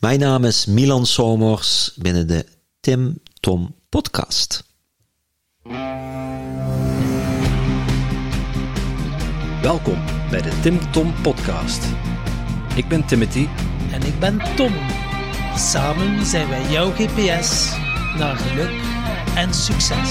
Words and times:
Mijn 0.00 0.18
naam 0.18 0.44
is 0.44 0.66
Milan 0.66 1.06
Somers 1.06 1.92
binnen 1.96 2.26
de 2.26 2.46
Tim 2.80 3.18
Tom 3.40 3.74
Podcast. 3.88 4.64
Welkom 9.62 9.98
bij 10.30 10.42
de 10.42 10.58
Tim 10.62 10.92
Tom 10.92 11.14
Podcast. 11.22 11.84
Ik 12.74 12.88
ben 12.88 13.06
Timothy. 13.06 13.46
En 13.92 14.02
ik 14.02 14.18
ben 14.20 14.38
Tom. 14.56 14.72
Samen 15.56 16.26
zijn 16.26 16.48
wij 16.48 16.70
jouw 16.70 16.90
GPS 16.90 17.76
naar 18.18 18.36
geluk 18.36 18.80
en 19.34 19.54
succes. 19.54 20.10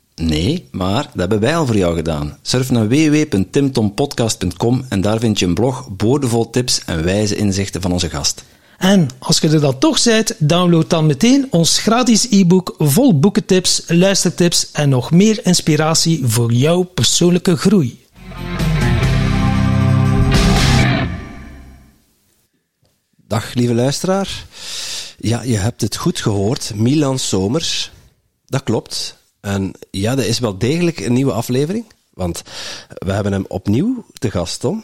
Nee, 0.21 0.67
maar 0.71 1.03
dat 1.03 1.19
hebben 1.19 1.39
wij 1.39 1.55
al 1.55 1.65
voor 1.65 1.77
jou 1.77 1.95
gedaan. 1.95 2.37
Surf 2.41 2.71
naar 2.71 2.87
www.timtompodcast.com 2.87 4.85
en 4.89 5.01
daar 5.01 5.19
vind 5.19 5.39
je 5.39 5.45
een 5.45 5.53
blog 5.53 5.89
boordevol 5.89 6.49
tips 6.49 6.81
en 6.85 7.03
wijze 7.03 7.35
inzichten 7.35 7.81
van 7.81 7.91
onze 7.91 8.09
gast. 8.09 8.43
En 8.77 9.07
als 9.19 9.39
je 9.39 9.49
er 9.49 9.61
dan 9.61 9.77
toch 9.77 10.03
bent, 10.03 10.35
download 10.37 10.89
dan 10.89 11.05
meteen 11.05 11.47
ons 11.49 11.79
gratis 11.79 12.27
e-book 12.29 12.75
vol 12.77 13.19
boekentips, 13.19 13.83
luistertips 13.87 14.71
en 14.71 14.89
nog 14.89 15.11
meer 15.11 15.45
inspiratie 15.45 16.21
voor 16.23 16.51
jouw 16.53 16.83
persoonlijke 16.83 17.57
groei. 17.57 18.05
Dag 23.27 23.53
lieve 23.53 23.73
luisteraar. 23.73 24.45
Ja, 25.17 25.41
je 25.41 25.57
hebt 25.57 25.81
het 25.81 25.95
goed 25.95 26.19
gehoord. 26.19 26.71
Milan 26.75 27.19
Somers. 27.19 27.91
Dat 28.45 28.63
klopt. 28.63 29.19
En 29.41 29.71
ja, 29.91 30.15
dat 30.15 30.25
is 30.25 30.39
wel 30.39 30.57
degelijk 30.57 30.99
een 30.99 31.13
nieuwe 31.13 31.31
aflevering. 31.31 31.85
Want 32.13 32.41
we 32.87 33.11
hebben 33.11 33.31
hem 33.31 33.45
opnieuw 33.47 34.05
te 34.13 34.31
gast, 34.31 34.59
Tom. 34.59 34.83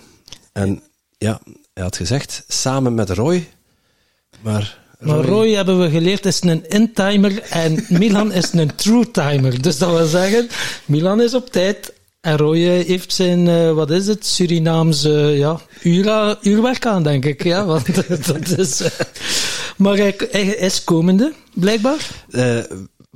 En 0.54 0.82
ja, 1.18 1.42
hij 1.74 1.84
had 1.84 1.96
gezegd, 1.96 2.44
samen 2.48 2.96
met 2.96 3.10
Roy. 3.10 3.48
Maar 4.42 4.78
Roy, 5.00 5.16
maar 5.16 5.26
Roy 5.26 5.50
hebben 5.52 5.80
we 5.80 5.90
geleerd 5.90 6.26
is 6.26 6.42
een 6.42 6.70
in-timer 6.70 7.42
en 7.42 7.86
Milan 7.90 8.32
is 8.32 8.54
een 8.54 8.76
true-timer. 8.76 9.62
Dus 9.62 9.78
dat 9.78 9.90
wil 9.90 10.06
zeggen, 10.06 10.48
Milan 10.86 11.22
is 11.22 11.34
op 11.34 11.50
tijd 11.52 11.94
en 12.22 12.38
Roy 12.38 12.60
heeft 12.60 13.14
zijn, 13.14 13.46
uh, 13.46 13.72
wat 13.72 13.92
is 13.92 14.08
het, 14.08 14.26
Surinaamse 14.26 15.10
ja, 15.10 15.60
uur, 15.82 16.38
uurwerk 16.42 16.86
aan, 16.86 17.04
denk 17.04 17.26
ik. 17.26 17.44
Ja, 17.44 17.66
want 17.66 17.96
dat 18.28 18.58
is... 18.58 18.82
Uh, 18.82 18.88
maar 19.78 19.96
hij, 19.98 20.16
hij, 20.32 20.46
is 20.46 20.84
komende, 20.84 21.34
blijkbaar. 21.54 22.10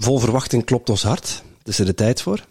Vol 0.04 0.20
verwachting 0.20 0.66
klopt 0.66 0.90
ons 0.90 1.04
hart. 1.04 1.44
Het 1.58 1.68
is 1.68 1.80
er 1.80 1.86
de 1.86 1.94
tijd 1.94 2.22
voor. 2.22 2.46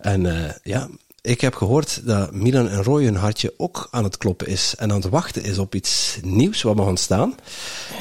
En 0.00 0.24
uh, 0.24 0.50
ja, 0.62 0.88
ik 1.20 1.40
heb 1.40 1.54
gehoord 1.54 2.06
dat 2.06 2.32
Milan 2.32 2.68
en 2.68 2.82
Roy 2.82 3.04
hun 3.04 3.16
hartje 3.16 3.54
ook 3.56 3.88
aan 3.90 4.04
het 4.04 4.18
kloppen 4.18 4.46
is 4.46 4.74
en 4.78 4.90
aan 4.90 5.00
het 5.00 5.10
wachten 5.10 5.42
is 5.44 5.58
op 5.58 5.74
iets 5.74 6.18
nieuws 6.22 6.62
wat 6.62 6.76
mag 6.76 6.86
ontstaan. 6.86 7.34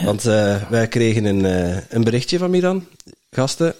Want 0.04 0.26
uh, 0.26 0.70
wij 0.70 0.88
kregen 0.88 1.26
een, 1.26 1.44
uh, 1.44 1.78
een 1.90 2.04
berichtje 2.04 2.38
van 2.38 2.50
Milan. 2.50 2.86
Gasten, 3.32 3.76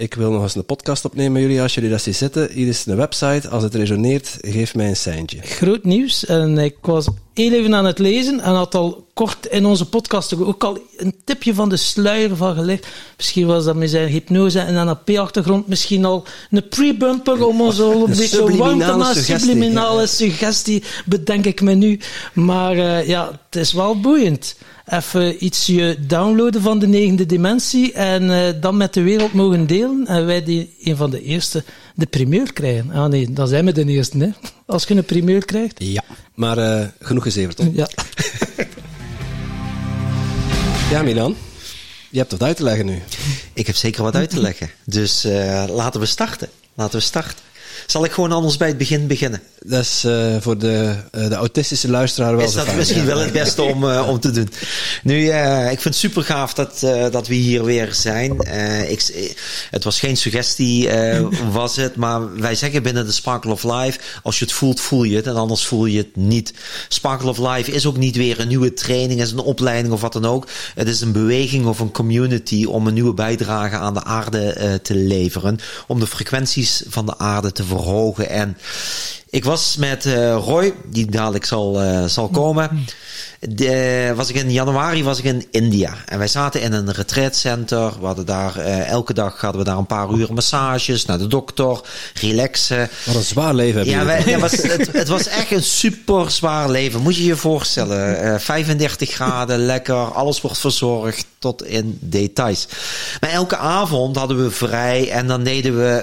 ik 0.00 0.14
wil 0.14 0.30
nog 0.30 0.42
eens 0.42 0.54
een 0.54 0.64
podcast 0.64 1.04
opnemen 1.04 1.32
met 1.32 1.42
jullie 1.42 1.62
als 1.62 1.74
jullie 1.74 1.90
dat 1.90 2.02
zien 2.02 2.14
zitten. 2.14 2.48
Hier 2.52 2.68
is 2.68 2.86
een 2.86 2.96
website. 2.96 3.48
Als 3.48 3.62
het 3.62 3.74
resoneert, 3.74 4.38
geef 4.40 4.74
mij 4.74 4.88
een 4.88 4.96
seintje. 4.96 5.38
Groot 5.42 5.84
nieuws. 5.84 6.26
En 6.26 6.58
ik 6.58 6.76
was 6.80 7.06
heel 7.34 7.52
even 7.52 7.74
aan 7.74 7.84
het 7.84 7.98
lezen 7.98 8.40
en 8.40 8.54
had 8.54 8.74
al 8.74 9.06
kort 9.14 9.46
in 9.46 9.66
onze 9.66 9.88
podcast 9.88 10.40
ook 10.40 10.64
al 10.64 10.78
een 10.96 11.14
tipje 11.24 11.54
van 11.54 11.68
de 11.68 11.76
sluier 11.76 12.36
van 12.36 12.54
gelegd. 12.54 12.86
Misschien 13.16 13.46
was 13.46 13.64
dat 13.64 13.76
met 13.76 13.90
zijn 13.90 14.08
hypnose 14.08 14.60
en 14.60 14.74
een 14.74 14.88
AP-achtergrond 14.88 15.66
misschien 15.66 16.04
al 16.04 16.24
een 16.50 16.68
pre-bumper 16.68 17.46
om 17.46 17.60
ons 17.66 17.80
al 17.80 17.92
een, 17.92 18.10
een 18.10 18.16
beetje 18.16 18.56
warm 18.56 18.78
te 18.78 18.96
maken. 18.96 19.24
Subliminale 19.24 20.06
suggestie, 20.06 20.82
bedenk 21.04 21.44
ik 21.44 21.60
me 21.60 21.74
nu. 21.74 22.00
Maar 22.32 22.76
uh, 22.76 23.08
ja, 23.08 23.40
het 23.50 23.60
is 23.60 23.72
wel 23.72 24.00
boeiend 24.00 24.54
even 24.90 25.44
iets 25.44 25.66
je 25.66 25.96
downloaden 26.06 26.62
van 26.62 26.78
de 26.78 26.86
negende 26.86 27.26
dimensie 27.26 27.92
en 27.92 28.22
uh, 28.22 28.48
dan 28.60 28.76
met 28.76 28.94
de 28.94 29.02
wereld 29.02 29.32
mogen 29.32 29.66
delen. 29.66 30.06
En 30.06 30.26
wij 30.26 30.44
die 30.44 30.74
een 30.82 30.96
van 30.96 31.10
de 31.10 31.22
eerste 31.22 31.64
de 31.94 32.06
primeur 32.06 32.52
krijgen. 32.52 32.90
Ah 32.90 33.06
nee, 33.06 33.32
dan 33.32 33.48
zijn 33.48 33.64
we 33.64 33.72
de 33.72 33.84
eerste, 33.84 34.18
hè? 34.18 34.28
Als 34.66 34.84
je 34.84 34.94
een 34.94 35.04
primeur 35.04 35.44
krijgt. 35.44 35.74
Ja, 35.78 36.04
maar 36.34 36.58
uh, 36.58 36.86
genoeg 37.00 37.22
gezeverd, 37.22 37.56
toch? 37.56 37.66
Ja. 37.72 37.88
ja, 40.90 41.02
Milan. 41.02 41.36
Je 42.10 42.18
hebt 42.18 42.30
wat 42.30 42.42
uit 42.42 42.56
te 42.56 42.62
leggen 42.62 42.86
nu. 42.86 43.02
Ik 43.52 43.66
heb 43.66 43.76
zeker 43.76 44.02
wat 44.02 44.14
uit 44.14 44.30
te 44.30 44.40
leggen. 44.40 44.70
Dus 44.84 45.24
uh, 45.24 45.64
laten 45.68 46.00
we 46.00 46.06
starten. 46.06 46.48
Laten 46.74 46.98
we 46.98 47.04
starten. 47.04 47.44
Zal 47.86 48.04
ik 48.04 48.12
gewoon 48.12 48.32
anders 48.32 48.56
bij 48.56 48.68
het 48.68 48.78
begin 48.78 49.06
beginnen? 49.06 49.40
Dat 49.66 49.80
is 49.80 50.02
uh, 50.06 50.36
voor 50.40 50.58
de, 50.58 50.94
uh, 51.12 51.28
de 51.28 51.34
autistische 51.34 51.90
luisteraar 51.90 52.36
wel 52.36 52.46
Is 52.46 52.52
dat 52.52 52.74
misschien 52.74 53.06
wel 53.06 53.18
het 53.18 53.32
beste 53.32 53.62
om, 53.62 53.84
uh, 53.84 54.08
om 54.08 54.20
te 54.20 54.30
doen. 54.30 54.48
Nu, 55.02 55.32
ik 55.70 55.80
vind 55.80 55.84
het 55.84 55.94
super 55.94 56.22
gaaf 56.22 56.54
dat, 56.54 56.80
dat 57.10 57.26
we 57.26 57.34
hier 57.34 57.64
weer 57.64 57.94
zijn. 57.94 58.36
ik, 58.88 59.34
het 59.70 59.84
was 59.84 59.98
geen 59.98 60.16
suggestie, 60.16 60.88
was 61.50 61.76
het. 61.76 61.96
Maar 61.96 62.34
wij 62.34 62.54
zeggen 62.54 62.82
binnen 62.82 63.06
de 63.06 63.12
Sparkle 63.12 63.52
of 63.52 63.62
Life, 63.62 63.98
als 64.22 64.38
je 64.38 64.44
het 64.44 64.54
voelt, 64.54 64.80
voel 64.80 65.04
je 65.04 65.16
het. 65.16 65.26
En 65.26 65.36
anders 65.36 65.66
voel 65.66 65.86
je 65.86 65.98
het 65.98 66.16
niet. 66.16 66.52
Sparkle 66.88 67.28
of 67.28 67.38
Life 67.38 67.72
is 67.72 67.86
ook 67.86 67.96
niet 67.96 68.16
weer 68.16 68.40
een 68.40 68.48
nieuwe 68.48 68.72
training, 68.72 69.20
is 69.20 69.32
een 69.32 69.38
opleiding 69.38 69.94
of 69.94 70.00
wat 70.00 70.12
dan 70.12 70.26
ook. 70.26 70.46
Het 70.74 70.88
is 70.88 71.00
een 71.00 71.12
beweging 71.12 71.66
of 71.66 71.78
een 71.78 71.92
community 71.92 72.64
om 72.64 72.86
een 72.86 72.94
nieuwe 72.94 73.14
bijdrage 73.14 73.76
aan 73.76 73.94
de 73.94 74.04
aarde 74.04 74.78
te 74.82 74.94
leveren. 74.94 75.58
Om 75.86 76.00
de 76.00 76.06
frequenties 76.06 76.82
van 76.88 77.06
de 77.06 77.18
aarde 77.18 77.52
te 77.52 77.64
verhogen. 77.76 78.28
En 78.28 78.56
ik 79.30 79.44
was 79.44 79.76
met 79.76 80.04
uh, 80.04 80.34
Roy, 80.34 80.74
die 80.86 81.06
dadelijk 81.06 81.44
zal, 81.44 81.82
uh, 81.82 82.04
zal 82.04 82.28
komen. 82.28 82.86
De, 83.40 84.12
was 84.16 84.28
ik 84.28 84.36
in 84.36 84.52
januari 84.52 85.04
was 85.04 85.18
ik 85.18 85.24
in 85.24 85.46
India. 85.50 85.94
En 86.06 86.18
wij 86.18 86.28
zaten 86.28 86.60
in 86.60 86.72
een 86.72 86.92
retreatcenter. 86.92 87.92
We 88.00 88.06
hadden 88.06 88.26
daar 88.26 88.58
uh, 88.58 88.88
elke 88.88 89.14
dag 89.14 89.40
hadden 89.40 89.60
we 89.60 89.66
daar 89.66 89.78
een 89.78 89.86
paar 89.86 90.10
uur 90.12 90.32
massages, 90.32 91.04
naar 91.04 91.18
de 91.18 91.26
dokter, 91.26 91.80
relaxen. 92.14 92.88
Wat 93.04 93.14
een 93.14 93.22
zwaar 93.22 93.54
leven 93.54 93.78
heb 93.78 93.86
je. 93.86 93.92
Ja, 93.92 94.04
wij, 94.04 94.22
ja 94.26 94.38
was, 94.38 94.52
het, 94.52 94.92
het, 94.92 95.08
was 95.08 95.26
echt 95.26 95.50
een 95.50 95.62
super 95.62 96.30
zwaar 96.30 96.70
leven. 96.70 97.00
Moet 97.00 97.16
je 97.16 97.24
je 97.24 97.36
voorstellen. 97.36 98.40
35 98.40 99.10
graden, 99.10 99.58
lekker, 99.58 100.12
alles 100.12 100.40
wordt 100.40 100.58
verzorgd 100.58 101.26
tot 101.40 101.64
in 101.64 101.98
details. 102.00 102.66
Maar 103.20 103.30
elke 103.30 103.56
avond 103.56 104.16
hadden 104.16 104.42
we 104.44 104.50
vrij 104.50 105.10
en 105.10 105.26
dan 105.26 105.42
deden 105.42 105.76
we 105.76 105.96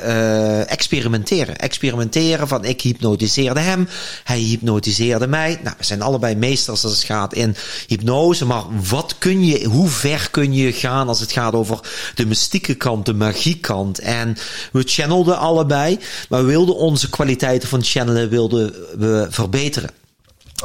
experimenteren. 0.68 1.58
Experimenteren 1.58 2.48
van 2.48 2.66
ik 2.66 2.82
hypnotiseerde 2.82 3.60
hem, 3.60 3.88
hij 4.24 4.40
hypnotiseerde 4.40 5.28
mij. 5.28 5.60
Nou, 5.64 5.76
we 5.78 5.84
zijn 5.84 6.02
allebei 6.02 6.36
meesters 6.36 6.84
als 6.84 6.94
het 6.94 7.04
gaat 7.04 7.34
in 7.34 7.56
hypnose, 7.88 8.46
maar 8.46 8.64
wat 8.90 9.16
kun 9.18 9.46
je, 9.46 9.66
hoe 9.66 9.90
ver 9.90 10.28
kun 10.32 10.54
je 10.54 10.74
gaan 10.74 11.08
als 11.08 11.20
het 11.20 11.32
gaat 11.32 11.54
over 11.54 11.80
de 12.16 12.26
mystieke 12.26 12.74
kant, 12.74 13.06
de 13.06 13.14
magiekant? 13.14 14.00
En 14.00 14.38
we 14.72 14.84
channelden 14.86 15.38
allebei, 15.38 16.00
maar 16.30 16.42
we 16.42 16.48
wilden 16.48 16.76
onze 16.76 17.10
kwaliteiten 17.10 17.70
van 17.70 17.84
channelen 17.84 18.30
wilden 18.30 18.74
we 18.98 19.28
verbeteren. 19.30 19.90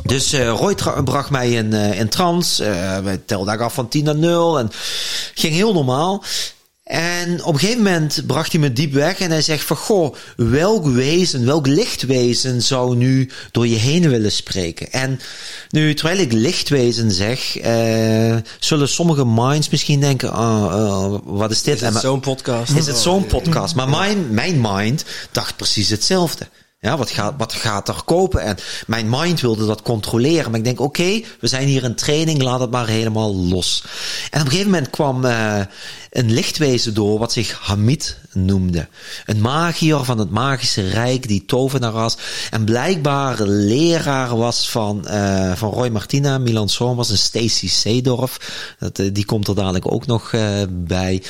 Dus 0.03 0.35
uh, 0.35 0.49
Roy 0.49 0.75
bracht 1.05 1.31
mij 1.31 1.51
in, 1.51 1.75
uh, 1.75 1.99
in 1.99 2.09
trance. 2.09 2.65
Uh, 2.65 2.99
we 2.99 3.25
telden 3.25 3.59
af 3.59 3.75
van 3.75 3.89
10 3.89 4.05
naar 4.05 4.17
0 4.17 4.59
en 4.59 4.71
ging 5.35 5.55
heel 5.55 5.73
normaal. 5.73 6.25
En 6.83 7.45
op 7.45 7.55
een 7.55 7.61
gegeven 7.61 7.83
moment 7.83 8.27
bracht 8.27 8.53
hij 8.53 8.61
me 8.61 8.73
diep 8.73 8.93
weg 8.93 9.19
en 9.19 9.31
hij 9.31 9.43
zegt 9.43 9.65
van, 9.65 9.77
goh, 9.77 10.15
welk 10.37 10.87
wezen, 10.87 11.47
welk 11.47 11.67
lichtwezen 11.67 12.63
zou 12.63 12.97
nu 12.97 13.31
door 13.51 13.67
je 13.67 13.77
heen 13.77 14.09
willen 14.09 14.33
spreken? 14.33 14.93
En 14.93 15.21
nu, 15.71 15.95
terwijl 15.95 16.19
ik 16.19 16.33
lichtwezen 16.33 17.11
zeg, 17.11 17.57
zullen 18.59 18.89
sommige 18.89 19.27
minds 19.27 19.69
misschien 19.69 20.01
denken, 20.01 20.33
ah, 20.33 20.75
uh, 20.75 21.19
wat 21.25 21.51
is 21.51 21.63
dit? 21.63 21.75
Is 21.75 21.81
het 21.81 22.01
zo'n 22.01 22.21
podcast? 22.21 22.73
Is 22.73 22.87
het 22.87 22.99
zo'n 22.99 23.27
podcast? 23.27 23.75
Maar 23.75 23.89
mijn, 23.89 24.35
mijn 24.35 24.61
mind 24.61 25.05
dacht 25.33 25.57
precies 25.57 25.89
hetzelfde. 25.89 26.47
Ja, 26.85 26.97
wat 26.97 27.11
gaat, 27.11 27.35
wat 27.37 27.53
gaat 27.53 27.89
er 27.89 28.03
kopen? 28.05 28.41
En 28.41 28.57
mijn 28.87 29.09
mind 29.09 29.41
wilde 29.41 29.67
dat 29.67 29.83
controleren. 29.83 30.51
Maar 30.51 30.59
ik 30.59 30.65
denk, 30.65 30.81
oké, 30.81 31.23
we 31.41 31.47
zijn 31.47 31.67
hier 31.67 31.85
in 31.85 31.95
training, 31.95 32.43
laat 32.43 32.61
het 32.61 32.71
maar 32.71 32.87
helemaal 32.87 33.37
los. 33.37 33.85
En 34.31 34.41
op 34.41 34.45
een 34.45 34.51
gegeven 34.51 34.71
moment 34.71 34.91
kwam 34.91 35.25
uh, 35.25 35.61
een 36.13 36.33
lichtwezen 36.33 36.95
door 36.95 37.19
wat 37.19 37.33
zich 37.33 37.59
Hamid 37.61 38.17
noemde. 38.33 38.89
Een 39.27 39.41
magier 39.41 40.05
van 40.05 40.19
het 40.19 40.31
magische 40.31 40.89
rijk 40.89 41.29
die 41.29 41.45
tovenaar 41.45 41.93
was. 41.93 42.17
En 42.51 42.65
blijkbaar 42.65 43.43
leraar 43.47 44.37
was 44.37 44.71
van, 44.71 45.05
uh, 45.05 45.53
van 45.53 45.71
Roy 45.71 45.89
Martina, 45.89 46.39
Milan 46.39 46.69
Somers 46.69 47.11
en 47.11 47.19
Stacy 47.19 47.69
Seedorf. 47.69 48.39
Dat, 48.79 48.99
uh, 48.99 49.11
die 49.13 49.25
komt 49.25 49.49
er 49.49 49.55
dadelijk 49.55 49.93
ook 49.93 50.07
nog 50.07 50.35
bij. 50.69 51.23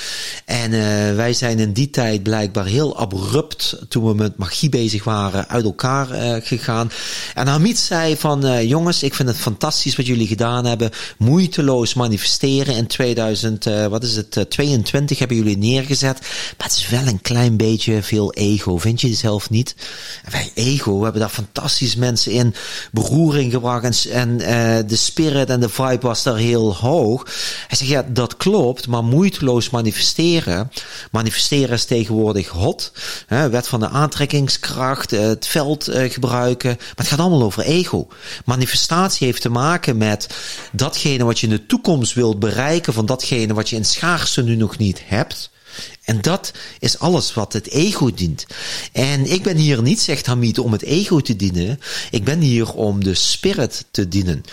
En 0.44 0.70
wij 1.17 1.32
zijn 1.32 1.58
in 1.58 1.73
die 1.73 1.90
tijd 1.90 2.23
blijkbaar 2.23 2.67
heel 2.67 2.99
abrupt, 2.99 3.76
toen 3.88 4.06
we 4.06 4.14
met 4.14 4.37
magie 4.37 4.69
bezig 4.69 5.05
waren, 5.05 5.49
uit 5.49 5.64
elkaar 5.64 6.06
gegaan. 6.43 6.90
En 7.35 7.46
Hamid 7.46 7.78
zei 7.78 8.17
van, 8.17 8.67
jongens, 8.67 9.02
ik 9.02 9.14
vind 9.14 9.28
het 9.28 9.38
fantastisch 9.38 9.96
wat 9.96 10.06
jullie 10.06 10.26
gedaan 10.26 10.64
hebben. 10.64 10.90
Moeiteloos 11.19 11.94
manifesteren 11.94 12.75
in 12.75 12.87
2000, 12.87 13.67
uh, 13.67 13.87
wat 13.87 14.02
is 14.02 14.17
het, 14.17 14.31
22 14.49 14.72
hebben 15.19 15.37
jullie 15.37 15.59
neergezet. 15.59 16.21
Maar 16.59 16.67
het 16.67 16.77
is 16.77 16.89
wel 16.89 17.07
een 17.07 17.21
klein 17.21 17.57
beetje 17.57 18.03
veel 18.03 18.33
ego, 18.33 18.79
vind 18.79 19.01
je 19.01 19.15
zelf 19.15 19.51
niet? 19.51 19.75
En 20.25 20.33
wij 20.33 20.51
ego, 20.55 20.97
we 20.97 21.03
hebben 21.03 21.21
daar 21.21 21.31
fantastisch 21.31 21.97
mensen 21.97 22.33
in 22.33 22.55
beroering 22.93 23.53
gebracht. 23.53 24.07
En, 24.07 24.41
en 24.41 24.87
de 24.87 24.97
spirit 24.97 25.51
en 25.51 25.61
de 25.61 25.69
vibe 25.69 26.07
was 26.07 26.23
daar 26.23 26.37
heel 26.37 26.77
hoog. 26.77 27.25
Hij 27.69 27.77
zegt, 27.77 27.91
ja, 27.91 28.05
dat 28.09 28.37
klopt, 28.37 28.87
maar 28.87 29.05
moeiteloos 29.05 29.71
manifesteren. 29.71 30.71
Manifesteren 31.11 31.75
is 31.75 31.85
tegenwoordig 31.85 32.49
hot. 32.49 32.93
Hè, 33.27 33.51
wet 33.51 33.69
van 33.69 33.81
de 33.81 33.89
aantrekkingskracht, 33.89 35.11
het 35.11 35.47
veld 35.47 35.89
uh, 35.89 36.11
gebruiken. 36.11 36.71
Maar 36.79 36.93
het 36.95 37.07
gaat 37.07 37.19
allemaal 37.19 37.43
over 37.43 37.63
ego. 37.63 38.09
Manifestatie 38.45 39.27
heeft 39.27 39.43
te 39.43 39.49
maken 39.49 39.97
met 39.97 40.27
datgene 40.73 41.25
wat 41.25 41.39
je 41.39 41.47
in 41.47 41.53
de 41.53 41.67
toekomst 41.67 42.15
wilt 42.15 42.39
bereiken, 42.39 42.93
van 42.93 43.07
datgene 43.07 43.55
wat 43.55 43.69
je 43.69 43.77
in 43.77 43.85
schaarste 43.85 44.43
nu 44.43 44.57
nog 44.62 44.79
niet 44.79 45.03
hebt. 45.05 45.50
En 46.04 46.20
dat 46.20 46.52
is 46.78 46.99
alles 46.99 47.34
wat 47.34 47.52
het 47.52 47.69
ego 47.69 48.10
dient. 48.14 48.46
En 48.93 49.32
ik 49.32 49.43
ben 49.43 49.56
hier 49.56 49.82
niet, 49.82 50.00
zegt 50.00 50.26
Hamid, 50.26 50.58
om 50.58 50.72
het 50.72 50.82
ego 50.82 51.20
te 51.20 51.37
dienen. 51.37 51.81
Ik 52.10 52.25
ben 52.25 52.40
hier 52.40 52.72
om 52.72 53.04
de 53.04 53.14
spirit 53.14 53.84
te 53.90 54.08
dienen. 54.08 54.44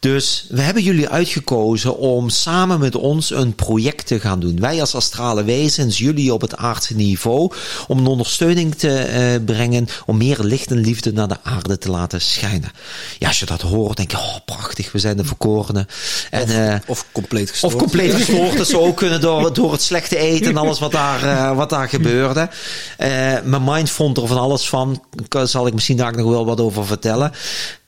Dus 0.00 0.46
we 0.48 0.60
hebben 0.60 0.82
jullie 0.82 1.08
uitgekozen 1.08 1.96
om 1.96 2.28
samen 2.28 2.78
met 2.78 2.96
ons 2.96 3.30
een 3.30 3.54
project 3.54 4.06
te 4.06 4.20
gaan 4.20 4.40
doen. 4.40 4.60
Wij 4.60 4.80
als 4.80 4.94
astrale 4.94 5.44
wezens, 5.44 5.98
jullie 5.98 6.32
op 6.34 6.40
het 6.40 6.56
aardse 6.56 6.94
niveau, 6.94 7.52
om 7.86 7.98
een 7.98 8.06
ondersteuning 8.06 8.74
te 8.74 9.38
uh, 9.38 9.44
brengen, 9.44 9.88
om 10.06 10.16
meer 10.16 10.40
licht 10.40 10.70
en 10.70 10.78
liefde 10.78 11.12
naar 11.12 11.28
de 11.28 11.38
aarde 11.42 11.78
te 11.78 11.90
laten 11.90 12.20
schijnen. 12.20 12.72
Ja, 13.18 13.28
als 13.28 13.38
je 13.38 13.46
dat 13.46 13.60
hoort, 13.60 13.96
denk 13.96 14.10
je, 14.10 14.16
oh 14.16 14.36
prachtig, 14.44 14.92
we 14.92 14.98
zijn 14.98 15.16
de 15.16 15.24
verkorenen. 15.24 15.86
En, 16.30 16.42
of, 16.42 16.50
uh, 16.50 16.74
of 16.86 17.06
compleet 17.12 17.50
gestoord. 17.50 17.74
Of 17.74 17.80
compleet 17.80 18.14
gestoord, 18.14 18.56
dat 18.56 18.68
zou 18.68 18.86
ook 18.86 18.96
kunnen 18.96 19.20
door, 19.20 19.52
door 19.52 19.72
het 19.72 19.82
slechte 19.82 20.16
eten 20.16 20.46
en 20.46 20.56
alles 20.56 20.78
wat 20.78 20.92
daar, 20.94 21.24
uh, 21.24 21.56
wat 21.56 21.70
daar 21.70 21.88
gebeurde. 21.88 22.48
Uh, 22.98 23.08
mijn 23.42 23.64
mind 23.64 23.90
vond 23.90 24.16
er 24.16 24.26
van 24.26 24.38
alles 24.38 24.68
van. 24.68 25.04
Zal 25.44 25.66
ik 25.66 25.74
misschien 25.74 25.96
daar 25.96 26.16
nog 26.16 26.30
wel 26.30 26.46
wat 26.46 26.60
over 26.60 26.86
vertellen. 26.86 27.32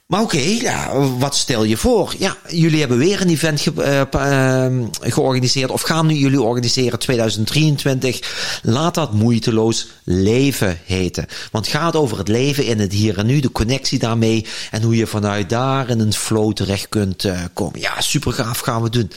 Maar 0.06 0.22
oké, 0.22 0.38
ja, 0.38 1.00
wat 1.18 1.36
stel 1.36 1.64
je 1.64 1.76
voor? 1.76 2.14
Ja, 2.18 2.36
jullie 2.48 2.80
hebben 2.80 2.98
weer 2.98 3.20
een 3.20 3.28
event 3.28 3.60
ge 3.60 3.72
uh, 3.76 4.00
uh, 4.14 4.86
georganiseerd, 5.00 5.70
of 5.70 5.82
gaan 5.82 6.08
jullie 6.08 6.42
organiseren 6.42 6.98
2023. 6.98 8.60
Laat 8.62 8.94
dat 8.94 9.12
moeiteloos 9.12 9.88
leven 10.04 10.78
heten. 10.84 11.26
Want 11.50 11.66
het 11.66 11.76
gaat 11.76 11.96
over 11.96 12.18
het 12.18 12.28
leven 12.28 12.64
in 12.64 12.78
het 12.78 12.92
hier 12.92 13.18
en 13.18 13.26
nu, 13.26 13.40
de 13.40 13.52
connectie 13.52 13.98
daarmee 13.98 14.46
en 14.70 14.82
hoe 14.82 14.96
je 14.96 15.06
vanuit 15.06 15.48
daar 15.48 15.88
in 15.88 16.00
een 16.00 16.12
flow 16.12 16.52
terecht 16.52 16.88
kunt 16.88 17.24
uh, 17.24 17.40
komen. 17.52 17.80
Ja, 17.80 18.00
super 18.00 18.32
gaaf 18.32 18.58
gaan 18.58 18.82
we 18.82 18.90
doen. 18.90 19.10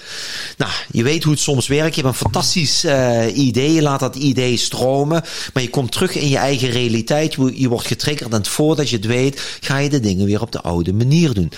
Nou, 0.57 0.71
je 0.91 1.03
weet 1.03 1.23
hoe 1.23 1.33
het 1.33 1.41
soms 1.41 1.67
werkt. 1.67 1.95
Je 1.95 2.01
hebt 2.01 2.13
een 2.13 2.21
fantastisch 2.21 2.85
idee, 3.33 3.73
je 3.73 3.81
laat 3.81 3.99
dat 3.99 4.15
idee 4.15 4.57
stromen, 4.57 5.23
maar 5.53 5.63
je 5.63 5.69
komt 5.69 5.91
terug 5.91 6.15
in 6.15 6.29
je 6.29 6.37
eigen 6.37 6.69
realiteit. 6.69 7.33
Je 7.53 7.69
wordt 7.69 7.87
getriggerd 7.87 8.33
en 8.33 8.45
voordat 8.45 8.89
je 8.89 8.95
het 8.95 9.05
weet, 9.05 9.57
ga 9.61 9.77
je 9.77 9.89
de 9.89 9.99
dingen 9.99 10.25
weer 10.25 10.41
op 10.41 10.51
de 10.51 10.61
oude 10.61 10.77
oude 10.79 10.93
manier 10.93 11.33
doen. 11.33 11.51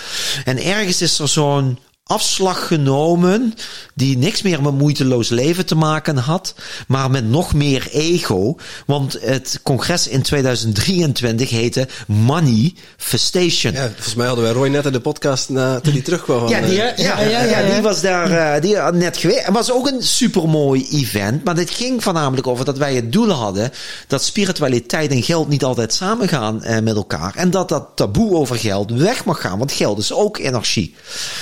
En 0.43 0.57
ergens 0.57 1.01
is 1.01 1.19
er 1.19 1.27
zo'n 1.27 1.77
afslag 2.03 2.67
genomen 2.67 3.53
die 3.93 4.17
niks 4.17 4.41
meer 4.41 4.61
met 4.61 4.73
moeiteloos 4.73 5.29
leven 5.29 5.65
te 5.65 5.75
maken 5.75 6.17
had, 6.17 6.55
maar 6.87 7.11
met 7.11 7.29
nog 7.29 7.53
meer 7.53 7.87
ego. 7.91 8.55
Want 8.85 9.17
het 9.21 9.59
congres 9.63 10.07
in 10.07 10.21
2023 10.21 11.49
heette 11.49 11.87
Manifestation. 12.07 13.73
Ja, 13.73 13.87
volgens 13.87 14.15
mij 14.15 14.27
hadden 14.27 14.43
wij 14.45 14.53
Roy 14.53 14.67
net 14.67 14.85
in 14.85 14.91
de 14.91 14.99
podcast 14.99 15.49
na, 15.49 15.79
toen 15.79 15.93
hij 15.93 16.01
terugkwam. 16.01 16.47
Ja, 16.47 16.61
die, 16.61 16.73
ja, 16.73 16.93
ja, 16.95 17.19
ja, 17.19 17.43
ja, 17.43 17.73
die 17.73 17.81
was 17.81 18.01
daar 18.01 18.31
uh, 18.31 18.61
die 18.61 18.77
had 18.77 18.93
net 18.93 19.17
geweest. 19.17 19.45
Het 19.45 19.53
was 19.53 19.71
ook 19.71 19.87
een 19.87 20.03
supermooi 20.03 20.87
event, 20.91 21.43
maar 21.43 21.55
dit 21.55 21.69
ging 21.69 22.03
voornamelijk 22.03 22.47
over 22.47 22.65
dat 22.65 22.77
wij 22.77 22.95
het 22.95 23.11
doel 23.11 23.29
hadden 23.29 23.71
dat 24.07 24.23
spiritualiteit 24.23 25.11
en 25.11 25.23
geld 25.23 25.49
niet 25.49 25.63
altijd 25.63 25.93
samengaan 25.93 26.61
uh, 26.63 26.79
met 26.79 26.95
elkaar. 26.95 27.35
En 27.35 27.49
dat 27.49 27.69
dat 27.69 27.87
taboe 27.95 28.35
over 28.35 28.55
geld 28.55 28.91
weg 28.91 29.25
mag 29.25 29.41
gaan, 29.41 29.57
want 29.57 29.71
geld 29.71 29.99
is 29.99 30.13
ook 30.13 30.37
energie. 30.37 30.95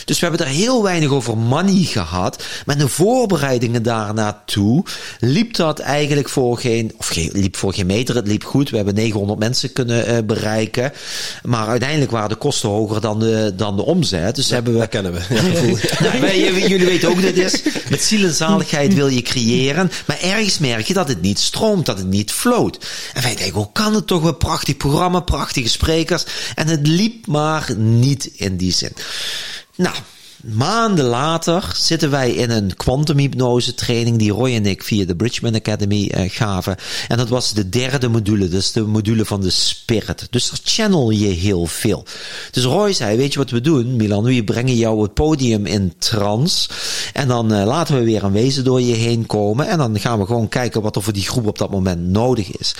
Dus 0.05 0.19
we 0.19 0.25
hebben 0.25 0.45
daar 0.45 0.48
heel 0.49 0.83
weinig 0.83 1.09
over 1.09 1.37
money 1.37 1.83
gehad. 1.83 2.43
Maar 2.65 2.77
de 2.77 2.87
voorbereidingen 2.87 3.83
daarnaartoe 3.83 4.83
liep 5.19 5.55
dat 5.55 5.79
eigenlijk 5.79 6.29
voor 6.29 6.57
geen, 6.57 6.93
of 6.97 7.07
geen, 7.07 7.29
liep 7.33 7.55
voor 7.55 7.73
geen 7.73 7.85
meter. 7.85 8.15
Het 8.15 8.27
liep 8.27 8.43
goed. 8.43 8.69
We 8.69 8.75
hebben 8.75 8.95
900 8.95 9.39
mensen 9.39 9.73
kunnen 9.73 10.09
uh, 10.09 10.17
bereiken. 10.25 10.91
Maar 11.43 11.67
uiteindelijk 11.67 12.11
waren 12.11 12.29
de 12.29 12.35
kosten 12.35 12.69
hoger 12.69 13.01
dan 13.01 13.19
de, 13.19 13.53
dan 13.55 13.75
de 13.75 13.85
omzet. 13.85 14.35
Dus 14.35 14.47
ja, 14.47 14.53
hebben 14.53 14.73
we. 14.73 14.79
Dat 14.79 14.89
kennen 14.89 15.13
we. 15.13 15.19
Ja, 15.29 15.41
nou, 16.09 16.19
wij, 16.19 16.39
jullie 16.67 16.85
weten 16.85 17.09
ook 17.09 17.21
dat 17.21 17.35
het 17.35 17.37
is. 17.37 17.61
Met 17.89 18.01
ziel 18.01 18.25
en 18.25 18.33
zaligheid 18.33 18.93
wil 18.93 19.07
je 19.07 19.21
creëren. 19.21 19.91
Maar 20.05 20.19
ergens 20.21 20.59
merk 20.59 20.87
je 20.87 20.93
dat 20.93 21.07
het 21.07 21.21
niet 21.21 21.39
stroomt, 21.39 21.85
dat 21.85 21.97
het 21.97 22.07
niet 22.07 22.31
floot. 22.31 22.85
En 23.13 23.21
wij 23.21 23.35
denken, 23.35 23.55
hoe 23.55 23.71
kan 23.71 23.93
het 23.93 24.07
toch? 24.07 24.23
Een 24.23 24.37
prachtig 24.37 24.77
programma, 24.77 25.19
prachtige 25.19 25.69
sprekers. 25.69 26.25
En 26.55 26.67
het 26.67 26.87
liep 26.87 27.27
maar 27.27 27.73
niet 27.77 28.29
in 28.35 28.57
die 28.57 28.73
zin. 28.73 28.91
Nou, 29.75 29.95
Maanden 30.43 31.05
later 31.05 31.71
zitten 31.75 32.11
wij 32.11 32.31
in 32.31 32.49
een 32.49 32.75
kwantumhypnose 32.75 33.73
training 33.73 34.17
die 34.17 34.31
Roy 34.31 34.55
en 34.55 34.65
ik 34.65 34.83
via 34.83 35.05
de 35.05 35.15
Bridgman 35.15 35.55
Academy 35.55 36.11
uh, 36.15 36.21
gaven. 36.27 36.75
En 37.07 37.17
dat 37.17 37.29
was 37.29 37.53
de 37.53 37.69
derde 37.69 38.07
module, 38.07 38.47
dus 38.47 38.71
de 38.71 38.81
module 38.81 39.25
van 39.25 39.41
de 39.41 39.49
spirit. 39.49 40.27
Dus 40.29 40.49
daar 40.49 40.59
channel 40.63 41.09
je 41.09 41.27
heel 41.27 41.65
veel. 41.65 42.05
Dus 42.51 42.63
Roy 42.63 42.93
zei, 42.93 43.17
weet 43.17 43.33
je 43.33 43.39
wat 43.39 43.49
we 43.49 43.61
doen, 43.61 43.95
Milan? 43.95 44.23
We 44.23 44.43
brengen 44.43 44.75
jou 44.75 45.01
het 45.01 45.13
podium 45.13 45.65
in 45.65 45.93
trance. 45.97 46.69
En 47.13 47.27
dan 47.27 47.53
uh, 47.53 47.65
laten 47.65 47.95
we 47.95 48.03
weer 48.03 48.23
een 48.23 48.31
wezen 48.31 48.63
door 48.63 48.81
je 48.81 48.95
heen 48.95 49.25
komen. 49.25 49.67
En 49.67 49.77
dan 49.77 49.99
gaan 49.99 50.19
we 50.19 50.25
gewoon 50.25 50.49
kijken 50.49 50.81
wat 50.81 50.95
er 50.95 51.03
voor 51.03 51.13
die 51.13 51.27
groep 51.27 51.47
op 51.47 51.57
dat 51.57 51.71
moment 51.71 52.07
nodig 52.07 52.51
is. 52.51 52.75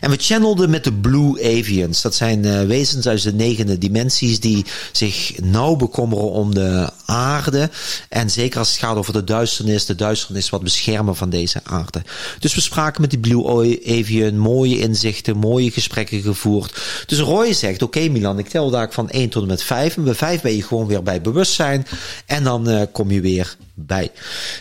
En 0.00 0.10
we 0.10 0.16
channelden 0.18 0.70
met 0.70 0.84
de 0.84 0.92
Blue 0.92 1.58
Avians. 1.58 2.02
Dat 2.02 2.14
zijn 2.14 2.44
uh, 2.44 2.62
wezens 2.62 3.06
uit 3.06 3.22
de 3.22 3.34
negende 3.34 3.78
dimensies 3.78 4.40
die 4.40 4.64
zich 4.92 5.32
nauw 5.42 5.76
bekommeren 5.76 6.30
om 6.30 6.54
de 6.54 6.92
aarde. 7.04 7.70
En 8.08 8.30
zeker 8.30 8.58
als 8.58 8.68
het 8.70 8.78
gaat 8.78 8.96
over 8.96 9.12
de 9.12 9.24
duisternis, 9.24 9.86
de 9.86 9.94
duisternis 9.94 10.50
wat 10.50 10.62
beschermen 10.62 11.16
van 11.16 11.30
deze 11.30 11.60
aarde. 11.64 12.02
Dus 12.38 12.54
we 12.54 12.60
spraken 12.60 13.00
met 13.00 13.10
die 13.10 13.18
Blue 13.18 13.78
Avian, 13.86 14.38
mooie 14.38 14.78
inzichten, 14.78 15.36
mooie 15.36 15.70
gesprekken 15.70 16.22
gevoerd. 16.22 16.80
Dus 17.06 17.18
Roy 17.18 17.52
zegt, 17.52 17.82
oké 17.82 18.08
Milan, 18.08 18.38
ik 18.38 18.48
tel 18.48 18.70
daar 18.70 18.92
van 18.92 19.10
1 19.10 19.28
tot 19.28 19.42
en 19.42 19.48
met 19.48 19.62
5. 19.62 19.96
En 19.96 20.04
bij 20.04 20.14
5 20.14 20.40
ben 20.40 20.56
je 20.56 20.62
gewoon 20.62 20.86
weer 20.86 21.02
bij 21.02 21.20
bewustzijn. 21.20 21.86
En 22.26 22.44
dan 22.44 22.70
uh, 22.70 22.82
kom 22.92 23.10
je 23.10 23.20
weer 23.20 23.56
bij. 23.74 24.12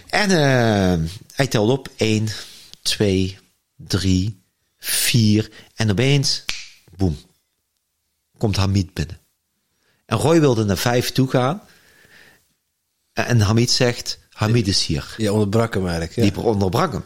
En 0.10 0.30
uh, 0.30 1.10
hij 1.34 1.48
telde 1.48 1.72
op 1.72 1.90
1, 1.96 2.28
2, 2.82 3.38
3, 3.78 4.42
4. 4.78 5.50
En 5.76 5.92
opeens, 5.92 6.46
boem, 6.98 7.18
komt 8.38 8.56
Hamid 8.56 8.94
binnen. 8.94 9.20
En 10.06 10.18
Roy 10.18 10.40
wilde 10.40 10.64
naar 10.64 10.78
5 10.78 11.12
toe 11.12 11.30
gaan. 11.30 11.62
En 13.14 13.42
Hamid 13.42 13.72
zegt, 13.72 14.20
Hamid 14.30 14.68
is 14.68 14.86
hier. 14.86 15.16
Je 15.18 15.34
onderbrak 15.34 15.74
hem 15.74 15.84
eigenlijk. 15.84 16.16
Ja. 16.16 16.22
Die 16.22 16.40
onderbrak 16.40 16.92
hem. 16.92 17.04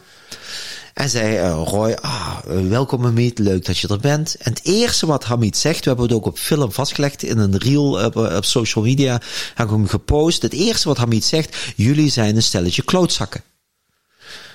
En 0.94 1.08
zei 1.08 1.38
uh, 1.38 1.62
Roy, 1.64 1.92
ah, 1.92 2.38
welkom 2.68 3.04
Hamid, 3.04 3.38
leuk 3.38 3.64
dat 3.64 3.78
je 3.78 3.88
er 3.88 4.00
bent. 4.00 4.36
En 4.38 4.52
het 4.52 4.64
eerste 4.64 5.06
wat 5.06 5.24
Hamid 5.24 5.56
zegt, 5.56 5.78
we 5.78 5.88
hebben 5.88 6.06
het 6.06 6.14
ook 6.14 6.26
op 6.26 6.38
film 6.38 6.72
vastgelegd 6.72 7.22
in 7.22 7.38
een 7.38 7.56
reel 7.56 8.04
op, 8.04 8.16
op 8.16 8.44
social 8.44 8.84
media, 8.84 9.20
heb 9.54 9.66
ik 9.66 9.72
hem 9.72 9.88
gepost. 9.88 10.42
Het 10.42 10.52
eerste 10.52 10.88
wat 10.88 10.96
Hamid 10.96 11.24
zegt, 11.24 11.56
jullie 11.76 12.10
zijn 12.10 12.36
een 12.36 12.42
stelletje 12.42 12.82
klootzakken. 12.82 13.42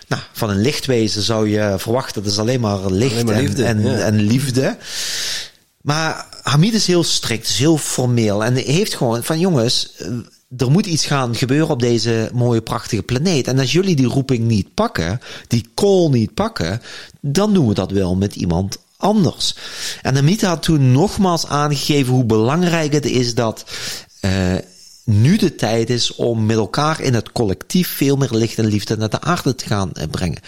Nou, 0.07 0.21
van 0.31 0.49
een 0.49 0.61
lichtwezen 0.61 1.21
zou 1.21 1.49
je 1.49 1.75
verwachten, 1.77 2.23
dat 2.23 2.31
is 2.31 2.39
alleen 2.39 2.59
maar 2.59 2.91
licht 2.91 3.11
alleen 3.11 3.25
maar 3.25 3.41
liefde, 3.41 3.63
en, 3.63 3.85
en, 3.85 3.91
ja. 3.91 3.97
en 3.97 4.21
liefde. 4.21 4.77
Maar 5.81 6.27
Hamid 6.41 6.73
is 6.73 6.87
heel 6.87 7.03
strikt, 7.03 7.47
is 7.47 7.57
heel 7.57 7.77
formeel 7.77 8.43
en 8.43 8.55
heeft 8.55 8.95
gewoon 8.95 9.23
van 9.23 9.39
jongens, 9.39 9.93
er 10.57 10.71
moet 10.71 10.85
iets 10.85 11.05
gaan 11.05 11.35
gebeuren 11.35 11.69
op 11.69 11.79
deze 11.79 12.29
mooie, 12.33 12.61
prachtige 12.61 13.03
planeet. 13.03 13.47
En 13.47 13.59
als 13.59 13.71
jullie 13.71 13.95
die 13.95 14.05
roeping 14.05 14.43
niet 14.43 14.73
pakken, 14.73 15.19
die 15.47 15.65
call 15.75 16.09
niet 16.09 16.33
pakken, 16.33 16.81
dan 17.19 17.53
doen 17.53 17.67
we 17.67 17.73
dat 17.73 17.91
wel 17.91 18.15
met 18.15 18.35
iemand 18.35 18.77
anders. 18.97 19.55
En 20.01 20.15
Hamid 20.15 20.41
had 20.41 20.63
toen 20.63 20.91
nogmaals 20.91 21.47
aangegeven 21.47 22.13
hoe 22.13 22.25
belangrijk 22.25 22.93
het 22.93 23.05
is 23.05 23.35
dat 23.35 23.65
uh, 24.25 24.55
nu 25.05 25.37
de 25.37 25.55
tijd 25.55 25.89
is 25.89 26.15
om 26.15 26.45
met 26.45 26.57
elkaar 26.57 27.01
in 27.01 27.13
het 27.13 27.31
collectief 27.31 27.87
veel 27.87 28.15
meer 28.15 28.31
licht 28.31 28.57
en 28.57 28.65
liefde 28.65 28.97
naar 28.97 29.09
de 29.09 29.21
aarde 29.21 29.55
te 29.55 29.65
gaan 29.65 29.91
eh, 29.93 30.07
brengen. 30.11 30.41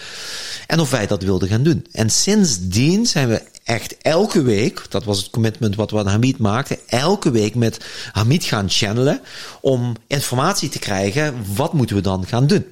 En 0.66 0.80
of 0.80 0.90
wij 0.90 1.06
dat 1.06 1.22
wilden 1.22 1.48
gaan 1.48 1.62
doen. 1.62 1.86
En 1.92 2.10
sindsdien 2.10 3.06
zijn 3.06 3.28
we 3.28 3.42
echt 3.64 3.96
elke 3.98 4.42
week, 4.42 4.86
dat 4.88 5.04
was 5.04 5.18
het 5.18 5.30
commitment 5.30 5.76
wat 5.76 5.90
we 5.90 5.98
aan 5.98 6.06
Hamid 6.06 6.38
maakten, 6.38 6.78
elke 6.86 7.30
week 7.30 7.54
met 7.54 7.84
Hamid 8.12 8.44
gaan 8.44 8.70
channelen 8.70 9.20
om 9.60 9.94
informatie 10.06 10.68
te 10.68 10.78
krijgen, 10.78 11.34
wat 11.54 11.72
moeten 11.72 11.96
we 11.96 12.02
dan 12.02 12.26
gaan 12.26 12.46
doen. 12.46 12.66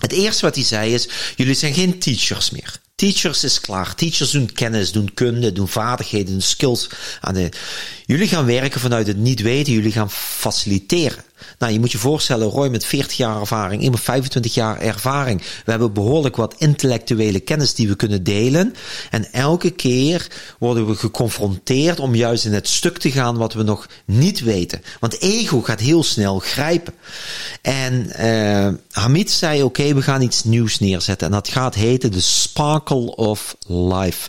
Het 0.00 0.12
eerste 0.12 0.44
wat 0.44 0.54
hij 0.54 0.64
zei 0.64 0.94
is, 0.94 1.08
jullie 1.36 1.54
zijn 1.54 1.74
geen 1.74 1.98
teachers 1.98 2.50
meer. 2.50 2.80
Teachers 3.00 3.44
is 3.44 3.60
klaar. 3.60 3.94
Teachers 3.94 4.30
doen 4.30 4.52
kennis, 4.52 4.92
doen 4.92 5.14
kunde, 5.14 5.52
doen 5.52 5.68
vaardigheden, 5.68 6.32
doen 6.32 6.40
skills. 6.40 6.88
Aan 7.20 7.34
de, 7.34 7.48
jullie 8.06 8.28
gaan 8.28 8.46
werken 8.46 8.80
vanuit 8.80 9.06
het 9.06 9.16
niet 9.16 9.40
weten. 9.40 9.72
Jullie 9.72 9.92
gaan 9.92 10.10
faciliteren. 10.10 11.24
Nou, 11.58 11.72
je 11.72 11.80
moet 11.80 11.92
je 11.92 11.98
voorstellen, 11.98 12.48
Roy 12.48 12.68
met 12.68 12.84
40 12.84 13.16
jaar 13.16 13.40
ervaring, 13.40 13.82
ik 13.82 13.90
met 13.90 14.00
25 14.00 14.54
jaar 14.54 14.80
ervaring. 14.80 15.40
We 15.64 15.70
hebben 15.70 15.92
behoorlijk 15.92 16.36
wat 16.36 16.54
intellectuele 16.58 17.40
kennis 17.40 17.74
die 17.74 17.88
we 17.88 17.96
kunnen 17.96 18.22
delen. 18.22 18.74
En 19.10 19.32
elke 19.32 19.70
keer 19.70 20.26
worden 20.58 20.86
we 20.86 20.94
geconfronteerd 20.94 22.00
om 22.00 22.14
juist 22.14 22.44
in 22.44 22.52
het 22.52 22.68
stuk 22.68 22.98
te 22.98 23.10
gaan 23.10 23.36
wat 23.36 23.52
we 23.52 23.62
nog 23.62 23.88
niet 24.04 24.40
weten. 24.40 24.82
Want 25.00 25.20
ego 25.20 25.60
gaat 25.60 25.80
heel 25.80 26.02
snel 26.02 26.38
grijpen. 26.38 26.94
En 27.62 28.12
uh, 28.20 28.68
Hamid 28.90 29.30
zei, 29.30 29.62
oké, 29.62 29.94
we 29.94 30.02
gaan 30.02 30.22
iets 30.22 30.44
nieuws 30.44 30.78
neerzetten. 30.78 31.26
En 31.26 31.32
dat 31.32 31.48
gaat 31.48 31.74
heten 31.74 32.12
de 32.12 32.20
Sparkle 32.20 33.16
of 33.16 33.56
Life. 33.66 34.28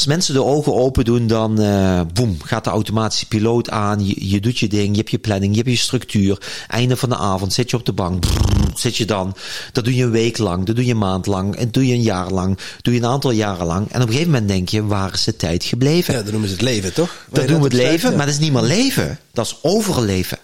Als 0.00 0.08
mensen 0.08 0.34
de 0.34 0.44
ogen 0.44 0.74
open 0.74 1.04
doen, 1.04 1.26
dan 1.26 1.60
uh, 1.60 2.00
boem, 2.14 2.36
gaat 2.42 2.64
de 2.64 2.70
automatische 2.70 3.26
piloot 3.26 3.70
aan. 3.70 4.06
Je, 4.06 4.28
je 4.28 4.40
doet 4.40 4.58
je 4.58 4.68
ding, 4.68 4.90
je 4.90 4.96
hebt 4.96 5.10
je 5.10 5.18
planning, 5.18 5.54
je 5.54 5.58
hebt 5.62 5.70
je 5.70 5.82
structuur. 5.82 6.38
Einde 6.68 6.96
van 6.96 7.08
de 7.08 7.16
avond 7.16 7.52
zit 7.52 7.70
je 7.70 7.76
op 7.76 7.86
de 7.86 7.92
bank, 7.92 8.20
brrr, 8.20 8.70
zit 8.74 8.96
je 8.96 9.04
dan. 9.04 9.34
Dat 9.72 9.84
doe 9.84 9.94
je 9.94 10.04
een 10.04 10.10
week 10.10 10.38
lang, 10.38 10.66
dat 10.66 10.76
doe 10.76 10.84
je 10.84 10.90
een 10.90 10.98
maand 10.98 11.26
lang, 11.26 11.56
en 11.56 11.70
doe 11.70 11.86
je 11.86 11.94
een 11.94 12.02
jaar 12.02 12.30
lang, 12.30 12.58
doe 12.82 12.94
je 12.94 13.00
een 13.00 13.06
aantal 13.06 13.30
jaren 13.30 13.66
lang. 13.66 13.90
En 13.90 14.00
op 14.00 14.06
een 14.06 14.12
gegeven 14.12 14.32
moment 14.32 14.48
denk 14.48 14.68
je, 14.68 14.86
waar 14.86 15.12
is 15.12 15.24
de 15.24 15.36
tijd 15.36 15.64
gebleven? 15.64 16.14
Ja, 16.14 16.22
dan 16.22 16.30
noemen 16.30 16.48
ze 16.48 16.54
het 16.54 16.64
leven, 16.64 16.92
toch? 16.92 17.26
Dat 17.30 17.48
noemen 17.48 17.70
we 17.70 17.76
het 17.76 17.86
leven, 17.86 18.10
ja. 18.10 18.16
maar 18.16 18.26
dat 18.26 18.34
is 18.34 18.40
niet 18.40 18.52
meer 18.52 18.62
leven. 18.62 19.18
Dat 19.32 19.46
is 19.46 19.58
overleven. 19.62 20.38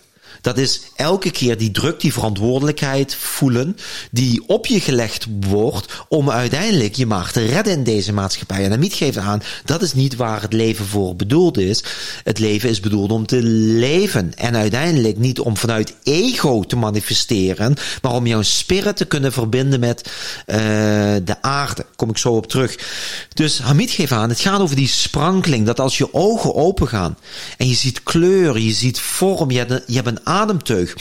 Dat 0.46 0.58
is 0.58 0.80
elke 0.94 1.30
keer 1.30 1.58
die 1.58 1.70
druk, 1.70 2.00
die 2.00 2.12
verantwoordelijkheid 2.12 3.14
voelen, 3.14 3.76
die 4.10 4.42
op 4.46 4.66
je 4.66 4.80
gelegd 4.80 5.26
wordt 5.40 6.04
om 6.08 6.30
uiteindelijk 6.30 6.94
je 6.94 7.06
maar 7.06 7.32
te 7.32 7.44
redden 7.44 7.72
in 7.72 7.84
deze 7.84 8.12
maatschappij. 8.12 8.64
En 8.64 8.72
Amit 8.72 8.94
geeft 8.94 9.16
aan, 9.16 9.42
dat 9.64 9.82
is 9.82 9.94
niet 9.94 10.16
waar 10.16 10.42
het 10.42 10.52
leven 10.52 10.86
voor 10.86 11.16
bedoeld 11.16 11.58
is. 11.58 11.84
Het 12.24 12.38
leven 12.38 12.68
is 12.68 12.80
bedoeld 12.80 13.12
om 13.12 13.26
te 13.26 13.42
leven. 13.42 14.32
En 14.36 14.56
uiteindelijk 14.56 15.18
niet 15.18 15.40
om 15.40 15.56
vanuit 15.56 15.94
ego 16.02 16.62
te 16.62 16.76
manifesteren, 16.76 17.74
maar 18.02 18.14
om 18.14 18.26
jouw 18.26 18.42
spirit 18.42 18.96
te 18.96 19.04
kunnen 19.04 19.32
verbinden 19.32 19.80
met 19.80 20.10
uh, 20.46 20.56
de 21.24 21.36
aarde. 21.40 21.86
Kom 21.96 22.10
ik 22.10 22.18
zo 22.18 22.32
op 22.32 22.46
terug. 22.46 22.78
Dus 23.34 23.58
Hamid 23.58 23.90
geeft 23.90 24.12
aan, 24.12 24.28
het 24.28 24.40
gaat 24.40 24.60
over 24.60 24.76
die 24.76 24.88
sprankeling, 24.88 25.66
dat 25.66 25.80
als 25.80 25.98
je 25.98 26.14
ogen 26.14 26.54
open 26.54 26.88
gaan 26.88 27.18
en 27.56 27.68
je 27.68 27.74
ziet 27.74 28.02
kleur, 28.02 28.58
je 28.58 28.72
ziet 28.72 29.00
vorm, 29.00 29.50
je 29.50 29.58
hebt 29.58 29.70
een, 29.70 29.82
je 29.86 29.94
hebt 29.94 30.06
een 30.06 30.24
ademteug. 30.36 30.94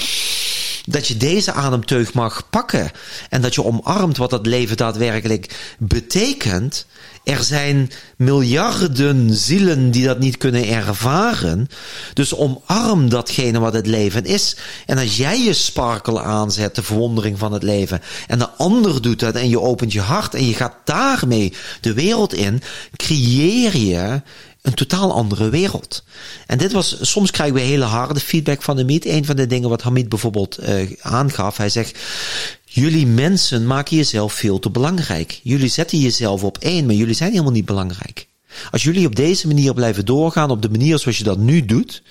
Dat 0.86 1.08
je 1.08 1.18
deze 1.18 1.52
ademteug 1.52 2.14
mag 2.14 2.50
pakken 2.50 2.92
en 3.30 3.42
dat 3.42 3.56
je 3.56 3.64
omarmt 3.64 4.18
wat 4.18 4.30
dat 4.30 4.46
leven 4.46 4.78
daadwerkelijk 4.78 5.76
betekent. 5.80 6.86
Er 7.24 7.44
zijn 7.44 7.92
miljarden 8.18 9.36
zielen 9.36 9.92
die 9.92 10.06
dat 10.06 10.20
niet 10.20 10.38
kunnen 10.38 10.68
ervaren. 10.68 11.68
Dus 12.14 12.36
omarm 12.36 13.10
datgene 13.10 13.60
wat 13.60 13.74
het 13.74 13.88
leven 13.88 14.26
is. 14.26 14.58
En 14.86 14.98
als 14.98 15.18
jij 15.18 15.44
je 15.44 15.54
sparkel 15.54 16.22
aanzet, 16.22 16.76
de 16.76 16.84
verwondering 16.84 17.40
van 17.40 17.54
het 17.54 17.64
leven, 17.64 18.02
en 18.28 18.40
de 18.40 18.50
ander 18.50 19.02
doet 19.02 19.20
dat 19.20 19.36
en 19.36 19.50
je 19.50 19.60
opent 19.60 19.94
je 19.94 20.02
hart 20.02 20.36
en 20.36 20.48
je 20.48 20.54
gaat 20.54 20.76
daarmee 20.84 21.54
de 21.82 21.94
wereld 21.94 22.34
in, 22.34 22.62
creëer 22.96 23.78
je 23.78 24.22
een 24.66 24.74
totaal 24.74 25.14
andere 25.14 25.50
wereld. 25.50 26.04
En 26.48 26.58
dit 26.58 26.72
was, 26.72 26.98
soms 27.02 27.32
krijgen 27.32 27.56
we 27.56 27.62
hele 27.62 27.84
harde 27.84 28.20
feedback 28.20 28.62
van 28.62 28.78
Hamid. 28.78 29.06
Een 29.06 29.26
van 29.26 29.36
de 29.36 29.48
dingen 29.48 29.70
wat 29.70 29.82
Hamid 29.82 30.10
bijvoorbeeld 30.10 30.60
uh, 30.60 30.92
aangaf, 31.02 31.58
hij 31.58 31.70
zegt, 31.70 32.00
jullie 32.66 33.08
mensen 33.08 33.68
maken 33.68 33.98
jezelf 33.98 34.34
veel 34.34 34.60
te 34.60 34.70
belangrijk. 34.70 35.40
Jullie 35.44 35.70
zetten 35.70 36.00
jezelf 36.00 36.44
op 36.44 36.58
één, 36.58 36.86
maar 36.86 36.96
jullie 36.96 37.16
zijn 37.16 37.32
helemaal 37.32 37.52
niet 37.52 37.66
belangrijk. 37.66 38.28
Als 38.72 38.84
jullie 38.84 39.08
op 39.08 39.16
deze 39.16 39.48
manier 39.48 39.74
blijven 39.74 40.06
doorgaan, 40.06 40.50
op 40.50 40.62
de 40.62 40.70
manier 40.70 41.00
zoals 41.00 41.18
je 41.18 41.24
dat 41.24 41.38
nu 41.38 41.66
doet, 41.66 42.02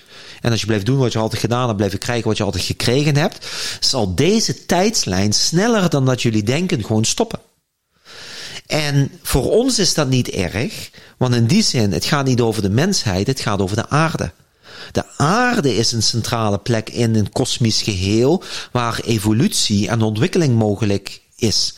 en 0.40 0.50
als 0.50 0.60
je 0.60 0.66
blijft 0.66 0.86
doen 0.86 0.98
wat 0.98 1.12
je 1.12 1.18
altijd 1.18 1.40
gedaan 1.40 1.64
hebt, 1.64 1.76
blijven 1.76 1.98
krijgen 1.98 2.28
wat 2.28 2.36
je 2.36 2.42
altijd 2.42 2.64
gekregen 2.64 3.16
hebt, 3.16 3.46
zal 3.80 4.14
deze 4.14 4.66
tijdslijn 4.66 5.32
sneller 5.32 5.90
dan 5.90 6.04
dat 6.04 6.22
jullie 6.22 6.42
denken 6.42 6.84
gewoon 6.84 7.04
stoppen. 7.04 7.38
En 8.66 9.10
voor 9.22 9.50
ons 9.50 9.78
is 9.78 9.94
dat 9.94 10.08
niet 10.08 10.30
erg, 10.30 10.90
want 11.18 11.34
in 11.34 11.46
die 11.46 11.62
zin, 11.62 11.92
het 11.92 12.04
gaat 12.04 12.26
niet 12.26 12.40
over 12.40 12.62
de 12.62 12.70
mensheid, 12.70 13.26
het 13.26 13.40
gaat 13.40 13.60
over 13.60 13.76
de 13.76 13.88
aarde. 13.88 14.32
De 14.92 15.04
aarde 15.16 15.76
is 15.76 15.92
een 15.92 16.02
centrale 16.02 16.58
plek 16.58 16.90
in 16.90 17.14
een 17.14 17.32
kosmisch 17.32 17.82
geheel 17.82 18.42
waar 18.72 19.00
evolutie 19.04 19.88
en 19.88 20.02
ontwikkeling 20.02 20.56
mogelijk 20.56 21.22
is. 21.36 21.74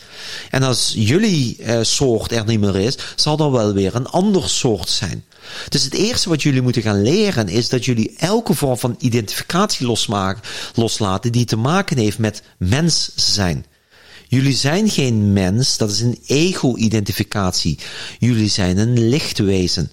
En 0.50 0.62
als 0.62 0.93
jullie 0.97 1.57
uh, 1.61 1.78
soort 1.83 2.33
er 2.33 2.47
niet 2.47 2.61
meer 2.61 2.76
is, 2.76 2.99
zal 3.16 3.38
er 3.38 3.50
wel 3.50 3.73
weer 3.73 3.95
een 3.95 4.07
ander 4.07 4.49
soort 4.49 4.88
zijn. 4.88 5.25
Dus 5.69 5.83
het 5.83 5.95
eerste 5.95 6.28
wat 6.28 6.43
jullie 6.43 6.62
moeten 6.62 6.83
gaan 6.83 7.02
leren 7.02 7.49
is 7.49 7.69
dat 7.69 7.85
jullie 7.85 8.14
elke 8.19 8.55
vorm 8.55 8.78
van 8.78 8.97
identificatie 8.99 9.87
losmaken, 9.87 10.43
loslaten 10.75 11.33
die 11.33 11.45
te 11.45 11.57
maken 11.57 11.99
heeft 11.99 12.19
met 12.19 12.43
mens 12.59 13.11
zijn. 13.14 13.66
Jullie 14.28 14.54
zijn 14.54 14.90
geen 14.90 15.33
mens, 15.33 15.76
dat 15.76 15.90
is 15.90 16.00
een 16.00 16.18
ego-identificatie. 16.26 17.78
Jullie 18.18 18.49
zijn 18.49 18.78
een 18.78 19.09
lichtwezen. 19.09 19.90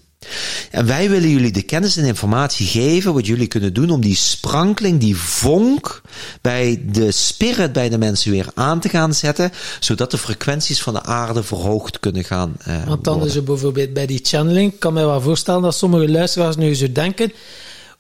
En 0.72 0.86
wij 0.86 1.10
willen 1.10 1.30
jullie 1.30 1.52
de 1.52 1.62
kennis 1.62 1.98
en 1.98 2.06
informatie 2.06 2.66
geven 2.66 3.14
wat 3.14 3.26
jullie 3.26 3.48
kunnen 3.48 3.74
doen 3.74 3.90
om 3.90 4.02
die 4.02 4.16
sprankeling, 4.16 5.00
die 5.00 5.18
vonk 5.18 6.02
bij 6.42 6.84
de 6.92 7.12
spirit 7.12 7.74
bij 7.74 7.90
de 7.90 7.98
mensen 7.98 8.32
weer 8.32 8.48
aan 8.54 8.80
te 8.80 8.90
gaan 8.90 9.14
zetten, 9.14 9.52
zodat 9.80 10.12
de 10.12 10.18
frequenties 10.18 10.82
van 10.82 10.94
de 10.94 11.04
aarde 11.04 11.44
verhoogd 11.44 12.00
kunnen 12.00 12.24
gaan. 12.24 12.56
Uh, 12.68 12.88
Want 12.88 13.04
dan 13.04 13.14
worden. 13.14 13.32
is 13.32 13.36
er 13.36 13.44
bijvoorbeeld 13.44 13.94
bij 13.94 14.06
die 14.06 14.20
channeling, 14.24 14.74
ik 14.74 14.80
kan 14.80 14.94
mij 14.94 15.06
wel 15.06 15.22
voorstellen 15.22 15.62
dat 15.62 15.76
sommige 15.76 16.10
luisteraars 16.10 16.56
nu 16.56 16.76
zo 16.76 16.92
denken, 16.92 17.32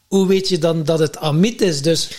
hoe 0.07 0.27
weet 0.27 0.49
je 0.49 0.57
dan 0.57 0.83
dat 0.83 0.99
het 0.99 1.17
Amit 1.17 1.61
is? 1.61 1.81
Dus 1.81 2.09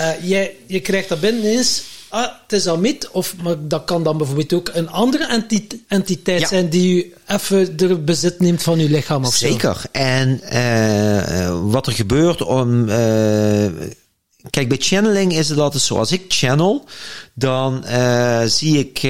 uh, 0.00 0.08
jij, 0.22 0.56
je 0.66 0.80
krijgt 0.80 1.08
dat 1.08 1.20
binnen 1.20 1.44
eens 1.44 1.82
ah, 2.14 2.32
het 2.42 2.52
is 2.52 2.66
Amit, 2.66 3.10
of 3.10 3.34
maar 3.42 3.68
dat 3.68 3.84
kan 3.84 4.02
dan 4.02 4.16
bijvoorbeeld 4.18 4.52
ook 4.52 4.70
een 4.72 4.88
andere 4.88 5.26
enti 5.26 5.84
entiteit 5.88 6.40
ja. 6.40 6.46
zijn 6.46 6.68
die 6.68 7.04
u 7.04 7.14
even 7.26 7.76
de 7.76 7.98
bezit 7.98 8.40
neemt 8.40 8.62
van 8.62 8.78
uw 8.78 8.88
lichaam 8.88 9.24
of 9.24 9.34
Zeker. 9.34 9.80
Zo. 9.80 9.88
En 9.92 10.40
uh, 10.52 11.70
wat 11.70 11.86
er 11.86 11.92
gebeurt 11.92 12.42
om. 12.42 12.88
Uh, 12.88 13.66
kijk, 14.50 14.68
bij 14.68 14.78
channeling 14.80 15.32
is 15.36 15.48
het 15.48 15.58
altijd 15.58 15.82
zo. 15.82 15.96
Als 15.96 16.12
ik 16.12 16.24
channel, 16.28 16.84
dan, 17.34 17.84
uh, 17.86 18.42
zie 18.44 18.78
ik, 18.78 19.00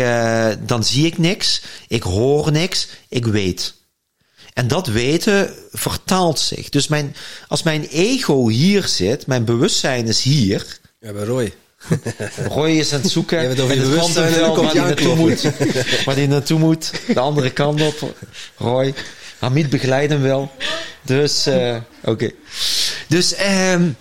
dan 0.67 0.85
zie 0.85 1.07
ik 1.07 1.19
niks, 1.19 1.63
ik 1.89 2.03
hoor 2.03 2.53
niks, 2.53 2.89
ik 3.09 3.27
weet. 3.27 3.75
En 4.53 4.69
dat 4.69 4.87
weten 4.87 5.55
vertaalt 5.73 6.39
zich. 6.39 6.69
Dus 6.69 6.89
mijn, 6.89 7.17
als 7.49 7.63
mijn 7.63 7.85
ego 7.85 8.49
hier 8.49 8.89
zit, 8.89 9.27
mijn 9.27 9.45
bewustzijn 9.45 10.07
is 10.07 10.23
hier. 10.23 10.79
Ja, 11.01 11.13
bij 11.13 11.25
Roy. 11.25 11.53
Roy 12.49 12.71
is 12.71 12.93
aan 12.93 13.01
het 13.01 13.11
zoeken. 13.11 13.43
Je 13.43 13.49
bent 13.49 13.61
over 13.61 13.75
je 13.75 13.81
en 13.81 13.87
het 13.87 13.95
bewustzijn 13.95 14.41
waar 14.41 14.73
hij 14.73 14.81
naartoe 14.81 15.17
moet. 15.17 15.43
Waar 16.05 16.15
hij 16.15 16.27
naartoe 16.27 16.59
moet. 16.59 16.93
De 17.07 17.21
andere 17.21 17.51
kant 17.51 17.83
op. 17.83 18.17
Roy. 18.57 18.95
Hamid 19.39 19.71
begeleidt 19.71 20.13
hem 20.13 20.23
wel. 20.23 20.51
Dus, 21.03 21.47
uh, 21.47 21.77
oké. 22.01 22.11
Okay. 22.11 22.35
Dus, 23.09 23.35
um, 23.73 23.97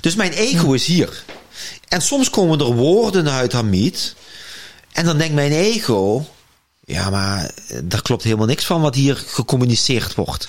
dus 0.00 0.14
mijn 0.14 0.32
ego 0.32 0.72
is 0.72 0.86
hier. 0.86 1.24
En 1.88 2.00
soms 2.00 2.30
komen 2.30 2.58
er 2.58 2.74
woorden 2.74 3.30
uit 3.30 3.52
Hamid. 3.52 4.14
En 4.92 5.04
dan 5.04 5.18
denkt 5.18 5.34
mijn 5.34 5.52
ego... 5.52 6.26
Ja, 6.86 7.10
maar 7.10 7.50
daar 7.84 8.02
klopt 8.02 8.22
helemaal 8.22 8.46
niks 8.46 8.64
van 8.64 8.80
wat 8.80 8.94
hier 8.94 9.16
gecommuniceerd 9.26 10.14
wordt. 10.14 10.48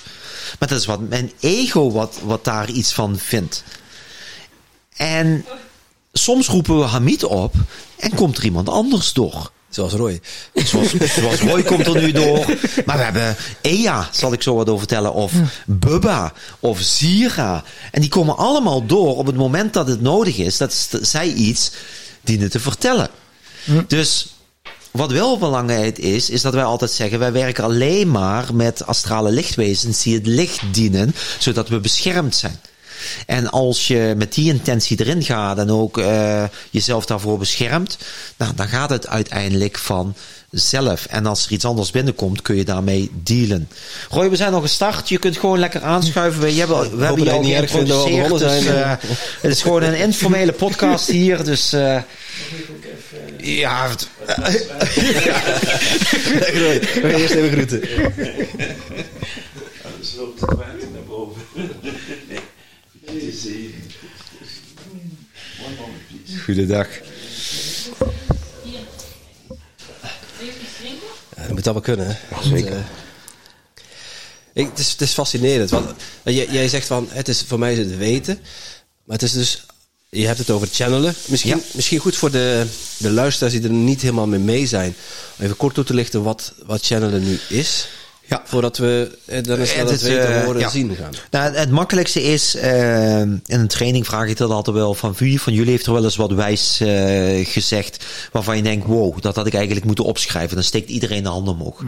Maar 0.58 0.68
dat 0.68 0.78
is 0.78 0.86
wat 0.86 1.08
mijn 1.08 1.32
ego 1.40 1.90
wat, 1.90 2.18
wat 2.22 2.44
daar 2.44 2.70
iets 2.70 2.92
van 2.92 3.18
vindt. 3.18 3.62
En 4.96 5.44
soms 6.18 6.48
roepen 6.48 6.78
we 6.78 6.84
Hamid 6.84 7.24
op 7.24 7.54
en 7.98 8.14
komt 8.14 8.36
er 8.36 8.44
iemand 8.44 8.68
anders 8.68 9.12
door. 9.12 9.50
Zoals 9.68 9.92
Roy. 9.92 10.20
Zoals, 10.54 10.94
zoals 11.16 11.40
Roy 11.40 11.62
komt 11.62 11.86
er 11.86 12.02
nu 12.02 12.12
door. 12.12 12.46
Maar 12.86 12.96
we 12.96 13.02
hebben 13.02 13.36
Ea, 13.60 14.08
zal 14.12 14.32
ik 14.32 14.42
zo 14.42 14.54
wat 14.54 14.66
over 14.66 14.78
vertellen. 14.78 15.12
Of 15.12 15.32
Bubba. 15.66 16.32
Of 16.60 16.80
Zira. 16.80 17.64
En 17.90 18.00
die 18.00 18.10
komen 18.10 18.36
allemaal 18.36 18.86
door 18.86 19.16
op 19.16 19.26
het 19.26 19.36
moment 19.36 19.72
dat 19.72 19.88
het 19.88 20.00
nodig 20.00 20.36
is. 20.36 20.56
Dat 20.56 20.88
zij 21.02 21.32
iets 21.32 21.70
dienen 22.20 22.50
te 22.50 22.60
vertellen. 22.60 23.08
Dus 23.86 24.26
wat 24.90 25.10
wel 25.10 25.38
belangrijk 25.38 25.98
is, 25.98 26.30
is 26.30 26.42
dat 26.42 26.54
wij 26.54 26.64
altijd 26.64 26.90
zeggen: 26.90 27.18
wij 27.18 27.32
werken 27.32 27.64
alleen 27.64 28.10
maar 28.10 28.54
met 28.54 28.86
astrale 28.86 29.30
lichtwezens 29.30 30.02
die 30.02 30.14
het 30.14 30.26
licht 30.26 30.60
dienen, 30.70 31.14
zodat 31.38 31.68
we 31.68 31.80
beschermd 31.80 32.34
zijn. 32.34 32.60
En 33.26 33.50
als 33.50 33.86
je 33.86 34.14
met 34.16 34.34
die 34.34 34.52
intentie 34.52 35.00
erin 35.00 35.22
gaat 35.22 35.58
en 35.58 35.70
ook 35.70 35.98
uh, 35.98 36.44
jezelf 36.70 37.06
daarvoor 37.06 37.38
beschermt, 37.38 37.98
nou, 38.36 38.54
dan 38.54 38.68
gaat 38.68 38.90
het 38.90 39.06
uiteindelijk 39.06 39.78
van 39.78 40.14
zelf. 40.50 41.06
En 41.06 41.26
als 41.26 41.46
er 41.46 41.52
iets 41.52 41.64
anders 41.64 41.90
binnenkomt, 41.90 42.42
kun 42.42 42.56
je 42.56 42.64
daarmee 42.64 43.10
dealen. 43.22 43.68
Roy, 44.10 44.30
we 44.30 44.36
zijn 44.36 44.54
al 44.54 44.60
gestart. 44.60 45.08
Je 45.08 45.18
kunt 45.18 45.36
gewoon 45.36 45.58
lekker 45.58 45.82
aanschuiven. 45.82 46.40
We 46.40 46.52
hebben, 46.52 46.98
we 46.98 47.04
hebben 47.04 47.24
je 47.24 47.30
al 47.30 47.42
geïntroduceerd. 47.42 48.38
Dus, 48.38 48.64
uh, 48.64 48.92
het 49.40 49.52
is 49.52 49.62
gewoon 49.62 49.82
een 49.82 49.98
informele 49.98 50.52
podcast 50.52 51.06
hier. 51.06 51.44
Dus 51.44 51.74
uh, 51.74 52.02
ja. 53.38 53.86
Roy, 56.54 56.80
we 56.80 57.00
gaan 57.02 57.10
eerst 57.10 57.34
even 57.34 57.50
groeten 57.50 57.82
boven. 61.06 61.42
Goedendag. 66.46 66.88
Ja, 68.62 68.78
dat 71.36 71.48
moet 71.48 71.64
dat 71.64 71.72
wel 71.72 71.82
kunnen. 71.82 72.06
Hè? 72.06 72.42
Zeker. 72.42 72.70
Want, 72.70 72.84
uh, 74.54 74.62
ik, 74.62 74.66
het, 74.66 74.78
is, 74.78 74.90
het 74.90 75.00
is 75.00 75.12
fascinerend. 75.12 75.70
Want 75.70 75.90
jij, 76.22 76.46
jij 76.50 76.68
zegt 76.68 76.86
van, 76.86 77.08
het 77.10 77.28
is, 77.28 77.44
voor 77.46 77.58
mij 77.58 77.72
is 77.72 77.78
het 77.78 77.96
weten. 77.96 78.38
Maar 79.04 79.16
het 79.16 79.22
is 79.22 79.32
dus, 79.32 79.66
je 80.08 80.26
hebt 80.26 80.38
het 80.38 80.50
over 80.50 80.68
channelen. 80.70 81.14
Misschien, 81.26 81.56
ja. 81.56 81.62
misschien 81.72 81.98
goed 81.98 82.16
voor 82.16 82.30
de, 82.30 82.66
de 82.96 83.10
luisteraars 83.10 83.54
die 83.54 83.62
er 83.62 83.70
niet 83.70 84.00
helemaal 84.00 84.26
mee 84.26 84.40
mee 84.40 84.66
zijn. 84.66 84.94
Om 85.38 85.44
even 85.44 85.56
kort 85.56 85.74
toe 85.74 85.84
te 85.84 85.94
lichten 85.94 86.22
wat, 86.22 86.52
wat 86.66 86.86
channelen 86.86 87.24
nu 87.24 87.38
is. 87.48 87.88
Ja. 88.28 88.42
Voordat 88.44 88.76
we 88.76 89.18
dan 89.26 89.58
eens 89.58 89.76
naar 89.76 89.86
het, 89.86 90.02
weten 90.02 90.44
horen 90.44 90.60
ja. 90.60 90.68
zien 90.68 90.96
gaan. 90.96 91.12
Nou, 91.30 91.54
het 91.54 91.70
makkelijkste 91.70 92.22
is, 92.22 92.56
uh, 92.56 93.20
in 93.20 93.42
een 93.46 93.68
training 93.68 94.06
vraag 94.06 94.28
ik 94.28 94.36
dat 94.36 94.50
altijd 94.50 94.76
wel 94.76 94.94
van 94.94 95.14
wie 95.18 95.40
van 95.40 95.52
jullie 95.52 95.70
heeft 95.70 95.86
er 95.86 95.92
wel 95.92 96.04
eens 96.04 96.16
wat 96.16 96.32
wijs 96.32 96.80
uh, 96.82 97.46
gezegd 97.46 98.04
waarvan 98.32 98.56
je 98.56 98.62
denkt, 98.62 98.86
wow, 98.86 99.20
dat 99.20 99.36
had 99.36 99.46
ik 99.46 99.54
eigenlijk 99.54 99.86
moeten 99.86 100.04
opschrijven. 100.04 100.54
Dan 100.54 100.64
steekt 100.64 100.90
iedereen 100.90 101.22
de 101.22 101.28
handen 101.28 101.54
omhoog. 101.54 101.82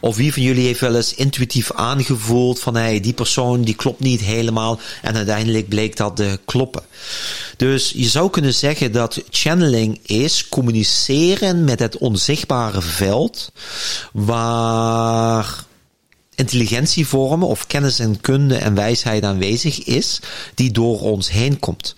Of 0.00 0.16
wie 0.16 0.32
van 0.32 0.42
jullie 0.42 0.66
heeft 0.66 0.80
wel 0.80 0.96
eens 0.96 1.14
intuïtief 1.14 1.72
aangevoeld 1.72 2.60
van 2.60 2.74
hey, 2.74 3.00
die 3.00 3.12
persoon 3.12 3.62
die 3.62 3.74
klopt 3.74 4.00
niet 4.00 4.20
helemaal 4.20 4.80
en 5.02 5.16
uiteindelijk 5.16 5.68
bleek 5.68 5.96
dat 5.96 6.16
te 6.16 6.38
kloppen. 6.44 6.82
Dus 7.56 7.92
je 7.94 8.08
zou 8.08 8.30
kunnen 8.30 8.54
zeggen 8.54 8.92
dat 8.92 9.22
channeling 9.30 10.00
is 10.06 10.48
communiceren 10.48 11.64
met 11.64 11.78
het 11.78 11.98
onzichtbare 11.98 12.82
veld 12.82 13.52
waar 14.12 15.68
intelligentie 16.40 17.06
vormen 17.06 17.48
of 17.48 17.66
kennis 17.66 17.98
en 17.98 18.20
kunde 18.20 18.56
en 18.56 18.74
wijsheid 18.74 19.24
aanwezig 19.24 19.84
is, 19.84 20.20
die 20.54 20.70
door 20.70 21.00
ons 21.00 21.30
heen 21.30 21.58
komt. 21.58 21.94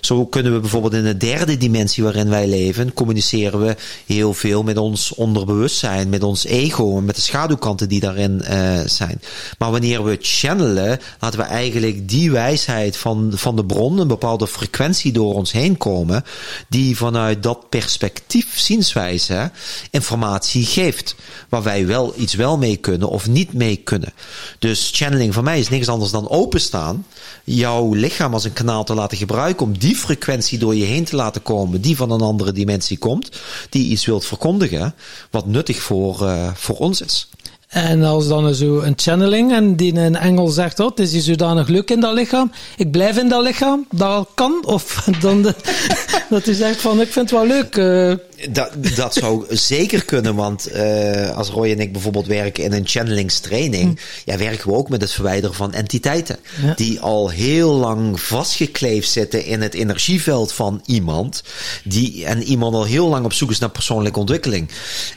Zo 0.00 0.26
kunnen 0.26 0.52
we 0.52 0.60
bijvoorbeeld 0.60 0.94
in 0.94 1.04
de 1.04 1.16
derde 1.16 1.56
dimensie 1.56 2.02
waarin 2.02 2.28
wij 2.28 2.46
leven, 2.46 2.92
communiceren 2.92 3.60
we 3.60 3.76
heel 4.06 4.34
veel 4.34 4.62
met 4.62 4.76
ons 4.76 5.14
onderbewustzijn, 5.14 6.08
met 6.08 6.22
ons 6.22 6.44
ego 6.44 6.96
en 6.96 7.04
met 7.04 7.14
de 7.14 7.20
schaduwkanten 7.20 7.88
die 7.88 8.00
daarin 8.00 8.42
uh, 8.50 8.80
zijn. 8.86 9.20
Maar 9.58 9.70
wanneer 9.70 10.04
we 10.04 10.18
channelen, 10.20 11.00
laten 11.20 11.38
we 11.38 11.44
eigenlijk 11.44 12.08
die 12.08 12.30
wijsheid 12.30 12.96
van, 12.96 13.32
van 13.34 13.56
de 13.56 13.64
bron, 13.64 13.98
een 13.98 14.08
bepaalde 14.08 14.46
frequentie 14.46 15.12
door 15.12 15.34
ons 15.34 15.52
heen 15.52 15.76
komen, 15.76 16.24
die 16.68 16.96
vanuit 16.96 17.42
dat 17.42 17.68
perspectief, 17.68 18.58
zienswijze, 18.58 19.50
informatie 19.90 20.64
geeft. 20.64 21.14
Waar 21.48 21.62
wij 21.62 21.86
wel 21.86 22.14
iets 22.16 22.34
wel 22.34 22.58
mee 22.58 22.76
kunnen 22.76 23.08
of 23.08 23.28
niet 23.28 23.52
mee 23.52 23.76
kunnen. 23.76 24.12
Dus 24.58 24.90
channeling 24.94 25.34
voor 25.34 25.42
mij 25.42 25.58
is 25.58 25.68
niks 25.68 25.88
anders 25.88 26.10
dan 26.10 26.28
openstaan, 26.28 27.06
jouw 27.44 27.94
lichaam 27.94 28.32
als 28.32 28.44
een 28.44 28.52
kanaal 28.52 28.84
te 28.84 28.94
laten 28.94 29.18
gebruiken 29.18 29.66
om 29.66 29.78
frequentie 29.94 30.58
door 30.58 30.74
je 30.74 30.84
heen 30.84 31.04
te 31.04 31.16
laten 31.16 31.42
komen, 31.42 31.80
die 31.80 31.96
van 31.96 32.10
een 32.10 32.20
andere 32.20 32.52
dimensie 32.52 32.98
komt, 32.98 33.30
die 33.70 33.88
iets 33.88 34.06
wilt 34.06 34.24
verkondigen, 34.24 34.94
wat 35.30 35.46
nuttig 35.46 35.82
voor, 35.82 36.22
uh, 36.22 36.50
voor 36.54 36.76
ons 36.76 37.00
is. 37.00 37.28
En 37.68 38.02
als 38.02 38.28
dan 38.28 38.54
zo 38.54 38.80
een 38.80 38.92
channeling 38.96 39.52
en 39.52 39.76
die 39.76 39.94
een 39.94 40.16
engel 40.16 40.48
zegt, 40.48 40.80
oh, 40.80 40.88
het 40.88 40.98
is 40.98 41.12
hier 41.12 41.22
zodanig 41.22 41.68
leuk 41.68 41.90
in 41.90 42.00
dat 42.00 42.14
lichaam, 42.14 42.52
ik 42.76 42.90
blijf 42.90 43.18
in 43.18 43.28
dat 43.28 43.42
lichaam, 43.42 43.86
dat 43.90 44.28
kan, 44.34 44.62
of 44.66 45.04
dan 45.20 45.42
de, 45.42 45.54
dat 46.30 46.44
hij 46.44 46.54
zegt 46.54 46.80
van, 46.80 47.00
ik 47.00 47.12
vind 47.12 47.30
het 47.30 47.38
wel 47.38 47.46
leuk. 47.46 47.76
Uh. 47.76 48.14
Dat, 48.50 48.70
dat 48.94 49.14
zou 49.14 49.44
zeker 49.56 50.04
kunnen, 50.04 50.34
want 50.34 50.72
uh, 50.72 51.36
als 51.36 51.48
Roy 51.48 51.70
en 51.70 51.80
ik 51.80 51.92
bijvoorbeeld 51.92 52.26
werken 52.26 52.64
in 52.64 52.72
een 52.72 52.86
channelingstraining, 52.86 53.90
hm. 53.90 54.30
ja, 54.30 54.38
werken 54.38 54.68
we 54.68 54.76
ook 54.76 54.88
met 54.88 55.00
het 55.00 55.12
verwijderen 55.12 55.56
van 55.56 55.72
entiteiten, 55.72 56.38
ja. 56.62 56.74
die 56.74 57.00
al 57.00 57.28
heel 57.28 57.72
lang 57.72 58.20
vastgekleefd 58.20 59.10
zitten 59.10 59.44
in 59.44 59.62
het 59.62 59.74
energieveld 59.74 60.52
van 60.52 60.82
iemand, 60.86 61.42
die, 61.84 62.24
en 62.24 62.42
iemand 62.42 62.74
al 62.74 62.84
heel 62.84 63.08
lang 63.08 63.24
op 63.24 63.32
zoek 63.32 63.50
is 63.50 63.58
naar 63.58 63.70
persoonlijke 63.70 64.18
ontwikkeling. 64.18 64.68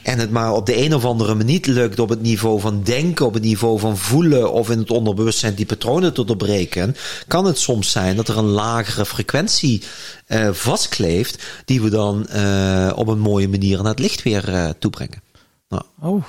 En 0.04 0.20
het 0.20 0.32
maar 0.32 0.54
op 0.54 0.66
de 0.66 0.78
een 0.78 0.96
of 0.96 1.06
andere 1.06 1.36
manier 1.36 1.48
niet 1.50 1.66
lukt 1.66 2.00
op 2.00 2.10
het 2.10 2.22
niveau 2.22 2.60
van 2.60 2.84
denken, 2.84 3.26
op 3.26 3.34
het 3.34 3.44
niveau 3.44 3.80
van 3.80 3.98
voelen 3.98 4.52
of 4.52 4.70
in 4.70 4.78
het 4.78 4.92
onderbewustzijn 4.92 5.54
die 5.54 5.66
patronen 5.66 6.14
te 6.14 6.26
doorbreken, 6.26 6.96
kan 7.28 7.46
het 7.46 7.60
soms 7.60 7.92
zijn 7.92 8.16
dat 8.16 8.28
er 8.28 8.38
een 8.38 8.46
lagere 8.46 9.06
frequentie 9.06 9.82
uh, 10.30 10.54
vastkleeft, 10.54 11.44
die 11.66 11.82
we 11.82 11.90
dan 11.90 12.28
uh, 12.36 12.92
op 12.96 13.08
een 13.08 13.20
mooie 13.20 13.48
manier 13.48 13.78
naar 13.78 13.92
het 13.92 14.00
licht 14.00 14.24
weer 14.24 14.50
uh, 14.50 14.70
toebrengen. 14.80 15.22
Nou. 15.70 15.84
Oh. 16.02 16.24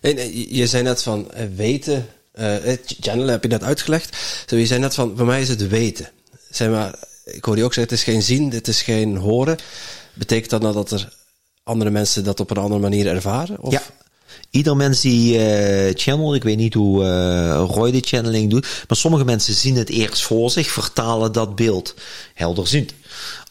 En, 0.00 0.16
je 0.54 0.66
zei 0.66 0.82
net 0.82 1.02
van 1.02 1.30
weten, 1.56 2.06
channel 3.00 3.26
heb 3.26 3.42
je 3.42 3.48
net 3.48 3.62
uitgelegd. 3.62 4.16
Zo, 4.46 4.56
je 4.56 4.66
zei 4.66 4.80
net 4.80 4.94
van, 4.94 5.12
voor 5.16 5.26
mij 5.26 5.40
is 5.40 5.48
het 5.48 5.68
weten. 5.68 6.10
Zeg 6.50 6.70
maar, 6.70 6.94
ik 7.24 7.44
hoor 7.44 7.56
je 7.56 7.64
ook 7.64 7.74
zeggen, 7.74 7.94
het 7.94 8.06
is 8.06 8.12
geen 8.12 8.22
zien, 8.22 8.50
het 8.50 8.68
is 8.68 8.82
geen 8.82 9.16
horen. 9.16 9.56
Betekent 10.14 10.50
dat 10.50 10.62
nou 10.62 10.74
dat 10.74 10.90
er 10.90 11.12
andere 11.62 11.90
mensen 11.90 12.24
dat 12.24 12.40
op 12.40 12.50
een 12.50 12.56
andere 12.56 12.80
manier 12.80 13.06
ervaren? 13.06 13.60
Of? 13.60 13.72
Ja. 13.72 13.82
Ieder 14.50 14.76
mens 14.76 15.00
die 15.00 15.34
uh, 15.34 15.90
channel, 15.94 16.34
ik 16.34 16.42
weet 16.42 16.56
niet 16.56 16.74
hoe 16.74 17.04
uh, 17.04 17.64
Roy 17.68 17.90
de 17.90 18.00
channeling 18.00 18.50
doet, 18.50 18.66
maar 18.88 18.96
sommige 18.96 19.24
mensen 19.24 19.54
zien 19.54 19.76
het 19.76 19.88
eerst 19.88 20.22
voor 20.22 20.50
zich, 20.50 20.70
vertalen 20.70 21.32
dat 21.32 21.56
beeld 21.56 21.94
helderziend. 22.34 22.92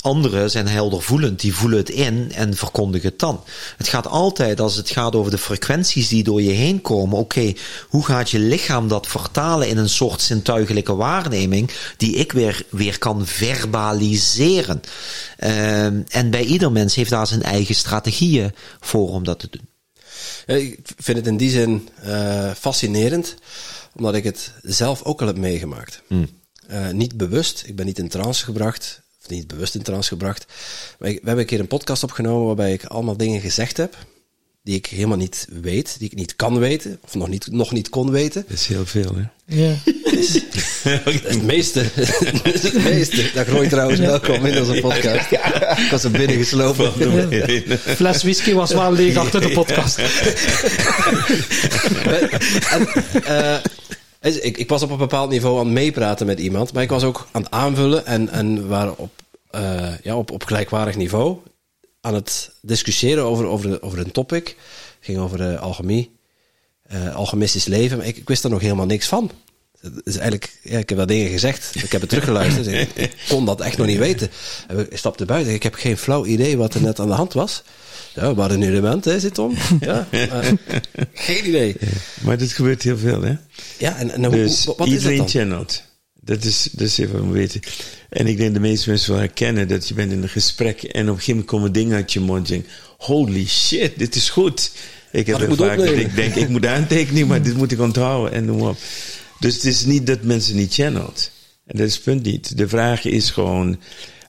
Anderen 0.02 0.52
zijn 0.52 0.68
heldervoelend, 0.68 1.40
die 1.40 1.56
voelen 1.56 1.78
het 1.78 1.90
in 1.90 2.32
en 2.34 2.56
verkondigen 2.56 3.10
het 3.10 3.20
dan. 3.20 3.44
Het 3.78 3.88
gaat 3.88 4.08
altijd, 4.08 4.60
als 4.60 4.76
het 4.76 4.90
gaat 4.90 5.16
over 5.16 5.32
de 5.32 5.38
frequenties 5.38 6.08
die 6.08 6.24
door 6.24 6.42
je 6.42 6.52
heen 6.52 6.82
komen, 6.82 7.18
oké, 7.18 7.40
okay, 7.40 7.58
hoe 7.88 8.06
gaat 8.06 8.30
je 8.30 8.40
lichaam 8.40 8.88
dat 8.88 9.08
vertalen 9.08 9.68
in 9.68 9.78
een 9.78 9.90
soort 9.90 10.22
zintuigelijke 10.22 10.96
waarneming, 10.96 11.72
die 11.98 12.16
ik 12.16 12.32
weer, 12.32 12.66
weer 12.70 12.98
kan 12.98 13.26
verbaliseren. 13.26 14.82
Uh, 15.40 15.86
en 15.86 16.30
bij 16.30 16.44
ieder 16.44 16.72
mens 16.72 16.96
heeft 16.96 17.10
daar 17.10 17.28
zijn 17.28 17.44
eigen 17.44 17.76
strategieën 17.76 18.54
voor 18.80 19.10
om 19.10 19.24
dat 19.24 19.40
te 19.40 19.48
doen. 19.52 19.68
Ik 20.58 20.80
vind 20.98 21.18
het 21.18 21.28
in 21.28 21.38
die 21.38 21.50
zin 21.50 21.90
uh, 22.06 22.52
fascinerend, 22.52 23.36
omdat 23.96 24.14
ik 24.14 24.24
het 24.24 24.52
zelf 24.62 25.04
ook 25.04 25.22
al 25.22 25.28
heb 25.28 25.38
meegemaakt. 25.38 26.02
Mm. 26.08 26.30
Uh, 26.72 26.90
niet 26.90 27.18
bewust, 27.18 27.64
ik 27.66 27.76
ben 27.76 27.86
niet 27.86 28.00
in 28.00 28.10
trance 28.10 28.44
gebracht, 28.44 29.02
of 29.28 29.36
niet 29.36 29.48
bewust 29.48 29.76
in 29.76 29.82
trance 29.82 30.10
gebracht. 30.10 30.46
Maar 31.00 31.10
ik, 31.10 31.20
we 31.20 31.26
hebben 31.26 31.44
een 31.44 31.50
keer 31.50 31.60
een 31.60 31.68
podcast 31.68 32.04
opgenomen 32.04 32.46
waarbij 32.46 32.74
ik 32.74 32.86
allemaal 32.86 33.18
dingen 33.18 33.42
gezegd 33.42 33.78
heb 33.78 33.98
die 34.68 34.76
ik 34.76 34.86
helemaal 34.86 35.18
niet 35.18 35.48
weet, 35.62 35.96
die 36.00 36.10
ik 36.10 36.18
niet 36.18 36.36
kan 36.36 36.60
weten, 36.60 37.00
of 37.04 37.16
nog 37.16 37.28
niet, 37.28 37.52
nog 37.52 37.72
niet 37.72 37.90
kon 37.90 38.12
weten. 38.12 38.46
Dat 38.48 38.58
is 38.58 38.68
heel 38.68 38.86
veel, 38.86 39.16
hè? 39.16 39.56
Ja. 39.56 39.76
het 41.30 41.44
meeste. 41.44 41.84
het 41.94 42.84
meeste. 42.84 43.30
Dag 43.34 43.48
Roy 43.48 43.68
trouwens, 43.68 44.00
welkom 44.00 44.46
in 44.46 44.60
onze 44.60 44.80
podcast. 44.82 45.32
Ik 45.32 45.88
was 45.92 46.04
er 46.04 46.12
binnen 46.12 46.38
geslopen. 46.38 46.92
Fles 47.80 48.24
whisky 48.24 48.54
was 48.54 48.72
wel 48.72 48.92
leeg 48.92 49.16
achter 49.16 49.42
de 49.42 49.50
podcast. 49.50 49.98
en, 52.72 52.88
uh, 53.28 53.58
ik, 54.36 54.58
ik 54.58 54.70
was 54.70 54.82
op 54.82 54.90
een 54.90 54.98
bepaald 54.98 55.30
niveau 55.30 55.60
aan 55.60 55.66
het 55.66 55.74
meepraten 55.74 56.26
met 56.26 56.40
iemand, 56.40 56.74
maar 56.74 56.84
ik 56.84 56.90
was 56.90 57.04
ook 57.04 57.28
aan 57.32 57.42
het 57.42 57.52
aanvullen 57.52 58.06
en, 58.06 58.30
en 58.30 58.68
waren 58.68 58.98
op, 58.98 59.12
uh, 59.56 60.00
ja, 60.04 60.18
op, 60.18 60.32
op 60.32 60.44
gelijkwaardig 60.44 60.96
niveau 60.96 61.38
aan 62.02 62.13
het 62.13 62.52
discussiëren 62.62 63.24
over, 63.24 63.46
over, 63.46 63.82
over 63.82 64.00
een 64.00 64.12
topic. 64.12 64.48
Het 64.48 64.56
ging 65.00 65.18
over 65.18 65.38
de 65.38 65.58
alchemie, 65.58 66.12
uh, 66.92 67.16
alchemistisch 67.16 67.66
leven. 67.66 67.98
Maar 67.98 68.08
ik, 68.08 68.22
wist 68.26 68.44
er 68.44 68.50
nog 68.50 68.62
helemaal 68.62 68.86
niks 68.86 69.08
van. 69.08 69.32
Dus 70.04 70.16
eigenlijk, 70.16 70.60
ja, 70.63 70.78
ik 70.78 70.90
heb 70.90 70.98
wel 70.98 71.08
dingen 71.08 71.32
gezegd. 71.32 71.76
Ik 71.84 71.92
heb 71.92 72.02
het 72.02 72.10
teruggeluisterd. 72.10 72.68
ik, 72.96 73.13
kon 73.30 73.46
dat 73.46 73.62
echt 73.62 73.78
nog 73.78 73.88
niet 73.88 73.98
weten. 73.98 74.30
Ik 74.90 74.98
stapte 74.98 75.26
buiten. 75.26 75.54
Ik 75.54 75.63
heb 75.63 75.74
geen 75.74 75.98
flauw 75.98 76.26
idee 76.26 76.58
wat 76.58 76.74
er 76.74 76.82
net 76.82 77.00
aan 77.00 77.08
de 77.08 77.13
hand 77.13 77.34
was. 77.34 77.63
Ja, 78.18 78.34
waar 78.34 78.52
een 78.52 78.64
element, 78.64 79.06
hè, 79.06 79.20
zit 79.20 79.38
om. 79.38 79.54
Ja, 79.80 80.08
maar, 80.12 80.54
geen 81.14 81.48
idee. 81.48 81.76
Maar 82.24 82.38
dit 82.38 82.52
gebeurt 82.52 82.84
heel 82.84 82.98
veel, 82.98 83.22
hè? 83.22 83.36
Ja, 83.78 83.98
en, 83.98 84.12
en 84.12 84.32
dus 84.32 84.66
hoe, 84.66 84.76
wat 84.78 84.88
iedereen 84.88 85.12
is 85.12 85.18
dat 85.18 85.30
channelt. 85.30 85.84
Dat 86.22 86.44
is, 86.44 86.70
dat 86.72 86.88
is 86.88 86.98
even 86.98 87.22
om 87.22 87.32
weten. 87.32 87.62
En 88.10 88.28
ik 88.28 88.38
denk 88.38 88.54
de 88.54 88.60
meeste 88.60 88.90
mensen 88.90 89.12
wel 89.12 89.20
herkennen 89.20 89.68
dat 89.68 89.88
je 89.88 89.94
bent 89.94 90.12
in 90.12 90.24
een 90.24 90.30
gesprek 90.30 90.84
en 90.84 91.02
op 91.02 91.08
een 91.08 91.14
gegeven 91.14 91.32
moment 91.32 91.50
komen 91.50 91.72
dingen 91.72 91.96
uit 91.96 92.14
je 92.14 92.20
mond. 92.20 92.52
En 92.52 92.66
holy 92.98 93.48
shit, 93.48 93.98
dit 93.98 94.16
is 94.16 94.30
goed. 94.30 94.72
Ik 95.12 95.28
heb 95.28 95.38
vaak 95.56 95.78
dat 95.78 95.88
ik 95.88 96.16
denk, 96.16 96.36
ik 96.36 96.50
moet 96.50 96.66
aantekenen, 96.66 97.28
maar 97.28 97.42
dit 97.42 97.58
moet 97.58 97.72
ik 97.72 97.80
onthouden 97.80 98.32
en 98.32 98.46
noem 98.46 98.62
op. 98.62 98.78
Dus 99.40 99.54
het 99.54 99.64
is 99.64 99.86
niet 99.86 100.08
dat 100.08 100.22
mensen 100.22 100.56
niet 100.56 100.74
channelt. 100.74 101.32
En 101.66 101.78
dat 101.78 101.88
is 101.88 101.94
het 101.94 102.04
punt 102.04 102.24
niet. 102.24 102.58
De 102.58 102.68
vraag 102.68 103.06
is 103.06 103.30
gewoon, 103.30 103.80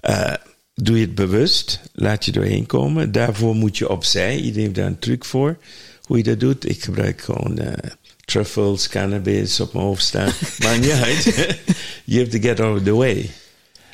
eh, 0.00 0.32
doe 0.82 0.98
je 0.98 1.04
het 1.04 1.14
bewust? 1.14 1.80
Laat 1.92 2.24
je 2.24 2.32
doorheen 2.32 2.66
komen. 2.66 3.12
Daarvoor 3.12 3.54
moet 3.54 3.78
je 3.78 3.88
opzij. 3.88 4.36
Iedereen 4.36 4.62
heeft 4.62 4.74
daar 4.74 4.86
een 4.86 4.98
truc 4.98 5.24
voor. 5.24 5.58
Hoe 6.02 6.16
je 6.16 6.22
dat 6.22 6.40
doet. 6.40 6.68
Ik 6.68 6.82
gebruik 6.82 7.20
gewoon 7.20 7.58
eh, 7.58 7.90
truffles, 8.24 8.88
cannabis 8.88 9.60
op 9.60 9.72
mijn 9.72 9.84
hoofd 9.84 10.04
staan. 10.04 10.32
Maakt 10.62 10.80
niet 10.80 10.90
uit. 10.90 11.24
you 12.04 12.18
have 12.18 12.38
to 12.38 12.48
get 12.48 12.60
out 12.60 12.78
of 12.78 12.84
the 12.84 12.94
way. 12.94 13.30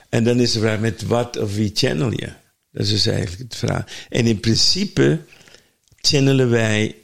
En 0.09 0.25
dan 0.25 0.41
is 0.41 0.53
de 0.53 0.59
vraag, 0.59 0.81
met 0.81 1.03
wat 1.03 1.39
of 1.39 1.55
wie 1.55 1.71
channel 1.75 2.11
je? 2.11 2.33
Dat 2.71 2.85
is 2.85 2.91
dus 2.91 3.07
eigenlijk 3.07 3.51
de 3.51 3.57
vraag. 3.57 3.85
En 4.09 4.27
in 4.27 4.41
principe 4.41 5.21
channelen 6.01 6.51
wij, 6.51 6.95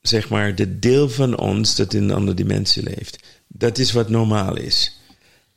zeg 0.00 0.28
maar, 0.28 0.54
de 0.54 0.78
deel 0.78 1.08
van 1.08 1.38
ons 1.38 1.76
dat 1.76 1.94
in 1.94 2.02
een 2.02 2.10
andere 2.10 2.36
dimensie 2.36 2.82
leeft. 2.82 3.18
Dat 3.48 3.78
is 3.78 3.92
wat 3.92 4.08
normaal 4.08 4.56
is. 4.56 4.99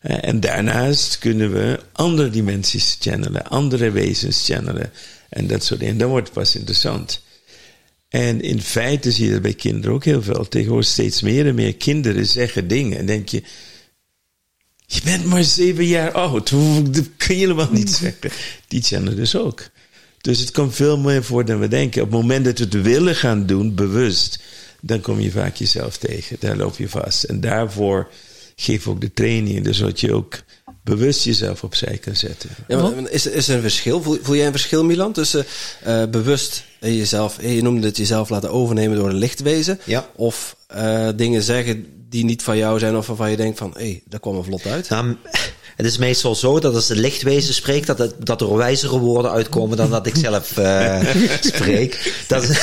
Eh, 0.04 0.18
En 0.22 0.40
daarnaast 0.40 1.18
kunnen 1.18 1.52
we 1.52 1.80
andere 1.92 2.30
dimensies 2.30 2.98
channelen, 3.00 3.48
andere 3.48 3.92
wezens 3.92 4.46
channelen 4.46 4.92
en 5.30 5.48
dat 5.48 5.64
soort 5.64 5.80
dingen. 5.80 5.98
Dan 5.98 6.10
wordt 6.10 6.26
het 6.28 6.36
pas 6.38 6.56
interessant. 6.56 7.22
En 8.10 8.42
in 8.42 8.62
feite 8.62 9.12
zie 9.12 9.26
je 9.26 9.32
dat 9.32 9.42
bij 9.42 9.54
kinderen 9.54 9.96
ook 9.96 10.04
heel 10.04 10.22
veel. 10.22 10.48
Tegenwoordig 10.48 10.88
steeds 10.88 11.22
meer 11.22 11.48
en 11.48 11.56
meer 11.56 11.76
kinderen 11.76 12.26
zeggen 12.26 12.68
dingen. 12.68 12.98
En 12.98 13.06
denk 13.06 13.30
je, 13.30 13.44
je 14.86 15.00
bent 15.04 15.26
maar 15.26 15.44
zeven 15.44 15.86
jaar 15.86 16.12
oud. 16.12 16.50
Dat 16.94 17.10
kun 17.18 17.36
je 17.36 17.42
helemaal 17.42 17.72
niet 17.72 17.92
zeggen. 18.02 18.32
Die 18.68 18.82
channelen 18.82 19.16
dus 19.16 19.36
ook. 19.36 19.70
Dus 20.22 20.40
het 20.40 20.52
komt 20.52 20.76
veel 20.76 20.98
meer 20.98 21.24
voor 21.24 21.46
dan 21.46 21.60
we 21.60 21.68
denken. 21.68 22.02
Op 22.02 22.12
het 22.12 22.22
moment 22.22 22.46
dat 22.46 22.58
we 22.58 22.64
het 22.64 22.82
willen 22.82 23.16
gaan 23.16 23.46
doen, 23.46 23.76
bewust, 23.76 24.40
dan 24.82 25.02
kom 25.02 25.20
je 25.20 25.32
vaak 25.32 25.56
jezelf 25.56 25.98
tegen. 25.98 26.38
Daar 26.40 26.56
loop 26.58 26.78
je 26.78 26.90
vast. 26.90 27.24
En 27.24 27.42
daarvoor 27.42 28.12
geef 28.56 28.88
ook 28.88 29.02
de 29.02 29.14
training, 29.14 29.64
dus 29.64 29.78
dat 29.78 30.00
je 30.00 30.14
ook 30.14 30.42
bewust 30.84 31.24
jezelf 31.24 31.64
opzij 31.64 31.98
kan 31.98 32.16
zetten. 32.16 32.50
Ja, 32.68 32.78
maar 32.82 33.10
is, 33.12 33.26
is 33.26 33.48
er 33.48 33.56
een 33.56 33.62
verschil? 33.62 34.02
Voel, 34.02 34.18
voel 34.22 34.36
jij 34.36 34.46
een 34.46 34.52
verschil, 34.52 34.84
Milan, 34.84 35.12
tussen 35.12 35.46
eh, 35.84 36.06
bewust 36.06 36.64
jezelf, 36.80 37.40
eh, 37.40 37.56
je 37.56 37.62
noemde 37.62 37.88
het 37.88 37.98
jezelf 37.98 38.30
laten 38.30 38.52
overnemen 38.52 38.98
door 38.98 39.10
een 39.10 39.16
lichtwezen, 39.16 39.80
Ja. 39.86 40.10
of 40.16 40.56
eh, 40.68 41.10
dingen 41.16 41.44
zeggen 41.44 41.86
die 42.10 42.24
niet 42.26 42.44
van 42.44 42.58
jou 42.58 42.80
zijn 42.80 42.96
of 42.96 43.08
waarvan 43.08 43.30
je 43.32 43.38
denkt 43.38 43.58
van, 43.58 43.72
hé, 43.74 43.80
hey, 43.80 44.02
dat 44.06 44.20
kwam 44.20 44.38
er 44.38 44.44
vlot 44.44 44.66
uit. 44.66 44.90
Nou, 44.90 45.16
het 45.76 45.86
is 45.86 45.98
meestal 45.98 46.36
zo 46.36 46.60
dat 46.60 46.76
als 46.76 46.88
de 46.88 46.96
lichtwezen 46.96 47.54
spreekt, 47.54 47.88
dat, 47.88 47.98
het, 47.98 48.14
dat 48.20 48.42
er 48.42 48.56
wijzere 48.56 48.98
woorden 49.00 49.32
uitkomen 49.32 49.78
dan 49.78 49.90
dat 49.90 50.08
ik 50.08 50.16
zelf 50.16 50.58
eh, 50.58 51.00
spreek. 51.54 52.14
Dat 52.28 52.44
is, 52.44 52.60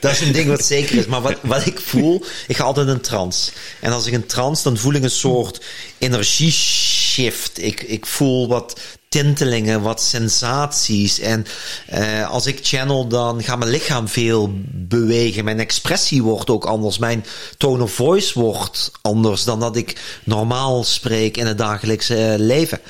dat 0.00 0.12
is 0.12 0.20
een 0.20 0.32
ding 0.32 0.48
wat 0.48 0.64
zeker 0.64 0.98
is. 0.98 1.06
Maar 1.06 1.20
wat, 1.22 1.36
wat 1.42 1.66
ik 1.66 1.80
voel, 1.80 2.24
ik 2.46 2.56
ga 2.56 2.64
altijd 2.64 2.86
in 2.86 2.92
een 2.92 3.00
trance. 3.00 3.50
En 3.80 3.92
als 3.92 4.06
ik 4.06 4.12
in 4.12 4.26
trance, 4.26 4.62
dan 4.62 4.76
voel 4.76 4.92
ik 4.92 5.02
een 5.02 5.10
soort 5.10 5.60
energieshift. 5.98 7.62
Ik, 7.62 7.82
ik 7.82 8.06
voel 8.06 8.48
wat 8.48 8.80
tintelingen, 9.10 9.82
wat 9.82 10.00
sensaties. 10.00 11.18
En 11.18 11.46
eh, 11.86 12.30
als 12.30 12.46
ik 12.46 12.58
channel, 12.62 13.06
dan 13.06 13.42
gaat 13.42 13.58
mijn 13.58 13.70
lichaam 13.70 14.08
veel 14.08 14.50
bewegen. 14.72 15.44
Mijn 15.44 15.60
expressie 15.60 16.22
wordt 16.22 16.50
ook 16.50 16.64
anders. 16.64 16.98
Mijn 16.98 17.24
tone 17.56 17.82
of 17.82 17.92
voice 17.92 18.40
wordt 18.40 18.90
anders 19.02 19.44
dan 19.44 19.60
dat 19.60 19.76
ik 19.76 20.20
normaal 20.24 20.84
spreek 20.84 21.36
in 21.36 21.46
het 21.46 21.58
dagelijkse 21.58 22.16
eh, 22.16 22.38
leven. 22.38 22.80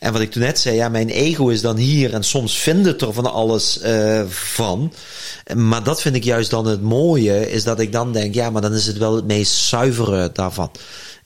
En 0.00 0.12
wat 0.12 0.22
ik 0.22 0.30
toen 0.30 0.42
net 0.42 0.58
zei, 0.58 0.76
ja, 0.76 0.88
mijn 0.88 1.08
ego 1.08 1.48
is 1.48 1.60
dan 1.60 1.76
hier 1.76 2.14
en 2.14 2.24
soms 2.24 2.58
vindt 2.58 2.86
het 2.86 3.02
er 3.02 3.12
van 3.12 3.32
alles 3.32 3.78
eh, 3.78 4.22
van. 4.28 4.92
Maar 5.54 5.82
dat 5.82 6.00
vind 6.00 6.16
ik 6.16 6.24
juist 6.24 6.50
dan 6.50 6.66
het 6.66 6.82
mooie, 6.82 7.50
is 7.50 7.64
dat 7.64 7.80
ik 7.80 7.92
dan 7.92 8.12
denk, 8.12 8.34
ja, 8.34 8.50
maar 8.50 8.62
dan 8.62 8.74
is 8.74 8.86
het 8.86 8.98
wel 8.98 9.14
het 9.14 9.26
meest 9.26 9.52
zuivere 9.52 10.30
daarvan. 10.32 10.70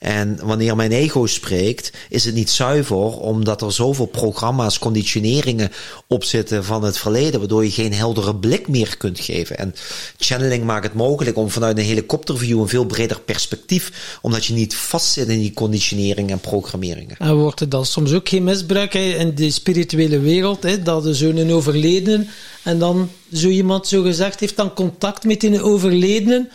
En 0.01 0.39
wanneer 0.43 0.75
mijn 0.75 0.91
ego 0.91 1.25
spreekt, 1.25 1.91
is 2.09 2.25
het 2.25 2.33
niet 2.33 2.49
zuiver, 2.49 3.19
omdat 3.19 3.61
er 3.61 3.71
zoveel 3.71 4.05
programma's, 4.05 4.79
conditioneringen 4.79 5.71
op 6.07 6.23
zitten 6.23 6.63
van 6.63 6.83
het 6.83 6.97
verleden, 6.97 7.39
waardoor 7.39 7.63
je 7.63 7.71
geen 7.71 7.93
heldere 7.93 8.35
blik 8.35 8.67
meer 8.67 8.97
kunt 8.97 9.19
geven. 9.19 9.57
En 9.57 9.75
channeling 10.17 10.63
maakt 10.63 10.83
het 10.83 10.93
mogelijk 10.93 11.37
om 11.37 11.49
vanuit 11.49 11.77
een 11.77 11.83
helikopterview 11.83 12.59
een 12.59 12.67
veel 12.67 12.85
breder 12.85 13.19
perspectief, 13.19 14.17
omdat 14.21 14.45
je 14.45 14.53
niet 14.53 14.75
vastzit 14.75 15.27
in 15.27 15.39
die 15.39 15.53
conditioneringen 15.53 16.31
en 16.31 16.39
programmeringen. 16.39 17.15
En 17.17 17.35
wordt 17.35 17.59
er 17.59 17.69
dan 17.69 17.85
soms 17.85 18.13
ook 18.13 18.29
geen 18.29 18.43
misbruik 18.43 18.93
hè, 18.93 18.99
in 18.99 19.35
de 19.35 19.51
spirituele 19.51 20.19
wereld, 20.19 20.63
hè, 20.63 20.81
dat 20.81 21.05
er 21.05 21.15
zo'n 21.15 21.51
overledene 21.51 22.25
en 22.63 22.79
dan 22.79 23.09
zo 23.33 23.47
iemand 23.47 23.87
zo 23.87 24.01
gezegd 24.01 24.39
heeft 24.39 24.55
dan 24.55 24.73
contact 24.73 25.23
met 25.23 25.43
een 25.43 25.61
overledene. 25.61 26.47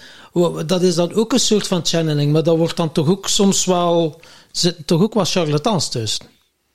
Dat 0.67 0.83
is 0.83 0.95
dan 0.95 1.13
ook 1.13 1.33
een 1.33 1.41
soort 1.41 1.67
van 1.67 1.87
channeling, 1.87 2.33
maar 2.33 2.43
dat 2.43 2.57
wordt 2.57 2.77
dan 2.77 2.93
toch 2.93 3.09
ook 3.09 3.29
soms 3.29 3.65
wel, 3.65 4.21
zitten 4.53 4.85
toch 4.85 5.03
ook 5.03 5.15
wat 5.15 5.31
charlatans 5.31 5.89
tussen. 5.91 6.25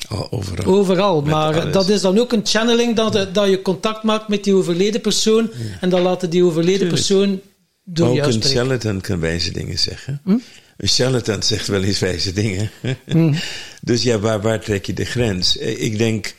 Oh, 0.10 0.34
overal. 0.34 0.66
Overal, 0.74 1.22
Met 1.22 1.32
maar 1.32 1.60
alles. 1.62 1.74
dat 1.74 1.90
is 1.90 2.02
dan 2.02 2.20
ook 2.20 2.32
een 2.32 2.46
channeling 2.46 2.96
dat, 2.96 3.28
dat 3.34 3.50
je 3.50 3.62
contact 3.62 4.04
maakt 4.04 4.28
met 4.28 4.44
die 4.44 4.54
overleden 4.56 5.02
persoon 5.02 5.52
en 5.82 5.90
dan 5.90 6.02
laten 6.02 6.30
die 6.30 6.44
overleden 6.44 6.80
Tuurlijk. 6.80 6.96
persoon 7.02 7.42
door 7.84 8.08
ook 8.10 8.16
jou 8.16 8.28
een 8.28 8.34
spreken. 8.34 8.58
charlatan 8.60 9.02
kan 9.02 9.20
wijze 9.20 9.52
dingen 9.52 9.80
zeggen. 9.80 10.22
Een 10.26 10.88
charlatan 10.88 11.44
zegt 11.44 11.68
wel 11.68 11.84
eens 11.84 12.00
wijze 12.00 12.34
dingen. 12.34 12.72
dus 13.82 14.04
ja, 14.04 14.20
waar, 14.20 14.42
waar 14.42 14.60
trek 14.62 14.86
je 14.86 14.94
de 14.94 15.06
grens? 15.06 15.58
Eh, 15.58 15.82
Ik 15.84 15.98
denk, 15.98 16.36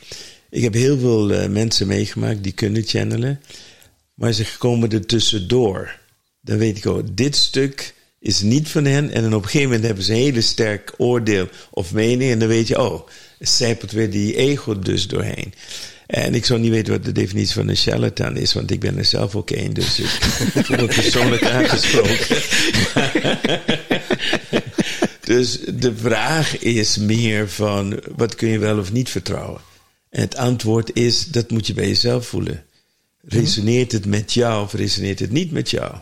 ik 0.49 0.63
heb 0.63 0.73
heel 0.73 0.97
veel 0.99 1.31
eh, 1.31 1.49
mensen 1.49 1.87
meegemaakt 1.87 2.43
die 2.43 2.51
kunnen 2.53 2.83
channelen. 2.85 3.41
Maar 4.13 4.31
ze 4.33 4.45
komen 4.57 4.89
er 4.91 5.05
tussendoor. 5.05 6.01
Dan 6.45 6.57
weet 6.57 6.77
ik 6.77 6.85
ook, 6.85 7.17
dit 7.17 7.35
stuk 7.35 7.93
is 8.19 8.41
niet 8.41 8.69
van 8.69 8.85
hen. 8.85 9.11
En 9.11 9.21
dan 9.21 9.33
op 9.33 9.43
een 9.43 9.49
gegeven 9.49 9.67
moment 9.67 9.85
hebben 9.85 10.03
ze 10.03 10.11
een 10.11 10.17
hele 10.17 10.41
sterk 10.41 10.93
oordeel 10.97 11.49
of 11.71 11.93
mening. 11.93 12.31
En 12.31 12.39
dan 12.39 12.47
weet 12.47 12.67
je, 12.67 12.81
oh, 12.81 13.07
zijpelt 13.39 13.91
weer 13.91 14.09
die 14.09 14.35
ego 14.35 14.79
dus 14.79 15.07
doorheen. 15.07 15.53
En 16.07 16.35
ik 16.35 16.45
zou 16.45 16.59
niet 16.59 16.71
weten 16.71 16.93
wat 16.93 17.05
de 17.05 17.11
definitie 17.11 17.53
van 17.53 17.67
een 17.67 17.75
charlatan 17.75 18.37
is, 18.37 18.53
want 18.53 18.71
ik 18.71 18.79
ben 18.79 18.97
er 18.97 19.05
zelf 19.05 19.35
ook 19.35 19.51
één, 19.51 19.73
dus 19.73 19.99
ik 19.99 20.05
voel 20.65 20.77
me 20.77 20.85
persoonlijk 20.85 21.45
aangesproken. 21.45 22.37
dus 25.33 25.59
de 25.59 25.95
vraag 25.95 26.57
is 26.59 26.97
meer 26.97 27.49
van, 27.49 27.99
wat 28.15 28.35
kun 28.35 28.49
je 28.49 28.59
wel 28.59 28.79
of 28.79 28.91
niet 28.91 29.09
vertrouwen? 29.09 29.61
En 30.09 30.21
het 30.21 30.35
antwoord 30.35 30.89
is, 30.93 31.25
dat 31.25 31.51
moet 31.51 31.67
je 31.67 31.73
bij 31.73 31.87
jezelf 31.87 32.27
voelen. 32.27 32.65
Resoneert 33.21 33.91
het 33.91 34.05
met 34.05 34.33
jou 34.33 34.63
of 34.63 34.73
resoneert 34.73 35.19
het 35.19 35.31
niet 35.31 35.51
met 35.51 35.69
jou? 35.69 35.95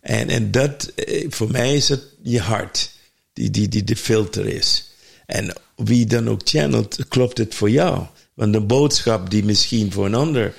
En, 0.00 0.28
en 0.28 0.50
dat, 0.50 0.92
eh, 0.94 1.26
voor 1.28 1.50
mij 1.50 1.74
is 1.74 1.88
het 1.88 2.02
je 2.22 2.40
hart, 2.40 2.90
die, 3.32 3.50
die, 3.50 3.68
die 3.68 3.84
de 3.84 3.96
filter 3.96 4.46
is. 4.46 4.90
En 5.26 5.52
wie 5.76 6.06
dan 6.06 6.28
ook 6.28 6.40
channelt, 6.44 6.98
klopt 7.08 7.38
het 7.38 7.54
voor 7.54 7.70
jou. 7.70 8.06
Want 8.34 8.54
een 8.54 8.66
boodschap 8.66 9.30
die 9.30 9.44
misschien 9.44 9.92
voor 9.92 10.06
een 10.06 10.14
ander 10.14 10.54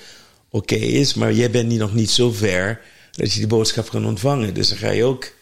oké 0.50 0.76
is, 0.76 1.14
maar 1.14 1.34
jij 1.34 1.52
bent 1.52 1.68
niet, 1.68 1.80
nog 1.80 1.94
niet 1.94 2.10
zo 2.12 2.32
ver 2.32 2.82
dat 3.12 3.34
je 3.34 3.40
die 3.40 3.48
boodschap 3.48 3.90
kan 3.90 4.06
ontvangen. 4.06 4.54
Dus 4.54 4.70
dan 4.70 4.78
ga 4.78 4.90
je 4.90 5.04
ook 5.04 5.34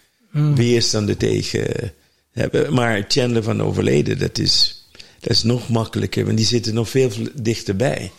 weerstanden 0.56 1.18
tegen 1.18 1.94
hebben. 2.32 2.74
Maar 2.74 3.06
channelen 3.08 3.44
van 3.44 3.62
overleden, 3.62 4.20
dat 4.20 4.38
is, 4.38 4.86
dat 5.20 5.32
is 5.32 5.44
nog 5.44 5.70
makkelijker, 5.70 6.26
want 6.26 6.38
die 6.38 6.46
zitten 6.46 6.74
nog 6.74 6.90
veel 6.90 7.10
dichterbij. 7.34 8.12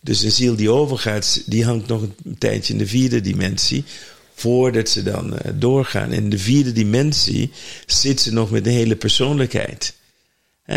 Dus 0.00 0.22
een 0.22 0.30
ziel 0.30 0.56
die 0.56 0.70
overgaat, 0.70 1.42
die 1.46 1.64
hangt 1.64 1.86
nog 1.86 2.02
een 2.02 2.38
tijdje 2.38 2.72
in 2.72 2.78
de 2.78 2.86
vierde 2.86 3.20
dimensie. 3.20 3.84
Voordat 4.42 4.88
ze 4.88 5.02
dan 5.02 5.38
eh, 5.38 5.52
doorgaan. 5.54 6.12
In 6.12 6.30
de 6.30 6.38
vierde 6.38 6.72
dimensie 6.72 7.50
zit 7.86 8.20
ze 8.20 8.32
nog 8.32 8.50
met 8.50 8.64
de 8.64 8.70
hele 8.70 8.96
persoonlijkheid. 8.96 9.94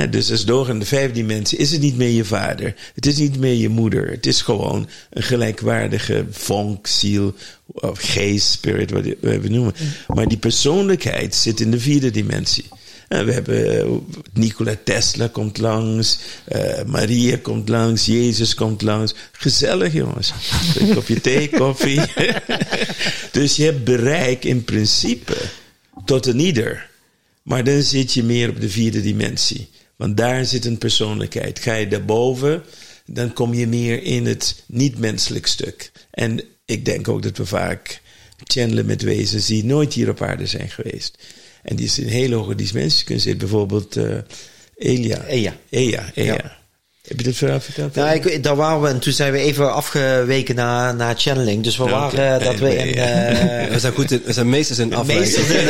Dus 0.09 0.31
als 0.31 0.45
doorgaan 0.45 0.73
in 0.73 0.79
de 0.79 0.85
vijfde 0.85 1.13
dimensie 1.13 1.57
is 1.57 1.71
het 1.71 1.81
niet 1.81 1.97
meer 1.97 2.09
je 2.09 2.25
vader. 2.25 2.75
Het 2.95 3.05
is 3.05 3.17
niet 3.17 3.37
meer 3.37 3.53
je 3.53 3.69
moeder. 3.69 4.11
Het 4.11 4.25
is 4.25 4.41
gewoon 4.41 4.87
een 5.09 5.23
gelijkwaardige 5.23 6.25
vonk, 6.29 6.87
ziel, 6.87 7.33
of 7.65 7.99
geest, 7.99 8.51
spirit, 8.51 8.91
wat 8.91 9.03
we 9.19 9.49
noemen. 9.49 9.73
Maar 10.07 10.27
die 10.27 10.37
persoonlijkheid 10.37 11.35
zit 11.35 11.59
in 11.59 11.71
de 11.71 11.79
vierde 11.79 12.11
dimensie. 12.11 12.65
En 13.07 13.25
we 13.25 13.33
hebben 13.33 13.79
eh, 13.79 13.91
Nikola 14.33 14.75
Tesla 14.83 15.27
komt 15.27 15.57
langs, 15.57 16.19
eh, 16.45 16.83
Maria 16.83 17.37
komt 17.41 17.69
langs, 17.69 18.05
Jezus 18.05 18.53
komt 18.53 18.81
langs. 18.81 19.15
Gezellig 19.31 19.93
jongens. 19.93 20.33
Een 20.79 20.93
kopje 20.95 21.21
thee, 21.21 21.49
koffie. 21.49 22.01
dus 23.31 23.55
je 23.55 23.63
hebt 23.63 23.83
bereik 23.83 24.45
in 24.45 24.63
principe 24.63 25.35
tot 26.05 26.25
een 26.25 26.39
ieder. 26.39 26.89
Maar 27.41 27.63
dan 27.63 27.81
zit 27.81 28.13
je 28.13 28.23
meer 28.23 28.49
op 28.49 28.61
de 28.61 28.69
vierde 28.69 29.01
dimensie. 29.01 29.69
Want 29.95 30.17
daar 30.17 30.45
zit 30.45 30.65
een 30.65 30.77
persoonlijkheid. 30.77 31.59
Ga 31.59 31.73
je 31.73 31.87
daarboven, 31.87 32.63
dan 33.05 33.33
kom 33.33 33.53
je 33.53 33.67
meer 33.67 34.03
in 34.03 34.25
het 34.25 34.63
niet-menselijk 34.65 35.47
stuk. 35.47 35.91
En 36.11 36.43
ik 36.65 36.85
denk 36.85 37.07
ook 37.07 37.23
dat 37.23 37.37
we 37.37 37.45
vaak 37.45 38.01
channelen 38.43 38.85
met 38.85 39.01
wezens 39.01 39.45
die 39.45 39.65
nooit 39.65 39.93
hier 39.93 40.09
op 40.09 40.21
aarde 40.21 40.45
zijn 40.45 40.69
geweest. 40.69 41.17
En 41.65 41.75
die 41.75 41.91
in 41.95 42.07
hele 42.07 42.35
hoge 42.35 42.55
dimensies 42.55 43.03
kunnen 43.03 43.23
zitten. 43.23 43.47
Bijvoorbeeld 43.47 43.97
eh, 43.97 44.17
Elia. 44.75 45.25
Ea. 45.25 45.53
Ea, 45.69 46.11
Ea. 46.13 46.57
Heb 47.07 47.17
je 47.17 47.23
dit 47.23 47.35
verhaal 47.37 47.59
verteld? 47.59 47.95
Ja, 47.95 48.11
ik, 48.11 48.43
daar 48.43 48.55
waren 48.55 48.81
we 48.81 48.87
en 48.87 48.99
toen 48.99 49.13
zijn 49.13 49.31
we 49.31 49.37
even 49.39 49.73
afgeweken 49.73 50.55
naar, 50.55 50.95
naar 50.95 51.15
channeling. 51.17 51.63
Dus 51.63 51.77
we 51.77 51.83
waren 51.83 52.39
eh, 52.39 52.45
dat 52.45 52.59
we 52.59 52.75
in... 52.75 52.95
eh, 52.95 53.69
We 53.73 53.79
zijn 53.79 53.93
goed 53.93 54.11
in, 54.11 54.21
we 54.25 54.33
zijn 54.33 54.49
meesters 54.49 54.79
in 54.79 54.93
afwijken. 54.95 55.23
Meesters 55.25 55.49
in, 55.49 55.67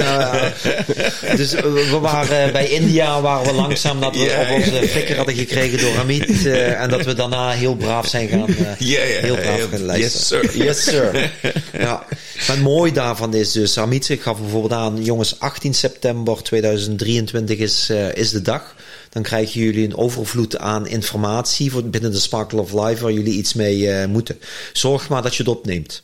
eh, 0.00 1.36
dus 1.40 1.52
we 1.52 1.98
waren 2.00 2.52
bij 2.52 2.68
India 2.68 3.20
waren 3.20 3.46
we 3.46 3.52
langzaam 3.52 4.00
dat 4.00 4.16
we 4.16 4.46
op 4.48 4.54
onze 4.54 4.88
flikker 4.88 5.16
hadden 5.16 5.34
gekregen 5.34 5.78
door 5.78 5.98
Amit. 5.98 6.46
eh, 6.46 6.80
en 6.82 6.88
dat 6.90 7.04
we 7.04 7.14
daarna 7.14 7.50
heel 7.50 7.74
braaf 7.76 8.08
zijn 8.08 8.28
gaan, 8.28 8.46
eh, 8.48 8.54
Ja, 8.78 9.02
ja, 9.02 9.20
heel 9.20 9.36
braaf 9.36 9.60
gaan 9.70 9.82
luisteren. 9.84 10.42
yes, 10.42 10.54
sir. 10.56 10.64
Yes, 10.64 10.84
sir. 10.84 11.30
ja. 11.78 12.04
Maar 12.46 12.56
het 12.56 12.60
mooie 12.64 12.92
daarvan 12.92 13.34
is 13.34 13.52
dus, 13.52 13.78
Amit 13.78 14.08
ik 14.08 14.22
gaf 14.22 14.38
bijvoorbeeld 14.40 14.72
aan, 14.72 15.04
jongens, 15.04 15.38
18 15.40 15.74
september 15.74 16.42
2023 16.42 17.58
is, 17.58 17.88
eh, 17.90 18.14
is 18.14 18.30
de 18.30 18.42
dag. 18.42 18.74
Dan 19.14 19.22
krijgen 19.22 19.60
jullie 19.60 19.84
een 19.84 19.96
overvloed 19.96 20.58
aan 20.58 20.86
informatie 20.86 21.70
voor 21.70 21.84
binnen 21.84 22.12
de 22.12 22.18
Sparkle 22.18 22.60
of 22.60 22.72
Life 22.72 23.02
waar 23.02 23.12
jullie 23.12 23.34
iets 23.34 23.54
mee 23.54 23.90
eh, 23.90 24.08
moeten. 24.08 24.38
Zorg 24.72 25.08
maar 25.08 25.22
dat 25.22 25.34
je 25.34 25.42
het 25.42 25.52
opneemt. 25.52 26.02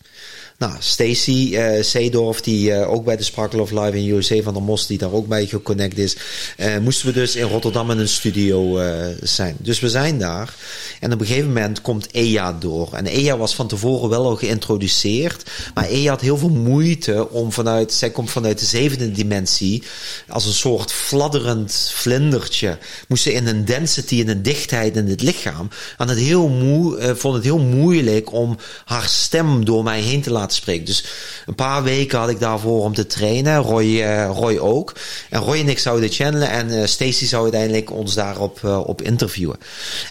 Nou, 0.61 0.73
Stacy 0.79 1.57
eh 1.57 1.83
Seedorf, 1.83 2.41
die 2.41 2.73
eh, 2.73 2.91
ook 2.91 3.05
bij 3.05 3.17
de 3.17 3.23
Sparkle 3.23 3.61
of 3.61 3.71
Live 3.71 3.99
in 3.99 4.11
USA 4.15 4.43
van 4.43 4.55
der 4.55 4.63
Mos, 4.63 4.87
die 4.87 4.99
daar 4.99 5.13
ook 5.13 5.27
bij 5.27 5.47
geconnect 5.47 5.99
is, 5.99 6.17
eh, 6.57 6.79
moesten 6.79 7.07
we 7.07 7.13
dus 7.13 7.37
in 7.37 7.47
Rotterdam 7.47 7.91
in 7.91 7.99
een 7.99 8.09
studio 8.09 8.79
zijn. 9.23 9.57
Dus 9.59 9.81
we 9.81 9.89
zijn 9.89 10.19
daar. 10.19 10.55
En 11.01 11.13
op 11.13 11.21
een 11.21 11.27
gegeven 11.27 11.49
moment 11.49 11.81
komt 11.81 12.09
Ea 12.11 12.53
door. 12.53 12.93
En 12.93 13.07
Ea 13.07 13.37
was 13.37 13.55
van 13.55 13.69
tevoren 13.69 14.09
wel 14.09 14.25
al 14.25 14.37
geïntroduceerd, 14.37 15.51
maar 15.75 15.89
Ea 15.89 16.11
had 16.11 16.21
heel 16.21 16.39
veel 16.39 16.49
moeite 16.49 17.31
om 17.31 17.53
vanuit, 17.53 17.93
zij 17.93 18.11
komt 18.11 18.31
vanuit 18.31 18.59
de 18.59 18.67
zevende 18.67 19.11
dimensie, 19.11 19.83
als 20.29 20.47
een 20.47 20.53
soort 20.53 20.93
fladderend 20.93 21.91
vlindertje, 21.95 22.79
moest 23.09 23.23
ze 23.23 23.33
in 23.33 23.47
een 23.47 23.65
density 23.65 24.21
en 24.21 24.29
een 24.29 24.43
dichtheid 24.43 24.97
in 24.97 25.09
het 25.09 25.23
lichaam, 25.23 25.69
en 25.99 26.09
het 26.09 26.19
heel 26.19 26.49
moe, 26.49 27.15
vond 27.17 27.35
het 27.35 27.45
heel 27.45 27.59
moeilijk 27.59 28.33
om 28.33 28.57
haar 28.85 29.09
stem 29.09 29.65
door 29.65 29.83
mij 29.83 30.01
heen 30.01 30.23
te 30.23 30.31
laten 30.31 30.50
spreken. 30.55 30.85
Dus 30.85 31.05
een 31.47 31.55
paar 31.55 31.83
weken 31.83 32.19
had 32.19 32.29
ik 32.29 32.41
daarvoor 32.41 32.83
om 32.83 32.95
te 32.95 33.07
trainen. 33.07 33.57
Roy, 33.57 34.01
eh, 34.01 34.31
Roy 34.35 34.59
ook. 34.59 34.93
En 35.31 35.41
Roy 35.41 35.59
en 35.59 35.69
ik 35.69 35.79
zouden 35.79 36.11
channelen. 36.11 36.51
En 36.51 36.71
eh, 36.71 36.87
Stacy 36.87 37.27
zou 37.27 37.43
uiteindelijk 37.43 37.91
ons 37.91 38.15
daarop 38.15 38.59
eh, 38.65 38.89
op 38.89 39.03
interviewen. 39.03 39.59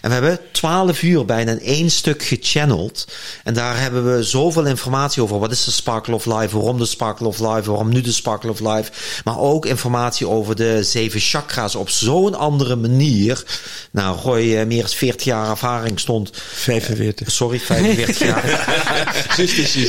En 0.00 0.08
we 0.08 0.12
hebben 0.12 0.38
twaalf 0.52 1.02
uur 1.02 1.24
bijna 1.24 1.52
in 1.52 1.60
één 1.60 1.90
stuk 1.90 2.22
gechanneld. 2.22 3.06
En 3.44 3.54
daar 3.54 3.80
hebben 3.80 4.16
we 4.16 4.22
zoveel 4.22 4.66
informatie 4.66 5.22
over. 5.22 5.38
Wat 5.38 5.52
is 5.52 5.64
de 5.64 5.70
Sparkle 5.70 6.14
of 6.14 6.26
Life? 6.26 6.56
Waarom 6.56 6.78
de 6.78 6.86
Sparkle 6.86 7.26
of 7.26 7.38
Life? 7.38 7.70
Waarom 7.70 7.88
nu 7.88 8.00
de 8.00 8.12
Sparkle 8.12 8.50
of 8.50 8.60
Life? 8.60 8.90
Maar 9.24 9.38
ook 9.38 9.66
informatie 9.66 10.28
over 10.28 10.56
de 10.56 10.82
zeven 10.82 11.20
chakra's 11.20 11.74
op 11.74 11.90
zo'n 11.90 12.34
andere 12.34 12.76
manier. 12.76 13.44
Nou, 13.90 14.18
Roy, 14.18 14.64
meer 14.66 14.80
dan 14.82 14.90
40 14.90 15.24
jaar 15.24 15.50
ervaring 15.50 16.00
stond 16.00 16.30
45. 16.34 17.30
Sorry, 17.30 17.60
45 17.60 18.18
jaar. 18.18 18.48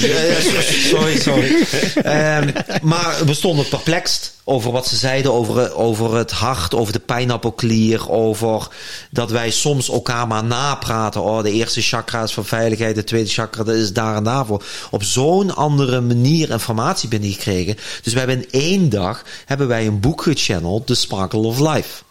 Ja, 0.01 0.40
sorry, 0.93 1.19
sorry. 1.19 1.65
Ehm, 2.04 2.49
maar 2.82 3.25
we 3.25 3.34
stonden 3.34 3.67
perplext 3.67 4.34
over 4.43 4.71
wat 4.71 4.88
ze 4.88 4.95
zeiden 4.95 5.34
over, 5.34 5.75
over 5.75 6.15
het 6.15 6.32
hart, 6.32 6.75
over 6.75 6.93
de 6.93 6.99
pijnappelklier, 6.99 8.10
over 8.10 8.67
dat 9.10 9.32
wij 9.32 9.51
soms 9.51 9.89
elkaar 9.89 10.27
maar 10.27 10.43
napraten. 10.43 11.23
Oh, 11.23 11.43
de 11.43 11.51
eerste 11.51 11.82
chakra 11.82 12.23
is 12.23 12.34
voor 12.34 12.45
veiligheid, 12.45 12.95
de 12.95 13.04
tweede 13.04 13.30
chakra 13.30 13.63
dat 13.63 13.75
is 13.75 13.93
daar 13.93 14.15
en 14.15 14.23
daarvoor. 14.23 14.63
Op 14.91 15.04
zo'n 15.04 15.56
andere 15.56 16.01
manier 16.01 16.49
informatie 16.49 17.10
binnengekregen. 17.10 17.75
Dus 18.01 18.13
we 18.13 18.19
hebben 18.19 18.38
in 18.38 18.62
één 18.62 18.89
dag 18.89 19.23
hebben 19.45 19.67
wij 19.67 19.88
een 19.88 19.99
boek 19.99 20.21
gechanneld, 20.21 20.88
The 20.88 20.95
Sparkle 20.95 21.39
of 21.39 21.60
Life. 21.60 22.04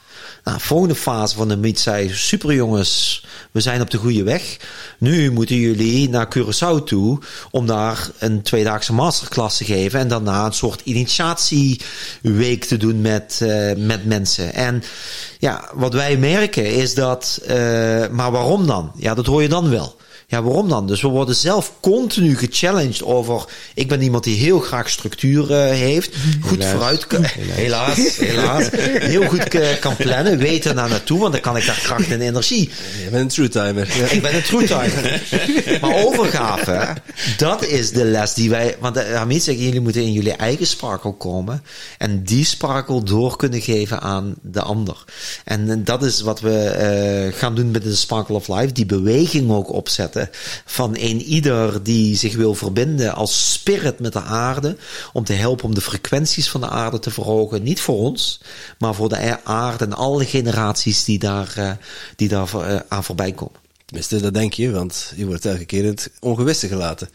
Nou, 0.45 0.61
volgende 0.61 0.95
fase 0.95 1.37
van 1.37 1.49
de 1.49 1.57
meet 1.57 1.81
zei: 1.81 2.11
Super 2.13 2.55
jongens, 2.55 3.25
we 3.51 3.61
zijn 3.61 3.81
op 3.81 3.91
de 3.91 3.99
goede 3.99 4.23
weg. 4.23 4.57
Nu 4.99 5.31
moeten 5.31 5.57
jullie 5.57 6.09
naar 6.09 6.29
Curaçao 6.39 6.85
toe 6.85 7.19
om 7.51 7.67
daar 7.67 8.11
een 8.19 8.43
tweedaagse 8.43 8.93
masterclass 8.93 9.57
te 9.57 9.65
geven. 9.65 10.01
En 10.01 10.09
daarna 10.09 10.45
een 10.47 10.53
soort 10.53 10.81
initiatieweek 10.85 12.65
te 12.65 12.77
doen 12.77 13.01
met, 13.01 13.39
eh, 13.43 13.77
met 13.77 14.05
mensen. 14.05 14.55
En 14.55 14.83
ja, 15.39 15.71
wat 15.75 15.93
wij 15.95 16.17
merken 16.17 16.67
is 16.75 16.95
dat. 16.95 17.41
eh, 17.47 17.57
maar 18.09 18.31
waarom 18.31 18.67
dan? 18.67 18.93
Ja, 18.97 19.15
dat 19.15 19.27
hoor 19.27 19.43
je 19.43 19.49
dan 19.49 19.71
wel. 19.71 19.97
Ja, 20.31 20.43
waarom 20.43 20.69
dan? 20.69 20.87
Dus 20.87 21.01
we 21.03 21.09
worden 21.09 21.35
zelf 21.35 21.73
continu 21.81 22.37
gechallenged 22.37 23.03
over. 23.05 23.45
Ik 23.75 23.89
ben 23.89 24.03
iemand 24.03 24.25
die 24.25 24.37
heel 24.37 24.59
graag 24.61 24.91
structuur 24.91 25.53
eh, 25.53 25.71
heeft. 25.71 26.15
Goed 26.49 26.65
vooruit. 26.65 27.07
kan- 27.07 27.25
Helaas, 27.37 28.17
helaas. 28.17 28.69
Heel 28.73 29.23
goed 29.29 29.55
eh, 29.55 29.69
kan 29.81 29.97
plannen. 29.97 30.39
Weten 30.39 30.75
naar 30.75 30.89
naartoe, 30.89 31.19
want 31.19 31.33
dan 31.33 31.41
kan 31.41 31.57
ik 31.57 31.67
daar 31.67 31.81
kracht 31.83 32.11
en 32.11 32.21
energie. 32.21 32.71
Je 33.05 33.11
bent 33.11 33.23
een 33.23 33.29
true 33.29 33.49
timer. 33.49 33.89
Ja. 33.99 34.07
Ik 34.07 34.23
ben 34.23 34.35
een 34.35 34.43
true 34.43 34.67
timer. 34.67 35.23
maar 35.81 35.95
overgave, 36.05 36.97
dat 37.37 37.65
is 37.65 37.91
de 37.93 38.05
les 38.05 38.35
die 38.35 38.51
wij. 38.51 38.77
Want 38.81 38.97
uh, 38.97 39.15
Hamid 39.15 39.43
zegt, 39.43 39.59
jullie 39.59 39.81
moeten 39.81 40.03
in 40.03 40.13
jullie 40.13 40.33
eigen 40.33 40.67
sparkle 40.67 41.13
komen. 41.13 41.63
En 41.99 42.23
die 42.25 42.45
sparkle 42.45 43.03
door 43.03 43.37
kunnen 43.37 43.61
geven 43.61 44.01
aan 44.01 44.35
de 44.43 44.63
ander. 44.63 45.05
En 45.45 45.71
eh, 45.71 45.77
dat 45.85 46.03
is 46.03 46.21
wat 46.21 46.41
we 46.41 46.59
eh, 46.65 47.39
gaan 47.39 47.55
doen 47.55 47.71
met 47.71 47.83
de 47.83 47.95
Sparkle 47.97 48.35
of 48.35 48.49
Life. 48.49 48.73
Die 48.73 48.87
beweging 48.87 49.51
ook 49.51 49.73
opzetten 49.73 50.20
van 50.65 50.97
een 50.99 51.23
ieder 51.23 51.83
die 51.83 52.17
zich 52.17 52.37
wil 52.37 52.55
verbinden 52.55 53.15
als 53.15 53.53
spirit 53.53 53.99
met 53.99 54.13
de 54.13 54.23
aarde. 54.23 54.77
Om 55.13 55.25
te 55.25 55.33
helpen 55.33 55.65
om 55.65 55.75
de 55.75 55.81
frequenties 55.81 56.51
van 56.51 56.61
de 56.61 56.69
aarde 56.69 56.99
te 56.99 57.11
verhogen. 57.11 57.63
Niet 57.63 57.81
voor 57.81 57.99
ons, 57.99 58.41
maar 58.79 58.95
voor 58.95 59.09
de 59.09 59.45
aarde 59.45 59.85
en 59.85 59.93
alle 59.93 60.25
generaties 60.25 61.05
die 61.05 61.19
daar, 61.19 61.53
eh, 61.57 61.73
die 62.17 62.29
daar 62.29 62.55
eh, 62.55 62.81
aan 62.89 63.05
voorbij 63.05 63.33
komen. 63.33 63.59
Tenminste, 63.85 64.21
dat 64.21 64.35
denk 64.35 64.53
je, 64.53 64.71
want 64.71 65.13
je 65.17 65.27
wordt 65.27 65.45
elke 65.45 65.65
keer 65.65 65.83
in 65.83 65.91
het 65.91 66.11
ongewisse 66.21 66.69
gelaten. 66.69 67.09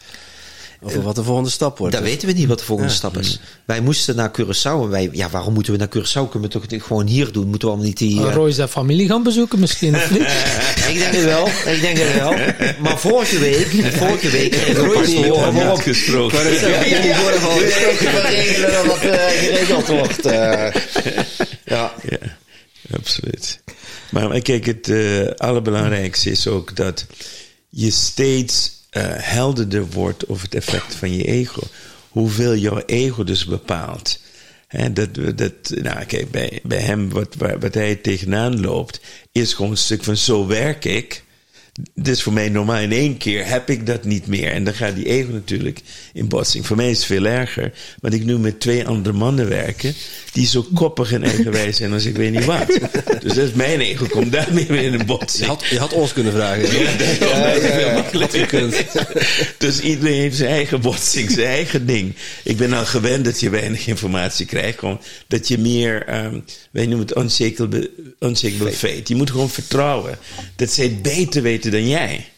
Over 0.82 1.02
wat 1.02 1.14
de 1.14 1.22
volgende 1.22 1.50
stap 1.50 1.78
wordt. 1.78 1.94
Dat 1.94 2.02
weten 2.02 2.28
we 2.28 2.34
niet 2.34 2.46
wat 2.48 2.58
de 2.58 2.64
volgende 2.64 2.90
Ja. 2.90 2.96
stap 2.96 3.16
is. 3.18 3.40
Wij 3.64 3.80
moesten 3.80 4.16
naar 4.16 4.30
Curaçao 4.40 4.62
en 4.82 4.88
wij, 4.88 5.08
ja, 5.12 5.30
waarom 5.30 5.54
moeten 5.54 5.72
we 5.72 5.78
naar 5.78 5.88
Curaçao? 5.88 6.30
Kunnen 6.30 6.50
we 6.50 6.58
toch 6.68 6.82
gewoon 6.86 7.06
hier 7.06 7.32
doen? 7.32 7.42
Moeten 7.48 7.60
we 7.60 7.66
allemaal 7.66 7.86
niet 7.86 7.98
die. 7.98 8.26
eh, 8.26 8.34
Roy 8.34 8.52
zijn 8.52 8.68
familie 8.68 9.08
gaan 9.08 9.22
bezoeken 9.22 9.58
misschien, 9.58 9.94
of 9.94 10.10
niet? 10.10 10.20
ik 10.90 10.98
denk 10.98 11.14
het 11.14 11.24
wel, 11.24 11.46
ik 11.46 11.80
denk 11.80 11.98
het 11.98 12.14
wel. 12.14 12.34
Maar 12.82 12.98
vorige 12.98 13.38
week, 13.38 13.66
vorige 13.96 14.30
week 14.30 14.50
kregen 14.50 14.84
we 14.88 14.90
pas 14.94 15.08
te 15.10 15.16
horen 15.26 15.54
waarom. 15.54 15.78
gesproken. 15.78 16.52
Ja, 16.54 16.84
ja, 16.84 17.02
ja. 17.04 17.24
We 17.24 18.22
regelen 18.28 18.72
dat 18.72 18.86
wat 18.86 19.00
eh, 19.00 19.26
geregeld 19.26 19.86
wordt. 19.86 20.26
eh. 20.26 20.32
ja. 21.64 21.92
Ja, 22.08 22.18
absoluut. 22.96 23.60
Maar, 24.10 24.40
kijk, 24.40 24.66
het 24.66 24.88
eh, 24.88 25.26
allerbelangrijkste 25.36 26.30
is 26.30 26.46
ook 26.46 26.76
dat 26.76 27.06
je 27.68 27.90
steeds 27.90 28.75
helderder 29.02 29.86
wordt 29.86 30.28
over 30.28 30.44
het 30.44 30.54
effect 30.54 30.94
van 30.94 31.16
je 31.16 31.24
ego. 31.24 31.62
Hoeveel 32.08 32.56
jouw 32.56 32.82
ego 32.86 33.24
dus 33.24 33.44
bepaalt. 33.44 34.20
Hè, 34.66 34.92
dat, 34.92 35.14
dat, 35.34 35.52
nou, 35.68 36.04
kijk, 36.04 36.30
bij, 36.30 36.60
bij 36.62 36.80
hem, 36.80 37.08
wat, 37.08 37.34
wat 37.60 37.74
hij 37.74 37.94
tegenaan 37.94 38.60
loopt, 38.60 39.00
is 39.32 39.54
gewoon 39.54 39.70
een 39.70 39.76
stuk 39.76 40.04
van 40.04 40.16
zo 40.16 40.46
werk 40.46 40.84
ik. 40.84 41.24
Dit 41.94 42.14
is 42.14 42.22
voor 42.22 42.32
mij 42.32 42.48
normaal. 42.48 42.80
In 42.80 42.92
één 42.92 43.16
keer 43.16 43.46
heb 43.46 43.70
ik 43.70 43.86
dat 43.86 44.04
niet 44.04 44.26
meer. 44.26 44.50
En 44.52 44.64
dan 44.64 44.74
gaat 44.74 44.94
die 44.94 45.06
ego 45.08 45.32
natuurlijk 45.32 45.80
in 46.12 46.28
botsing. 46.28 46.66
Voor 46.66 46.76
mij 46.76 46.90
is 46.90 46.96
het 46.96 47.06
veel 47.06 47.24
erger. 47.24 47.72
Want 48.00 48.14
ik 48.14 48.24
nu 48.24 48.38
met 48.38 48.60
twee 48.60 48.86
andere 48.86 49.16
mannen 49.16 49.48
werken. 49.48 49.94
Die 50.32 50.46
zo 50.46 50.66
koppig 50.74 51.12
en 51.12 51.22
eigenwijs 51.22 51.76
zijn 51.76 51.92
als 51.92 52.04
ik 52.04 52.16
weet 52.16 52.32
niet 52.32 52.44
wat. 52.44 52.66
Dus 53.22 53.34
dat 53.34 53.44
is 53.44 53.52
mijn 53.52 53.80
ego. 53.80 54.06
Komt 54.06 54.32
daarmee 54.32 54.66
weer 54.66 54.82
in 54.82 54.92
een 54.92 54.98
Je 54.98 55.04
botsing. 55.04 55.46
had, 55.46 55.64
je 55.70 55.78
had 55.78 55.92
ons 55.92 56.12
kunnen 56.12 56.32
vragen. 56.32 56.78
Ja, 56.78 57.54
ja, 57.54 57.78
ja. 57.78 58.04
Gekund. 58.28 58.84
Dus 59.58 59.80
iedereen 59.80 60.20
heeft 60.20 60.36
zijn 60.36 60.50
eigen 60.50 60.80
botsing, 60.80 61.30
zijn 61.30 61.46
eigen 61.46 61.86
ding. 61.86 62.14
Ik 62.42 62.56
ben 62.56 62.72
al 62.72 62.84
gewend 62.84 63.24
dat 63.24 63.40
je 63.40 63.50
weinig 63.50 63.86
informatie 63.86 64.46
krijgt. 64.46 64.78
Gewoon 64.78 65.00
dat 65.26 65.48
je 65.48 65.58
meer, 65.58 66.06
ehm, 66.06 66.40
wij 66.70 66.86
noemen 66.86 67.06
het 67.06 67.16
unshakable, 67.16 67.90
unshakable 68.20 68.72
fate. 68.72 69.02
Je 69.04 69.14
moet 69.14 69.30
gewoon 69.30 69.50
vertrouwen 69.50 70.18
dat 70.56 70.70
zij 70.70 70.84
het 70.84 71.02
beter 71.02 71.42
weten 71.42 71.65
dan 71.70 71.88
jij. 71.88 72.28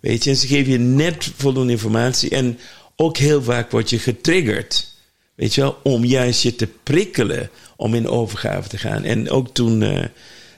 Weet 0.00 0.24
je, 0.24 0.30
en 0.30 0.36
ze 0.36 0.46
geven 0.46 0.72
je 0.72 0.78
net 0.78 1.30
voldoende 1.36 1.72
informatie. 1.72 2.30
En 2.30 2.58
ook 2.96 3.16
heel 3.16 3.42
vaak 3.42 3.70
word 3.70 3.90
je 3.90 3.98
getriggerd. 3.98 4.94
Weet 5.34 5.54
je 5.54 5.60
wel, 5.60 5.78
om 5.82 6.04
juist 6.04 6.42
je 6.42 6.56
te 6.56 6.68
prikkelen 6.82 7.50
om 7.76 7.94
in 7.94 8.08
overgave 8.08 8.68
te 8.68 8.78
gaan. 8.78 9.04
En 9.04 9.30
ook 9.30 9.54
toen 9.54 9.82
eh, 9.82 10.04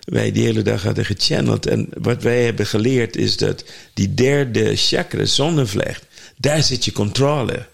wij 0.04 0.32
die 0.32 0.44
hele 0.44 0.62
dag 0.62 0.82
hadden 0.82 1.04
gechanneld. 1.04 1.66
En 1.66 1.88
wat 1.98 2.22
wij 2.22 2.44
hebben 2.44 2.66
geleerd 2.66 3.16
is 3.16 3.36
dat 3.36 3.64
die 3.94 4.14
derde 4.14 4.76
chakra, 4.76 5.24
zonnevlecht, 5.24 6.04
daar 6.36 6.62
zit 6.62 6.84
je 6.84 6.92
controle. 6.92 7.66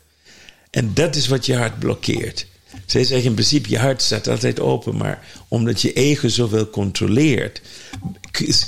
En 0.70 0.90
dat 0.94 1.16
is 1.16 1.28
wat 1.28 1.46
je 1.46 1.56
hart 1.56 1.78
blokkeert. 1.78 2.46
Zij 2.86 3.04
zeggen 3.04 3.28
in 3.28 3.34
principe, 3.34 3.70
je 3.70 3.78
hart 3.78 4.02
staat 4.02 4.28
altijd 4.28 4.60
open, 4.60 4.96
maar 4.96 5.26
omdat 5.48 5.82
je 5.82 5.92
ego 5.92 6.28
zoveel 6.28 6.70
controleert, 6.70 7.60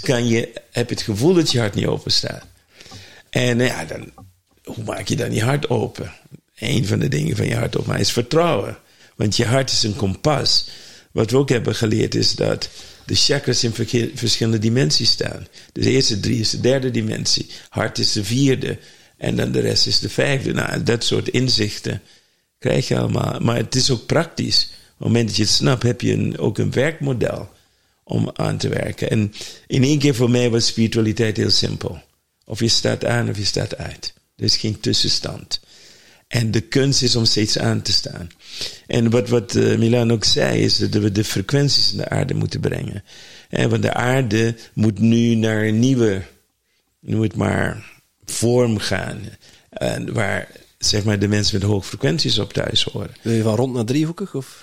kan 0.03 0.29
je, 0.29 0.53
heb 0.71 0.89
je 0.89 0.95
het 0.95 1.05
gevoel 1.05 1.35
dat 1.35 1.53
je 1.53 1.59
hart 1.59 1.75
niet 1.75 1.87
open 1.87 2.13
staat. 2.13 2.47
En 3.31 3.57
nou 3.57 3.71
ja, 3.71 3.85
dan, 3.85 4.11
hoe 4.65 4.85
maak 4.85 5.09
je 5.09 5.17
dan 5.17 5.35
je 5.35 5.43
hart 5.43 5.71
open? 5.71 6.13
Een 6.59 6.87
van 6.87 6.99
de 6.99 7.09
dingen 7.09 7.37
van 7.37 7.47
je 7.47 7.55
hart 7.55 7.77
open 7.79 7.99
is 7.99 8.13
vertrouwen. 8.13 8.79
Want 9.17 9.37
je 9.37 9.45
hart 9.45 9.71
is 9.71 9.83
een 9.83 9.97
kompas. 9.97 10.69
Wat 11.13 11.31
we 11.31 11.37
ook 11.37 11.49
hebben 11.49 11.75
geleerd 11.75 12.15
is 12.15 12.35
dat 12.35 12.69
de 13.07 13.15
chakras 13.15 13.65
in 13.65 13.75
verschillende 14.15 14.59
dimensies 14.59 15.11
staan. 15.11 15.47
Dus 15.73 15.85
de 15.85 15.91
eerste 15.91 16.21
drie 16.21 16.41
is 16.41 16.51
de 16.51 16.61
derde 16.61 16.91
dimensie. 16.91 17.47
Hart 17.69 17.99
is 17.99 18.13
de 18.13 18.25
vierde. 18.25 18.79
En 19.17 19.37
dan 19.37 19.53
de 19.53 19.61
rest 19.61 19.87
is 19.87 19.99
de 19.99 20.09
vijfde. 20.09 20.53
Nou, 20.53 20.83
dat 20.83 21.05
soort 21.05 21.29
inzichten 21.29 22.03
krijg 22.59 22.89
je 22.89 22.99
allemaal. 22.99 23.41
Maar 23.41 23.57
het 23.57 23.75
is 23.75 23.91
ook 23.91 24.07
praktisch. 24.07 24.65
Op 24.65 24.99
het 24.99 25.07
moment 25.07 25.27
dat 25.27 25.37
je 25.37 25.43
het 25.43 25.53
snapt, 25.53 25.83
heb 25.83 26.01
je 26.01 26.13
een, 26.13 26.39
ook 26.39 26.59
een 26.59 26.71
werkmodel 26.71 27.49
om 28.05 28.31
aan 28.33 28.57
te 28.57 28.69
werken. 28.69 29.11
En 29.11 29.33
in 29.67 29.83
één 29.83 29.99
keer 29.99 30.15
voor 30.15 30.31
mij 30.31 30.51
was 30.51 30.67
spiritualiteit 30.67 31.37
heel 31.37 31.51
simpel. 31.51 32.03
Of 32.45 32.61
je 32.61 32.69
staat 32.69 33.05
aan 33.05 33.29
of 33.29 33.37
je 33.37 33.45
staat 33.45 33.77
uit. 33.77 34.15
Er 34.37 34.45
is 34.45 34.57
geen 34.57 34.81
tussenstand. 34.81 35.61
En 36.29 36.51
de 36.51 36.61
kunst 36.61 37.03
is 37.03 37.17
om 37.17 37.25
steeds 37.25 37.59
aan 37.59 37.83
te 37.83 37.93
staan. 37.93 38.29
En 38.87 39.11
wat, 39.11 39.29
wat 39.29 39.55
uh, 39.55 39.79
Milan 39.79 40.13
ook 40.13 40.25
zei, 40.25 40.61
is 40.61 40.77
dat 40.77 40.91
we 40.91 41.13
de 41.13 41.25
frequenties 41.25 41.91
in 41.91 41.97
de 41.97 42.09
aarde 42.09 42.35
moeten 42.35 42.61
brengen. 42.61 43.05
En 43.49 43.71
want 43.71 43.83
de 43.83 43.93
aarde 43.93 44.55
moet 44.73 44.99
nu 44.99 45.35
naar 45.35 45.63
een 45.63 45.79
nieuwe, 45.79 46.23
noem 47.01 47.23
het 47.23 47.37
maar, 47.37 48.01
vorm 48.25 48.79
gaan. 48.79 49.21
Waar 50.07 50.49
zeg 50.79 51.05
maar, 51.05 51.19
de 51.19 51.29
mensen 51.29 51.59
met 51.59 51.69
hoge 51.69 51.87
frequenties 51.87 52.39
op 52.39 52.53
thuis 52.53 52.83
horen. 52.83 53.11
Wil 53.23 53.33
je 53.33 53.43
van 53.43 53.55
rond 53.55 53.75
naar 53.75 53.85
driehoekig? 53.85 54.35
Of? 54.35 54.57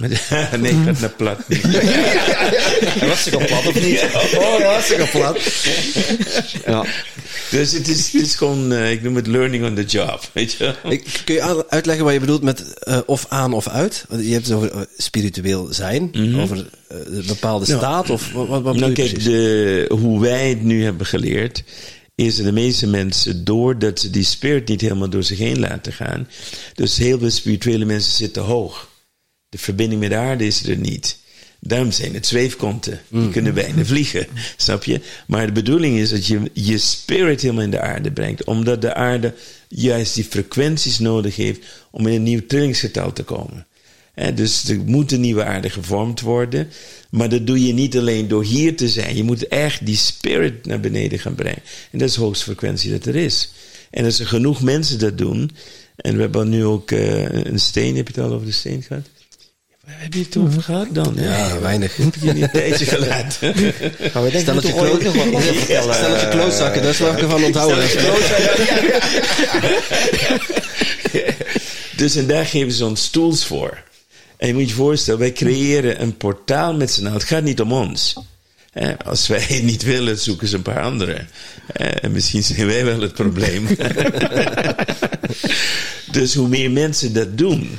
nee, 0.59 0.71
ik 0.71 0.99
naar 0.99 1.13
plat. 1.17 1.37
was 3.09 3.27
ik 3.27 3.33
al 3.33 3.45
plat 3.45 3.67
of 3.67 3.81
niet? 3.81 4.01
Oh, 4.33 4.75
was 4.75 4.91
ik 4.91 4.99
al 4.99 5.07
plat. 5.11 5.37
ja. 6.65 6.85
Dus 7.51 7.71
het 7.71 7.87
is, 7.87 8.11
het 8.11 8.21
is 8.21 8.35
gewoon, 8.35 8.71
uh, 8.71 8.91
ik 8.91 9.01
noem 9.01 9.15
het 9.15 9.27
learning 9.27 9.65
on 9.65 9.75
the 9.75 9.85
job, 9.85 10.29
weet 10.33 10.53
je 10.53 10.75
ik, 10.83 11.21
Kun 11.25 11.35
je 11.35 11.69
uitleggen 11.69 12.05
wat 12.05 12.13
je 12.13 12.19
bedoelt 12.19 12.41
met 12.41 12.73
uh, 12.83 12.99
of 13.05 13.25
aan 13.29 13.53
of 13.53 13.67
uit? 13.67 14.05
Je 14.09 14.33
hebt 14.33 14.47
het 14.47 14.55
over 14.55 14.75
uh, 14.75 14.81
spiritueel 14.97 15.67
zijn, 15.71 16.01
mm 16.11 16.31
-hmm. 16.31 16.39
over 16.39 16.57
een 16.87 17.23
bepaalde 17.27 17.65
nou, 17.67 17.79
staat, 17.79 18.09
of 18.09 18.31
wat, 18.31 18.47
wat 18.47 18.63
bedoel 18.63 18.79
nou, 18.79 18.93
kijk, 18.93 19.23
de, 19.23 19.85
hoe 19.89 20.21
wij 20.21 20.49
het 20.49 20.63
nu 20.63 20.83
hebben 20.83 21.05
geleerd, 21.05 21.63
is 22.15 22.35
de 22.35 22.51
meeste 22.51 22.87
mensen, 22.87 23.43
doordat 23.43 23.99
ze 23.99 24.09
die 24.09 24.23
spirit 24.23 24.67
niet 24.67 24.81
helemaal 24.81 25.09
door 25.09 25.23
zich 25.23 25.37
heen 25.37 25.59
laten 25.59 25.93
gaan, 25.93 26.27
dus 26.73 26.97
heel 26.97 27.19
veel 27.19 27.29
spirituele 27.29 27.85
mensen 27.85 28.13
zitten 28.13 28.41
hoog. 28.43 28.89
De 29.49 29.57
verbinding 29.57 30.01
met 30.01 30.09
de 30.09 30.15
aarde 30.15 30.45
is 30.45 30.63
er 30.67 30.77
niet. 30.77 31.17
Daarom 31.59 31.91
zijn 31.91 32.13
het 32.13 32.27
zweefkonten. 32.27 33.01
Die 33.09 33.19
Mm. 33.19 33.31
kunnen 33.31 33.53
bijna 33.53 33.85
vliegen, 33.85 34.27
snap 34.57 34.83
je? 34.83 35.01
Maar 35.27 35.45
de 35.45 35.51
bedoeling 35.51 35.97
is 35.97 36.09
dat 36.09 36.25
je 36.25 36.51
je 36.53 36.77
spirit 36.77 37.41
helemaal 37.41 37.63
in 37.63 37.71
de 37.71 37.79
aarde 37.79 38.11
brengt. 38.11 38.43
Omdat 38.43 38.81
de 38.81 38.93
aarde 38.93 39.33
juist 39.67 40.15
die 40.15 40.23
frequenties 40.23 40.99
nodig 40.99 41.35
heeft 41.35 41.59
om 41.91 42.07
in 42.07 42.13
een 42.13 42.23
nieuw 42.23 42.45
trillingsgetal 42.47 43.13
te 43.13 43.23
komen. 43.23 43.67
En 44.13 44.35
dus 44.35 44.69
er 44.69 44.77
moet 44.85 45.11
een 45.11 45.21
nieuwe 45.21 45.43
aarde 45.43 45.69
gevormd 45.69 46.21
worden. 46.21 46.69
Maar 47.09 47.29
dat 47.29 47.47
doe 47.47 47.65
je 47.67 47.73
niet 47.73 47.97
alleen 47.97 48.27
door 48.27 48.43
hier 48.43 48.75
te 48.77 48.89
zijn. 48.89 49.15
Je 49.15 49.23
moet 49.23 49.47
echt 49.47 49.85
die 49.85 49.97
spirit 49.97 50.65
naar 50.65 50.79
beneden 50.79 51.19
gaan 51.19 51.35
brengen. 51.35 51.61
En 51.91 51.99
dat 51.99 52.09
is 52.09 52.15
de 52.15 52.21
hoogste 52.21 52.43
frequentie 52.45 52.91
dat 52.91 53.05
er 53.05 53.15
is. 53.15 53.51
En 53.89 54.05
als 54.05 54.19
er 54.19 54.27
genoeg 54.27 54.61
mensen 54.61 54.99
dat 54.99 55.17
doen. 55.17 55.51
En 55.95 56.15
we 56.15 56.21
hebben 56.21 56.49
nu 56.49 56.65
ook 56.65 56.91
uh, 56.91 57.23
een 57.31 57.59
steen. 57.59 57.95
Heb 57.95 58.07
je 58.07 58.13
het 58.21 58.23
al 58.29 58.33
over 58.33 58.45
de 58.45 58.51
steen 58.53 58.83
gehad? 58.87 59.03
Waar 59.85 59.95
heb 59.97 60.13
je 60.13 60.19
het 60.19 60.37
over 60.37 60.61
gehad 60.61 60.87
dan? 60.91 61.15
Ja, 61.19 61.59
weinig. 61.59 61.95
Heb 61.95 62.15
je 62.21 62.33
niet 62.33 62.43
een 62.43 62.51
tijdje 62.51 62.85
gelaten? 62.85 63.53
Maar 64.13 64.23
we 64.23 64.31
denken, 64.31 64.39
Stel 64.39 64.53
dat 64.53 64.67
je, 64.67 64.73
moeten 64.73 64.89
ooit 64.91 64.97
klo- 64.99 65.13
nog 65.13 65.15
wat 65.31 65.31
meer 65.43 65.53
vertellen. 65.53 65.93
Stel 65.95 66.09
dat 66.09 66.21
je 66.21 66.27
klootzakken, 66.27 66.81
daar 66.83 66.93
zal 66.93 67.11
ik 67.13 67.19
ervan 67.19 67.43
onthouden. 67.43 67.83
dus 71.97 72.15
en 72.15 72.27
daar 72.27 72.45
geven 72.45 72.71
ze 72.71 72.85
ons 72.85 73.09
tools 73.09 73.45
voor. 73.45 73.83
En 74.43 74.49
je 74.49 74.55
moet 74.55 74.69
je 74.69 74.75
voorstellen, 74.75 75.19
wij 75.19 75.31
creëren 75.31 76.01
een 76.01 76.17
portaal 76.17 76.73
met 76.73 76.91
z'n 76.91 77.01
allen. 77.01 77.13
Het 77.13 77.23
gaat 77.23 77.43
niet 77.43 77.61
om 77.61 77.71
ons. 77.71 78.15
Als 79.05 79.27
wij 79.27 79.41
het 79.41 79.63
niet 79.71 79.83
willen, 79.83 80.17
zoeken 80.17 80.47
ze 80.47 80.55
een 80.55 80.61
paar 80.61 80.81
anderen. 80.81 81.27
En 81.73 82.11
misschien 82.11 82.43
zijn 82.43 82.67
wij 82.67 82.85
wel 82.85 83.01
het 83.01 83.13
probleem. 83.13 83.67
dus 86.11 86.33
hoe 86.33 86.47
meer 86.47 86.71
mensen 86.71 87.13
dat 87.13 87.37
doen, 87.37 87.69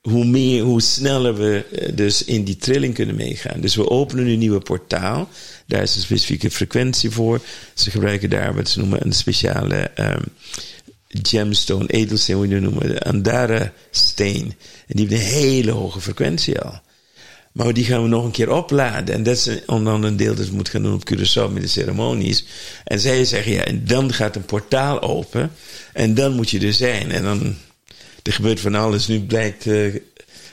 hoe, 0.00 0.24
meer, 0.24 0.62
hoe 0.62 0.82
sneller 0.82 1.34
we 1.34 1.64
eh, 1.64 1.96
dus 1.96 2.24
in 2.24 2.44
die 2.44 2.56
trilling 2.56 2.94
kunnen 2.94 3.14
meegaan. 3.14 3.60
Dus 3.60 3.76
we 3.76 3.90
openen 3.90 4.26
een 4.26 4.38
nieuwe 4.38 4.60
portaal. 4.60 5.28
Daar 5.66 5.82
is 5.82 5.94
een 5.94 6.00
specifieke 6.00 6.50
frequentie 6.50 7.10
voor. 7.10 7.40
Ze 7.74 7.90
gebruiken 7.90 8.30
daar 8.30 8.54
wat 8.54 8.68
ze 8.68 8.78
noemen 8.78 9.04
een 9.06 9.12
speciale 9.12 9.90
um, 9.96 10.22
gemstone, 11.08 11.86
edelsteen, 11.86 12.36
hoe 12.36 12.48
je 12.48 12.54
het 12.54 12.62
noemen, 12.62 12.88
de 12.88 13.02
Andara 13.02 13.72
steen. 13.90 14.54
En 14.86 14.96
die 14.96 15.06
heeft 15.06 15.22
een 15.22 15.28
hele 15.28 15.70
hoge 15.70 16.00
frequentie 16.00 16.60
al. 16.60 16.80
Maar 17.52 17.72
die 17.72 17.84
gaan 17.84 18.02
we 18.02 18.08
nog 18.08 18.24
een 18.24 18.30
keer 18.30 18.50
opladen. 18.50 19.14
En 19.14 19.22
dat 19.22 19.36
is 19.36 19.64
onder 19.66 19.92
een 19.92 20.16
deel 20.16 20.34
dat 20.34 20.48
we 20.48 20.54
moeten 20.54 20.72
gaan 20.72 20.82
doen 20.82 20.94
op 20.94 21.10
Curaçao 21.10 21.52
met 21.52 21.62
de 21.62 21.68
ceremonies. 21.68 22.44
En 22.84 23.00
zij 23.00 23.24
zeggen, 23.24 23.52
ja, 23.52 23.64
en 23.64 23.84
dan 23.86 24.12
gaat 24.12 24.36
een 24.36 24.44
portaal 24.44 25.02
open. 25.02 25.52
En 25.92 26.14
dan 26.14 26.32
moet 26.32 26.50
je 26.50 26.60
er 26.60 26.72
zijn. 26.72 27.10
En 27.10 27.22
dan, 27.22 27.56
er 28.22 28.32
gebeurt 28.32 28.60
van 28.60 28.74
alles. 28.74 29.06
Nu 29.06 29.20
blijkt, 29.20 29.66
uh, 29.66 29.94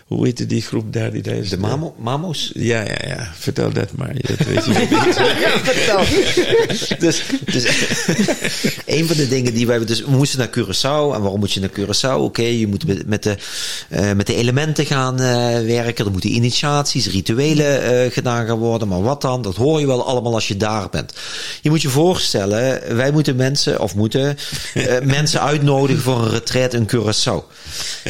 hoe 0.05 0.25
heet 0.25 0.49
die 0.49 0.61
groep 0.61 0.93
daar? 0.93 1.11
Die 1.11 1.21
daar 1.21 1.35
is 1.35 1.49
de 1.49 1.57
Mamo, 1.57 1.95
Mamos? 1.97 2.51
Ja, 2.53 2.81
ja, 2.81 2.97
ja. 3.07 3.31
Vertel 3.33 3.71
dat 3.71 3.91
maar. 3.95 4.15
Dat 4.15 4.37
weet 4.37 4.65
je 4.65 4.71
niet. 4.71 4.89
ja, 5.45 5.59
vertel. 5.59 5.99
dus, 7.05 7.23
dus 7.45 7.65
een 8.85 9.07
van 9.07 9.17
de 9.17 9.27
dingen 9.27 9.53
die 9.53 9.67
wij... 9.67 9.85
Dus 9.85 10.03
we 10.03 10.11
moesten 10.11 10.39
naar 10.39 10.49
Curaçao. 10.49 11.15
En 11.15 11.21
waarom 11.21 11.39
moet 11.39 11.51
je 11.51 11.59
naar 11.59 11.69
Curaçao? 11.69 12.13
Oké, 12.13 12.23
okay, 12.23 12.53
je 12.53 12.67
moet 12.67 12.87
met, 12.87 13.07
met, 13.07 13.23
de, 13.23 13.37
uh, 13.89 14.11
met 14.11 14.27
de 14.27 14.35
elementen 14.35 14.85
gaan 14.85 15.21
uh, 15.21 15.27
werken. 15.65 16.05
Er 16.05 16.11
moeten 16.11 16.29
initiaties, 16.29 17.07
rituelen 17.07 18.05
uh, 18.05 18.11
gedaan 18.11 18.47
gaan 18.47 18.57
worden. 18.57 18.87
Maar 18.87 19.01
wat 19.01 19.21
dan? 19.21 19.41
Dat 19.41 19.55
hoor 19.55 19.79
je 19.79 19.87
wel 19.87 20.05
allemaal 20.05 20.33
als 20.33 20.47
je 20.47 20.57
daar 20.57 20.89
bent. 20.89 21.13
Je 21.61 21.69
moet 21.69 21.81
je 21.81 21.89
voorstellen, 21.89 22.95
wij 22.95 23.11
moeten 23.11 23.35
mensen... 23.35 23.79
Of 23.79 23.95
moeten 23.95 24.37
mensen 25.03 25.41
uitnodigen 25.41 26.03
voor 26.03 26.21
een 26.21 26.29
retreat 26.29 26.73
in 26.73 26.89
Curaçao. 26.95 27.53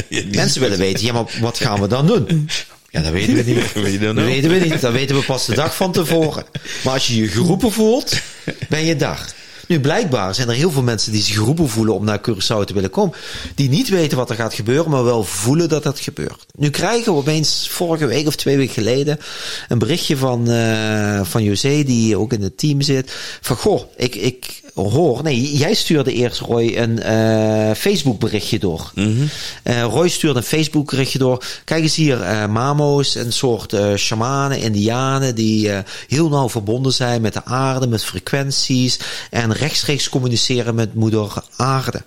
Ja, 0.09 0.23
mensen 0.31 0.61
willen 0.61 0.77
weten, 0.77 1.05
ja, 1.05 1.13
maar 1.13 1.25
wat 1.39 1.57
gaan 1.57 1.81
we 1.81 1.84
dan 1.89 2.07
doen? 2.07 2.49
Ja, 2.89 3.01
dat 3.01 3.11
weten 3.11 3.33
we 3.35 3.43
niet. 3.43 3.73
dat 4.01 4.15
weten 4.23 4.49
we 4.49 4.59
niet. 4.59 4.81
Dat 4.81 4.91
weten 4.91 5.15
we 5.15 5.23
pas 5.23 5.45
de 5.45 5.55
dag 5.55 5.75
van 5.75 5.91
tevoren. 5.91 6.45
Maar 6.83 6.93
als 6.93 7.07
je 7.07 7.15
je 7.15 7.27
geroepen 7.27 7.71
voelt, 7.71 8.21
ben 8.69 8.85
je 8.85 8.95
daar. 8.95 9.33
Nu, 9.67 9.79
blijkbaar 9.79 10.35
zijn 10.35 10.49
er 10.49 10.55
heel 10.55 10.71
veel 10.71 10.83
mensen 10.83 11.11
die 11.11 11.21
zich 11.21 11.35
geroepen 11.35 11.69
voelen 11.69 11.93
om 11.93 12.05
naar 12.05 12.19
Curaçao 12.19 12.63
te 12.65 12.73
willen 12.73 12.89
komen. 12.89 13.15
Die 13.55 13.69
niet 13.69 13.89
weten 13.89 14.17
wat 14.17 14.29
er 14.29 14.35
gaat 14.35 14.53
gebeuren, 14.53 14.91
maar 14.91 15.03
wel 15.03 15.23
voelen 15.23 15.69
dat 15.69 15.83
dat 15.83 15.99
gebeurt. 15.99 16.45
Nu 16.55 16.69
krijgen 16.69 17.13
we 17.13 17.19
opeens 17.19 17.67
vorige 17.69 18.05
week 18.05 18.27
of 18.27 18.35
twee 18.35 18.57
weken 18.57 18.73
geleden 18.73 19.19
een 19.67 19.79
berichtje 19.79 20.17
van, 20.17 20.49
uh, 20.51 21.19
van 21.23 21.43
José, 21.43 21.83
die 21.83 22.17
ook 22.17 22.33
in 22.33 22.41
het 22.41 22.57
team 22.57 22.81
zit. 22.81 23.11
Van, 23.41 23.55
goh, 23.55 23.81
ik, 23.97 24.15
ik 24.15 24.61
hoor... 24.75 25.23
Nee, 25.23 25.57
jij 25.57 25.73
stuurde 25.73 26.13
eerst 26.13 26.39
Roy 26.39 26.75
een 26.75 26.99
uh, 26.99 27.75
Facebook 27.75 28.19
berichtje 28.19 28.59
door. 28.59 28.91
Mm 28.95 29.03
-hmm. 29.03 29.29
uh, 29.63 29.83
Roy 29.83 30.09
stuurde 30.09 30.39
een 30.39 30.45
Facebook 30.45 30.89
berichtje 30.89 31.19
door. 31.19 31.45
Kijk 31.63 31.83
eens 31.83 31.95
hier, 31.95 32.19
uh, 32.19 32.45
mamo's, 32.45 33.15
een 33.15 33.33
soort 33.33 33.75
shamanen, 33.95 34.59
indianen... 34.59 35.35
die 35.35 35.71
heel 36.07 36.29
nauw 36.29 36.49
verbonden 36.49 36.93
zijn 36.93 37.21
met 37.21 37.33
de 37.33 37.45
aarde, 37.45 37.87
met 37.87 38.03
frequenties... 38.05 38.99
en 39.29 39.53
rechtstreeks 39.53 40.09
communiceren 40.09 40.75
met 40.75 40.93
moeder 40.93 41.33
aarde. 41.55 42.03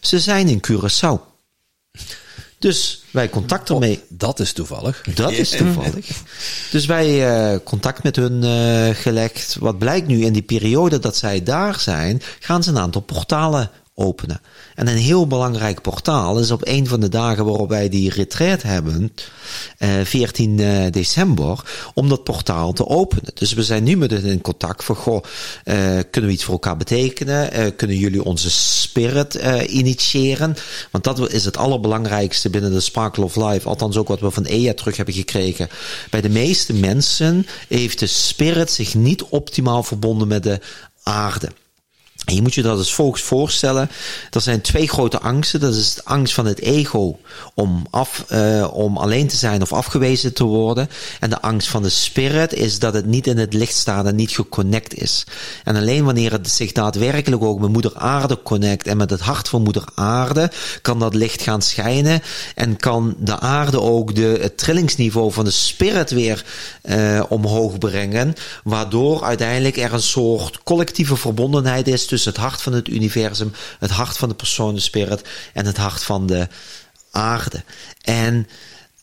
Ze 0.00 0.18
zijn 0.18 0.48
in 0.48 0.60
Curaçao. 0.68 1.30
Dus 2.62 3.02
wij 3.10 3.28
contact 3.28 3.68
ermee. 3.68 3.96
Oh, 3.96 4.02
dat 4.08 4.40
is 4.40 4.52
toevallig. 4.52 5.00
Dat 5.14 5.32
is 5.32 5.50
toevallig. 5.50 6.06
Dus 6.70 6.86
wij 6.86 7.52
uh, 7.52 7.58
contact 7.64 8.02
met 8.02 8.16
hun 8.16 8.44
uh, 8.44 8.94
gelegd. 8.94 9.56
Wat 9.60 9.78
blijkt 9.78 10.06
nu 10.06 10.24
in 10.24 10.32
die 10.32 10.42
periode 10.42 10.98
dat 10.98 11.16
zij 11.16 11.42
daar 11.42 11.80
zijn, 11.80 12.22
gaan 12.40 12.62
ze 12.62 12.70
een 12.70 12.78
aantal 12.78 13.00
portalen 13.00 13.70
openen. 14.02 14.40
En 14.74 14.88
een 14.88 14.96
heel 14.96 15.26
belangrijk 15.26 15.80
portaal 15.80 16.38
is 16.38 16.50
op 16.50 16.66
een 16.66 16.86
van 16.86 17.00
de 17.00 17.08
dagen 17.08 17.44
waarop 17.44 17.68
wij 17.68 17.88
die 17.88 18.10
retreat 18.10 18.62
hebben, 18.62 19.12
uh, 19.78 19.90
14 20.04 20.58
uh, 20.58 20.86
december, 20.90 21.60
om 21.94 22.08
dat 22.08 22.24
portaal 22.24 22.72
te 22.72 22.86
openen. 22.86 23.30
Dus 23.34 23.52
we 23.52 23.62
zijn 23.62 23.84
nu 23.84 23.96
met 23.96 24.10
hen 24.10 24.24
in 24.24 24.40
contact 24.40 24.84
van, 24.84 24.96
goh, 24.96 25.22
uh, 25.64 25.74
kunnen 26.10 26.30
we 26.30 26.36
iets 26.36 26.44
voor 26.44 26.52
elkaar 26.52 26.76
betekenen? 26.76 27.76
Kunnen 27.76 27.96
jullie 27.96 28.24
onze 28.24 28.50
spirit 28.50 29.34
initiëren? 29.66 30.56
Want 30.90 31.04
dat 31.04 31.32
is 31.32 31.44
het 31.44 31.56
allerbelangrijkste 31.56 32.50
binnen 32.50 32.72
de 32.72 32.80
Sparkle 32.80 33.24
of 33.24 33.36
Life, 33.36 33.68
althans 33.68 33.96
ook 33.96 34.08
wat 34.08 34.20
we 34.20 34.30
van 34.30 34.44
EA 34.44 34.74
terug 34.74 34.96
hebben 34.96 35.14
gekregen. 35.14 35.68
Bij 36.10 36.20
de 36.20 36.28
meeste 36.28 36.72
mensen 36.72 37.46
heeft 37.68 37.98
de 37.98 38.06
spirit 38.06 38.70
zich 38.70 38.94
niet 38.94 39.22
optimaal 39.22 39.82
verbonden 39.82 40.28
met 40.28 40.42
de 40.42 40.60
aarde. 41.02 41.48
Je 42.24 42.42
moet 42.42 42.54
je 42.54 42.62
dat 42.62 42.78
als 42.78 42.94
volgt 42.94 43.20
voorstellen. 43.20 43.90
Er 44.30 44.40
zijn 44.40 44.60
twee 44.60 44.88
grote 44.88 45.20
angsten. 45.20 45.60
Dat 45.60 45.74
is 45.74 45.94
de 45.94 46.04
angst 46.04 46.34
van 46.34 46.46
het 46.46 46.60
ego 46.60 47.18
om, 47.54 47.86
af, 47.90 48.24
uh, 48.32 48.68
om 48.72 48.96
alleen 48.96 49.28
te 49.28 49.36
zijn 49.36 49.62
of 49.62 49.72
afgewezen 49.72 50.34
te 50.34 50.44
worden. 50.44 50.88
En 51.20 51.30
de 51.30 51.40
angst 51.40 51.68
van 51.68 51.82
de 51.82 51.88
spirit 51.88 52.52
is 52.52 52.78
dat 52.78 52.94
het 52.94 53.06
niet 53.06 53.26
in 53.26 53.38
het 53.38 53.54
licht 53.54 53.74
staat 53.74 54.06
en 54.06 54.16
niet 54.16 54.30
geconnect 54.30 54.94
is. 54.94 55.24
En 55.64 55.76
alleen 55.76 56.04
wanneer 56.04 56.32
het 56.32 56.50
zich 56.50 56.72
daadwerkelijk 56.72 57.42
ook 57.42 57.60
met 57.60 57.72
moeder 57.72 57.92
aarde 57.94 58.42
connect 58.42 58.86
en 58.86 58.96
met 58.96 59.10
het 59.10 59.20
hart 59.20 59.48
van 59.48 59.62
moeder 59.62 59.84
aarde, 59.94 60.50
kan 60.82 60.98
dat 60.98 61.14
licht 61.14 61.42
gaan 61.42 61.62
schijnen. 61.62 62.22
En 62.54 62.76
kan 62.76 63.14
de 63.18 63.38
aarde 63.38 63.80
ook 63.80 64.14
de, 64.14 64.38
het 64.40 64.58
trillingsniveau 64.58 65.32
van 65.32 65.44
de 65.44 65.50
spirit 65.50 66.10
weer 66.10 66.44
uh, 66.82 67.22
omhoog 67.28 67.78
brengen. 67.78 68.34
Waardoor 68.64 69.24
uiteindelijk 69.24 69.76
er 69.76 69.92
een 69.92 70.02
soort 70.02 70.60
collectieve 70.62 71.16
verbondenheid 71.16 71.88
is 71.88 72.06
tussen 72.12 72.32
het 72.32 72.40
hart 72.40 72.62
van 72.62 72.72
het 72.72 72.88
universum, 72.88 73.52
het 73.78 73.90
hart 73.90 74.16
van 74.16 74.28
de 74.28 74.34
persoon, 74.34 74.74
de 74.74 74.80
spirit 74.80 75.22
en 75.52 75.66
het 75.66 75.76
hart 75.76 76.02
van 76.02 76.26
de 76.26 76.48
aarde. 77.10 77.64
En 78.02 78.48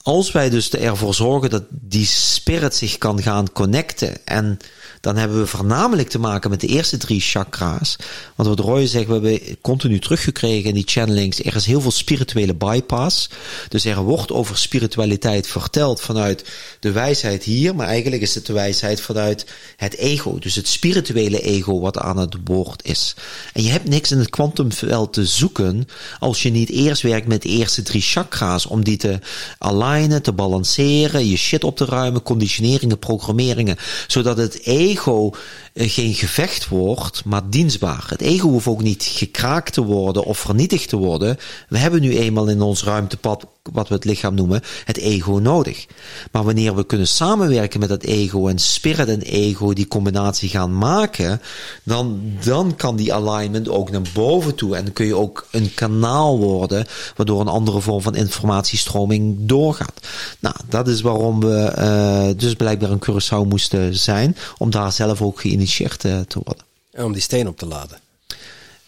als 0.02 0.32
wij 0.32 0.50
dus 0.50 0.70
ervoor 0.70 1.14
zorgen 1.14 1.50
dat 1.50 1.64
die 1.70 2.06
spirit 2.06 2.76
zich 2.76 2.98
kan 2.98 3.22
gaan 3.22 3.52
connecten 3.52 4.26
en 4.26 4.58
dan 5.02 5.16
hebben 5.16 5.40
we 5.40 5.48
voornamelijk 5.48 6.10
te 6.10 6.20
maken 6.20 6.50
met 6.50 6.62
de 6.62 6.68
eerste 6.68 6.98
drie 6.98 7.22
chakra's. 7.22 7.96
Want 8.36 8.50
wat 8.50 8.60
Roy 8.60 8.88
zegt, 8.88 9.08
we 9.08 9.14
hebben 9.14 9.40
continu 9.62 10.00
teruggekregen 10.00 10.70
in 10.70 10.76
die 10.76 10.88
channelings. 10.88 11.44
Er 11.44 11.56
is 11.56 11.66
heel 11.66 11.82
veel 11.82 11.92
spirituele 11.92 12.54
bypass. 12.54 13.30
Dus 13.68 13.86
er 13.86 14.04
wordt 14.04 14.32
over 14.32 14.58
spiritualiteit 14.58 15.48
verteld 15.48 16.02
vanuit 16.02 16.46
de 16.80 16.92
wijsheid 16.92 17.44
hier. 17.44 17.76
Maar 17.76 17.88
eigenlijk 17.88 18.22
is 18.22 18.36
het 18.36 18.46
de 18.46 18.54
wijsheid 18.54 19.02
vanuit 19.02 19.46
het 19.76 19.96
ego. 19.96 20.40
Dus 20.40 20.56
het 20.56 20.68
spirituele 20.68 21.42
ego 21.42 21.80
wat 21.80 21.98
aan 21.98 22.18
het 22.18 22.36
woord 22.44 22.86
is. 22.86 23.16
En 23.54 23.64
je 23.64 23.70
hebt 23.70 23.90
niks 23.90 24.12
in 24.12 24.18
het 24.18 24.30
kwantumveld 24.30 25.14
te 25.14 25.26
zoeken 25.26 25.88
als 26.20 26.44
je 26.44 26.50
niet 26.50 26.70
eerst 26.70 27.02
werkt 27.02 27.28
met 27.28 27.42
de 27.42 27.50
eerste 27.50 27.82
drie 27.82 28.02
chakra's. 28.02 28.66
Om 28.66 28.84
die 28.84 28.98
te 28.98 29.20
alignen, 29.58 30.22
te 30.22 30.34
balanceren, 30.34 31.28
je 31.28 31.38
shit 31.38 31.64
op 31.64 31.78
te 31.78 31.86
ruimen, 31.86 32.22
conditioneringen, 32.22 33.00
programmeringen. 33.00 33.78
Zodat 34.08 34.38
het 34.38 34.62
ego 34.62 34.88
ego 34.92 35.32
eh, 35.32 35.69
geen 35.88 36.14
gevecht 36.14 36.68
wordt, 36.68 37.26
maar 37.26 37.50
dienstbaar. 37.50 38.06
Het 38.08 38.22
ego 38.22 38.48
hoeft 38.48 38.68
ook 38.68 38.82
niet 38.82 39.04
gekraakt 39.04 39.74
te 39.74 39.84
worden 39.84 40.24
of 40.24 40.38
vernietigd 40.38 40.90
te 40.90 40.98
worden. 40.98 41.38
We 41.70 41.78
hebben 41.78 42.02
nu 42.02 42.18
eenmaal 42.18 42.48
in 42.48 42.62
ons 42.62 42.84
ruimtepad, 42.84 43.46
wat 43.72 43.88
we 43.88 43.94
het 43.94 44.06
lichaam 44.06 44.34
noemen, 44.34 44.62
het 44.86 44.98
ego 44.98 45.32
nodig. 45.32 45.86
Maar 46.32 46.44
wanneer 46.44 46.76
we 46.76 46.86
kunnen 46.86 47.08
samenwerken 47.08 47.80
met 47.80 47.90
dat 47.90 48.04
ego 48.04 48.48
en 48.48 48.60
spirit 48.60 49.08
en 49.08 49.22
ego 49.22 49.74
die 49.74 49.88
combinatie 49.88 50.50
gaan 50.50 50.78
maken, 50.78 51.42
dan, 51.84 52.22
dan 52.44 52.76
kan 52.76 52.96
die 52.96 53.14
alignment 53.14 53.70
ook 53.70 53.92
naar 53.92 54.10
boven 54.14 54.56
toe. 54.56 54.76
En 54.76 54.84
dan 54.84 54.94
kun 54.94 55.06
je 55.06 55.16
ook 55.16 55.48
een 55.52 55.74
kanaal 55.74 56.40
worden, 56.40 56.86
waardoor 57.16 57.42
een 57.42 57.48
andere 57.48 57.82
vorm 57.82 58.02
van 58.02 58.16
informatiestroming 58.16 59.36
doorgaat. 59.40 60.08
Nou, 60.40 60.56
dat 60.70 60.88
is 60.88 61.02
waarom 61.02 61.40
we 61.40 61.74
uh, 61.78 62.40
dus 62.40 62.54
blijkbaar 62.54 62.92
een 62.92 63.04
Curaçao 63.06 63.48
moesten 63.48 63.96
zijn, 63.96 64.36
om 64.58 64.70
daar 64.70 64.92
zelf 64.92 65.22
ook 65.22 65.42
geïnitieerd 65.42 65.68
te, 65.76 66.26
te 66.28 66.40
worden. 66.44 66.64
En 66.92 67.06
om 67.06 67.14
die 67.14 67.22
steen 67.22 67.48
op 67.48 67.58
te 67.58 67.66
laden. 67.66 68.00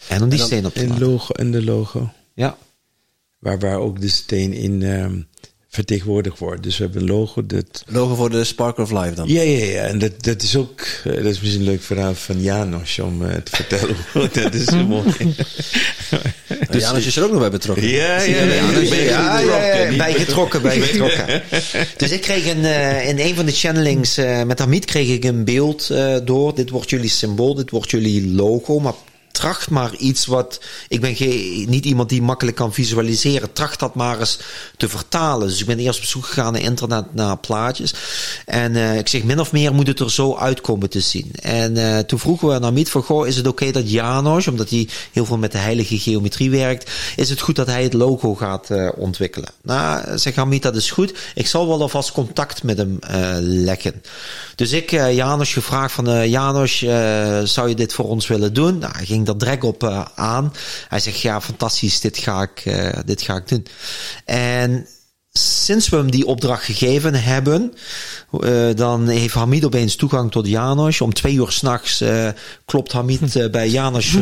En 0.08 0.24
om 0.24 0.30
die 0.30 0.40
steen 0.40 0.66
op 0.66 0.74
te 0.74 0.80
en 0.80 0.88
laden. 0.88 1.08
Logo, 1.08 1.34
en 1.34 1.52
de 1.52 1.64
logo. 1.64 2.12
Ja. 2.34 2.58
Waar, 3.40 3.60
waar 3.60 3.78
ook 3.78 4.02
de 4.02 4.10
steen 4.10 4.54
in 4.54 4.82
um, 4.82 5.28
vertegenwoordigd 5.72 6.40
wordt. 6.40 6.64
Dus 6.64 6.78
we 6.78 6.84
hebben 6.84 7.02
een 7.02 7.08
logo. 7.08 7.46
Dat... 7.46 7.84
Logo 7.88 8.16
voor 8.16 8.30
de 8.30 8.44
Spark 8.44 8.78
of 8.78 8.92
Life 8.92 9.14
dan? 9.14 9.28
Ja, 9.28 9.42
ja, 9.42 9.66
ja. 9.66 9.84
En 9.84 10.00
dat, 10.00 10.24
dat 10.24 10.42
is 10.42 10.56
ook, 10.56 10.80
uh, 10.80 11.16
dat 11.16 11.26
is 11.26 11.40
misschien 11.40 11.62
een 11.62 11.68
leuk 11.68 11.82
verhaal 11.82 12.16
van 12.16 12.42
Janos 12.42 13.00
om 13.00 13.22
uh, 13.22 13.34
te 13.34 13.56
vertellen. 13.56 13.96
dat 14.44 14.54
is 14.54 14.66
zo 14.66 14.86
mooi. 14.96 15.34
dus 16.70 16.84
Janos 16.84 17.06
is 17.06 17.16
er 17.16 17.24
ook 17.24 17.32
nog 17.32 17.40
bij 17.40 17.52
betrokken. 17.52 17.88
Ja, 17.88 18.22
ja, 18.22 18.44
ja. 18.44 18.44
ja, 18.44 18.80
ja, 18.82 19.40
ja, 19.40 19.76
ja 19.76 19.98
bijgetrokken, 19.98 20.62
bijgetrokken. 20.62 21.44
dus 21.98 22.12
ik 22.12 22.22
kreeg 22.22 22.48
een, 22.48 22.64
uh, 22.64 23.08
in 23.08 23.20
een 23.20 23.36
van 23.36 23.46
de 23.46 23.52
channelings 23.52 24.20
uh, 24.20 24.44
met 24.44 24.60
Hamid 24.60 24.86
kreeg 24.86 25.10
ik 25.10 25.24
een 25.24 25.44
beeld 25.44 25.90
uh, 25.92 26.18
door. 26.24 26.56
Dit 26.56 26.70
wordt 26.70 26.90
jullie 26.90 27.10
symbool, 27.10 27.56
dit 27.56 27.70
wordt 27.70 27.92
jullie 27.92 28.32
logo. 28.32 28.80
Maar 28.80 28.94
tracht 29.32 29.70
maar 29.70 29.96
iets 29.96 30.26
wat. 30.26 30.60
Ik 30.88 31.02
ben 31.02 31.16
geen, 31.16 31.70
niet 31.70 31.86
iemand 31.86 32.10
die 32.10 32.22
makkelijk 32.22 32.58
kan 32.58 32.74
visualiseren. 32.74 33.54
Tracht 33.54 33.80
dat 33.80 33.96
maar 33.96 34.20
eens 34.20 34.40
te 34.78 34.90
vertalen. 34.90 35.48
Dus 35.48 35.60
ik 35.60 35.66
ben 35.66 35.80
eerst 35.80 36.00
op 36.00 36.06
zoek 36.06 36.26
gegaan 36.26 36.54
naar 36.54 36.62
internet, 36.62 37.14
naar 37.14 37.38
plaatjes. 37.38 37.94
En 38.46 38.74
uh, 38.74 38.98
ik 38.98 39.08
zeg, 39.08 39.24
min 39.24 39.40
of 39.40 39.52
meer 39.52 39.74
moet 39.74 39.88
het 39.88 40.00
er 40.00 40.12
zo 40.12 40.36
uitkomen 40.36 40.90
te 40.90 41.00
zien. 41.00 41.32
En 41.42 41.78
uh, 41.78 42.00
toen 42.00 42.20
vroegen 42.20 42.48
we 42.48 42.54
aan 42.54 42.66
Amit 42.66 42.90
van, 42.90 43.04
goh, 43.04 43.28
is 43.28 43.36
het 43.36 43.48
oké 43.48 43.72
dat 43.72 43.92
Janos, 43.92 44.48
omdat 44.48 44.70
hij 44.70 44.88
heel 45.12 45.26
veel 45.26 45.38
met 45.38 45.52
de 45.52 45.58
heilige 45.58 46.00
geometrie 46.00 46.50
werkt, 46.50 46.92
is 47.16 47.30
het 47.30 47.42
goed 47.42 47.56
dat 47.56 47.68
hij 47.68 47.84
het 47.84 47.94
logo 47.94 48.36
gaat 48.36 48.70
uh, 48.70 48.90
ontwikkelen? 48.96 49.50
Nou, 49.62 50.18
zeg 50.18 50.38
Amit, 50.38 50.64
dat 50.64 50.76
is 50.76 50.92
goed. 50.92 51.14
Ik 51.36 51.48
zal 51.48 51.68
wel 51.68 51.82
alvast 51.82 52.12
contact 52.12 52.64
met 52.64 52.78
hem 52.78 53.00
leggen. 53.40 54.02
Dus 54.62 54.72
ik, 54.72 54.90
Janos, 54.90 55.54
gevraagd 55.54 55.94
van, 55.94 56.30
Janos, 56.30 56.78
zou 57.52 57.70
je 57.70 57.76
dit 57.76 57.94
voor 57.94 58.06
ons 58.06 58.28
willen 58.28 58.54
doen? 58.54 58.78
Nou, 58.78 58.94
hij 58.96 59.06
ging 59.06 59.26
dat 59.26 59.40
direct 59.40 59.64
op 59.64 59.84
uh, 59.84 60.06
aan. 60.16 60.54
Hij 60.88 61.00
zegt, 61.00 61.22
ja, 61.22 61.42
fantastisch, 61.42 62.00
dit 62.00 62.18
ga 62.18 62.42
ik, 62.42 62.66
uh, 62.66 62.90
dit 63.06 63.22
ga 63.22 63.36
ik 63.36 63.48
doen. 63.48 63.66
En 64.26 64.88
sinds 65.32 65.90
we 65.90 65.96
hem 65.96 66.12
die 66.12 66.26
opdracht 66.26 66.64
gegeven 66.64 67.14
hebben, 67.16 67.74
uh, 68.40 68.76
dan 68.76 69.08
heeft 69.08 69.34
Hamid 69.34 69.66
opeens 69.66 69.96
toegang 69.96 70.32
tot 70.32 70.48
Janos. 70.48 71.02
Om 71.02 71.14
twee 71.14 71.34
uur 71.34 71.52
s'nachts 71.52 72.02
uh, 72.02 72.28
klopt 72.66 72.92
Hamid 72.92 73.36
uh, 73.36 73.50
bij 73.50 73.70
Janos 73.70 74.16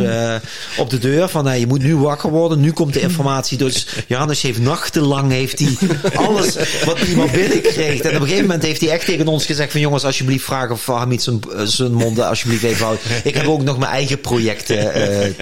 op 0.78 0.90
de 0.90 0.98
deur 0.98 1.30
van 1.30 1.60
je 1.60 1.68
moet 1.68 1.84
nu 1.84 1.96
wakker 1.96 2.30
worden. 2.30 2.60
Nu 2.60 2.72
komt 2.72 2.94
de 2.94 3.00
informatie. 3.00 3.58
Dus 3.58 3.88
Janos 4.08 4.42
heeft 4.42 4.60
nachtenlang 4.60 5.32
heeft 5.32 5.60
hij 5.60 5.78
alles 6.16 6.56
wat 6.86 7.00
hij 7.00 7.16
maar 7.16 7.32
binnenkreeg. 7.32 8.02
En 8.02 8.10
op 8.10 8.22
een 8.22 8.22
gegeven 8.22 8.42
moment 8.42 8.64
heeft 8.64 8.82
hij 8.82 8.90
echt 8.90 9.06
tegen 9.06 9.28
ons 9.28 9.46
gezegd 9.46 9.72
van 9.72 9.82
jongens, 9.82 10.04
alsjeblieft 10.04 10.46
vragen 10.46 10.72
of 10.72 10.86
Hamid 10.86 11.24
zijn, 11.24 11.40
zijn 11.64 11.94
monden 11.94 12.28
alsjeblieft 12.28 12.64
even 12.64 12.86
houdt. 12.86 13.02
Ik 13.24 13.34
heb 13.34 13.48
ook 13.48 13.64
nog 13.64 13.78
mijn 13.78 13.92
eigen 13.92 14.22
projecten 14.22 14.78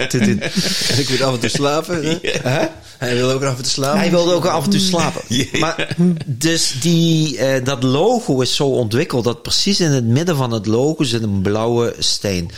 te 0.08 0.18
doen. 0.18 0.40
En 0.88 0.98
ik 0.98 1.08
moet 1.10 1.22
af 1.22 1.32
en 1.34 1.40
toe 1.40 1.48
slapen. 1.48 2.18
Huh? 2.22 2.62
Hij 2.98 3.14
wil 3.14 3.30
ook 3.30 3.42
af 3.42 3.56
en 3.56 3.62
toe 3.62 3.72
slapen. 3.72 3.98
Hij 3.98 4.10
wilde 4.10 4.32
ook 4.32 4.46
af 4.46 4.64
en 4.64 4.70
toe 4.70 4.80
slapen. 4.80 5.22
Maar 5.58 5.96
dus 6.26 6.74
die, 6.80 7.38
dat 7.62 7.82
logo 7.82 8.40
is 8.40 8.56
zo 8.58 8.66
ontwikkeld 8.66 9.24
dat 9.24 9.42
precies 9.42 9.80
in 9.80 9.90
het 9.90 10.04
midden 10.04 10.36
van 10.36 10.52
het 10.52 10.66
logo 10.66 11.04
zit 11.04 11.22
een 11.22 11.42
blauwe 11.42 11.94
steen. 11.98 12.50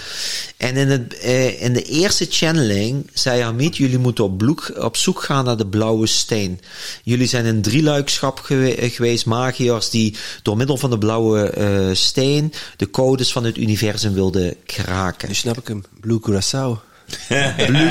En 0.56 0.76
in, 0.76 0.88
het, 0.88 1.18
uh, 1.24 1.62
in 1.62 1.72
de 1.72 1.82
eerste 1.82 2.26
channeling 2.30 3.10
zei 3.12 3.42
Hamid, 3.42 3.76
jullie 3.76 3.98
moeten 3.98 4.24
op, 4.24 4.38
bloek, 4.38 4.72
op 4.78 4.96
zoek 4.96 5.22
gaan 5.22 5.44
naar 5.44 5.56
de 5.56 5.66
blauwe 5.66 6.06
steen. 6.06 6.60
Jullie 7.02 7.26
zijn 7.26 7.46
een 7.46 7.62
drieluikschap 7.62 8.38
gewe 8.38 8.90
geweest, 8.90 9.26
magiërs, 9.26 9.90
die 9.90 10.16
door 10.42 10.56
middel 10.56 10.76
van 10.76 10.90
de 10.90 10.98
blauwe 10.98 11.54
uh, 11.58 11.94
steen 11.94 12.52
de 12.76 12.90
codes 12.90 13.32
van 13.32 13.44
het 13.44 13.56
universum 13.56 14.12
wilden 14.12 14.56
kraken. 14.66 15.28
Nu 15.28 15.34
snap 15.34 15.58
ik 15.58 15.68
hem. 15.68 15.84
Blue 16.00 16.20
Curaçao. 16.28 16.89
Blue 17.66 17.90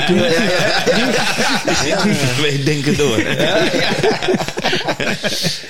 ja, 1.86 2.04
Wij 2.40 2.60
denken 2.64 2.96
door. 2.96 3.16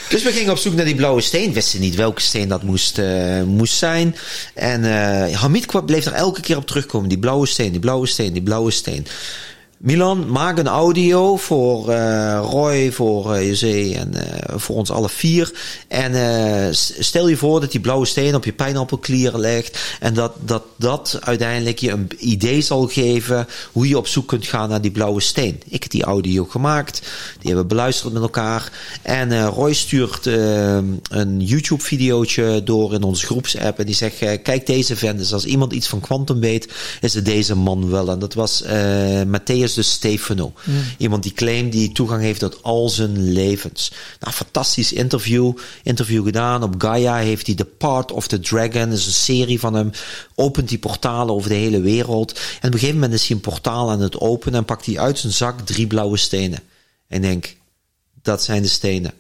dus 0.09 0.23
we 0.23 0.33
gingen 0.33 0.53
op 0.53 0.59
zoek 0.59 0.75
naar 0.75 0.85
die 0.85 0.95
blauwe 0.95 1.21
steen. 1.21 1.53
Wisten 1.53 1.81
niet 1.81 1.95
welke 1.95 2.21
steen 2.21 2.49
dat 2.49 2.63
moest, 2.63 2.99
uh, 2.99 3.43
moest 3.43 3.75
zijn. 3.75 4.17
En 4.55 4.85
uh, 4.85 5.39
Hamid 5.39 5.87
bleef 5.87 6.07
er 6.07 6.13
elke 6.13 6.41
keer 6.41 6.57
op 6.57 6.67
terugkomen. 6.67 7.09
Die 7.09 7.19
blauwe 7.19 7.47
steen, 7.47 7.71
die 7.71 7.81
blauwe 7.81 8.07
steen, 8.07 8.33
die 8.33 8.43
blauwe 8.43 8.71
steen. 8.71 9.07
Milan, 9.83 10.31
maak 10.31 10.59
een 10.59 10.68
audio 10.68 11.37
voor 11.37 11.89
uh, 11.89 12.41
Roy, 12.43 12.93
voor 12.93 13.37
uh, 13.37 13.49
José 13.49 13.93
en 13.93 14.12
uh, 14.14 14.22
voor 14.59 14.76
ons 14.76 14.91
alle 14.91 15.09
vier. 15.09 15.53
En 15.89 16.74
stel 16.74 17.28
je 17.28 17.37
voor 17.37 17.61
dat 17.61 17.70
die 17.70 17.81
blauwe 17.81 18.07
steen 18.07 18.35
op 18.35 18.45
je 18.45 18.53
pijnappelklier 18.53 19.39
legt. 19.39 19.97
En 20.01 20.14
dat, 20.14 20.33
dat 20.45 20.62
dat 20.76 21.18
uiteindelijk 21.20 21.78
je 21.78 21.91
een 21.91 22.09
idee 22.18 22.61
zal 22.61 22.87
geven 22.87 23.47
hoe 23.72 23.89
je 23.89 23.99
op 23.99 24.07
zoek 24.07 24.28
kunt 24.28 24.47
gaan 24.47 24.68
naar 24.68 24.81
die 24.81 24.91
blauwe 24.91 25.20
steen. 25.20 25.61
Ik 25.68 25.83
heb 25.83 25.93
die 25.93 26.05
audio 26.05 26.45
gemaakt. 26.45 27.01
Die 27.01 27.47
hebben 27.47 27.62
we 27.62 27.74
beluisterd 27.74 28.12
met 28.12 28.22
elkaar. 28.22 28.72
En 29.03 29.47
Roy 29.47 29.72
stuurt 29.72 30.26
een 30.26 31.41
YouTube 31.41 31.83
videootje 31.83 32.62
door 32.64 32.95
in 32.95 33.03
onze 33.03 33.26
groepsapp. 33.26 33.78
En 33.78 33.87
die 33.87 33.95
zegt, 33.95 34.18
kijk 34.43 34.66
deze 34.66 34.97
vent. 34.97 35.18
Dus 35.18 35.33
als 35.33 35.45
iemand 35.45 35.72
iets 35.72 35.89
van 35.89 36.01
kwantum 36.01 36.41
weet, 36.41 36.72
is 37.01 37.14
het 37.14 37.24
deze 37.24 37.55
man 37.55 37.91
wel. 37.91 38.11
En 38.11 38.18
dat 38.18 38.35
was 38.35 38.64
Matthäus 39.26 39.68
de 39.75 39.83
Stefano. 39.83 40.53
Iemand 40.99 41.23
die 41.23 41.33
claimt 41.33 41.73
die 41.73 41.93
toegang 41.93 42.23
heeft 42.23 42.41
tot 42.41 42.62
al 42.62 42.89
zijn 42.89 43.33
levens. 43.33 43.93
Nou, 44.21 44.33
fantastisch 44.35 44.93
interview. 44.93 45.53
Interview 45.83 46.25
gedaan. 46.25 46.62
Op 46.62 46.75
Gaia 46.79 47.16
heeft 47.16 47.47
hij 47.47 47.55
The 47.55 47.64
Part 47.64 48.12
of 48.12 48.29
the 48.29 48.41
Dragon. 48.41 48.93
Is 48.93 49.07
een 49.07 49.12
serie 49.12 49.61
van 49.61 49.75
hem. 49.75 49.91
Opent 50.35 50.68
die 50.68 50.79
portalen 50.79 51.35
over 51.35 51.49
de 51.49 51.55
hele 51.55 51.81
wereld. 51.81 52.33
En 52.33 52.68
op 52.68 52.73
een 52.73 52.73
gegeven 52.73 52.95
moment 52.95 53.12
is 53.12 53.27
hij 53.27 53.37
een 53.37 53.43
portaal 53.43 53.91
aan 53.91 54.01
het 54.01 54.21
openen. 54.21 54.59
En 54.59 54.64
pakt 54.64 54.87
hij 54.87 54.99
uit 54.99 55.18
zijn 55.18 55.33
zak 55.33 55.61
drie 55.61 55.87
blauwe 55.87 56.16
stenen. 56.16 56.61
En 57.09 57.23
denk, 57.23 57.57
dat 58.23 58.43
zijn 58.43 58.62
de 58.62 58.68
stenen. 58.68 59.12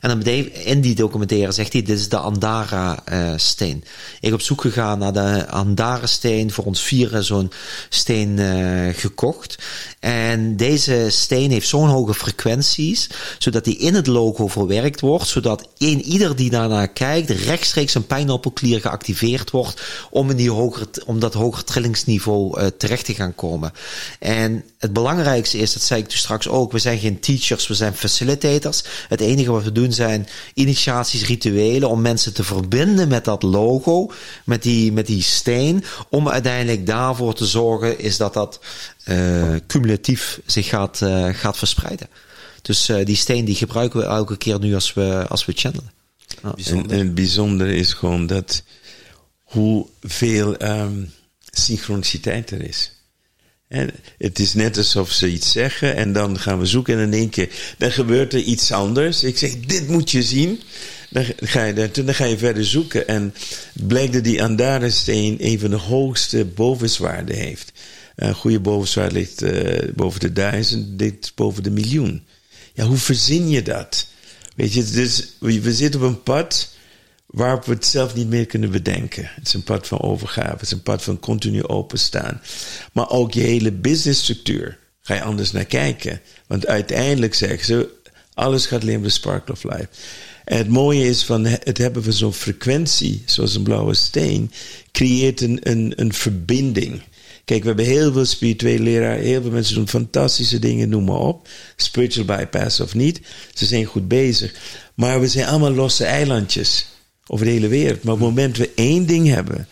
En 0.00 0.08
dan 0.08 0.32
in 0.52 0.80
die 0.80 0.94
documentaire 0.94 1.52
zegt 1.52 1.72
hij, 1.72 1.82
dit 1.82 1.98
is 1.98 2.08
de 2.08 2.16
Andara-steen. 2.16 3.84
ik 4.20 4.32
op 4.32 4.40
zoek 4.40 4.60
gegaan 4.60 4.98
naar 4.98 5.12
de 5.12 5.48
Andara-steen, 5.48 6.52
voor 6.52 6.64
ons 6.64 6.80
vieren 6.80 7.24
zo'n 7.24 7.50
steen 7.88 8.38
uh, 8.38 8.94
gekocht. 8.94 9.58
En 10.00 10.56
deze 10.56 11.06
steen 11.08 11.50
heeft 11.50 11.68
zo'n 11.68 11.88
hoge 11.88 12.14
frequenties, 12.14 13.08
zodat 13.38 13.64
die 13.64 13.76
in 13.76 13.94
het 13.94 14.06
logo 14.06 14.48
verwerkt 14.48 15.00
wordt, 15.00 15.26
zodat 15.26 15.68
een 15.78 16.02
ieder 16.02 16.36
die 16.36 16.50
daarnaar 16.50 16.88
kijkt, 16.88 17.30
rechtstreeks 17.30 17.94
een 17.94 18.06
pijnappelklier 18.06 18.80
geactiveerd 18.80 19.50
wordt 19.50 19.82
om, 20.10 20.30
in 20.30 20.36
die 20.36 20.50
hogere, 20.50 20.86
om 21.06 21.18
dat 21.18 21.34
hoger 21.34 21.64
trillingsniveau 21.64 22.60
uh, 22.60 22.66
terecht 22.78 23.04
te 23.04 23.14
gaan 23.14 23.34
komen. 23.34 23.72
En 24.18 24.64
het 24.78 24.92
belangrijkste 24.92 25.58
is, 25.58 25.72
dat 25.72 25.82
zei 25.82 26.00
ik 26.00 26.08
toen 26.08 26.18
straks 26.18 26.48
ook, 26.48 26.72
we 26.72 26.78
zijn 26.78 26.98
geen 26.98 27.20
teachers, 27.20 27.66
we 27.66 27.74
zijn 27.74 27.94
facilitators. 27.94 28.82
Het 29.08 29.20
enige 29.20 29.50
wat 29.50 29.64
we 29.64 29.72
doen 29.72 29.83
zijn 29.92 30.26
initiaties, 30.54 31.26
rituelen 31.26 31.88
om 31.88 32.00
mensen 32.00 32.34
te 32.34 32.44
verbinden 32.44 33.08
met 33.08 33.24
dat 33.24 33.42
logo, 33.42 34.12
met 34.44 34.62
die, 34.62 34.92
met 34.92 35.06
die 35.06 35.22
steen, 35.22 35.84
om 36.08 36.28
uiteindelijk 36.28 36.86
daarvoor 36.86 37.34
te 37.34 37.46
zorgen 37.46 37.98
is 37.98 38.16
dat 38.16 38.34
dat 38.34 38.60
uh, 39.04 39.54
cumulatief 39.66 40.40
zich 40.46 40.68
gaat, 40.68 41.00
uh, 41.00 41.28
gaat 41.32 41.58
verspreiden. 41.58 42.08
Dus 42.62 42.88
uh, 42.88 43.04
die 43.04 43.16
steen 43.16 43.44
die 43.44 43.54
gebruiken 43.54 44.00
we 44.00 44.06
elke 44.06 44.36
keer 44.36 44.58
nu 44.58 44.74
als 44.74 44.94
we, 44.94 45.26
als 45.28 45.44
we 45.44 45.52
channelen. 45.56 45.92
En, 46.42 46.90
en, 46.90 46.98
het 46.98 47.14
bijzondere 47.14 47.76
is 47.76 47.92
gewoon 47.92 48.26
dat 48.26 48.62
hoeveel 49.42 50.62
um, 50.62 51.12
synchroniciteit 51.50 52.50
er 52.50 52.62
is. 52.62 52.93
En 53.68 53.90
het 54.18 54.38
is 54.38 54.54
net 54.54 54.76
alsof 54.76 55.12
ze 55.12 55.28
iets 55.28 55.52
zeggen 55.52 55.96
en 55.96 56.12
dan 56.12 56.38
gaan 56.38 56.58
we 56.58 56.66
zoeken 56.66 56.98
en 56.98 57.02
in 57.02 57.12
één 57.12 57.28
keer 57.28 57.48
dan 57.78 57.90
gebeurt 57.90 58.32
er 58.32 58.40
iets 58.40 58.72
anders. 58.72 59.22
Ik 59.22 59.38
zeg, 59.38 59.60
dit 59.60 59.88
moet 59.88 60.10
je 60.10 60.22
zien. 60.22 60.60
Dan 61.10 61.24
ga 61.36 61.64
je, 61.64 61.90
dan 61.92 62.14
ga 62.14 62.24
je 62.24 62.38
verder 62.38 62.64
zoeken 62.64 63.08
en 63.08 63.34
blijkt 63.72 64.12
dat 64.12 64.24
die 64.24 64.42
Andara-steen 64.42 65.36
een 65.38 65.60
van 65.60 65.70
de 65.70 65.76
hoogste 65.76 66.44
bovenswaarden 66.44 67.36
heeft. 67.36 67.72
Een 68.16 68.34
goede 68.34 68.60
bovenswaarde 68.60 69.14
ligt 69.14 69.42
uh, 69.42 69.78
boven 69.94 70.20
de 70.20 70.32
duizend, 70.32 70.98
dit 70.98 71.32
boven 71.34 71.62
de 71.62 71.70
miljoen. 71.70 72.24
Ja, 72.72 72.84
hoe 72.84 72.96
verzin 72.96 73.48
je 73.48 73.62
dat? 73.62 74.06
Weet 74.56 74.72
je, 74.72 74.84
dus 74.84 75.28
we 75.38 75.74
zitten 75.74 76.00
op 76.00 76.06
een 76.06 76.22
pad 76.22 76.73
waarop 77.34 77.64
we 77.64 77.72
het 77.72 77.86
zelf 77.86 78.14
niet 78.14 78.28
meer 78.28 78.46
kunnen 78.46 78.70
bedenken. 78.70 79.30
Het 79.34 79.46
is 79.46 79.54
een 79.54 79.62
pad 79.62 79.86
van 79.86 80.00
overgave, 80.00 80.50
het 80.50 80.62
is 80.62 80.70
een 80.70 80.82
pad 80.82 81.02
van 81.02 81.18
continu 81.20 81.66
openstaan. 81.66 82.40
Maar 82.92 83.10
ook 83.10 83.32
je 83.32 83.40
hele 83.40 83.72
businessstructuur 83.72 84.78
ga 85.00 85.14
je 85.14 85.22
anders 85.22 85.52
naar 85.52 85.64
kijken. 85.64 86.20
Want 86.46 86.66
uiteindelijk 86.66 87.34
zeggen 87.34 87.64
ze, 87.64 87.88
alles 88.34 88.66
gaat 88.66 88.82
alleen 88.82 89.02
om 89.02 89.08
sparkle 89.08 89.54
of 89.54 89.64
life. 89.64 89.88
En 90.44 90.58
het 90.58 90.68
mooie 90.68 91.08
is 91.08 91.24
van 91.24 91.44
het 91.44 91.78
hebben 91.78 92.04
van 92.04 92.12
zo'n 92.12 92.32
frequentie, 92.32 93.22
zoals 93.26 93.54
een 93.54 93.62
blauwe 93.62 93.94
steen, 93.94 94.52
creëert 94.92 95.40
een, 95.40 95.58
een, 95.62 95.92
een 95.96 96.12
verbinding. 96.12 97.02
Kijk, 97.44 97.60
we 97.60 97.66
hebben 97.66 97.84
heel 97.84 98.12
veel 98.12 98.24
spirituele 98.24 98.82
leraren, 98.82 99.24
heel 99.24 99.42
veel 99.42 99.50
mensen 99.50 99.74
doen 99.74 99.88
fantastische 99.88 100.58
dingen, 100.58 100.88
noem 100.88 101.04
maar 101.04 101.18
op. 101.18 101.48
Spiritual 101.76 102.26
bypass 102.26 102.80
of 102.80 102.94
niet, 102.94 103.20
ze 103.54 103.66
zijn 103.66 103.84
goed 103.84 104.08
bezig. 104.08 104.54
Maar 104.94 105.20
we 105.20 105.28
zijn 105.28 105.46
allemaal 105.46 105.72
losse 105.72 106.04
eilandjes 106.04 106.86
over 107.26 107.44
de 107.44 107.50
hele 107.50 107.68
wereld. 107.68 108.02
Maar 108.02 108.14
op 108.14 108.20
het 108.20 108.28
moment 108.28 108.56
we 108.56 108.70
één 108.74 109.06
ding 109.06 109.28
hebben, 109.28 109.68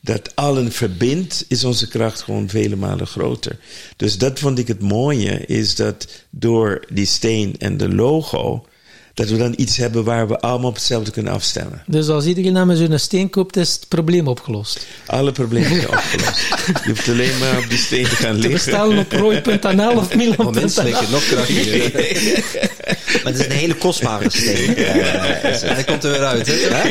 dat 0.00 0.36
allen 0.36 0.72
verbindt, 0.72 1.44
is 1.48 1.64
onze 1.64 1.88
kracht 1.88 2.22
gewoon 2.22 2.48
vele 2.48 2.76
malen 2.76 3.06
groter. 3.06 3.58
Dus 3.96 4.18
dat 4.18 4.38
vond 4.38 4.58
ik 4.58 4.68
het 4.68 4.80
mooie, 4.80 5.46
is 5.46 5.74
dat 5.74 6.08
door 6.30 6.84
die 6.92 7.06
steen 7.06 7.54
en 7.58 7.76
de 7.76 7.94
logo, 7.94 8.66
dat 9.16 9.28
we 9.28 9.36
dan 9.36 9.54
iets 9.56 9.76
hebben 9.76 10.04
waar 10.04 10.28
we 10.28 10.40
allemaal 10.40 10.68
op 10.68 10.74
hetzelfde 10.74 11.10
kunnen 11.10 11.32
afstemmen. 11.32 11.82
Dus 11.86 12.08
als 12.08 12.24
iedereen 12.24 12.52
naar 12.52 12.66
met 12.66 12.78
zo'n 12.78 12.98
steen 12.98 13.30
koopt, 13.30 13.56
is 13.56 13.72
het 13.72 13.88
probleem 13.88 14.28
opgelost? 14.28 14.86
Alle 15.06 15.32
problemen 15.32 15.68
zijn 15.68 15.88
opgelost. 15.88 16.46
Je 16.66 16.88
hoeft 16.88 17.08
alleen 17.08 17.38
maar 17.38 17.58
op 17.58 17.68
die 17.68 17.78
steen 17.78 18.04
te 18.04 18.16
gaan 18.16 18.34
liggen. 18.34 18.50
Te 18.50 18.70
bestellen 18.70 18.98
op 18.98 19.12
rooi.nl 19.12 19.96
of 19.96 20.14
milan.nl. 20.16 20.44
Moment, 20.44 21.10
nog 21.10 21.26
krachtiger. 21.26 21.92
maar 23.22 23.32
het 23.32 23.38
is 23.38 23.44
een 23.44 23.50
hele 23.52 23.74
kostbare 23.74 24.30
steen. 24.30 24.74
Hij 24.76 25.84
komt 25.84 26.04
er 26.04 26.10
weer 26.10 26.24
uit, 26.24 26.46
hè? 26.46 26.54
Ja? 26.54 26.84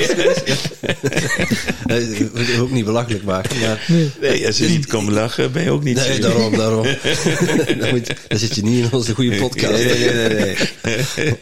ook 2.60 2.72
niet 2.72 2.86
belachelijk 2.86 3.24
maken. 3.24 3.60
Maar... 3.60 3.86
Nee. 4.20 4.46
als 4.46 4.58
je 4.58 4.68
niet 4.68 4.88
komt 4.88 5.10
lachen, 5.10 5.52
ben 5.52 5.64
je 5.64 5.72
ook 5.72 5.84
niet 5.84 5.96
Nee, 5.96 6.20
daarom, 6.20 6.58
daarom. 6.58 6.84
dan, 7.80 7.90
moet, 7.90 8.08
dan, 8.28 8.40
zit 8.40 8.56
je 8.56 8.64
niet 8.64 8.84
in 8.84 8.92
onze 8.92 9.14
goede 9.14 9.36
podcast. 9.36 9.84
Nee, 9.84 9.98
nee, 9.98 10.14
nee. 10.14 10.56
nee, 10.82 11.36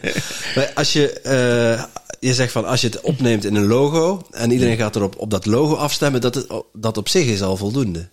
nee 0.55 0.71
als 0.73 0.93
je, 0.93 1.21
uh, 1.25 1.83
je 2.19 2.33
zegt 2.33 2.51
van 2.51 2.65
als 2.65 2.81
je 2.81 2.87
het 2.87 3.01
opneemt 3.01 3.45
in 3.45 3.55
een 3.55 3.67
logo 3.67 4.27
en 4.31 4.51
iedereen 4.51 4.77
gaat 4.77 4.95
erop 4.95 5.15
op 5.17 5.29
dat 5.29 5.45
logo 5.45 5.75
afstemmen, 5.75 6.21
dat, 6.21 6.35
het, 6.35 6.47
dat 6.73 6.97
op 6.97 7.09
zich 7.09 7.25
is 7.25 7.41
al 7.41 7.57
voldoende. 7.57 8.07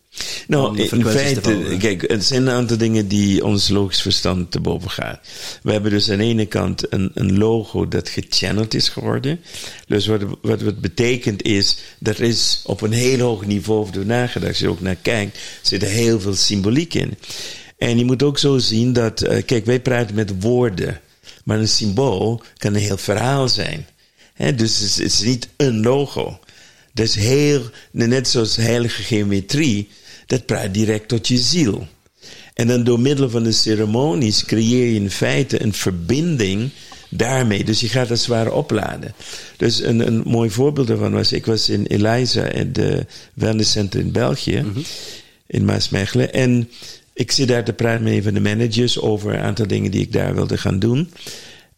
Nou, 0.48 0.78
in 0.78 1.06
feite, 1.06 1.76
kijk, 1.78 2.10
het 2.10 2.24
zijn 2.24 2.42
een 2.42 2.54
aantal 2.54 2.76
dingen 2.76 3.08
die 3.08 3.44
ons 3.44 3.68
logisch 3.68 4.02
verstand 4.02 4.50
te 4.50 4.60
boven 4.60 4.90
gaan. 4.90 5.18
We 5.62 5.72
hebben 5.72 5.90
dus 5.90 6.10
aan 6.10 6.18
de 6.18 6.24
ene 6.24 6.46
kant 6.46 6.92
een, 6.92 7.10
een 7.14 7.38
logo 7.38 7.88
dat 7.88 8.08
gechanneld 8.08 8.74
is 8.74 8.88
geworden. 8.88 9.40
Dus 9.86 10.06
wat, 10.06 10.20
wat 10.42 10.60
het 10.60 10.80
betekent 10.80 11.42
is, 11.42 11.76
dat 11.98 12.18
er 12.18 12.24
is 12.24 12.62
op 12.64 12.80
een 12.80 12.92
heel 12.92 13.18
hoog 13.18 13.46
niveau 13.46 13.80
over 13.80 14.06
nagedacht. 14.06 14.48
Als 14.48 14.58
je 14.58 14.68
ook 14.68 14.80
naar 14.80 14.96
kijkt, 15.02 15.38
zit 15.62 15.82
er 15.82 15.88
heel 15.88 16.20
veel 16.20 16.34
symboliek 16.34 16.94
in. 16.94 17.18
En 17.78 17.98
je 17.98 18.04
moet 18.04 18.22
ook 18.22 18.38
zo 18.38 18.58
zien 18.58 18.92
dat, 18.92 19.22
uh, 19.22 19.42
kijk, 19.46 19.64
wij 19.64 19.80
praten 19.80 20.14
met 20.14 20.42
woorden. 20.42 21.00
Maar 21.50 21.58
een 21.58 21.68
symbool 21.68 22.42
kan 22.56 22.74
een 22.74 22.80
heel 22.80 22.96
verhaal 22.96 23.48
zijn. 23.48 23.86
dus 24.56 24.78
het 24.78 24.98
is, 24.98 25.20
niet 25.20 25.48
een 25.56 25.82
logo. 25.82 26.38
Dat 26.92 27.06
is 27.06 27.14
heel, 27.14 27.62
net 27.90 28.28
zoals 28.28 28.56
heilige 28.56 29.02
geometrie, 29.02 29.88
dat 30.26 30.46
praat 30.46 30.74
direct 30.74 31.08
tot 31.08 31.28
je 31.28 31.38
ziel. 31.38 31.86
En 32.54 32.66
dan 32.66 32.84
door 32.84 33.00
middel 33.00 33.30
van 33.30 33.42
de 33.42 33.52
ceremonies 33.52 34.44
creëer 34.44 34.86
je 34.86 34.94
in 34.94 35.10
feite 35.10 35.62
een 35.62 35.72
verbinding 35.72 36.70
daarmee. 37.08 37.64
Dus 37.64 37.80
je 37.80 37.88
gaat 37.88 38.08
het 38.08 38.26
ware 38.26 38.52
opladen. 38.52 39.14
Dus 39.56 39.82
een, 39.82 40.06
een 40.06 40.22
mooi 40.26 40.50
voorbeeld 40.50 40.86
daarvan 40.86 41.12
was, 41.12 41.32
ik 41.32 41.46
was 41.46 41.68
in 41.68 41.86
Eliza, 41.86 42.44
in 42.44 42.72
de 42.72 43.06
wellnesscenter 43.34 44.00
in 44.00 44.12
België, 44.12 44.60
mm 44.60 44.72
-hmm. 44.72 44.84
in 45.46 45.64
Maasmechelen. 45.64 46.32
En 46.32 46.70
ik 47.12 47.32
zit 47.32 47.48
daar 47.48 47.64
te 47.64 47.72
praten 47.72 48.02
met 48.02 48.12
een 48.12 48.22
van 48.22 48.34
de 48.34 48.40
managers 48.40 49.00
over 49.00 49.34
een 49.34 49.40
aantal 49.40 49.66
dingen 49.66 49.90
die 49.90 50.00
ik 50.00 50.12
daar 50.12 50.34
wilde 50.34 50.58
gaan 50.58 50.78
doen. 50.78 51.10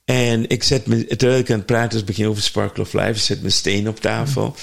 En 0.04 0.48
ik 0.48 0.62
zet 0.62 0.86
me, 0.86 1.06
terwijl 1.06 1.40
ik 1.40 1.50
aan 1.50 1.56
het 1.56 1.66
praten 1.66 1.92
was, 1.92 2.04
begin 2.04 2.26
over 2.26 2.42
Sparkle 2.42 2.82
of 2.82 2.92
Life, 2.92 3.10
ik 3.10 3.16
zet 3.16 3.40
mijn 3.40 3.52
steen 3.52 3.88
op 3.88 4.00
tafel 4.00 4.46
mm. 4.46 4.54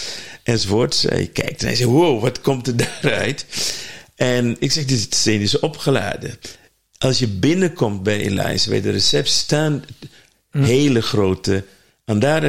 enzovoort. 0.44 1.02
Hij 1.02 1.30
kijkt 1.34 1.62
en 1.62 1.68
hij 1.68 1.76
zegt, 1.76 1.90
wow, 1.90 2.22
wat 2.22 2.42
komt 2.42 2.68
er 2.68 2.78
daaruit? 3.02 3.46
En 4.16 4.56
ik 4.60 4.72
zeg, 4.72 4.86
dit 4.86 5.16
steen 5.16 5.42
is 5.42 5.60
opgeladen. 5.60 6.40
Als 6.98 7.20
je 7.20 7.28
binnenkomt 7.28 8.04
bij 8.04 8.20
Eliza, 8.20 8.70
bij 8.70 8.82
de 8.82 8.92
receptie, 8.92 9.34
staan 9.34 9.84
hele 10.52 11.02
grote 11.02 11.64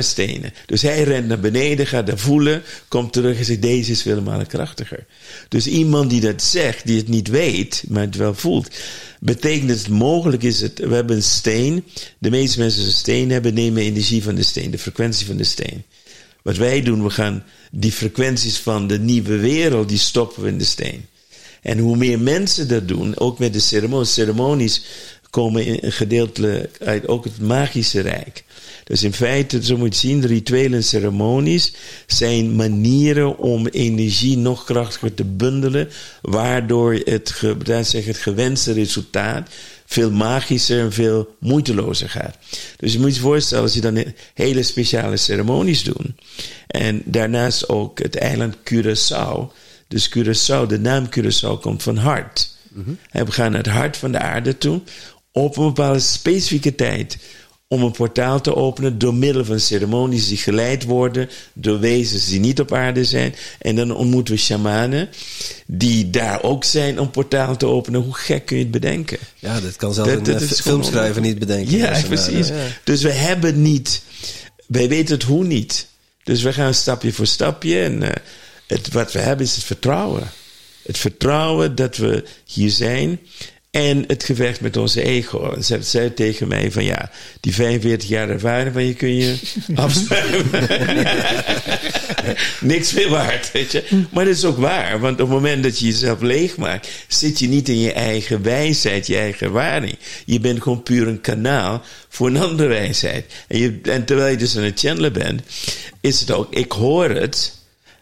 stenen. 0.02 0.52
Dus 0.66 0.82
hij 0.82 1.02
rent 1.02 1.28
naar 1.28 1.40
beneden, 1.40 1.86
gaat 1.86 2.06
daar 2.06 2.18
voelen, 2.18 2.62
komt 2.88 3.12
terug 3.12 3.38
en 3.38 3.44
zegt: 3.44 3.62
Deze 3.62 3.90
is 3.90 4.02
vele 4.02 4.20
malen 4.20 4.46
krachtiger. 4.46 5.06
Dus 5.48 5.66
iemand 5.66 6.10
die 6.10 6.20
dat 6.20 6.42
zegt, 6.42 6.86
die 6.86 6.96
het 6.96 7.08
niet 7.08 7.28
weet, 7.28 7.84
maar 7.88 8.02
het 8.02 8.16
wel 8.16 8.34
voelt, 8.34 8.68
betekent 9.20 9.68
dat 9.68 9.78
het 9.78 9.88
mogelijk 9.88 10.42
is. 10.42 10.60
Het, 10.60 10.78
we 10.78 10.94
hebben 10.94 11.16
een 11.16 11.22
steen. 11.22 11.84
De 12.18 12.30
meeste 12.30 12.58
mensen 12.58 12.84
een 12.84 12.90
steen 12.90 13.30
hebben, 13.30 13.54
nemen 13.54 13.82
energie 13.82 14.22
van 14.22 14.34
de 14.34 14.42
steen, 14.42 14.70
de 14.70 14.78
frequentie 14.78 15.26
van 15.26 15.36
de 15.36 15.44
steen. 15.44 15.84
Wat 16.42 16.56
wij 16.56 16.82
doen, 16.82 17.02
we 17.02 17.10
gaan 17.10 17.44
die 17.70 17.92
frequenties 17.92 18.58
van 18.58 18.86
de 18.86 18.98
nieuwe 18.98 19.36
wereld, 19.36 19.88
die 19.88 19.98
stoppen 19.98 20.42
we 20.42 20.48
in 20.48 20.58
de 20.58 20.64
steen. 20.64 21.08
En 21.62 21.78
hoe 21.78 21.96
meer 21.96 22.20
mensen 22.20 22.68
dat 22.68 22.88
doen, 22.88 23.18
ook 23.18 23.38
met 23.38 23.52
de 23.52 24.04
ceremonies 24.04 24.82
komen 25.30 25.66
in, 25.66 25.92
gedeeltelijk 25.92 26.76
uit 26.80 27.08
ook 27.08 27.24
het 27.24 27.40
magische 27.40 28.00
rijk. 28.00 28.44
Dus 28.84 29.02
in 29.02 29.12
feite, 29.12 29.64
zo 29.64 29.76
moet 29.76 30.00
je 30.00 30.08
zien, 30.08 30.26
rituelen 30.26 30.84
ceremonies 30.84 31.72
zijn 32.06 32.56
manieren 32.56 33.38
om 33.38 33.66
energie 33.66 34.36
nog 34.36 34.64
krachtiger 34.64 35.14
te 35.14 35.24
bundelen, 35.24 35.88
waardoor 36.22 36.94
het, 37.04 37.42
zeg, 37.82 38.04
het 38.04 38.16
gewenste 38.16 38.72
resultaat 38.72 39.48
veel 39.86 40.10
magischer 40.10 40.80
en 40.80 40.92
veel 40.92 41.36
moeitelozer 41.38 42.10
gaat. 42.10 42.36
Dus 42.76 42.92
je 42.92 42.98
moet 42.98 43.14
je 43.14 43.20
voorstellen, 43.20 43.64
als 43.64 43.74
je 43.74 43.80
dan 43.80 44.04
hele 44.34 44.62
speciale 44.62 45.16
ceremonies 45.16 45.82
doet, 45.82 46.06
en 46.66 47.02
daarnaast 47.04 47.68
ook 47.68 47.98
het 47.98 48.16
eiland 48.16 48.56
Curaçao, 48.56 49.52
dus 49.88 50.10
Curaçao, 50.18 50.66
de 50.66 50.78
naam 50.78 51.08
Curaçao 51.08 51.60
komt 51.60 51.82
van 51.82 51.96
hart. 51.96 52.58
Mm 52.72 52.84
-hmm. 52.84 53.26
We 53.26 53.32
gaan 53.32 53.50
naar 53.50 53.62
het 53.62 53.72
hart 53.72 53.96
van 53.96 54.12
de 54.12 54.18
aarde 54.18 54.58
toe 54.58 54.80
op 55.32 55.56
een 55.56 55.64
bepaalde 55.66 55.98
specifieke 56.00 56.74
tijd 56.74 57.16
om 57.68 57.82
een 57.82 57.92
portaal 57.92 58.40
te 58.40 58.54
openen 58.56 58.98
door 58.98 59.14
middel 59.14 59.44
van 59.44 59.60
ceremonies 59.60 60.28
die 60.28 60.36
geleid 60.36 60.84
worden 60.84 61.28
door 61.52 61.78
wezens 61.80 62.28
die 62.28 62.40
niet 62.40 62.60
op 62.60 62.72
aarde 62.72 63.04
zijn. 63.04 63.34
En 63.58 63.76
dan 63.76 63.94
ontmoeten 63.94 64.34
we 64.34 64.40
shamanen 64.40 65.08
die 65.66 66.10
daar 66.10 66.42
ook 66.42 66.64
zijn 66.64 67.00
om 67.00 67.10
portaal 67.10 67.56
te 67.56 67.66
openen. 67.66 68.00
Hoe 68.00 68.14
gek 68.14 68.46
kun 68.46 68.56
je 68.56 68.62
het 68.62 68.72
bedenken? 68.72 69.18
Ja, 69.38 69.60
dat 69.60 69.76
kan 69.76 69.94
zelfs 69.94 70.10
Dat- 70.10 70.18
een 70.18 70.32
dat 70.32 70.42
eh, 70.42 70.48
filmschrijver 70.48 71.20
niet 71.22 71.38
bedenken. 71.38 71.76
Ja, 71.76 72.00
precies. 72.06 72.48
ja. 72.48 72.54
Dus 72.84 73.02
we 73.02 73.12
hebben 73.12 73.62
niet, 73.62 74.02
wij 74.66 74.88
weten 74.88 75.14
het 75.14 75.22
hoe 75.24 75.44
niet. 75.44 75.86
Dus 76.24 76.42
we 76.42 76.52
gaan 76.52 76.74
stapje 76.74 77.12
voor 77.12 77.26
stapje. 77.26 77.80
En 77.80 78.02
eh, 78.02 78.10
het, 78.66 78.92
wat 78.92 79.12
we 79.12 79.18
hebben 79.18 79.46
is 79.46 79.54
het 79.54 79.64
vertrouwen. 79.64 80.30
Het 80.82 80.98
vertrouwen 80.98 81.74
dat 81.74 81.96
we 81.96 82.24
hier 82.44 82.70
zijn. 82.70 83.20
En 83.70 84.04
het 84.06 84.24
gevecht 84.24 84.60
met 84.60 84.76
onze 84.76 85.02
ego. 85.02 85.52
En 85.52 85.64
ze 85.64 85.82
zei 85.82 86.14
tegen 86.14 86.48
mij 86.48 86.70
van 86.70 86.84
ja, 86.84 87.10
die 87.40 87.54
45 87.54 88.08
jaar 88.08 88.28
ervaring 88.28 88.72
van 88.72 88.84
je 88.84 88.94
kun 88.94 89.14
je 89.14 89.38
afschuiven. 89.74 90.68
Niks 92.60 92.92
meer 92.92 93.08
waard, 93.08 93.52
weet 93.52 93.72
je. 93.72 93.84
Maar 94.10 94.24
dat 94.24 94.34
is 94.34 94.44
ook 94.44 94.58
waar. 94.58 95.00
Want 95.00 95.20
op 95.20 95.28
het 95.28 95.36
moment 95.36 95.62
dat 95.62 95.78
je 95.78 95.86
jezelf 95.86 96.20
leegmaakt, 96.20 96.88
zit 97.08 97.38
je 97.38 97.48
niet 97.48 97.68
in 97.68 97.78
je 97.78 97.92
eigen 97.92 98.42
wijsheid, 98.42 99.06
je 99.06 99.16
eigen 99.16 99.46
ervaring. 99.46 99.98
Je 100.24 100.40
bent 100.40 100.62
gewoon 100.62 100.82
puur 100.82 101.08
een 101.08 101.20
kanaal 101.20 101.82
voor 102.08 102.26
een 102.26 102.36
andere 102.36 102.68
wijsheid. 102.68 103.32
En, 103.48 103.58
je, 103.58 103.78
en 103.82 104.04
terwijl 104.04 104.30
je 104.30 104.36
dus 104.36 104.56
aan 104.56 104.62
het 104.62 104.80
channelen 104.80 105.12
bent, 105.12 105.42
is 106.00 106.20
het 106.20 106.30
ook, 106.30 106.54
ik 106.54 106.72
hoor 106.72 107.10
het, 107.10 107.56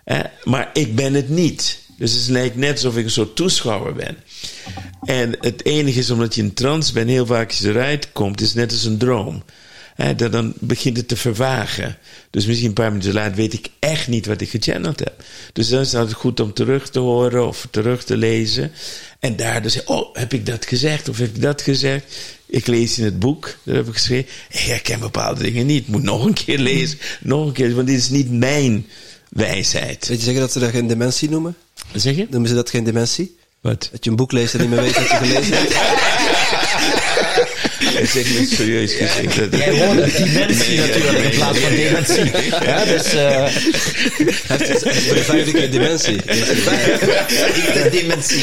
hè, 0.04 0.20
maar 0.44 0.70
ik 0.72 0.94
ben 0.94 1.14
het 1.14 1.28
niet. 1.28 1.78
Dus 1.98 2.12
het 2.12 2.28
lijkt 2.28 2.56
net 2.56 2.72
alsof 2.72 2.96
ik 2.96 3.04
een 3.04 3.10
soort 3.10 3.36
toeschouwer 3.36 3.94
ben. 3.94 4.16
En 5.04 5.36
het 5.40 5.64
enige 5.64 5.98
is 5.98 6.10
omdat 6.10 6.34
je 6.34 6.42
in 6.42 6.54
trance 6.54 6.92
bent, 6.92 7.08
heel 7.08 7.26
vaak 7.26 7.48
als 7.48 7.58
je 7.58 7.68
eruit 7.68 8.12
komt, 8.12 8.40
is 8.40 8.54
net 8.54 8.72
als 8.72 8.84
een 8.84 8.98
droom. 8.98 9.42
Dat 10.16 10.32
dan 10.32 10.52
begint 10.58 10.96
het 10.96 11.08
te 11.08 11.16
vervagen. 11.16 11.96
Dus 12.30 12.46
misschien 12.46 12.68
een 12.68 12.74
paar 12.74 12.90
minuten 12.90 13.12
later 13.12 13.36
weet 13.36 13.52
ik 13.52 13.68
echt 13.78 14.08
niet 14.08 14.26
wat 14.26 14.40
ik 14.40 14.50
gechanneld 14.50 14.98
heb. 14.98 15.22
Dus 15.52 15.68
dan 15.68 15.80
is 15.80 15.86
het 15.86 16.00
altijd 16.00 16.16
goed 16.16 16.40
om 16.40 16.52
terug 16.52 16.90
te 16.90 16.98
horen 16.98 17.46
of 17.46 17.66
terug 17.70 18.04
te 18.04 18.16
lezen. 18.16 18.72
En 19.20 19.36
daar 19.36 19.62
dus, 19.62 19.84
oh, 19.84 20.14
heb 20.14 20.32
ik 20.32 20.46
dat 20.46 20.66
gezegd 20.66 21.08
of 21.08 21.18
heb 21.18 21.34
ik 21.34 21.42
dat 21.42 21.62
gezegd? 21.62 22.16
Ik 22.46 22.66
lees 22.66 22.98
in 22.98 23.04
het 23.04 23.18
boek, 23.18 23.56
dat 23.62 23.74
heb 23.74 23.86
ik 23.86 23.92
geschreven. 23.92 24.30
Ik 24.48 24.58
herken 24.58 25.00
bepaalde 25.00 25.42
dingen 25.42 25.66
niet. 25.66 25.82
Ik 25.82 25.88
moet 25.88 26.02
nog 26.02 26.24
een 26.24 26.32
keer 26.32 26.58
lezen, 26.58 26.98
nog 27.20 27.46
een 27.46 27.52
keer, 27.52 27.74
want 27.74 27.86
dit 27.86 27.98
is 27.98 28.10
niet 28.10 28.30
mijn 28.30 28.86
wijsheid. 29.28 30.08
Weet 30.08 30.18
je 30.18 30.24
zeggen 30.24 30.42
dat 30.42 30.52
ze 30.52 30.58
dat 30.58 30.70
geen 30.70 30.86
dementie 30.86 31.30
noemen? 31.30 31.56
Wat 31.92 32.02
zeg 32.02 32.16
je? 32.16 32.26
Noemen 32.30 32.48
ze 32.48 32.54
dat 32.54 32.70
geen 32.70 32.84
dementie? 32.84 33.37
Wat? 33.60 33.88
Dat 33.92 34.04
je 34.04 34.10
een 34.10 34.16
boek 34.16 34.32
leest 34.32 34.54
en 34.54 34.60
niet 34.60 34.70
meer 34.70 34.80
weet 34.80 34.94
wat 34.94 35.08
je 35.08 35.16
gelezen 35.16 35.56
hebt? 35.56 36.16
Hij 37.78 38.06
zegt 38.06 38.38
me 38.38 38.46
serieus 38.46 38.92
gezegd. 38.92 39.36
dat- 39.50 39.60
Jij 39.60 39.84
hoorde 39.86 40.12
dimensie 40.12 40.78
natuurlijk 40.78 41.18
in 41.18 41.30
plaats 41.30 41.58
van 41.58 41.70
dementie. 41.70 42.24
Ja, 42.64 42.84
dus 42.84 43.12
eh 43.14 43.46
Het 44.46 44.60
is 44.96 45.04
voor 45.06 45.14
de 45.14 45.22
vijfde 45.24 45.52
keer 45.52 45.70
dementie. 45.70 46.16
de 47.76 47.88
dimensie. 47.90 48.42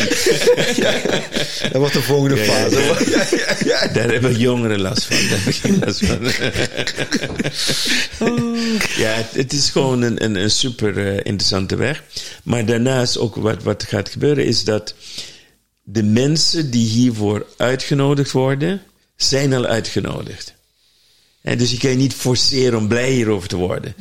Dat 1.61 1.71
wordt 1.81 1.93
de 1.93 2.01
volgende 2.01 2.37
fase. 2.37 3.89
Daar 3.93 4.11
hebben 4.11 4.37
jongeren 4.37 4.81
last 4.81 5.03
van. 5.05 5.17
Daar 5.29 5.37
heb 5.43 5.53
ik 5.53 5.55
geen 5.61 5.79
last 5.85 6.05
van. 6.05 6.19
ja, 8.97 9.09
het, 9.13 9.27
het 9.33 9.53
is 9.53 9.69
gewoon 9.69 10.01
een, 10.01 10.23
een, 10.23 10.35
een 10.35 10.51
super 10.51 10.97
eh, 11.07 11.13
interessante 11.23 11.75
weg. 11.75 12.03
Maar 12.43 12.65
daarnaast 12.65 13.17
ook 13.17 13.35
wat, 13.35 13.63
wat 13.63 13.83
gaat 13.83 14.09
gebeuren 14.09 14.45
is 14.45 14.63
dat 14.63 14.95
de 15.83 16.03
mensen 16.03 16.71
die 16.71 16.87
hiervoor 16.89 17.45
uitgenodigd 17.57 18.31
worden, 18.31 18.81
zijn 19.15 19.53
al 19.53 19.65
uitgenodigd. 19.65 20.53
En 21.41 21.57
dus 21.57 21.71
je 21.71 21.77
kan 21.77 21.89
je 21.89 21.95
niet 21.95 22.13
forceren 22.13 22.77
om 22.77 22.87
blij 22.87 23.11
hierover 23.11 23.49
te 23.49 23.55
worden. 23.55 23.95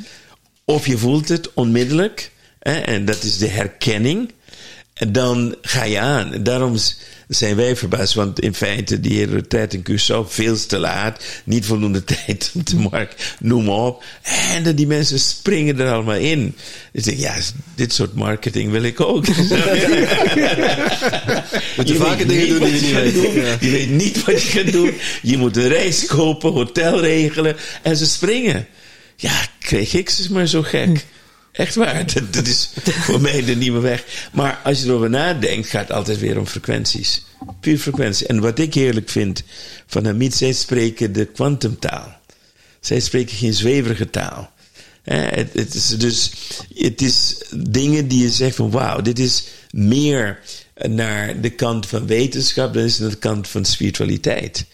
Of 0.64 0.86
je 0.86 0.98
voelt 0.98 1.28
het 1.28 1.52
onmiddellijk, 1.54 2.30
hè, 2.58 2.72
en 2.72 3.04
dat 3.04 3.22
is 3.22 3.38
de 3.38 3.48
herkenning. 3.48 4.32
En 4.94 5.12
dan 5.12 5.56
ga 5.62 5.84
je 5.84 5.98
aan. 5.98 6.42
Daarom 6.42 6.76
zijn 7.34 7.56
wij 7.56 7.76
verbaasd, 7.76 8.14
want 8.14 8.40
in 8.40 8.54
feite, 8.54 9.00
die 9.00 9.18
hele 9.18 9.46
tijd 9.46 9.74
in 9.74 9.86
Curaçao, 9.90 10.28
veel 10.28 10.66
te 10.66 10.78
laat, 10.78 11.24
niet 11.44 11.66
voldoende 11.66 12.04
tijd 12.26 12.50
om 12.54 12.64
te 12.64 12.76
markt, 12.76 13.34
noem 13.40 13.64
maar 13.64 13.74
op. 13.74 14.04
En 14.54 14.62
dat 14.62 14.76
die 14.76 14.86
mensen 14.86 15.18
springen 15.18 15.80
er 15.80 15.92
allemaal 15.92 16.14
in. 16.16 16.54
Dus 16.92 17.06
ik 17.06 17.18
ja, 17.18 17.34
dit 17.74 17.92
soort 17.92 18.14
marketing 18.14 18.70
wil 18.70 18.82
ik 18.82 19.00
ook. 19.00 19.26
Moet 21.76 21.88
je 21.88 21.94
vaker 22.06 22.26
dingen 22.26 22.48
doen 22.48 22.58
die 22.58 22.74
je 22.74 22.80
niet 22.80 22.92
weet. 22.92 23.14
doen. 23.14 23.34
Ja. 23.34 23.56
Je 23.60 23.70
weet 23.70 23.90
niet 23.90 24.24
wat 24.24 24.42
je 24.42 24.48
gaat 24.48 24.72
doen. 24.72 24.92
Je 25.22 25.36
moet 25.36 25.56
een 25.56 25.68
reis 25.68 26.06
kopen, 26.06 26.52
hotel 26.52 27.00
regelen 27.00 27.56
en 27.82 27.96
ze 27.96 28.06
springen. 28.06 28.66
Ja, 29.16 29.46
kreeg 29.58 29.94
ik 29.94 30.10
ze 30.10 30.32
maar 30.32 30.46
zo 30.46 30.62
gek. 30.62 31.04
Echt 31.54 31.74
waar. 31.74 32.04
Dat, 32.30 32.46
is 32.46 32.70
voor 32.84 33.20
mij 33.20 33.44
de 33.44 33.56
nieuwe 33.56 33.80
weg. 33.80 34.28
Maar 34.32 34.60
als 34.64 34.80
je 34.80 34.86
erover 34.86 35.10
nadenkt, 35.10 35.68
gaat 35.68 35.88
het 35.88 35.96
altijd 35.96 36.18
weer 36.18 36.38
om 36.38 36.46
frequenties. 36.46 37.24
Puur 37.60 37.78
frequentie. 37.78 38.26
En 38.26 38.40
wat 38.40 38.58
ik 38.58 38.74
heerlijk 38.74 39.08
vind 39.08 39.42
van 39.86 40.04
Hamid, 40.04 40.34
zij 40.34 40.52
spreken 40.52 41.12
de 41.12 41.24
kwantumtaal. 41.24 42.20
Zij 42.80 43.00
spreken 43.00 43.36
geen 43.36 43.54
zweverige 43.54 44.10
taal. 44.10 44.52
Het, 45.02 45.52
het 45.52 45.74
is 45.74 45.88
dus, 45.88 46.32
het 46.74 47.02
is 47.02 47.36
dingen 47.56 48.08
die 48.08 48.22
je 48.22 48.30
zegt 48.30 48.56
van 48.56 48.70
wauw, 48.70 49.00
dit 49.00 49.18
is 49.18 49.44
meer 49.70 50.40
naar 50.74 51.40
de 51.40 51.50
kant 51.50 51.86
van 51.86 52.06
wetenschap 52.06 52.74
dan 52.74 52.82
is 52.82 52.98
naar 52.98 53.10
de 53.10 53.16
kant 53.16 53.48
van 53.48 53.64
spiritualiteit. 53.64 54.64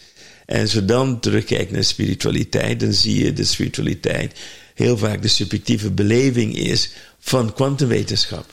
En 0.47 0.61
als 0.61 0.74
we 0.74 0.85
dan 0.85 1.20
terugkijken 1.20 1.74
naar 1.74 1.85
spiritualiteit, 1.85 2.81
dan 2.81 2.93
zie 2.93 3.24
je 3.24 3.33
de 3.33 3.45
spiritualiteit 3.45 4.33
heel 4.81 4.99
vaak 4.99 5.22
de 5.22 5.28
subjectieve 5.28 5.91
beleving 5.91 6.57
is 6.57 6.91
van 7.18 7.55
kwantumwetenschap. 7.55 8.45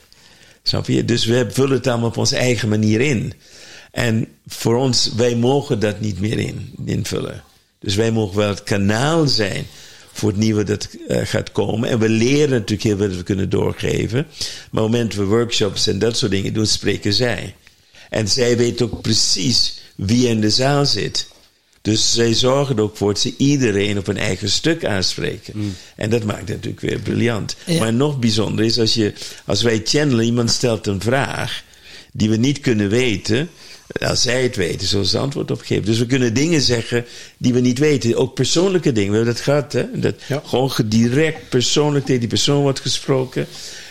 Dus 1.04 1.24
we 1.24 1.46
vullen 1.50 1.76
het 1.76 1.86
allemaal 1.86 2.08
op 2.08 2.16
onze 2.16 2.36
eigen 2.36 2.68
manier 2.68 3.00
in. 3.00 3.32
En 3.90 4.28
voor 4.46 4.76
ons, 4.76 5.12
wij 5.16 5.36
mogen 5.36 5.80
dat 5.80 6.00
niet 6.00 6.20
meer 6.20 6.38
in, 6.38 6.74
invullen. 6.84 7.42
Dus 7.78 7.94
wij 7.94 8.10
mogen 8.10 8.36
wel 8.36 8.48
het 8.48 8.62
kanaal 8.62 9.26
zijn 9.26 9.66
voor 10.12 10.28
het 10.28 10.38
nieuwe 10.38 10.64
dat 10.64 10.88
eh, 11.08 11.20
gaat 11.24 11.52
komen. 11.52 11.88
En 11.88 11.98
we 11.98 12.08
leren 12.08 12.50
natuurlijk 12.50 12.82
heel 12.82 12.96
veel 12.96 13.08
dat 13.08 13.16
we 13.16 13.22
kunnen 13.22 13.50
doorgeven. 13.50 14.26
Maar 14.70 14.82
op 14.82 14.90
het 14.92 14.98
moment 14.98 15.14
we 15.14 15.24
workshops 15.24 15.86
en 15.86 15.98
dat 15.98 16.16
soort 16.16 16.30
dingen 16.30 16.52
doen, 16.52 16.66
spreken 16.66 17.12
zij. 17.12 17.54
En 18.10 18.28
zij 18.28 18.56
weten 18.56 18.86
ook 18.86 19.02
precies 19.02 19.80
wie 19.94 20.28
in 20.28 20.40
de 20.40 20.50
zaal 20.50 20.86
zit. 20.86 21.28
Dus 21.82 22.12
zij 22.12 22.34
zorgen 22.34 22.76
er 22.76 22.82
ook 22.82 22.96
voor 22.96 23.12
dat 23.12 23.22
ze 23.22 23.34
iedereen 23.36 23.98
op 23.98 24.06
een 24.06 24.16
eigen 24.16 24.50
stuk 24.50 24.84
aanspreken. 24.84 25.74
En 25.96 26.10
dat 26.10 26.24
maakt 26.24 26.38
het 26.40 26.48
natuurlijk 26.48 26.80
weer 26.80 26.98
briljant. 26.98 27.56
Ja. 27.66 27.78
Maar 27.78 27.92
nog 27.92 28.18
bijzonder 28.18 28.64
is 28.64 28.78
als, 28.78 28.94
je, 28.94 29.12
als 29.44 29.62
wij 29.62 29.80
channelen, 29.84 30.24
iemand 30.24 30.50
stelt 30.50 30.86
een 30.86 31.00
vraag 31.00 31.62
die 32.12 32.30
we 32.30 32.36
niet 32.36 32.60
kunnen 32.60 32.88
weten. 32.88 33.50
Als 34.00 34.22
zij 34.22 34.42
het 34.42 34.56
weten, 34.56 34.86
zullen 34.88 35.06
ze 35.06 35.18
antwoord 35.18 35.50
op 35.50 35.60
geven. 35.60 35.84
Dus 35.84 35.98
we 35.98 36.06
kunnen 36.06 36.34
dingen 36.34 36.60
zeggen 36.60 37.04
die 37.38 37.52
we 37.52 37.60
niet 37.60 37.78
weten. 37.78 38.16
Ook 38.16 38.34
persoonlijke 38.34 38.92
dingen. 38.92 39.10
We 39.10 39.16
hebben 39.16 39.34
dat 39.34 39.42
gehad, 39.42 39.72
hè? 39.72 39.84
Dat 40.00 40.14
gewoon 40.44 40.70
ge- 40.70 40.88
direct 40.88 41.48
persoonlijk 41.48 42.04
tegen 42.04 42.20
die 42.20 42.28
persoon 42.28 42.62
wordt 42.62 42.80
gesproken. 42.80 43.46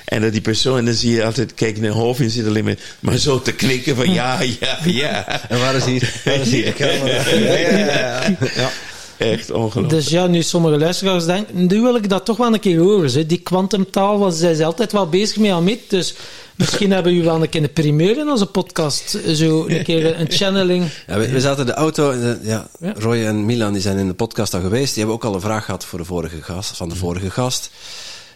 En 0.08 0.22
dat 0.22 0.32
die 0.32 0.42
persoon, 0.42 0.78
en 0.78 0.86
dan 0.86 0.94
zie 0.94 1.12
je 1.12 1.26
altijd, 1.26 1.54
kijk 1.54 1.80
naar 1.80 1.92
hoofd 1.92 2.20
en 2.20 2.30
zit 2.30 2.46
alleen 2.48 2.64
maar, 2.64 2.78
maar 3.00 3.18
zo 3.18 3.42
te 3.42 3.52
knikken 3.54 3.96
van 3.96 4.14
ja, 4.14 4.42
ja, 4.42 4.78
ja. 4.86 5.42
En 5.50 5.60
waar 5.60 5.76
is 5.76 5.86
hier? 5.86 6.14
Waar 6.26 6.34
is 6.34 6.52
hier 6.52 6.66
de 6.66 6.74
camera? 6.74 7.30
Ja, 7.30 7.54
ja, 7.58 7.78
ja, 7.78 8.38
ja. 8.56 8.70
Echt 9.18 9.52
ongelooflijk. 9.52 9.90
Dus 9.90 10.08
ja, 10.10 10.28
nu 10.28 10.42
sommige 10.42 10.78
luisteraars 10.78 11.26
denken, 11.26 11.68
nu 11.68 11.82
wil 11.82 11.96
ik 11.96 12.10
dat 12.10 12.26
toch 12.26 12.38
wel 12.38 12.54
een 12.54 12.60
keer 12.60 12.80
horen. 12.80 13.12
Hè. 13.12 13.26
Die 13.26 13.38
kwantumtaal, 13.38 14.20
was 14.20 14.38
zij 14.38 14.52
is 14.52 14.62
altijd 14.62 14.92
wel 14.92 15.10
bezig 15.10 15.38
mee 15.38 15.54
aan 15.54 15.64
met. 15.64 15.80
Dus 15.88 16.16
misschien 16.56 16.92
hebben 16.92 17.14
we 17.18 17.24
wel 17.24 17.42
een 17.42 17.50
keer 17.50 17.64
een 17.64 17.74
primeur 17.74 18.18
in 18.18 18.30
onze 18.30 18.46
podcast. 18.46 19.20
Zo 19.34 19.66
een 19.68 19.84
keer 19.84 20.20
een 20.20 20.32
channeling. 20.32 20.86
Ja, 21.08 21.18
we, 21.18 21.30
we 21.30 21.42
zaten 21.42 21.60
in 21.60 21.66
de 21.66 21.74
auto. 21.74 22.12
En 22.12 22.40
Ja. 22.44 22.68
Roy 22.80 23.26
en 23.26 23.46
Milan 23.46 23.74
die 23.74 23.82
zijn 23.82 23.98
in 23.98 24.08
de 24.08 24.14
podcast 24.14 24.54
al 24.54 24.62
geweest. 24.62 24.94
Die 24.94 25.04
hebben 25.04 25.16
ook 25.16 25.26
al 25.26 25.36
een 25.36 25.42
vraag 25.42 25.66
gehad 25.66 25.86
voor 25.86 26.00
de 26.00 26.06
vorige 26.06 26.42
gast, 26.42 26.78
van 26.78 26.90
de 26.90 26.96
vorige 26.96 27.30
gast. 27.30 27.70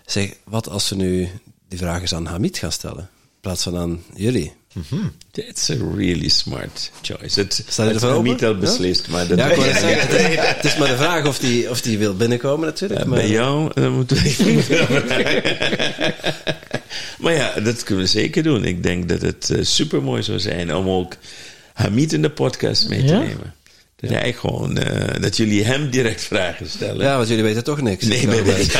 Zeg, 0.05 0.33
wat 0.43 0.69
als 0.69 0.87
ze 0.87 0.95
nu 0.95 1.29
die 1.71 1.79
vraag 1.79 2.01
eens 2.01 2.13
aan 2.13 2.25
Hamid 2.25 2.57
gaan 2.57 2.71
stellen? 2.71 3.09
In 3.23 3.39
plaats 3.41 3.63
van 3.63 3.77
aan 3.77 4.03
jullie. 4.15 4.53
That's 5.31 5.69
a 5.69 5.75
really 5.95 6.29
smart 6.29 6.91
choice. 7.01 7.39
Het 7.39 7.63
is 7.67 7.77
niet 8.21 8.43
al 8.43 8.53
Ja? 8.53 8.59
beslist, 8.59 9.07
maar 9.07 9.27
dat 9.27 9.37
Ja, 9.37 9.47
het, 10.55 10.65
is 10.65 10.77
maar 10.77 10.87
de 10.87 10.95
vraag 10.95 11.25
of 11.25 11.39
die, 11.39 11.69
of 11.69 11.81
die 11.81 11.97
wil 11.97 12.15
binnenkomen 12.15 12.65
natuurlijk. 12.67 12.99
Ja, 13.01 13.07
maar, 13.07 13.19
bij 13.19 13.29
jou 13.29 13.71
dan 13.73 13.93
moeten 13.93 14.17
we 14.17 14.23
Maar 17.19 17.33
ja, 17.33 17.59
dat 17.59 17.83
kunnen 17.83 18.03
we 18.03 18.09
zeker 18.09 18.43
doen. 18.43 18.63
Ik 18.65 18.83
denk 18.83 19.09
dat 19.09 19.21
het 19.21 19.53
super 19.61 20.03
mooi 20.03 20.23
zou 20.23 20.39
zijn 20.39 20.75
om 20.75 20.89
ook 20.89 21.15
Hamid 21.73 22.13
in 22.13 22.21
de 22.21 22.29
podcast 22.31 22.89
mee 22.89 22.99
te 22.99 23.13
Ja? 23.13 23.19
nemen. 23.19 23.53
Dat 24.01 24.11
hij 24.11 24.33
gewoon, 24.33 24.77
eh, 24.77 25.21
dat 25.21 25.37
jullie 25.37 25.63
hem 25.63 25.89
direct 25.89 26.23
vragen 26.23 26.69
stellen. 26.69 27.05
Ja, 27.05 27.15
want 27.15 27.27
jullie 27.27 27.43
weten 27.43 27.63
toch 27.63 27.81
niks. 27.81 28.05
Nee, 28.05 28.27
wij 28.27 28.43
weten 28.43 28.79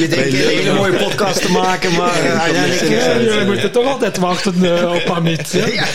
Je 0.00 0.06
denkt 0.08 0.26
een 0.26 0.34
hele 0.34 0.72
mooie 0.72 0.96
podcast 0.96 1.42
te 1.42 1.50
maken, 1.50 1.92
maar 1.92 2.22
eh, 2.24 2.40
uiteindelijk... 2.40 2.88
Ja, 2.90 2.96
eh, 3.12 3.22
jullie 3.24 3.44
moeten 3.44 3.70
toch 3.72 3.86
altijd 3.86 4.16
wachten 4.16 4.76
eh, 4.78 4.92
op 4.94 5.10
Amit. 5.10 5.52
hè? 5.52 5.66
Ja, 5.66 5.86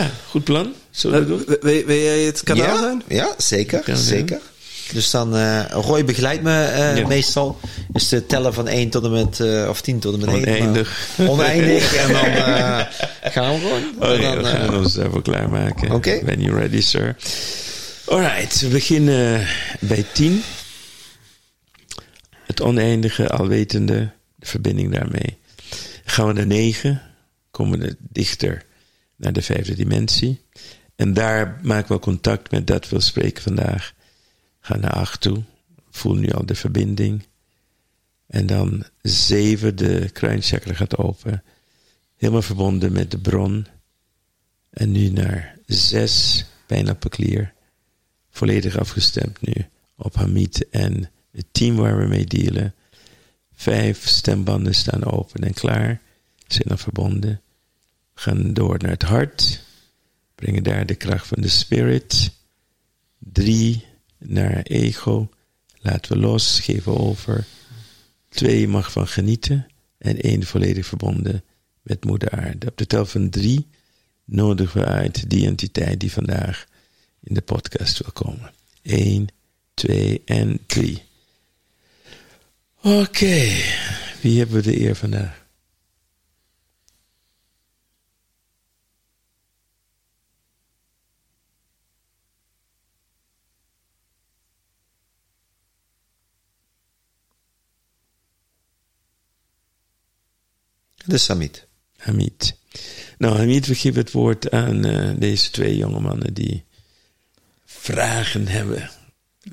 goed. 0.00 0.10
Goed 0.28 0.44
plan? 0.44 0.74
Zullen 0.90 1.20
we 1.20 1.26
doen? 1.26 1.42
Wil, 1.46 1.56
wil- 1.60 1.84
wil 1.86 1.96
jij 1.96 2.18
het 2.18 2.42
kanaal 2.42 2.66
ja, 2.66 2.78
zijn? 2.78 3.02
Ja, 3.08 3.34
zeker. 3.36 3.82
Ja, 3.86 3.92
ja. 3.92 3.98
zeker. 4.00 4.38
Dus 4.92 5.10
dan, 5.10 5.36
eh 5.36 5.64
Roy 5.70 6.04
begeleidt 6.04 6.42
me 6.42 6.64
eh, 6.64 6.96
Ja. 6.96 7.06
meestal. 7.06 7.58
Dus 7.88 8.08
te 8.08 8.26
tellen 8.26 8.54
van 8.54 8.68
1 8.68 8.90
tot 8.90 9.04
en 9.04 9.10
met, 9.10 9.40
eh, 9.40 9.68
of 9.68 9.80
10 9.80 9.98
tot 9.98 10.12
en 10.14 10.20
met 10.20 10.28
1. 10.28 10.36
Oneindig. 10.42 11.08
Oneindig. 11.18 11.94
en 12.02 12.12
dan 12.12 12.22
gaan 13.32 13.54
we 13.54 13.60
gewoon. 13.60 13.82
Oh 13.98 14.22
dan, 14.22 14.36
we 14.36 14.44
gaan 14.44 14.76
ons 14.76 14.94
daarvoor 14.94 15.22
klaarmaken. 15.22 15.90
Oké. 15.90 16.24
When 16.24 16.40
you 16.40 16.58
ready, 16.58 16.80
sir. 16.80 17.16
Alright, 18.06 18.60
we 18.60 18.68
beginnen 18.68 19.46
bij 19.80 20.04
10. 20.12 20.42
Het 22.46 22.60
oneindige, 22.62 23.28
alwetende, 23.28 24.10
de 24.36 24.46
verbinding 24.46 24.92
daarmee. 24.92 25.38
Gaan 26.04 26.26
we 26.26 26.32
naar 26.32 26.46
9, 26.46 27.02
komen 27.50 27.78
we 27.78 27.96
dichter 27.98 28.62
naar 29.16 29.32
de 29.32 29.42
vijfde 29.42 29.74
dimensie. 29.74 30.40
En 30.96 31.14
daar 31.14 31.58
maken 31.62 31.94
we 31.94 32.00
contact 32.00 32.50
met 32.50 32.66
dat 32.66 32.88
we 32.88 33.00
spreken 33.00 33.42
vandaag. 33.42 33.92
Ga 34.68 34.76
naar 34.76 34.92
8 34.92 35.20
toe. 35.20 35.42
Voel 35.90 36.14
nu 36.14 36.30
al 36.30 36.46
de 36.46 36.54
verbinding. 36.54 37.26
En 38.26 38.46
dan 38.46 38.84
7, 39.02 39.76
de 39.76 40.10
kruinchakra 40.12 40.74
gaat 40.74 40.96
open. 40.96 41.42
Helemaal 42.16 42.42
verbonden 42.42 42.92
met 42.92 43.10
de 43.10 43.18
bron. 43.18 43.66
En 44.70 44.92
nu 44.92 45.08
naar 45.08 45.58
6, 45.66 46.44
pijnappelklier. 46.66 47.54
Volledig 48.30 48.78
afgestemd 48.78 49.40
nu 49.40 49.66
op 49.96 50.14
Hamid 50.14 50.68
en 50.68 51.10
het 51.30 51.46
team 51.50 51.76
waar 51.76 51.98
we 51.98 52.06
mee 52.06 52.26
dealen. 52.26 52.74
Vijf 53.54 54.06
stembanden 54.08 54.74
staan 54.74 55.04
open 55.04 55.44
en 55.44 55.54
klaar. 55.54 56.00
Zijn 56.46 56.68
dan 56.68 56.78
verbonden. 56.78 57.40
Gaan 58.14 58.54
door 58.54 58.78
naar 58.78 58.90
het 58.90 59.02
hart. 59.02 59.62
Brengen 60.34 60.62
daar 60.62 60.86
de 60.86 60.94
kracht 60.94 61.26
van 61.26 61.40
de 61.40 61.48
spirit. 61.48 62.30
Drie 63.18 63.87
naar 64.18 64.62
ego. 64.62 65.28
Laten 65.80 66.12
we 66.12 66.18
los, 66.18 66.60
geven 66.60 66.98
over. 66.98 67.46
Twee 68.28 68.68
mag 68.68 68.92
van 68.92 69.06
genieten. 69.06 69.66
En 69.98 70.20
één 70.20 70.42
volledig 70.42 70.86
verbonden 70.86 71.44
met 71.82 72.04
moeder 72.04 72.30
aarde. 72.30 72.66
Op 72.66 72.76
de 72.76 72.86
tel 72.86 73.06
van 73.06 73.30
drie 73.30 73.66
nodigen 74.24 74.80
we 74.80 74.86
uit 74.86 75.30
die 75.30 75.46
entiteit 75.46 76.00
die 76.00 76.12
vandaag 76.12 76.66
in 77.22 77.34
de 77.34 77.40
podcast 77.40 77.98
wil 77.98 78.12
komen. 78.12 78.52
1, 78.82 79.26
2 79.74 80.22
en 80.24 80.58
3. 80.66 81.02
Oké, 82.82 83.48
wie 84.20 84.38
hebben 84.38 84.56
we 84.56 84.62
de 84.62 84.80
eer 84.80 84.96
vandaag? 84.96 85.46
De 101.08 101.18
summit. 101.18 101.66
Hamid. 101.96 102.56
Nou, 103.18 103.36
Hamid, 103.36 103.66
we 103.66 103.74
geven 103.74 104.00
het 104.00 104.12
woord 104.12 104.50
aan 104.50 104.84
eh, 104.84 105.10
deze 105.18 105.50
twee 105.50 105.76
jonge 105.76 106.00
mannen 106.00 106.34
die 106.34 106.64
vragen 107.64 108.48
hebben. 108.48 108.90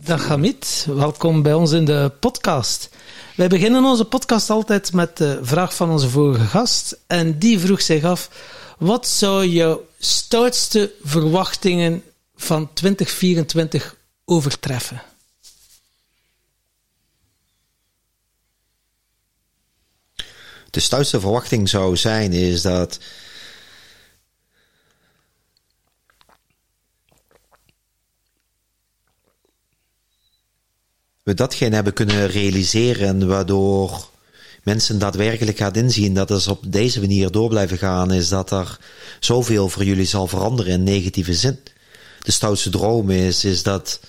Dag 0.04 0.28
Hamid, 0.28 0.86
welkom 0.90 1.42
bij 1.42 1.54
ons 1.54 1.72
in 1.72 1.86
de 1.86 2.12
podcast. 2.20 2.90
Wij 3.36 3.48
beginnen 3.48 3.84
onze 3.84 4.06
podcast 4.06 4.50
altijd 4.50 4.94
met 4.94 5.18
de 5.18 5.40
vraag 5.42 5.76
van 5.76 5.90
onze 5.90 6.10
vorige 6.10 6.46
gast. 6.46 6.98
En 7.08 7.40
die 7.40 7.60
vroeg 7.60 7.82
zich 7.82 8.04
af, 8.04 8.30
wat 8.78 9.08
zou 9.08 9.46
jouw 9.48 9.86
stoutste 10.00 10.94
verwachtingen 11.04 12.04
van 12.36 12.74
2024 12.74 13.96
overtreffen? 14.26 15.02
De 20.76 20.82
stoutste 20.82 21.20
verwachting 21.20 21.70
zou 21.70 21.98
zijn 21.98 22.34
is 22.34 22.62
dat 22.62 23.00
we 31.24 31.34
datgene 31.34 31.76
hebben 31.76 31.94
kunnen 31.94 32.28
realiseren 32.28 33.28
waardoor 33.28 34.10
mensen 34.64 35.00
daadwerkelijk 35.00 35.58
gaat 35.58 35.78
inzien 35.78 36.14
dat 36.14 36.32
als 36.32 36.48
op 36.48 36.72
deze 36.72 37.00
manier 37.00 37.32
door 37.32 37.50
blijven 37.50 37.78
gaan, 37.78 38.14
is 38.14 38.30
dat 38.30 38.52
er 38.52 38.80
zoveel 39.20 39.70
voor 39.70 39.84
jullie 39.84 40.06
zal 40.06 40.28
veranderen 40.28 40.74
in 40.74 40.84
negatieve 40.84 41.34
zin. 41.34 41.60
De 42.20 42.32
stoutste 42.32 42.70
droom 42.70 43.10
is, 43.10 43.46
is 43.46 43.64
dat 43.64 44.00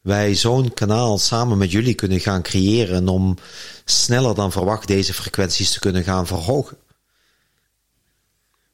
wij 0.00 0.34
zo'n 0.34 0.74
kanaal 0.74 1.18
samen 1.18 1.58
met 1.58 1.70
jullie 1.70 1.94
kunnen 1.94 2.20
gaan 2.20 2.42
creëren 2.42 3.08
om 3.08 3.36
sneller 3.84 4.34
dan 4.34 4.52
verwacht 4.52 4.86
deze 4.86 5.14
frequenties 5.14 5.70
te 5.72 5.78
kunnen 5.78 6.04
gaan 6.04 6.26
verhogen. 6.26 6.76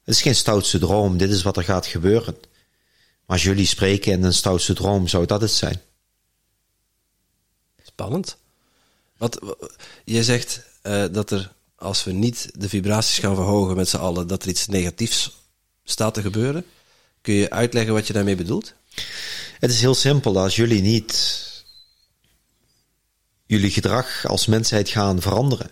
Het 0.05 0.15
is 0.15 0.23
geen 0.23 0.35
stoutste 0.35 0.79
droom, 0.79 1.17
dit 1.17 1.31
is 1.31 1.43
wat 1.43 1.57
er 1.57 1.65
gaat 1.65 1.87
gebeuren. 1.87 2.37
Maar 3.27 3.37
als 3.37 3.43
jullie 3.43 3.67
spreken 3.67 4.13
in 4.13 4.23
een 4.23 4.35
stoutste 4.35 4.75
droom, 4.75 5.09
zou 5.09 5.27
dat 5.27 5.41
het 5.41 5.51
zijn. 5.51 5.81
Spannend. 7.85 8.37
Wat, 9.17 9.39
w- 9.43 9.65
je 10.05 10.25
zegt 10.25 10.61
eh, 10.83 11.05
dat 11.13 11.31
er, 11.31 11.53
als 11.77 12.05
we 12.05 12.13
niet 12.13 12.51
de 12.55 12.69
vibraties 12.69 13.19
gaan 13.19 13.35
verhogen 13.35 13.77
met 13.77 13.89
z'n 13.89 13.97
allen, 13.97 14.27
dat 14.27 14.43
er 14.43 14.49
iets 14.49 14.67
negatiefs 14.67 15.37
staat 15.85 16.15
te 16.15 16.21
gebeuren. 16.23 16.65
Kun 17.21 17.35
je 17.35 17.51
uitleggen 17.51 17.95
wat 17.95 18.07
je 18.07 18.13
daarmee 18.13 18.37
bedoelt? 18.37 18.75
Het 19.67 19.75
is 19.75 19.81
heel 19.81 19.95
simpel. 19.95 20.39
Als 20.39 20.57
jullie 20.57 20.83
niet 20.83 21.41
jullie 23.47 23.71
gedrag 23.71 24.27
als 24.27 24.47
mensheid 24.47 24.89
gaan 24.89 25.21
veranderen. 25.21 25.71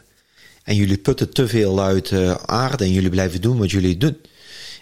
En 0.63 0.75
jullie 0.77 0.99
putten 0.99 1.33
te 1.33 1.49
veel 1.49 1.83
uit 1.83 2.09
de 2.09 2.47
aarde 2.47 2.85
en 2.85 2.93
jullie 2.93 3.11
blijven 3.11 3.41
doen 3.41 3.59
wat 3.59 3.71
jullie 3.71 3.97
doen. 3.97 4.21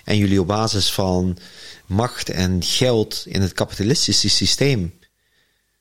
En 0.04 0.16
jullie 0.16 0.40
op 0.40 0.46
basis 0.46 0.92
van 0.92 1.38
macht 1.86 2.30
en 2.30 2.62
geld 2.62 3.22
in 3.26 3.40
het 3.40 3.52
kapitalistische 3.52 4.28
systeem 4.28 4.94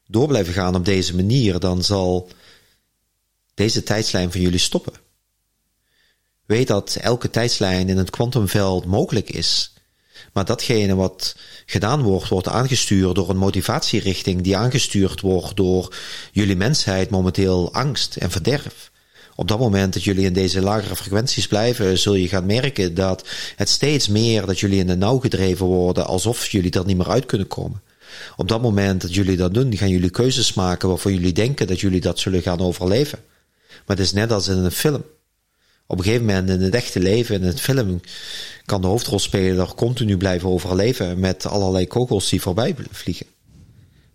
door 0.07 0.27
blijven 0.27 0.53
gaan 0.53 0.75
op 0.75 0.85
deze 0.85 1.15
manier, 1.15 1.59
dan 1.59 1.83
zal 1.83 2.29
deze 3.53 3.83
tijdslijn 3.83 4.31
van 4.31 4.41
jullie 4.41 4.59
stoppen. 4.59 4.93
Weet 6.45 6.67
dat 6.67 6.95
elke 6.95 7.29
tijdslijn 7.29 7.89
in 7.89 7.97
het 7.97 8.09
kwantumveld 8.09 8.85
mogelijk 8.85 9.29
is. 9.29 9.73
Maar 10.33 10.45
datgene 10.45 10.95
wat 10.95 11.35
gedaan 11.65 12.01
wordt, 12.01 12.29
wordt 12.29 12.47
aangestuurd 12.47 13.15
door 13.15 13.29
een 13.29 13.37
motivatierichting 13.37 14.41
die 14.41 14.57
aangestuurd 14.57 15.21
wordt 15.21 15.55
door 15.55 15.95
jullie 16.31 16.55
mensheid, 16.55 17.09
momenteel 17.09 17.73
angst 17.73 18.15
en 18.15 18.31
verderf. 18.31 18.91
Op 19.35 19.47
dat 19.47 19.59
moment 19.59 19.93
dat 19.93 20.03
jullie 20.03 20.25
in 20.25 20.33
deze 20.33 20.61
lagere 20.61 20.95
frequenties 20.95 21.47
blijven, 21.47 21.97
zul 21.97 22.13
je 22.13 22.27
gaan 22.27 22.45
merken 22.45 22.93
dat 22.93 23.27
het 23.55 23.69
steeds 23.69 24.07
meer 24.07 24.45
dat 24.45 24.59
jullie 24.59 24.79
in 24.79 24.87
de 24.87 24.95
nauw 24.95 25.19
gedreven 25.19 25.65
worden, 25.65 26.05
alsof 26.05 26.47
jullie 26.49 26.71
er 26.71 26.85
niet 26.85 26.97
meer 26.97 27.09
uit 27.09 27.25
kunnen 27.25 27.47
komen. 27.47 27.81
Op 28.37 28.47
dat 28.47 28.61
moment 28.61 29.01
dat 29.01 29.13
jullie 29.13 29.37
dat 29.37 29.53
doen, 29.53 29.77
gaan 29.77 29.89
jullie 29.89 30.09
keuzes 30.09 30.53
maken 30.53 30.89
waarvan 30.89 31.13
jullie 31.13 31.33
denken 31.33 31.67
dat 31.67 31.79
jullie 31.79 32.01
dat 32.01 32.19
zullen 32.19 32.41
gaan 32.41 32.59
overleven. 32.59 33.19
Maar 33.67 33.97
het 33.97 34.05
is 34.05 34.13
net 34.13 34.31
als 34.31 34.47
in 34.47 34.57
een 34.57 34.71
film. 34.71 35.03
Op 35.91 35.97
een 35.97 36.03
gegeven 36.03 36.25
moment 36.25 36.49
in 36.49 36.61
het 36.61 36.75
echte 36.75 36.99
leven, 36.99 37.35
in 37.35 37.43
het 37.43 37.61
film, 37.61 38.01
kan 38.65 38.81
de 38.81 38.87
hoofdrolspeler 38.87 39.73
continu 39.73 40.17
blijven 40.17 40.49
overleven 40.49 41.19
met 41.19 41.45
allerlei 41.45 41.87
kogels 41.87 42.29
die 42.29 42.41
voorbij 42.41 42.75
vliegen. 42.91 43.25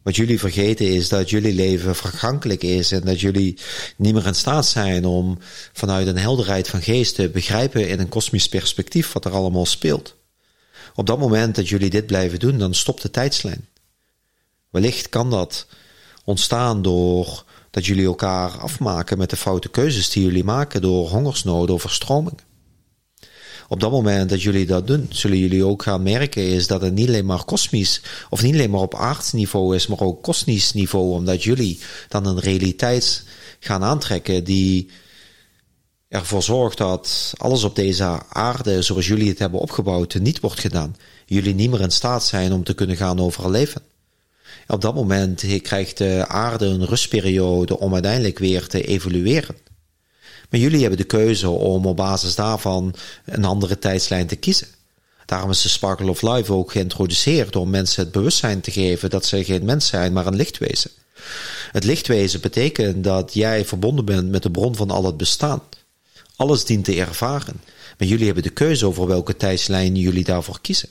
Wat 0.03 0.17
jullie 0.17 0.39
vergeten 0.39 0.87
is 0.87 1.09
dat 1.09 1.31
jullie 1.31 1.55
leven 1.55 1.97
vergankelijk 1.97 2.63
is 2.63 2.93
en 2.93 3.01
dat 3.01 3.21
jullie 3.21 3.59
niet 3.97 4.15
meer 4.15 4.27
in 4.27 4.35
staat 4.35 4.67
zijn 4.67 5.05
om 5.05 5.39
vanuit 5.73 6.07
een 6.07 6.19
helderheid 6.19 6.69
van 6.69 6.83
geest 6.83 7.15
te 7.15 7.29
begrijpen 7.29 7.89
in 7.89 8.01
een 8.01 8.09
kosmisch 8.09 8.49
perspectief 8.49 9.13
wat 9.13 9.25
er 9.25 9.33
allemaal 9.33 9.67
speelt. 9.67 10.15
Op 10.95 11.07
dat 11.07 11.19
moment 11.19 11.55
dat 11.55 11.69
jullie 11.69 11.91
dit 11.91 12.07
blijven 12.07 12.39
doen, 12.39 12.59
dan 12.59 12.75
stopt 12.75 13.03
de 13.03 13.11
tijdslijn. 13.11 13.69
Wellicht 14.71 15.09
kan 15.09 15.31
dat 15.31 15.67
ontstaan 16.25 16.83
door 16.83 17.45
dat 17.77 17.87
jullie 17.87 18.07
elkaar 18.07 18.51
afmaken 18.59 19.19
met 19.19 19.31
de 19.31 19.37
foute 19.37 19.69
keuzes 19.69 20.11
die 20.11 20.23
jullie 20.23 20.45
maken 20.45 20.81
door 20.81 21.09
hongersnood 21.09 21.71
of 21.71 21.81
verstromingen. 21.81 22.39
Op 23.69 23.81
dat 23.81 23.91
moment 23.91 24.31
dat 24.31 24.43
jullie 24.43 24.67
dat 24.67 24.87
doen, 24.87 25.07
zullen 25.11 25.39
jullie 25.39 25.65
ook 25.65 25.83
gaan 25.83 26.03
merken 26.03 26.43
is 26.43 26.67
dat 26.67 26.81
het 26.81 26.95
niet 26.95 27.09
alleen 27.09 27.27
maar 27.27 27.45
kosmisch 27.45 28.03
of 28.31 28.43
niet 28.43 28.53
alleen 28.53 28.71
maar 28.71 28.81
op 28.81 28.95
aardsniveau 28.95 29.75
is, 29.75 29.87
maar 29.87 30.01
ook 30.01 30.23
kosmisch 30.23 30.73
niveau, 30.73 31.13
omdat 31.13 31.43
jullie 31.43 31.79
dan 32.09 32.27
een 32.27 32.41
realiteit 32.41 33.25
gaan 33.61 33.83
aantrekken 33.83 34.45
die 34.45 34.91
ervoor 36.09 36.43
zorgt 36.43 36.79
dat 36.79 37.33
alles 37.37 37.65
op 37.65 37.77
deze 37.77 38.23
aarde, 38.29 38.83
zoals 38.83 39.07
jullie 39.07 39.29
het 39.29 39.39
hebben 39.39 39.61
opgebouwd, 39.61 40.15
niet 40.15 40.41
wordt 40.41 40.61
gedaan. 40.61 40.97
Jullie 41.27 41.55
niet 41.55 41.71
meer 41.71 41.81
in 41.81 41.91
staat 41.91 42.25
zijn 42.25 42.53
om 42.53 42.65
te 42.65 42.75
kunnen 42.75 42.97
gaan 42.97 43.21
overleven. 43.21 43.83
Op 44.67 44.81
dat 44.81 44.95
moment 44.95 45.45
krijgt 45.63 45.99
de 45.99 46.25
aarde 46.29 46.67
een 46.67 46.87
rustperiode 46.87 47.79
om 47.79 47.93
uiteindelijk 47.93 48.39
weer 48.39 48.67
te 48.67 48.85
evolueren. 48.85 49.57
Maar 50.51 50.61
jullie 50.61 50.81
hebben 50.81 50.99
de 50.99 51.05
keuze 51.05 51.49
om 51.49 51.87
op 51.87 51.97
basis 51.97 52.35
daarvan 52.35 52.95
een 53.25 53.45
andere 53.45 53.79
tijdslijn 53.79 54.27
te 54.27 54.37
kiezen. 54.37 54.67
Daarom 55.27 55.51
is 55.51 55.63
de 55.63 55.69
Sparkle 55.69 56.11
of 56.11 56.23
Life 56.23 56.53
ook 56.53 56.73
geïntroduceerd 56.73 57.57
om 57.57 57.71
mensen 57.71 58.03
het 58.03 58.13
bewustzijn 58.13 58.61
te 58.61 58.71
geven 58.71 59.11
dat 59.11 59.25
ze 59.25 59.45
geen 59.45 59.65
mens 59.65 59.87
zijn, 59.87 60.13
maar 60.13 60.27
een 60.27 60.37
lichtwezen. 60.37 60.91
Het 61.73 61.85
lichtwezen 61.85 62.41
betekent 62.41 63.05
dat 63.05 63.35
jij 63.35 63.65
verbonden 63.65 64.05
bent 64.05 64.31
met 64.31 64.43
de 64.43 64.51
bron 64.51 64.77
van 64.77 64.91
al 64.91 65.05
het 65.05 65.17
bestaan. 65.17 65.63
Alles 66.37 66.65
dient 66.65 66.85
te 66.85 67.01
ervaren. 67.01 67.61
Maar 67.99 68.09
jullie 68.09 68.25
hebben 68.25 68.43
de 68.43 68.51
keuze 68.51 68.87
over 68.87 69.07
welke 69.07 69.37
tijdslijn 69.37 69.97
jullie 69.97 70.25
daarvoor 70.25 70.61
kiezen. 70.61 70.89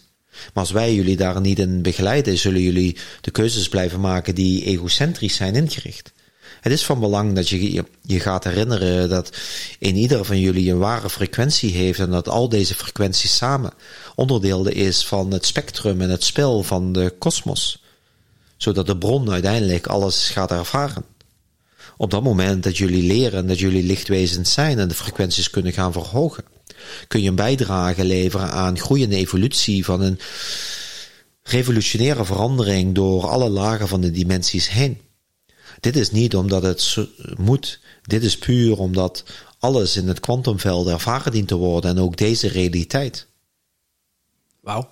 Maar 0.54 0.64
als 0.64 0.72
wij 0.72 0.94
jullie 0.94 1.18
daar 1.18 1.42
niet 1.42 1.60
in 1.60 1.82
begeleiden, 1.82 2.38
zullen 2.38 2.62
jullie 2.62 2.98
de 3.22 3.32
keuzes 3.32 3.70
blijven 3.70 4.00
maken 4.00 4.36
die 4.36 4.66
egocentrisch 4.66 5.36
zijn 5.36 5.56
ingericht. 5.56 6.14
Het 6.62 6.74
is 6.74 6.86
van 6.86 7.00
belang 7.00 7.36
dat 7.36 7.50
je 7.50 7.84
je 8.02 8.20
gaat 8.20 8.44
herinneren 8.44 9.10
dat 9.10 9.38
in 9.80 9.96
ieder 9.96 10.26
van 10.26 10.40
jullie 10.40 10.72
een 10.72 10.78
ware 10.78 11.10
frequentie 11.10 11.72
heeft 11.72 12.00
en 12.00 12.10
dat 12.10 12.30
al 12.30 12.50
deze 12.50 12.76
frequenties 12.76 13.36
samen 13.36 13.74
onderdeel 14.16 14.68
is 14.68 15.06
van 15.06 15.32
het 15.32 15.46
spectrum 15.46 16.02
en 16.02 16.10
het 16.10 16.24
spel 16.24 16.64
van 16.64 16.94
de 16.94 17.14
kosmos. 17.20 17.84
Zodat 18.58 18.86
de 18.86 18.98
bron 18.98 19.32
uiteindelijk 19.32 19.88
alles 19.88 20.30
gaat 20.30 20.52
ervaren. 20.52 21.06
Op 21.98 22.12
dat 22.12 22.24
moment 22.24 22.64
dat 22.64 22.78
jullie 22.78 23.04
leren 23.04 23.48
dat 23.48 23.60
jullie 23.60 23.84
lichtwezens 23.84 24.54
zijn 24.54 24.80
en 24.80 24.88
de 24.88 24.96
frequenties 24.96 25.50
kunnen 25.50 25.74
gaan 25.74 25.92
verhogen, 25.92 26.44
kun 27.08 27.22
je 27.22 27.30
een 27.30 27.36
bijdrage 27.36 28.06
leveren 28.06 28.52
aan 28.52 28.80
groeiende 28.80 29.16
evolutie 29.16 29.86
van 29.86 30.02
een 30.02 30.20
revolutionaire 31.44 32.26
verandering 32.26 32.96
door 32.96 33.28
alle 33.28 33.50
lagen 33.50 33.88
van 33.88 34.02
de 34.02 34.12
dimensies 34.12 34.70
heen. 34.70 35.02
Dit 35.80 35.96
is 35.96 36.12
niet 36.12 36.36
omdat 36.36 36.64
het 36.64 36.98
moet, 37.38 37.80
dit 38.02 38.24
is 38.24 38.38
puur 38.38 38.78
omdat 38.80 39.24
alles 39.60 39.98
in 39.98 40.08
het 40.08 40.20
kwantumveld 40.20 40.88
ervaren 40.88 41.32
dient 41.32 41.48
te 41.48 41.56
worden 41.56 41.90
en 41.92 42.00
ook 42.00 42.18
deze 42.18 42.48
realiteit. 42.48 43.28
Wauw. 44.62 44.90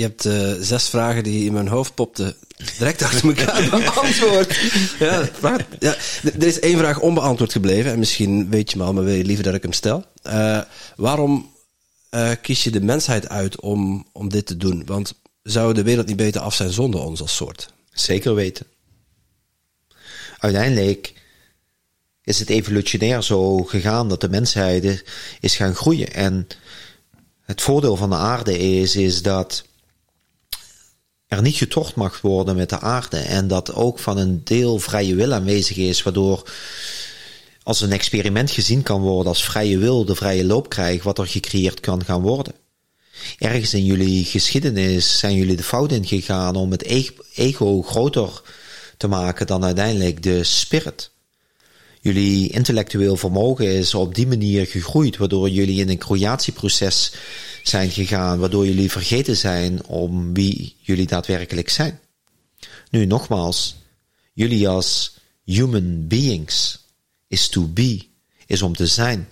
Je 0.00 0.06
hebt 0.06 0.24
uh, 0.26 0.52
zes 0.60 0.88
vragen 0.88 1.22
die 1.22 1.44
in 1.44 1.52
mijn 1.52 1.68
hoofd 1.68 1.94
popten 1.94 2.36
direct 2.78 3.02
achter 3.02 3.28
elkaar 3.28 3.70
beantwoord. 3.70 4.60
ja, 4.98 5.28
maar, 5.40 5.66
ja, 5.78 5.94
er 6.22 6.46
is 6.46 6.60
één 6.60 6.78
vraag 6.78 7.00
onbeantwoord 7.00 7.52
gebleven 7.52 7.92
en 7.92 7.98
misschien 7.98 8.50
weet 8.50 8.70
je 8.70 8.76
me 8.76 8.84
al, 8.84 8.92
maar 8.92 9.04
wil 9.04 9.14
je 9.14 9.24
liever 9.24 9.44
dat 9.44 9.54
ik 9.54 9.62
hem 9.62 9.72
stel. 9.72 10.04
Uh, 10.26 10.60
waarom 10.96 11.52
uh, 12.10 12.30
kies 12.42 12.64
je 12.64 12.70
de 12.70 12.80
mensheid 12.80 13.28
uit 13.28 13.60
om, 13.60 14.06
om 14.12 14.28
dit 14.28 14.46
te 14.46 14.56
doen? 14.56 14.82
Want 14.86 15.14
zou 15.42 15.74
de 15.74 15.82
wereld 15.82 16.06
niet 16.06 16.16
beter 16.16 16.40
af 16.40 16.54
zijn 16.54 16.70
zonder 16.70 17.00
ons 17.00 17.20
als 17.20 17.36
soort? 17.36 17.72
Zeker 17.92 18.34
weten. 18.34 18.66
Uiteindelijk 20.38 21.14
is 22.24 22.38
het 22.38 22.48
evolutionair 22.48 23.22
zo 23.22 23.56
gegaan 23.56 24.08
dat 24.08 24.20
de 24.20 24.28
mensheid 24.28 25.04
is 25.40 25.56
gaan 25.56 25.74
groeien. 25.74 26.12
En 26.12 26.46
het 27.40 27.62
voordeel 27.62 27.96
van 27.96 28.10
de 28.10 28.16
aarde 28.16 28.58
is, 28.58 28.96
is 28.96 29.22
dat 29.22 29.68
er 31.30 31.42
niet 31.42 31.56
getocht 31.56 31.94
mag 31.94 32.20
worden 32.20 32.56
met 32.56 32.68
de 32.68 32.80
aarde. 32.80 33.16
En 33.16 33.48
dat 33.48 33.74
ook 33.74 33.98
van 33.98 34.18
een 34.18 34.40
deel 34.44 34.78
vrije 34.78 35.14
wil 35.14 35.32
aanwezig 35.32 35.76
is, 35.76 36.02
waardoor 36.02 36.50
als 37.62 37.80
een 37.80 37.92
experiment 37.92 38.50
gezien 38.50 38.82
kan 38.82 39.00
worden 39.00 39.26
als 39.26 39.44
vrije 39.44 39.78
wil 39.78 40.04
de 40.04 40.14
vrije 40.14 40.44
loop 40.44 40.68
krijgt, 40.68 41.04
wat 41.04 41.18
er 41.18 41.26
gecreëerd 41.26 41.80
kan 41.80 42.04
gaan 42.04 42.20
worden. 42.20 42.54
Ergens 43.38 43.74
in 43.74 43.84
jullie 43.84 44.24
geschiedenis 44.24 45.18
zijn 45.18 45.34
jullie 45.34 45.56
de 45.56 45.62
fout 45.62 45.92
ingegaan 45.92 46.56
om 46.56 46.70
het 46.70 46.82
ego 47.34 47.82
groter 47.82 48.42
te 48.96 49.08
maken 49.08 49.46
dan 49.46 49.64
uiteindelijk 49.64 50.22
de 50.22 50.44
spirit. 50.44 51.09
Jullie 52.02 52.48
intellectueel 52.48 53.16
vermogen 53.16 53.66
is 53.66 53.94
op 53.94 54.14
die 54.14 54.26
manier 54.26 54.66
gegroeid, 54.66 55.16
waardoor 55.16 55.48
jullie 55.48 55.80
in 55.80 55.88
een 55.88 55.98
creatieproces 55.98 57.12
zijn 57.62 57.90
gegaan, 57.90 58.38
waardoor 58.38 58.66
jullie 58.66 58.90
vergeten 58.90 59.36
zijn 59.36 59.84
om 59.86 60.34
wie 60.34 60.76
jullie 60.80 61.06
daadwerkelijk 61.06 61.68
zijn. 61.68 62.00
Nu 62.90 63.06
nogmaals, 63.06 63.76
jullie 64.32 64.68
als 64.68 65.16
human 65.44 66.06
beings 66.06 66.84
is 67.28 67.48
to 67.48 67.68
be, 67.68 68.06
is 68.46 68.62
om 68.62 68.76
te 68.76 68.86
zijn. 68.86 69.28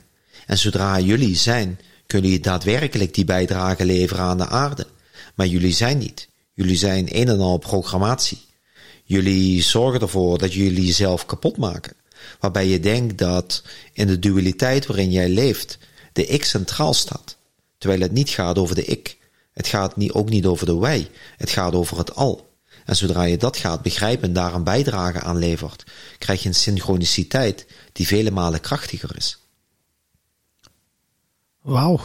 En 0.46 0.58
zodra 0.58 1.00
jullie 1.00 1.36
zijn, 1.36 1.80
kunnen 2.06 2.30
jullie 2.30 2.44
daadwerkelijk 2.44 3.14
die 3.14 3.24
bijdrage 3.24 3.84
leveren 3.84 4.24
aan 4.24 4.38
de 4.38 4.48
aarde. 4.48 4.86
Maar 5.34 5.46
jullie 5.46 5.74
zijn 5.74 5.98
niet. 5.98 6.28
Jullie 6.54 6.76
zijn 6.76 7.16
een 7.16 7.28
en 7.28 7.40
al 7.40 7.58
programmatie. 7.58 8.38
Jullie 9.04 9.62
zorgen 9.62 10.00
ervoor 10.00 10.38
dat 10.38 10.52
jullie 10.52 10.86
jezelf 10.86 11.26
kapot 11.26 11.56
maken. 11.56 11.96
Waarbij 12.40 12.66
je 12.66 12.80
denkt 12.80 13.18
dat 13.18 13.62
in 13.92 14.06
de 14.06 14.18
dualiteit 14.18 14.86
waarin 14.86 15.10
jij 15.10 15.28
leeft, 15.28 15.78
de 16.12 16.26
ik 16.26 16.44
centraal 16.44 16.94
staat. 16.94 17.36
Terwijl 17.78 18.00
het 18.00 18.12
niet 18.12 18.30
gaat 18.30 18.58
over 18.58 18.74
de 18.74 18.84
ik. 18.84 19.16
Het 19.52 19.66
gaat 19.66 19.96
niet, 19.96 20.12
ook 20.12 20.28
niet 20.28 20.46
over 20.46 20.66
de 20.66 20.78
wij. 20.78 21.10
Het 21.36 21.50
gaat 21.50 21.74
over 21.74 21.98
het 21.98 22.14
al. 22.14 22.48
En 22.84 22.96
zodra 22.96 23.22
je 23.22 23.36
dat 23.36 23.56
gaat 23.56 23.82
begrijpen 23.82 24.28
en 24.28 24.32
daar 24.32 24.54
een 24.54 24.64
bijdrage 24.64 25.20
aan 25.20 25.38
levert, 25.38 25.84
krijg 26.18 26.42
je 26.42 26.48
een 26.48 26.54
synchroniciteit 26.54 27.66
die 27.92 28.06
vele 28.06 28.30
malen 28.30 28.60
krachtiger 28.60 29.16
is. 29.16 29.38
Wauw. 31.62 32.00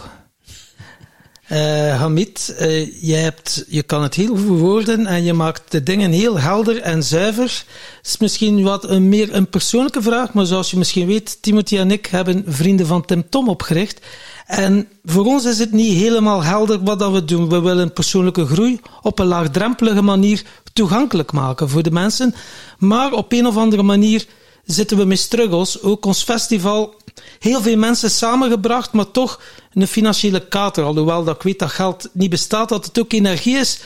Uh, 1.53 1.99
Hamid, 1.99 2.55
uh, 2.59 3.01
je, 3.03 3.13
hebt, 3.13 3.65
je 3.67 3.83
kan 3.83 4.01
het 4.03 4.13
heel 4.13 4.35
goed 4.35 4.59
woorden 4.59 5.05
en 5.05 5.23
je 5.23 5.33
maakt 5.33 5.71
de 5.71 5.83
dingen 5.83 6.11
heel 6.11 6.39
helder 6.39 6.81
en 6.81 7.03
zuiver. 7.03 7.63
Het 7.97 8.07
is 8.07 8.17
misschien 8.17 8.63
wat 8.63 8.89
een, 8.89 9.09
meer 9.09 9.35
een 9.35 9.47
persoonlijke 9.47 10.01
vraag, 10.01 10.33
maar 10.33 10.45
zoals 10.45 10.71
je 10.71 10.77
misschien 10.77 11.07
weet, 11.07 11.37
Timothy 11.41 11.77
en 11.77 11.91
ik 11.91 12.05
hebben 12.05 12.43
Vrienden 12.47 12.85
van 12.85 13.05
Tim 13.05 13.29
Tom 13.29 13.49
opgericht. 13.49 13.99
En 14.45 14.87
voor 15.05 15.25
ons 15.25 15.45
is 15.45 15.59
het 15.59 15.71
niet 15.71 15.97
helemaal 15.97 16.43
helder 16.43 16.83
wat 16.83 16.99
dat 16.99 17.11
we 17.11 17.25
doen. 17.25 17.49
We 17.49 17.61
willen 17.61 17.93
persoonlijke 17.93 18.45
groei 18.45 18.79
op 19.01 19.19
een 19.19 19.25
laagdrempelige 19.25 20.01
manier 20.01 20.43
toegankelijk 20.73 21.31
maken 21.31 21.69
voor 21.69 21.83
de 21.83 21.91
mensen. 21.91 22.35
Maar 22.77 23.11
op 23.11 23.31
een 23.31 23.47
of 23.47 23.57
andere 23.57 23.83
manier 23.83 24.25
zitten 24.65 24.97
we 24.97 25.05
met 25.05 25.19
struggles. 25.19 25.81
Ook 25.81 26.05
ons 26.05 26.23
festival, 26.23 26.95
heel 27.43 27.61
veel 27.61 27.77
mensen 27.77 28.11
samengebracht, 28.11 28.91
maar 28.91 29.11
toch 29.11 29.41
een 29.73 29.87
financiële 29.87 30.47
kater. 30.47 30.83
Alhoewel 30.83 31.23
dat 31.23 31.35
ik 31.35 31.41
weet 31.41 31.59
dat 31.59 31.71
geld 31.71 32.09
niet 32.13 32.29
bestaat, 32.29 32.69
dat 32.69 32.85
het 32.85 32.99
ook 32.99 33.13
energie 33.13 33.57
is. 33.57 33.79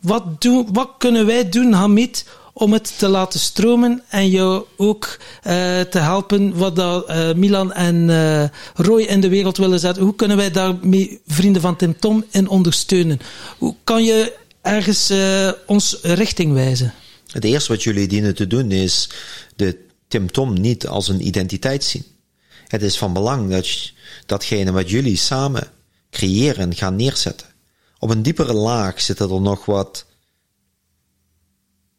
Wat, 0.00 0.40
doen, 0.40 0.68
wat 0.72 0.90
kunnen 0.98 1.26
wij 1.26 1.48
doen, 1.48 1.72
Hamid, 1.72 2.24
om 2.52 2.72
het 2.72 2.98
te 2.98 3.08
laten 3.08 3.40
stromen 3.40 4.02
en 4.08 4.30
jou 4.30 4.64
ook 4.76 5.04
uh, 5.06 5.52
te 5.80 5.98
helpen 5.98 6.56
wat 6.56 6.76
dat, 6.76 7.10
uh, 7.10 7.32
Milan 7.32 7.72
en 7.72 8.08
uh, 8.08 8.44
Roy 8.74 9.02
in 9.02 9.20
de 9.20 9.28
wereld 9.28 9.56
willen 9.56 9.80
zetten. 9.80 10.02
Hoe 10.02 10.14
kunnen 10.14 10.36
wij 10.36 10.50
daarmee 10.50 11.20
vrienden 11.26 11.62
van 11.62 11.76
Tim 11.76 11.98
Tom 11.98 12.24
in 12.30 12.48
ondersteunen? 12.48 13.20
Hoe 13.58 13.74
kan 13.84 14.04
je 14.04 14.36
ergens 14.62 15.12
ons 15.66 15.98
richting 16.02 16.52
wijzen? 16.52 16.94
Het 17.26 17.44
eerste 17.44 17.72
wat 17.72 17.82
jullie 17.82 18.08
dienen 18.08 18.34
te 18.34 18.46
doen 18.46 18.70
is 18.70 19.10
de 19.56 19.78
Tim 20.08 20.32
Tom 20.32 20.60
niet 20.60 20.86
als 20.86 21.08
een 21.08 21.26
identiteit 21.26 21.84
zien. 21.84 22.04
Het 22.68 22.82
is 22.82 22.98
van 22.98 23.12
belang 23.12 23.50
dat 23.50 23.92
datgene 24.26 24.72
wat 24.72 24.90
jullie 24.90 25.16
samen 25.16 25.70
creëren 26.10 26.74
gaan 26.74 26.96
neerzetten. 26.96 27.46
Op 27.98 28.10
een 28.10 28.22
diepere 28.22 28.52
laag 28.52 29.00
zitten 29.00 29.30
er 29.30 29.40
nog 29.40 29.64
wat 29.64 30.06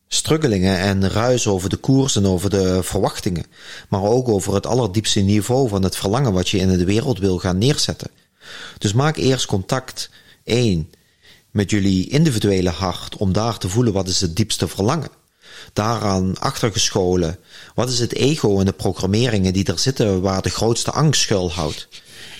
struggelingen 0.08 0.78
en 0.78 1.10
ruis 1.10 1.48
over 1.48 1.70
de 1.70 1.78
koers 1.78 2.16
en 2.16 2.26
over 2.26 2.50
de 2.50 2.84
verwachtingen, 2.84 3.46
maar 3.90 4.04
ook 4.04 4.28
over 4.28 4.54
het 4.54 4.66
allerdiepste 4.66 5.20
niveau 5.20 5.70
van 5.70 5.84
het 5.84 5.96
verlangen 5.96 6.34
wat 6.34 6.50
je 6.50 6.58
in 6.58 6.78
de 6.78 6.86
wereld 6.86 7.20
wil 7.20 7.38
gaan 7.38 7.58
neerzetten. 7.58 8.12
Dus 8.78 8.94
maak 8.94 9.18
eerst 9.18 9.46
contact, 9.46 10.10
één, 10.44 10.92
met 11.52 11.70
jullie 11.70 12.10
individuele 12.10 12.70
hart 12.70 13.18
om 13.18 13.34
daar 13.34 13.58
te 13.58 13.70
voelen 13.70 13.94
wat 13.94 14.08
is 14.08 14.22
het 14.22 14.36
diepste 14.36 14.68
verlangen. 14.68 15.19
Daaraan 15.74 16.40
achtergescholen, 16.40 17.40
wat 17.76 17.90
is 17.90 18.00
het 18.00 18.14
ego 18.14 18.60
en 18.60 18.66
de 18.66 18.72
programmeringen 18.72 19.54
die 19.54 19.66
er 19.66 19.80
zitten 19.80 20.22
waar 20.22 20.42
de 20.42 20.50
grootste 20.50 20.92
angst 20.92 21.22
schuilhoudt. 21.22 21.88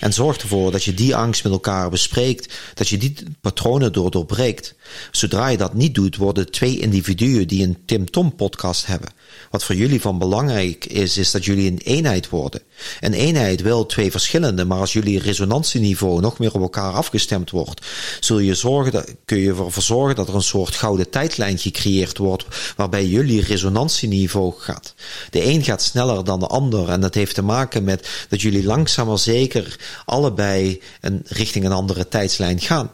En 0.00 0.12
zorg 0.12 0.38
ervoor 0.38 0.72
dat 0.72 0.84
je 0.84 0.94
die 0.94 1.16
angst 1.16 1.44
met 1.44 1.52
elkaar 1.52 1.90
bespreekt, 1.90 2.54
dat 2.74 2.88
je 2.88 2.98
die 2.98 3.14
patronen 3.40 3.92
door 3.92 4.10
doorbreekt. 4.10 4.74
Zodra 5.10 5.48
je 5.48 5.56
dat 5.56 5.74
niet 5.74 5.94
doet, 5.94 6.16
worden 6.16 6.50
twee 6.50 6.78
individuen 6.78 7.48
die 7.48 7.64
een 7.64 7.78
Tim 7.86 8.10
Tom 8.10 8.34
podcast 8.34 8.86
hebben. 8.86 9.12
Wat 9.50 9.64
voor 9.64 9.74
jullie 9.74 10.00
van 10.00 10.18
belangrijk 10.18 10.84
is, 10.84 11.16
is 11.16 11.30
dat 11.30 11.44
jullie 11.44 11.70
een 11.70 11.80
eenheid 11.84 12.28
worden. 12.28 12.62
Een 13.00 13.12
eenheid 13.12 13.62
wel 13.62 13.86
twee 13.86 14.10
verschillende, 14.10 14.64
maar 14.64 14.78
als 14.78 14.92
jullie 14.92 15.18
resonantieniveau 15.18 16.20
nog 16.20 16.38
meer 16.38 16.54
op 16.54 16.60
elkaar 16.60 16.92
afgestemd 16.92 17.50
wordt, 17.50 17.86
zul 18.20 18.38
je 18.38 18.54
zorgen 18.54 18.92
dat, 18.92 19.14
kun 19.24 19.38
je 19.38 19.48
ervoor 19.48 19.82
zorgen 19.82 20.16
dat 20.16 20.28
er 20.28 20.34
een 20.34 20.42
soort 20.42 20.74
gouden 20.74 21.10
tijdlijn 21.10 21.58
gecreëerd 21.58 22.18
wordt, 22.18 22.44
waarbij 22.76 23.06
jullie 23.06 23.42
resonantieniveau 23.42 24.52
gaat. 24.58 24.94
De 25.30 25.44
een 25.44 25.64
gaat 25.64 25.82
sneller 25.82 26.24
dan 26.24 26.40
de 26.40 26.46
ander 26.46 26.88
en 26.88 27.00
dat 27.00 27.14
heeft 27.14 27.34
te 27.34 27.42
maken 27.42 27.84
met 27.84 28.08
dat 28.28 28.40
jullie 28.40 28.64
langzaam 28.64 29.06
maar 29.06 29.18
zeker 29.18 29.78
allebei 30.04 30.82
een, 31.00 31.22
richting 31.24 31.64
een 31.64 31.72
andere 31.72 32.08
tijdslijn 32.08 32.60
gaan. 32.60 32.92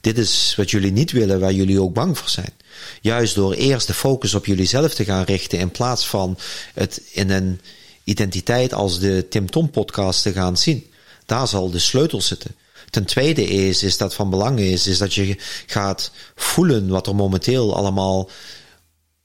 Dit 0.00 0.18
is 0.18 0.54
wat 0.56 0.70
jullie 0.70 0.92
niet 0.92 1.10
willen, 1.10 1.40
waar 1.40 1.52
jullie 1.52 1.80
ook 1.80 1.94
bang 1.94 2.18
voor 2.18 2.28
zijn. 2.28 2.52
Juist 3.00 3.34
door 3.34 3.52
eerst 3.52 3.86
de 3.86 3.94
focus 3.94 4.34
op 4.34 4.46
jullie 4.46 4.66
zelf 4.66 4.94
te 4.94 5.04
gaan 5.04 5.24
richten 5.24 5.58
in 5.58 5.70
plaats 5.70 6.06
van 6.06 6.38
het 6.74 7.02
in 7.10 7.30
een 7.30 7.60
identiteit 8.04 8.74
als 8.74 8.98
de 8.98 9.26
Tim 9.28 9.50
Tom 9.50 9.70
podcast 9.70 10.22
te 10.22 10.32
gaan 10.32 10.56
zien. 10.56 10.86
Daar 11.26 11.48
zal 11.48 11.70
de 11.70 11.78
sleutel 11.78 12.20
zitten. 12.20 12.54
Ten 12.90 13.04
tweede 13.04 13.44
is, 13.44 13.82
is 13.82 13.96
dat 13.96 14.14
van 14.14 14.30
belang 14.30 14.58
is, 14.58 14.86
is 14.86 14.98
dat 14.98 15.14
je 15.14 15.36
gaat 15.66 16.10
voelen 16.34 16.88
wat 16.88 17.06
er 17.06 17.14
momenteel 17.14 17.76
allemaal 17.76 18.30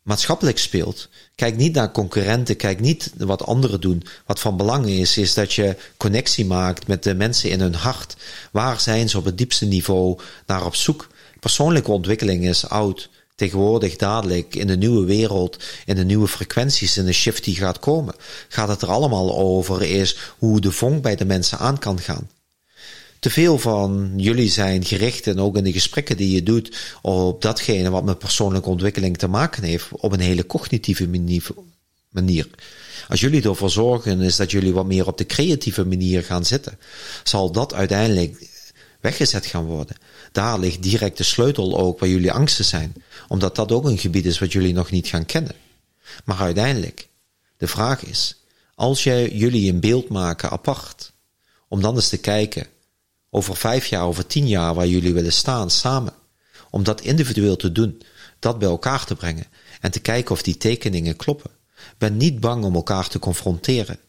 maatschappelijk 0.08 0.58
speelt. 0.58 1.10
Kijk 1.36 1.56
niet 1.56 1.74
naar 1.74 1.92
concurrenten, 1.92 2.56
kijk 2.56 2.80
niet 2.80 3.12
wat 3.18 3.46
anderen 3.46 3.82
doen. 3.82 4.04
Wat 4.26 4.40
van 4.40 4.58
belang 4.58 4.86
is, 4.86 5.18
is 5.18 5.34
dat 5.34 5.54
je 5.54 5.76
connectie 5.98 6.46
maakt 6.46 6.88
met 6.88 7.04
de 7.04 7.14
mensen 7.14 7.50
in 7.50 7.60
hun 7.60 7.76
hart. 7.76 8.16
Waar 8.52 8.80
zijn 8.80 9.10
ze 9.10 9.18
op 9.18 9.26
het 9.26 9.38
diepste 9.38 9.66
niveau 9.66 10.20
naar 10.46 10.66
op 10.66 10.76
zoek? 10.76 11.08
Persoonlijke 11.40 11.92
ontwikkeling 11.92 12.48
is 12.48 12.70
oud. 12.70 13.10
Tegenwoordig 13.36 13.96
dadelijk 13.96 14.56
in 14.56 14.68
de 14.68 14.78
nieuwe 14.78 15.06
wereld, 15.06 15.64
in 15.86 15.96
de 15.96 16.06
nieuwe 16.06 16.28
frequenties, 16.28 16.98
in 16.98 17.06
de 17.06 17.14
shift 17.14 17.44
die 17.44 17.56
gaat 17.56 17.80
komen, 17.80 18.16
gaat 18.48 18.68
het 18.68 18.82
er 18.82 18.90
allemaal 18.90 19.38
over 19.38 19.82
is 19.82 20.18
hoe 20.38 20.62
de 20.62 20.72
vonk 20.72 21.02
bij 21.02 21.16
de 21.16 21.26
mensen 21.26 21.58
aan 21.58 21.80
kan 21.80 22.00
gaan 22.00 22.30
te 23.20 23.30
veel 23.30 23.58
van 23.58 24.14
jullie 24.16 24.50
zijn 24.50 24.86
gericht 24.86 25.28
en 25.28 25.40
ook 25.40 25.58
in 25.58 25.64
de 25.64 25.72
gesprekken 25.72 26.18
die 26.18 26.32
je 26.32 26.44
doet 26.44 26.78
op 27.02 27.42
datgene 27.42 27.90
wat 27.90 28.04
met 28.04 28.20
persoonlijke 28.20 28.70
ontwikkeling 28.70 29.18
te 29.18 29.28
maken 29.28 29.64
heeft 29.64 29.88
op 29.92 30.12
een 30.12 30.20
hele 30.20 30.46
cognitieve 30.46 31.08
manier. 32.10 32.48
Als 33.08 33.20
jullie 33.20 33.44
ervoor 33.44 33.70
zorgen 33.70 34.22
is 34.22 34.36
dat 34.36 34.52
jullie 34.52 34.74
wat 34.74 34.86
meer 34.86 35.08
op 35.08 35.18
de 35.18 35.26
creatieve 35.26 35.86
manier 35.86 36.24
gaan 36.24 36.46
zitten, 36.46 36.80
zal 37.24 37.52
dat 37.52 37.74
uiteindelijk 37.74 38.50
weggezet 39.02 39.46
gaan 39.46 39.66
worden. 39.66 39.96
Daar 40.32 40.60
ligt 40.60 40.84
direct 40.84 41.18
de 41.18 41.24
sleutel 41.24 41.78
ook 41.78 42.00
waar 42.00 42.10
jullie 42.10 42.32
angsten 42.32 42.66
zijn, 42.66 42.94
omdat 43.28 43.56
dat 43.56 43.72
ook 43.72 43.86
een 43.86 43.98
gebied 43.98 44.26
is 44.26 44.40
wat 44.40 44.52
jullie 44.52 44.74
nog 44.74 44.92
niet 44.92 45.08
gaan 45.08 45.26
kennen. 45.26 45.56
Maar 46.26 46.38
uiteindelijk, 46.38 47.08
de 47.58 47.68
vraag 47.68 48.04
is, 48.04 48.44
als 48.76 49.04
jij 49.04 49.30
jullie 49.30 49.72
een 49.72 49.80
beeld 49.80 50.10
maken 50.10 50.50
apart, 50.50 51.12
om 51.68 51.82
dan 51.82 51.96
eens 51.96 52.10
te 52.10 52.18
kijken 52.18 52.68
over 53.30 53.56
vijf 53.56 53.86
jaar, 53.86 54.04
over 54.04 54.26
tien 54.26 54.48
jaar 54.48 54.74
waar 54.74 54.88
jullie 54.88 55.14
willen 55.14 55.34
staan 55.34 55.70
samen. 55.70 56.14
Om 56.70 56.84
dat 56.84 57.02
individueel 57.02 57.56
te 57.56 57.72
doen, 57.72 58.02
dat 58.40 58.60
bij 58.60 58.68
elkaar 58.68 59.06
te 59.06 59.16
brengen 59.16 59.46
en 59.82 59.92
te 59.92 60.00
kijken 60.00 60.32
of 60.32 60.42
die 60.42 60.58
tekeningen 60.58 61.16
kloppen. 61.16 61.52
Ben 61.98 62.18
niet 62.18 62.40
bang 62.40 62.64
om 62.64 62.76
elkaar 62.76 63.08
te 63.08 63.20
confronteren. 63.20 64.00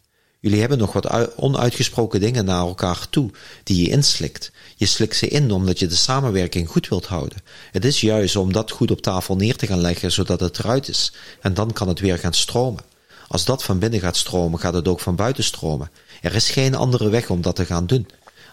Jullie 0.41 0.61
hebben 0.61 0.79
nog 0.79 0.93
wat 0.93 1.37
onuitgesproken 1.37 2.21
dingen 2.21 2.45
naar 2.45 2.67
elkaar 2.67 3.09
toe 3.11 3.31
die 3.65 3.83
je 3.83 3.91
inslikt. 3.91 4.51
Je 4.77 4.87
slikt 4.87 5.17
ze 5.17 5.29
in 5.29 5.51
omdat 5.51 5.79
je 5.79 5.87
de 5.87 5.97
samenwerking 5.97 6.69
goed 6.69 6.89
wilt 6.89 7.07
houden. 7.07 7.39
Het 7.73 7.85
is 7.85 8.01
juist 8.01 8.37
om 8.37 8.53
dat 8.53 8.71
goed 8.71 8.91
op 8.91 9.01
tafel 9.01 9.37
neer 9.37 9.57
te 9.57 9.67
gaan 9.67 9.81
leggen 9.81 10.13
zodat 10.13 10.41
het 10.41 10.59
eruit 10.59 10.89
is. 10.89 11.13
En 11.41 11.55
dan 11.55 11.73
kan 11.73 11.89
het 11.89 12.01
weer 12.01 12.19
gaan 12.19 12.35
stromen. 12.35 12.85
Als 13.29 13.45
dat 13.45 13.63
van 13.63 13.79
binnen 13.79 14.01
gaat 14.01 14.17
stromen, 14.17 14.61
gaat 14.61 14.75
het 14.75 14.89
ook 14.89 15.01
van 15.01 15.17
buiten 15.17 15.45
stromen. 15.45 15.91
Er 16.23 16.35
is 16.35 16.51
geen 16.51 16.75
andere 16.75 17.09
weg 17.09 17.31
om 17.31 17.43
dat 17.43 17.57
te 17.57 17.65
gaan 17.65 17.87
doen. 17.87 18.09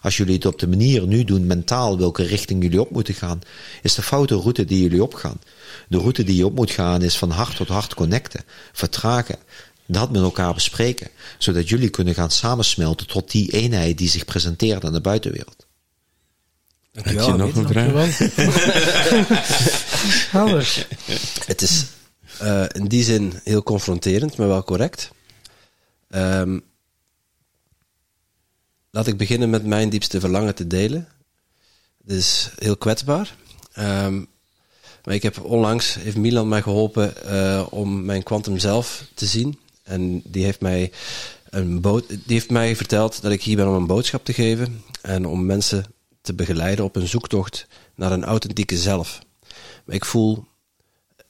Als 0.06 0.18
jullie 0.18 0.34
het 0.34 0.46
op 0.46 0.60
de 0.60 0.68
manier 0.68 1.08
nu 1.08 1.24
doen, 1.24 1.48
mentaal, 1.48 1.98
welke 1.98 2.24
richting 2.24 2.64
jullie 2.64 2.82
op 2.82 2.92
moeten 2.92 3.14
gaan, 3.14 3.42
is 3.82 3.96
de 3.96 4.02
foute 4.02 4.36
route 4.36 4.66
die 4.66 4.82
jullie 4.82 5.04
opgaan. 5.04 5.40
De 5.88 5.98
route 5.98 6.24
die 6.24 6.36
je 6.36 6.46
op 6.46 6.56
moet 6.56 6.72
gaan 6.72 7.02
is 7.02 7.18
van 7.18 7.30
hart 7.30 7.56
tot 7.56 7.68
hart 7.68 7.94
connecten, 7.94 8.44
vertragen, 8.74 9.38
dat 9.86 10.12
met 10.12 10.22
elkaar 10.22 10.54
bespreken, 10.54 11.10
zodat 11.38 11.70
jullie 11.70 11.90
kunnen 11.90 12.14
gaan 12.14 12.32
samensmelten 12.32 13.08
tot 13.08 13.32
die 13.32 13.52
eenheid 13.52 13.98
die 13.98 14.10
zich 14.10 14.26
presenteert 14.26 14.86
aan 14.86 14.94
de 14.94 15.02
buitenwereld. 15.02 15.66
Heb 16.92 17.06
je 17.06 17.34
nog 17.34 17.56
een 17.56 17.68
vraag? 17.68 18.18
Het 21.48 21.62
is 21.62 21.86
uh, 22.42 22.64
in 22.72 22.88
die 22.88 23.04
zin 23.04 23.34
heel 23.44 23.64
confronterend, 23.64 24.38
maar 24.38 24.48
wel 24.48 24.64
correct. 24.64 25.12
Um, 26.10 26.64
Laat 28.96 29.08
ik 29.08 29.18
beginnen 29.18 29.50
met 29.50 29.66
mijn 29.66 29.90
diepste 29.90 30.20
verlangen 30.20 30.56
te 30.56 30.68
delen. 30.68 31.08
Het 32.06 32.16
is 32.16 32.50
heel 32.56 32.78
kwetsbaar. 32.78 33.36
Um, 33.80 34.28
maar 35.04 35.14
ik 35.14 35.24
heb 35.24 35.44
onlangs, 35.44 35.96
heeft 35.96 36.18
Milan 36.18 36.48
mij 36.48 36.62
geholpen 36.62 37.14
uh, 37.26 37.68
om 37.70 38.06
mijn 38.06 38.24
kwantum 38.24 38.58
zelf 38.58 39.06
te 39.14 39.26
zien. 39.26 39.60
En 39.84 40.22
die 40.24 40.44
heeft, 40.44 40.62
mij 40.62 40.92
een 41.50 41.82
die 42.08 42.20
heeft 42.26 42.50
mij 42.50 42.76
verteld 42.76 43.22
dat 43.22 43.32
ik 43.32 43.44
hier 43.44 43.56
ben 43.56 43.68
om 43.68 43.74
een 43.74 43.88
boodschap 43.88 44.26
te 44.26 44.34
geven. 44.34 44.84
En 45.02 45.26
om 45.26 45.46
mensen 45.46 45.86
te 46.22 46.34
begeleiden 46.34 46.86
op 46.86 46.96
een 46.96 47.08
zoektocht 47.08 47.68
naar 47.96 48.12
een 48.12 48.26
authentieke 48.26 48.78
zelf. 48.78 49.20
Maar 49.86 49.96
ik 49.96 50.06
voel 50.06 50.46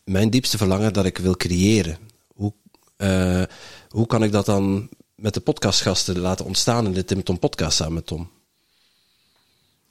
mijn 0.04 0.30
diepste 0.30 0.58
verlangen 0.58 0.94
dat 0.94 1.06
ik 1.06 1.18
wil 1.18 1.38
creëren. 1.38 1.98
Hoe, 2.28 2.54
uh, 2.98 3.44
hoe 3.90 4.08
kan 4.08 4.24
ik 4.24 4.32
dat 4.32 4.46
dan 4.46 4.90
met 5.16 5.34
de 5.34 5.40
podcastgasten 5.40 6.20
laten 6.20 6.46
ontstaan 6.46 6.86
in 6.86 6.94
de 6.94 7.06
Tim 7.06 7.24
Tom 7.24 7.40
podcast 7.40 7.78
samen 7.78 7.94
met 7.94 8.06
Tom? 8.06 8.30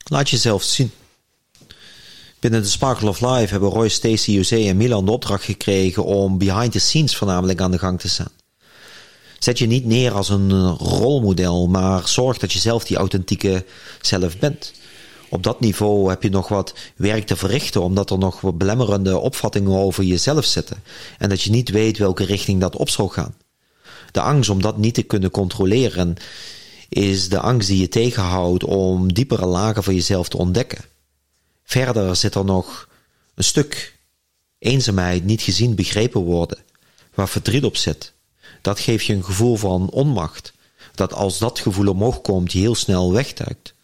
Laat 0.05 0.31
jezelf 0.31 0.63
zien. 0.63 0.91
Binnen 2.41 2.63
de 2.63 2.69
Sparkle 2.69 3.09
of 3.09 3.21
Life 3.21 3.51
hebben 3.51 3.69
Roy, 3.69 3.89
Stacey, 3.89 4.35
José 4.35 4.57
en 4.57 4.77
Milan 4.77 5.05
de 5.05 5.11
opdracht 5.11 5.45
gekregen 5.45 6.05
om 6.05 6.39
behind 6.39 6.73
the 6.73 6.79
scenes 6.79 7.17
voornamelijk 7.17 7.61
aan 7.61 7.71
de 7.71 7.79
gang 7.79 8.01
te 8.01 8.09
staan. 8.09 8.33
Zet 9.39 9.59
je 9.59 9.67
niet 9.67 9.85
neer 9.85 10.13
als 10.13 10.29
een 10.29 10.69
rolmodel, 10.69 11.69
maar 11.69 12.09
zorg 12.09 12.39
dat 12.39 12.53
je 12.53 12.59
zelf 12.59 12.85
die 12.85 12.97
authentieke 12.97 13.65
zelf 14.01 14.39
bent. 14.39 14.73
Op 15.29 15.43
dat 15.43 15.61
niveau 15.61 16.09
heb 16.09 16.23
je 16.23 16.31
nog 16.31 16.49
wat 16.49 16.75
werk 16.97 17.27
te 17.27 17.37
verrichten, 17.37 17.83
omdat 17.83 18.11
er 18.11 18.19
nog 18.19 18.41
wat 18.41 18.59
belemmerende 18.59 19.19
opvattingen 19.19 19.79
over 19.79 20.05
jezelf 20.05 20.45
zitten. 20.45 20.83
En 21.19 21.29
dat 21.29 21.43
je 21.43 21.51
niet 21.51 21.71
weet 21.71 21.99
welke 21.99 22.25
richting 22.25 22.61
dat 22.61 22.77
op 22.77 22.89
zal 22.89 23.09
gaan 23.09 23.35
de 24.15 24.21
angst 24.21 24.51
om 24.51 24.63
dat 24.63 24.77
niet 24.77 24.95
te 24.95 25.03
kunnen 25.03 25.31
controleren 25.31 26.17
is 26.89 27.29
de 27.29 27.41
angst 27.41 27.69
die 27.69 27.81
je 27.81 27.89
tegenhoudt 27.89 28.65
om 28.65 29.13
diepere 29.13 29.47
lagen 29.47 29.83
van 29.83 29.95
jezelf 29.95 30.29
te 30.29 30.37
ontdekken. 30.37 30.85
Verder 31.65 32.17
zit 32.17 32.35
er 32.35 32.45
nog 32.45 32.89
een 33.35 33.45
stuk 33.45 33.99
eenzaamheid, 34.59 35.25
niet 35.25 35.43
gezien, 35.43 35.75
begrepen 35.75 36.21
worden, 36.21 36.59
waar 37.15 37.29
verdriet 37.29 37.65
op 37.65 37.77
zit. 37.77 38.13
Dat 38.61 38.81
geeft 38.81 39.05
je 39.05 39.13
een 39.13 39.25
gevoel 39.25 39.57
van 39.57 39.91
onmacht, 39.91 40.53
dat 40.95 41.13
als 41.13 41.39
dat 41.39 41.61
gevoel 41.61 41.89
omhoog 41.89 42.21
komt, 42.21 42.53
je 42.53 42.59
heel 42.59 42.75
snel 42.75 43.13
wegduikt. 43.13 43.75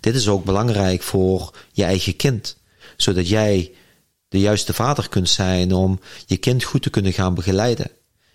Dit 0.00 0.14
is 0.14 0.28
ook 0.28 0.44
belangrijk 0.44 1.02
voor 1.02 1.56
je 1.72 1.84
eigen 1.84 2.16
kind, 2.16 2.56
zodat 2.96 3.28
jij 3.28 3.74
de 4.28 4.40
juiste 4.40 4.74
vader 4.74 5.08
kunt 5.08 5.28
zijn 5.28 5.72
om 5.72 6.00
je 6.26 6.36
kind 6.36 6.64
goed 6.64 6.82
te 6.82 6.90
kunnen 6.90 7.12
gaan 7.12 7.34
begeleiden. 7.34 7.90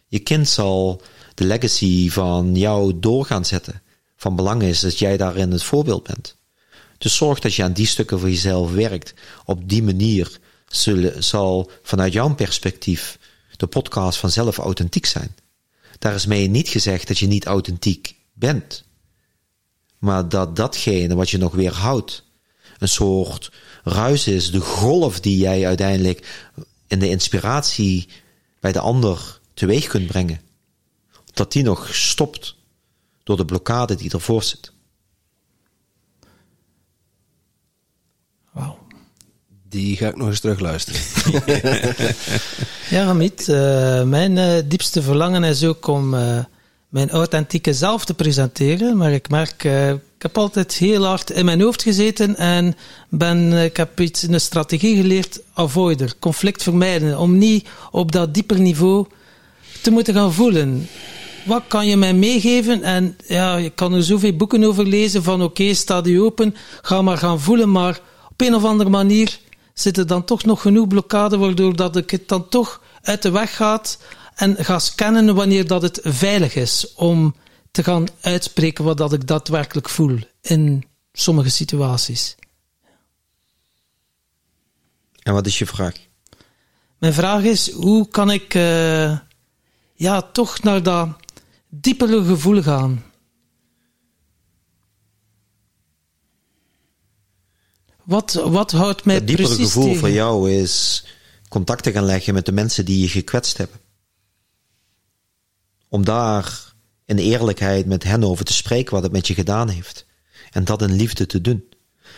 Je 0.09 0.19
kind 0.19 0.47
zal 0.47 1.01
de 1.33 1.43
legacy 1.43 2.09
van 2.09 2.55
jou 2.55 2.99
door 2.99 3.25
gaan 3.25 3.45
zetten. 3.45 3.81
Van 4.15 4.35
belang 4.35 4.61
is 4.61 4.79
dat 4.79 4.99
jij 4.99 5.17
daarin 5.17 5.51
het 5.51 5.63
voorbeeld 5.63 6.03
bent. 6.03 6.35
Dus 6.97 7.15
zorg 7.15 7.39
dat 7.39 7.53
je 7.53 7.63
aan 7.63 7.73
die 7.73 7.87
stukken 7.87 8.19
voor 8.19 8.29
jezelf 8.29 8.71
werkt. 8.71 9.13
Op 9.45 9.69
die 9.69 9.83
manier 9.83 10.39
zal 11.17 11.71
vanuit 11.83 12.13
jouw 12.13 12.35
perspectief 12.35 13.19
de 13.57 13.67
podcast 13.67 14.19
vanzelf 14.19 14.57
authentiek 14.57 15.05
zijn. 15.05 15.35
Daar 15.99 16.13
is 16.13 16.25
mee 16.25 16.47
niet 16.47 16.69
gezegd 16.69 17.07
dat 17.07 17.17
je 17.17 17.27
niet 17.27 17.45
authentiek 17.45 18.15
bent. 18.33 18.83
Maar 19.97 20.29
dat 20.29 20.55
datgene 20.55 21.15
wat 21.15 21.29
je 21.29 21.37
nog 21.37 21.53
weerhoudt, 21.53 22.23
een 22.77 22.87
soort 22.87 23.51
ruis 23.83 24.27
is, 24.27 24.51
de 24.51 24.59
golf 24.59 25.19
die 25.19 25.37
jij 25.37 25.67
uiteindelijk 25.67 26.47
in 26.87 26.99
de 26.99 27.09
inspiratie 27.09 28.07
bij 28.59 28.71
de 28.71 28.79
ander 28.79 29.38
teweeg 29.59 29.87
kunt 29.87 30.07
brengen. 30.07 30.41
Dat 31.33 31.51
die 31.51 31.63
nog 31.63 31.95
stopt 31.95 32.55
door 33.23 33.37
de 33.37 33.45
blokkade 33.45 33.95
die 33.95 34.11
ervoor 34.11 34.43
zit. 34.43 34.71
Wauw. 38.51 38.77
Die 39.69 39.97
ga 39.97 40.07
ik 40.07 40.15
nog 40.15 40.27
eens 40.27 40.39
terugluisteren. 40.39 41.01
ja, 42.95 43.05
Hamid, 43.05 43.47
uh, 43.47 44.03
mijn 44.03 44.37
uh, 44.37 44.53
diepste 44.65 45.01
verlangen 45.01 45.43
is 45.43 45.63
ook 45.63 45.87
om 45.87 46.13
uh, 46.13 46.39
mijn 46.89 47.09
authentieke 47.09 47.73
zelf 47.73 48.05
te 48.05 48.13
presenteren. 48.13 48.97
Maar 48.97 49.11
ik 49.11 49.29
merk, 49.29 49.63
ik 50.15 50.21
heb 50.21 50.37
altijd 50.37 50.73
heel 50.73 51.05
hard 51.05 51.29
in 51.29 51.45
mijn 51.45 51.61
hoofd 51.61 51.81
gezeten 51.81 52.35
en 52.35 52.75
ben, 53.09 53.53
ik 53.53 53.77
heb 53.77 53.99
iets, 53.99 54.21
een 54.21 54.41
strategie 54.41 54.95
geleerd, 54.95 55.41
avoider, 55.53 56.13
conflict 56.19 56.63
vermijden. 56.63 57.19
Om 57.19 57.37
niet 57.37 57.67
op 57.91 58.11
dat 58.11 58.33
dieper 58.33 58.59
niveau 58.59 59.07
te 59.81 59.91
moeten 59.91 60.13
gaan 60.13 60.33
voelen. 60.33 60.87
Wat 61.45 61.63
kan 61.67 61.87
je 61.87 61.97
mij 61.97 62.13
meegeven? 62.13 62.83
En 62.83 63.17
ja, 63.27 63.55
je 63.55 63.69
kan 63.69 63.93
er 63.93 64.03
zoveel 64.03 64.35
boeken 64.35 64.63
over 64.63 64.85
lezen 64.85 65.23
van 65.23 65.41
oké, 65.41 65.61
okay, 65.61 65.73
sta 65.73 66.01
die 66.01 66.21
open, 66.21 66.55
ga 66.81 67.01
maar 67.01 67.17
gaan 67.17 67.39
voelen, 67.39 67.71
maar 67.71 67.99
op 68.29 68.41
een 68.41 68.55
of 68.55 68.63
andere 68.63 68.89
manier 68.89 69.39
zit 69.73 69.97
er 69.97 70.07
dan 70.07 70.25
toch 70.25 70.43
nog 70.43 70.61
genoeg 70.61 70.87
blokkade 70.87 71.37
waardoor 71.37 71.75
dat 71.75 71.95
ik 71.95 72.09
het 72.09 72.27
dan 72.27 72.49
toch 72.49 72.81
uit 73.01 73.21
de 73.21 73.31
weg 73.31 73.55
gaat 73.55 73.97
en 74.35 74.55
ga 74.65 74.79
scannen 74.79 75.35
wanneer 75.35 75.67
dat 75.67 75.81
het 75.81 75.99
veilig 76.03 76.55
is 76.55 76.93
om 76.95 77.35
te 77.71 77.83
gaan 77.83 78.07
uitspreken 78.21 78.83
wat 78.83 78.97
dat 78.97 79.13
ik 79.13 79.27
daadwerkelijk 79.27 79.89
voel 79.89 80.17
in 80.41 80.83
sommige 81.13 81.49
situaties. 81.49 82.35
En 85.23 85.33
wat 85.33 85.45
is 85.45 85.59
je 85.59 85.65
vraag? 85.65 85.93
Mijn 86.97 87.13
vraag 87.13 87.43
is, 87.43 87.71
hoe 87.71 88.07
kan 88.07 88.31
ik 88.31 88.53
uh, 88.53 89.17
ja, 89.99 90.21
toch 90.21 90.61
naar 90.61 90.83
dat 90.83 91.09
diepere 91.69 92.23
gevoel 92.23 92.61
gaan. 92.61 93.03
Wat, 98.03 98.33
wat 98.33 98.71
houdt 98.71 99.05
mij 99.05 99.15
Het 99.15 99.27
diepere 99.27 99.47
precies 99.47 99.65
gevoel 99.65 99.83
tegen? 99.83 99.99
voor 99.99 100.09
jou 100.09 100.51
is 100.51 101.05
contact 101.49 101.83
te 101.83 101.91
gaan 101.91 102.03
leggen 102.03 102.33
met 102.33 102.45
de 102.45 102.51
mensen 102.51 102.85
die 102.85 102.99
je 102.99 103.07
gekwetst 103.07 103.57
hebben. 103.57 103.79
Om 105.87 106.05
daar 106.05 106.73
in 107.05 107.17
eerlijkheid 107.17 107.85
met 107.85 108.03
hen 108.03 108.23
over 108.23 108.45
te 108.45 108.53
spreken 108.53 108.93
wat 108.93 109.03
het 109.03 109.11
met 109.11 109.27
je 109.27 109.33
gedaan 109.33 109.69
heeft. 109.69 110.05
En 110.51 110.63
dat 110.63 110.81
in 110.81 110.95
liefde 110.95 111.25
te 111.25 111.41
doen. 111.41 111.69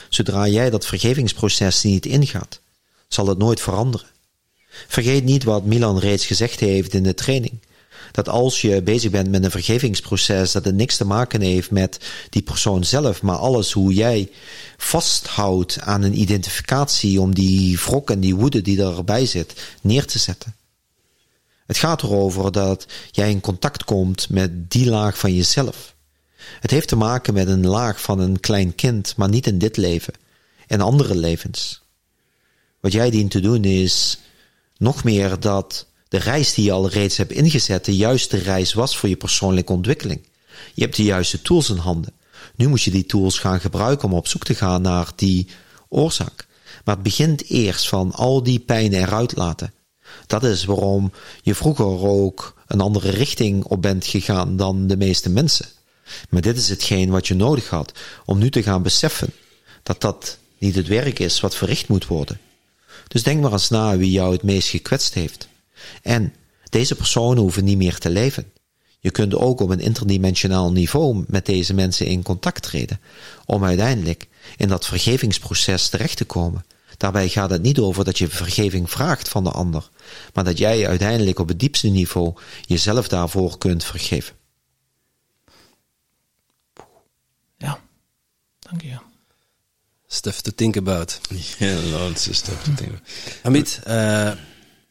Zodra 0.10 0.48
jij 0.48 0.70
dat 0.70 0.86
vergevingsproces 0.86 1.84
niet 1.84 2.06
ingaat, 2.06 2.62
zal 3.08 3.28
het 3.28 3.38
nooit 3.38 3.62
veranderen. 3.62 4.08
Vergeet 4.88 5.24
niet 5.24 5.44
wat 5.44 5.66
Milan 5.66 6.00
reeds 6.00 6.26
gezegd 6.26 6.60
heeft 6.60 6.94
in 6.94 7.04
de 7.04 7.14
training. 7.14 7.60
Dat 8.12 8.30
als 8.30 8.62
je 8.62 8.82
bezig 8.82 9.12
bent 9.12 9.30
met 9.30 9.44
een 9.44 9.52
vergevingsproces, 9.52 10.52
dat 10.52 10.66
het 10.66 10.76
niks 10.76 10.98
te 10.98 11.06
maken 11.06 11.42
heeft 11.42 11.72
met 11.72 12.00
die 12.30 12.42
persoon 12.42 12.84
zelf, 12.84 13.22
maar 13.22 13.36
alles 13.36 13.72
hoe 13.72 13.94
jij 13.94 14.30
vasthoudt 14.78 15.80
aan 15.80 16.02
een 16.02 16.20
identificatie 16.20 17.22
om 17.22 17.34
die 17.36 17.78
wrok 17.78 18.10
en 18.10 18.20
die 18.20 18.36
woede 18.36 18.62
die 18.62 18.84
erbij 18.84 19.26
zit 19.26 19.54
neer 19.82 20.06
te 20.06 20.20
zetten. 20.20 20.56
Het 21.66 21.78
gaat 21.78 22.04
erover 22.04 22.52
dat 22.52 22.86
jij 23.12 23.30
in 23.30 23.42
contact 23.42 23.84
komt 23.84 24.30
met 24.30 24.72
die 24.72 24.90
laag 24.90 25.18
van 25.18 25.36
jezelf. 25.36 25.96
Het 26.60 26.72
heeft 26.72 26.88
te 26.88 26.96
maken 26.96 27.34
met 27.34 27.48
een 27.48 27.68
laag 27.68 28.02
van 28.02 28.20
een 28.20 28.40
klein 28.40 28.76
kind, 28.76 29.14
maar 29.18 29.30
niet 29.30 29.48
in 29.48 29.58
dit 29.58 29.78
leven, 29.78 30.14
in 30.68 30.82
andere 30.82 31.16
levens. 31.16 31.82
Wat 32.80 32.92
jij 32.92 33.10
dient 33.10 33.32
te 33.32 33.40
doen 33.40 33.64
is 33.64 34.20
nog 34.78 35.04
meer 35.04 35.40
dat 35.40 35.86
de 36.12 36.18
reis 36.18 36.54
die 36.54 36.66
je 36.66 36.72
al 36.72 36.90
reeds 36.90 37.18
hebt 37.18 37.32
ingezet 37.32 37.86
de 37.86 37.96
juiste 37.96 38.38
reis 38.38 38.74
was 38.74 38.98
voor 38.98 39.10
je 39.10 39.16
persoonlijke 39.16 39.72
ontwikkeling. 39.72 40.22
Je 40.74 40.82
hebt 40.82 40.96
de 40.96 41.04
juiste 41.04 41.42
tools 41.42 41.70
in 41.70 41.78
handen. 41.78 42.14
Nu 42.56 42.68
moet 42.68 42.82
je 42.82 42.92
die 42.92 43.06
tools 43.06 43.40
gaan 43.40 43.60
gebruiken 43.60 44.08
om 44.08 44.14
op 44.14 44.28
zoek 44.28 44.44
te 44.44 44.56
gaan 44.56 44.82
naar 44.82 45.12
die 45.16 45.48
oorzaak. 45.90 46.48
Maar 46.86 46.96
het 46.96 47.04
begint 47.04 47.50
eerst 47.50 47.88
van 47.88 48.12
al 48.12 48.44
die 48.44 48.60
pijn 48.60 48.94
eruit 48.94 49.36
laten. 49.36 49.74
Dat 50.28 50.44
is 50.44 50.66
waarom 50.66 51.12
je 51.42 51.56
vroeger 51.56 52.08
ook 52.08 52.62
een 52.68 52.82
andere 52.82 53.10
richting 53.10 53.64
op 53.64 53.82
bent 53.82 54.06
gegaan 54.06 54.58
dan 54.58 54.88
de 54.88 54.98
meeste 54.98 55.30
mensen. 55.30 55.66
Maar 56.30 56.42
dit 56.42 56.58
is 56.58 56.70
hetgeen 56.70 57.10
wat 57.10 57.28
je 57.28 57.34
nodig 57.34 57.70
had 57.70 57.92
om 58.26 58.38
nu 58.38 58.50
te 58.50 58.64
gaan 58.64 58.84
beseffen 58.84 59.34
dat 59.84 60.02
dat 60.02 60.38
niet 60.58 60.76
het 60.76 60.88
werk 60.88 61.20
is 61.20 61.40
wat 61.40 61.56
verricht 61.56 61.88
moet 61.88 62.08
worden. 62.08 62.40
Dus 63.08 63.24
denk 63.24 63.42
maar 63.42 63.52
eens 63.52 63.70
na 63.70 63.98
wie 63.98 64.12
jou 64.12 64.32
het 64.32 64.44
meest 64.44 64.70
gekwetst 64.70 65.14
heeft. 65.14 65.50
En 66.02 66.34
deze 66.70 66.96
personen 66.96 67.42
hoeven 67.42 67.64
niet 67.64 67.78
meer 67.78 67.98
te 67.98 68.10
leven. 68.10 68.52
Je 69.00 69.12
kunt 69.12 69.36
ook 69.36 69.60
op 69.60 69.70
een 69.70 69.80
interdimensionaal 69.80 70.72
niveau 70.72 71.24
met 71.28 71.46
deze 71.46 71.74
mensen 71.74 72.06
in 72.06 72.24
contact 72.24 72.64
treden, 72.64 73.00
om 73.46 73.64
uiteindelijk 73.64 74.28
in 74.58 74.68
dat 74.68 74.86
vergevingsproces 74.86 75.90
terecht 75.90 76.18
te 76.18 76.26
komen. 76.26 76.66
Daarbij 76.98 77.30
gaat 77.30 77.50
het 77.50 77.62
niet 77.62 77.80
over 77.80 78.04
dat 78.04 78.18
je 78.18 78.28
vergeving 78.28 78.90
vraagt 78.90 79.30
van 79.30 79.44
de 79.44 79.52
ander, 79.52 79.90
maar 80.34 80.44
dat 80.44 80.58
jij 80.58 80.88
uiteindelijk 80.88 81.40
op 81.40 81.48
het 81.48 81.60
diepste 81.60 81.88
niveau 81.88 82.34
jezelf 82.66 83.08
daarvoor 83.08 83.58
kunt 83.58 83.84
vergeven. 83.84 84.36
Ja, 87.58 87.80
dank 88.60 88.82
je. 88.82 88.98
Stuff 90.08 90.42
to 90.42 90.52
think 90.56 90.78
about. 90.78 91.20
Ja, 91.58 91.76
lots 91.76 92.28
of 92.28 92.36
stuff 92.36 92.64
to 92.64 92.74
think 92.74 92.90
about. 92.90 93.02
Hamid, 93.42 93.80
eh, 93.84 94.32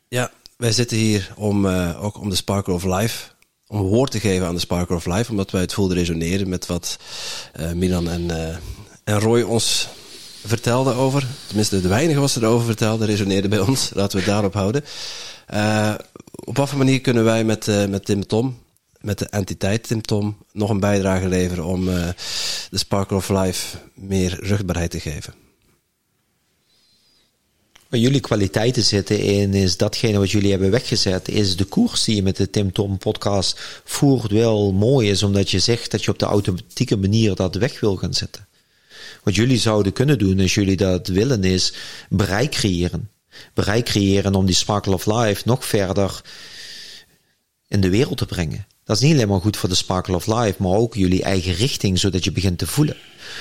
ja, 0.09 0.33
wij 0.61 0.73
zitten 0.73 0.97
hier 0.97 1.33
om 1.37 1.67
eh, 1.67 2.05
ook 2.05 2.19
om 2.19 2.29
de 2.29 2.37
Sparkle 2.37 2.75
of 2.75 2.85
Life, 2.85 3.29
om 3.67 3.81
woord 3.81 4.11
te 4.11 4.21
geven 4.21 4.47
aan 4.47 4.55
de 4.55 4.61
Sparkle 4.61 4.97
of 4.97 5.07
Life, 5.07 5.31
omdat 5.31 5.51
wij 5.51 5.61
het 5.61 5.73
voelden 5.73 5.97
resoneren 5.97 6.49
met 6.49 6.67
wat 6.67 6.99
eh, 7.53 7.73
Milan 7.73 8.09
en, 8.09 8.31
eh, 8.31 8.57
en 9.05 9.21
Roy 9.21 9.43
ons 9.43 9.89
vertelden 10.47 10.95
over. 10.95 11.27
Tenminste, 11.47 11.81
de 11.81 11.89
weinige 11.89 12.21
wat 12.21 12.31
ze 12.31 12.41
erover 12.41 12.67
vertelden, 12.67 13.07
resoneerde 13.07 13.49
bij 13.49 13.61
ons. 13.61 13.91
Laten 13.95 14.19
we 14.19 14.25
het 14.25 14.33
daarop 14.33 14.55
houden. 14.55 14.85
Op 16.45 16.57
wat 16.57 16.69
voor 16.69 16.79
manier 16.79 17.01
kunnen 17.01 17.25
wij 17.25 17.45
met, 17.45 17.67
met 17.89 18.05
Tim 18.05 18.27
Tom, 18.27 18.59
met 19.01 19.19
de 19.19 19.29
entiteit 19.29 19.83
Tim 19.87 20.03
Tom, 20.03 20.37
nog 20.53 20.71
een 20.71 20.81
bijdrage 20.81 21.29
leveren 21.29 21.65
om 21.65 21.89
eh, 21.89 22.09
de 22.71 22.79
Sparkle 22.79 23.17
of 23.17 23.29
Life 23.29 23.77
meer 23.95 24.39
rugbaarheid 24.41 24.91
te 24.91 25.01
geven? 25.01 25.35
Waar 27.91 28.01
jullie 28.01 28.21
kwaliteiten 28.21 28.83
zitten 28.83 29.19
in, 29.19 29.55
is 29.55 29.77
datgene 29.77 30.19
wat 30.19 30.31
jullie 30.31 30.51
hebben 30.51 30.71
weggezet, 30.71 31.29
is 31.29 31.57
de 31.57 31.65
koers 31.65 32.05
die 32.05 32.17
je 32.17 32.23
met 32.23 32.37
de 32.37 32.51
Tim 32.51 32.73
Tom 32.73 32.99
podcast 32.99 33.61
voert 33.85 34.31
wel 34.31 34.73
mooi 34.73 35.11
is, 35.11 35.23
omdat 35.23 35.51
je 35.51 35.59
zegt 35.59 35.91
dat 35.91 36.05
je 36.05 36.11
op 36.11 36.19
de 36.19 36.27
authentieke 36.27 36.97
manier 36.97 37.35
dat 37.35 37.55
weg 37.55 37.81
wil 37.81 37.97
gaan 37.97 38.15
zetten. 38.15 38.47
Wat 39.23 39.35
jullie 39.35 39.59
zouden 39.59 39.93
kunnen 39.93 40.19
doen, 40.19 40.41
als 40.41 40.55
jullie 40.55 40.77
dat 40.77 41.07
willen, 41.09 41.45
is 41.45 41.73
bereik 42.09 42.51
creëren. 42.51 43.11
Bereik 43.55 43.85
creëren 43.85 44.35
om 44.35 44.47
die 44.47 44.55
Sparkle 44.55 44.95
of 44.95 45.07
Life 45.07 45.43
nog 45.45 45.65
verder 45.65 46.21
in 47.69 47.81
de 47.81 47.91
wereld 47.91 48.19
te 48.19 48.27
brengen. 48.27 48.67
Dat 48.91 48.99
is 49.01 49.05
niet 49.05 49.15
alleen 49.15 49.29
maar 49.29 49.41
goed 49.41 49.57
voor 49.57 49.69
de 49.69 49.75
Sparkle 49.75 50.15
of 50.15 50.27
Life, 50.27 50.55
maar 50.57 50.73
ook 50.73 50.95
jullie 50.95 51.23
eigen 51.23 51.53
richting, 51.53 51.99
zodat 51.99 52.25
je 52.25 52.33
begint 52.33 52.59
te 52.59 52.67
voelen. 52.67 52.97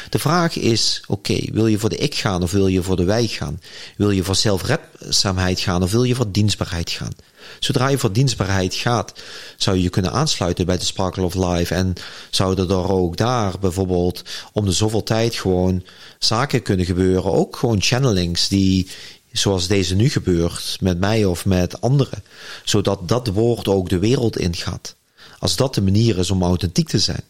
De 0.10 0.20
vraag 0.20 0.56
is, 0.56 1.04
oké, 1.08 1.40
wil 1.52 1.68
je 1.68 1.80
voor 1.80 1.90
de 1.90 1.98
ik 1.98 2.16
gaan 2.16 2.44
of 2.44 2.52
wil 2.52 2.68
je 2.68 2.84
voor 2.84 2.96
de 2.96 3.04
wij 3.04 3.28
gaan? 3.28 3.62
Wil 3.98 4.12
je 4.12 4.24
voor 4.24 4.36
zelfredzaamheid 4.36 5.60
gaan 5.60 5.84
of 5.84 5.92
wil 5.92 6.04
je 6.04 6.16
voor 6.16 6.32
dienstbaarheid 6.32 6.90
gaan? 6.90 7.12
Zodra 7.60 7.88
je 7.88 7.98
voor 7.98 8.12
dienstbaarheid 8.12 8.76
gaat, 8.76 9.14
zou 9.58 9.78
je 9.78 9.84
je 9.84 9.90
kunnen 9.90 10.12
aansluiten 10.12 10.66
bij 10.66 10.78
de 10.78 10.86
Sparkle 10.86 11.24
of 11.24 11.34
Life 11.34 11.76
en 11.76 11.94
zouden 12.30 12.70
er 12.70 12.92
ook 12.92 13.18
daar 13.18 13.54
bijvoorbeeld 13.60 14.24
om 14.54 14.66
de 14.66 14.72
zoveel 14.72 15.04
tijd 15.04 15.36
gewoon 15.36 15.84
zaken 16.20 16.62
kunnen 16.62 16.86
gebeuren, 16.86 17.34
ook 17.34 17.56
gewoon 17.56 17.82
channelings 17.82 18.48
die 18.48 18.88
zoals 19.32 19.68
deze 19.68 19.96
nu 19.96 20.10
gebeurt 20.10 20.78
met 20.82 21.00
mij 21.00 21.26
of 21.26 21.46
met 21.46 21.82
anderen, 21.82 22.24
zodat 22.64 23.08
dat 23.08 23.28
woord 23.28 23.68
ook 23.68 23.90
de 23.90 24.00
wereld 24.00 24.38
ingaat. 24.38 24.98
Als 25.40 25.56
dat 25.56 25.76
de 25.76 25.82
manier 25.82 26.18
is 26.18 26.32
om 26.32 26.44
authentiek 26.44 26.88
te 26.88 27.00
zijn, 27.00 27.24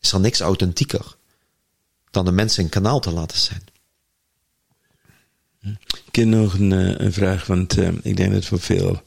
is 0.00 0.12
er 0.12 0.20
niks 0.20 0.40
authentieker 0.40 1.16
dan 2.10 2.24
de 2.24 2.32
mensen 2.32 2.64
een 2.64 2.70
kanaal 2.70 3.00
te 3.00 3.12
laten 3.12 3.38
zijn. 3.38 3.62
Ik 6.06 6.14
heb 6.14 6.26
nog 6.26 6.54
een, 6.54 6.72
eh, 6.72 7.12
vraag, 7.12 7.46
want 7.46 7.78
eh, 7.78 7.88
ik 8.02 8.16
denk 8.16 8.32
dat 8.32 8.44
voor 8.44 8.60
veel 8.60 9.02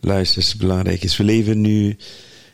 luisteraars 0.00 0.56
belangrijk 0.56 1.02
is. 1.02 1.16
We 1.16 1.24
leven 1.24 1.60
nu 1.60 1.96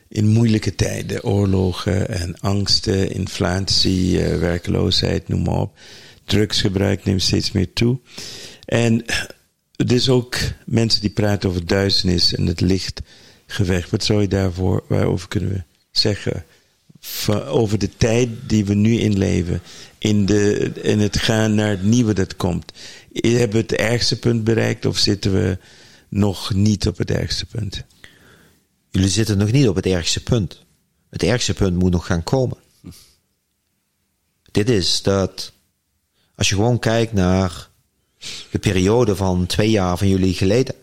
in 0.07 0.27
moeilijke 0.27 0.75
tijden, 0.75 1.23
oorlogen 1.23 2.09
en 2.09 2.39
angsten, 2.39 3.11
inflatie, 3.11 4.23
eh, 4.23 4.39
werkloosheid, 4.39 5.27
noem 5.27 5.43
maar 5.43 5.59
op. 5.59 5.77
Drugsgebruik 6.23 7.05
neemt 7.05 7.21
steeds 7.21 7.51
meer 7.51 7.73
toe. 7.73 7.99
En 8.65 9.05
er 9.75 9.91
is 9.91 10.09
ook 10.09 10.37
mensen 10.65 11.01
die 11.01 11.09
praten 11.09 11.49
over 11.49 11.65
duisternis 11.65 12.33
en 12.33 12.45
het 12.45 12.61
lichtgevecht. 13.49 13.89
Wat 13.89 14.03
zou 14.03 14.21
je 14.21 14.27
daarvoor, 14.27 14.83
waarover 14.87 15.27
kunnen 15.27 15.49
we 15.49 15.63
zeggen? 15.91 16.45
Over 17.47 17.79
de 17.79 17.89
tijd 17.97 18.29
die 18.47 18.65
we 18.65 18.73
nu 18.73 18.99
inleven, 18.99 19.61
in, 19.97 20.25
de, 20.25 20.71
in 20.81 20.99
het 20.99 21.17
gaan 21.17 21.55
naar 21.55 21.69
het 21.69 21.83
nieuwe 21.83 22.13
dat 22.13 22.35
komt. 22.35 22.71
Hebben 23.11 23.51
we 23.51 23.57
het 23.57 23.73
ergste 23.73 24.19
punt 24.19 24.43
bereikt 24.43 24.85
of 24.85 24.97
zitten 24.97 25.33
we 25.33 25.57
nog 26.09 26.53
niet 26.53 26.87
op 26.87 26.97
het 26.97 27.11
ergste 27.11 27.45
punt? 27.45 27.83
Jullie 28.89 29.09
zitten 29.09 29.37
nog 29.37 29.51
niet 29.51 29.67
op 29.67 29.75
het 29.75 29.85
ergste 29.85 30.23
punt. 30.23 30.65
Het 31.09 31.23
ergste 31.23 31.53
punt 31.53 31.75
moet 31.79 31.91
nog 31.91 32.05
gaan 32.05 32.23
komen. 32.23 32.57
Dit 34.51 34.69
is 34.69 35.01
dat, 35.01 35.53
als 36.35 36.49
je 36.49 36.55
gewoon 36.55 36.79
kijkt 36.79 37.13
naar 37.13 37.69
de 38.51 38.59
periode 38.59 39.15
van 39.15 39.45
twee 39.45 39.69
jaar 39.69 39.97
van 39.97 40.07
jullie 40.07 40.33
geleden, 40.33 40.75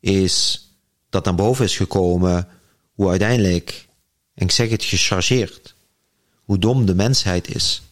is 0.00 0.65
dat 1.10 1.24
naar 1.24 1.34
boven 1.34 1.64
is 1.64 1.76
gekomen 1.76 2.48
hoe 2.92 3.08
uiteindelijk, 3.08 3.88
en 4.34 4.44
ik 4.44 4.50
zeg 4.50 4.70
het 4.70 4.84
gechargeerd, 4.84 5.74
hoe 6.44 6.58
dom 6.58 6.86
de 6.86 6.94
mensheid 6.94 7.54
is 7.54 7.82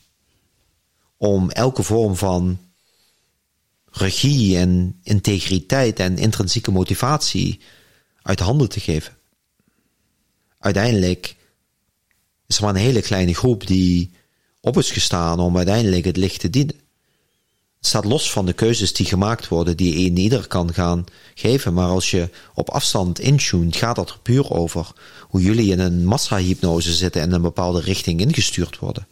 om 1.17 1.51
elke 1.51 1.83
vorm 1.83 2.17
van 2.17 2.59
regie 3.85 4.59
en 4.59 5.01
integriteit 5.03 5.99
en 5.99 6.19
intrinsieke 6.19 6.71
motivatie 6.71 7.61
uit 8.23 8.41
handen 8.41 8.69
te 8.69 8.81
geven. 8.81 9.17
Uiteindelijk 10.59 11.37
is 12.47 12.57
er 12.57 12.63
maar 12.63 12.75
een 12.75 12.81
hele 12.81 13.03
kleine 13.03 13.35
groep 13.35 13.67
die 13.67 14.11
op 14.61 14.79
is 14.79 14.91
gestaan 14.91 15.41
om 15.41 15.57
uiteindelijk 15.57 16.05
het 16.05 16.17
licht 16.17 16.41
te 16.41 16.51
dienen. 16.51 16.84
Staat 17.87 18.05
los 18.05 18.31
van 18.31 18.47
de 18.47 18.53
keuzes 18.53 18.93
die 18.93 19.07
gemaakt 19.07 19.49
worden, 19.49 19.77
die 19.77 20.07
een 20.07 20.17
ieder 20.17 20.47
kan 20.47 20.75
gaan 20.75 21.05
geven. 21.35 21.75
Maar 21.75 21.89
als 21.89 22.11
je 22.11 22.29
op 22.55 22.71
afstand 22.71 23.19
intuned, 23.19 23.77
gaat 23.77 23.97
dat 23.97 24.11
er 24.11 24.19
puur 24.23 24.51
over 24.51 24.93
hoe 25.21 25.41
jullie 25.41 25.71
in 25.71 25.79
een 25.79 26.05
massahypnose 26.05 26.93
zitten 26.93 27.23
en 27.23 27.33
een 27.33 27.43
bepaalde 27.43 27.81
richting 27.81 28.21
ingestuurd 28.21 28.79
worden. 28.79 29.07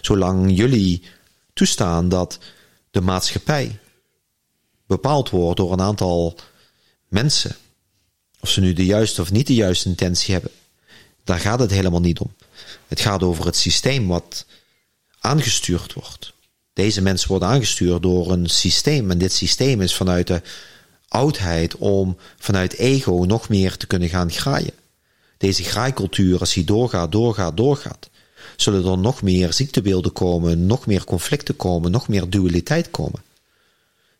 Zolang 0.00 0.56
jullie 0.56 1.02
toestaan 1.52 2.08
dat 2.08 2.38
de 2.90 3.00
maatschappij 3.00 3.78
bepaald 4.86 5.30
wordt 5.30 5.56
door 5.56 5.72
een 5.72 5.80
aantal 5.80 6.36
mensen, 7.08 7.56
of 8.40 8.48
ze 8.48 8.60
nu 8.60 8.72
de 8.72 8.84
juiste 8.84 9.20
of 9.20 9.32
niet 9.32 9.46
de 9.46 9.54
juiste 9.54 9.88
intentie 9.88 10.32
hebben, 10.32 10.52
daar 11.24 11.40
gaat 11.40 11.58
het 11.58 11.70
helemaal 11.70 12.00
niet 12.00 12.18
om. 12.18 12.34
Het 12.88 13.00
gaat 13.00 13.22
over 13.22 13.46
het 13.46 13.56
systeem 13.56 14.08
wat 14.08 14.46
aangestuurd 15.18 15.92
wordt. 15.92 16.32
Deze 16.72 17.02
mensen 17.02 17.28
worden 17.28 17.48
aangestuurd 17.48 18.02
door 18.02 18.32
een 18.32 18.48
systeem. 18.48 19.10
En 19.10 19.18
dit 19.18 19.32
systeem 19.32 19.80
is 19.80 19.94
vanuit 19.94 20.26
de 20.26 20.42
oudheid 21.08 21.76
om 21.76 22.16
vanuit 22.38 22.74
ego 22.74 23.24
nog 23.26 23.48
meer 23.48 23.76
te 23.76 23.86
kunnen 23.86 24.08
gaan 24.08 24.30
graaien. 24.30 24.72
Deze 25.38 25.62
graaikultuur, 25.62 26.38
als 26.38 26.54
die 26.54 26.64
doorgaat, 26.64 27.12
doorgaat, 27.12 27.56
doorgaat, 27.56 28.10
zullen 28.56 28.90
er 28.90 28.98
nog 28.98 29.22
meer 29.22 29.52
ziektebeelden 29.52 30.12
komen, 30.12 30.66
nog 30.66 30.86
meer 30.86 31.04
conflicten 31.04 31.56
komen, 31.56 31.90
nog 31.90 32.08
meer 32.08 32.30
dualiteit 32.30 32.90
komen. 32.90 33.22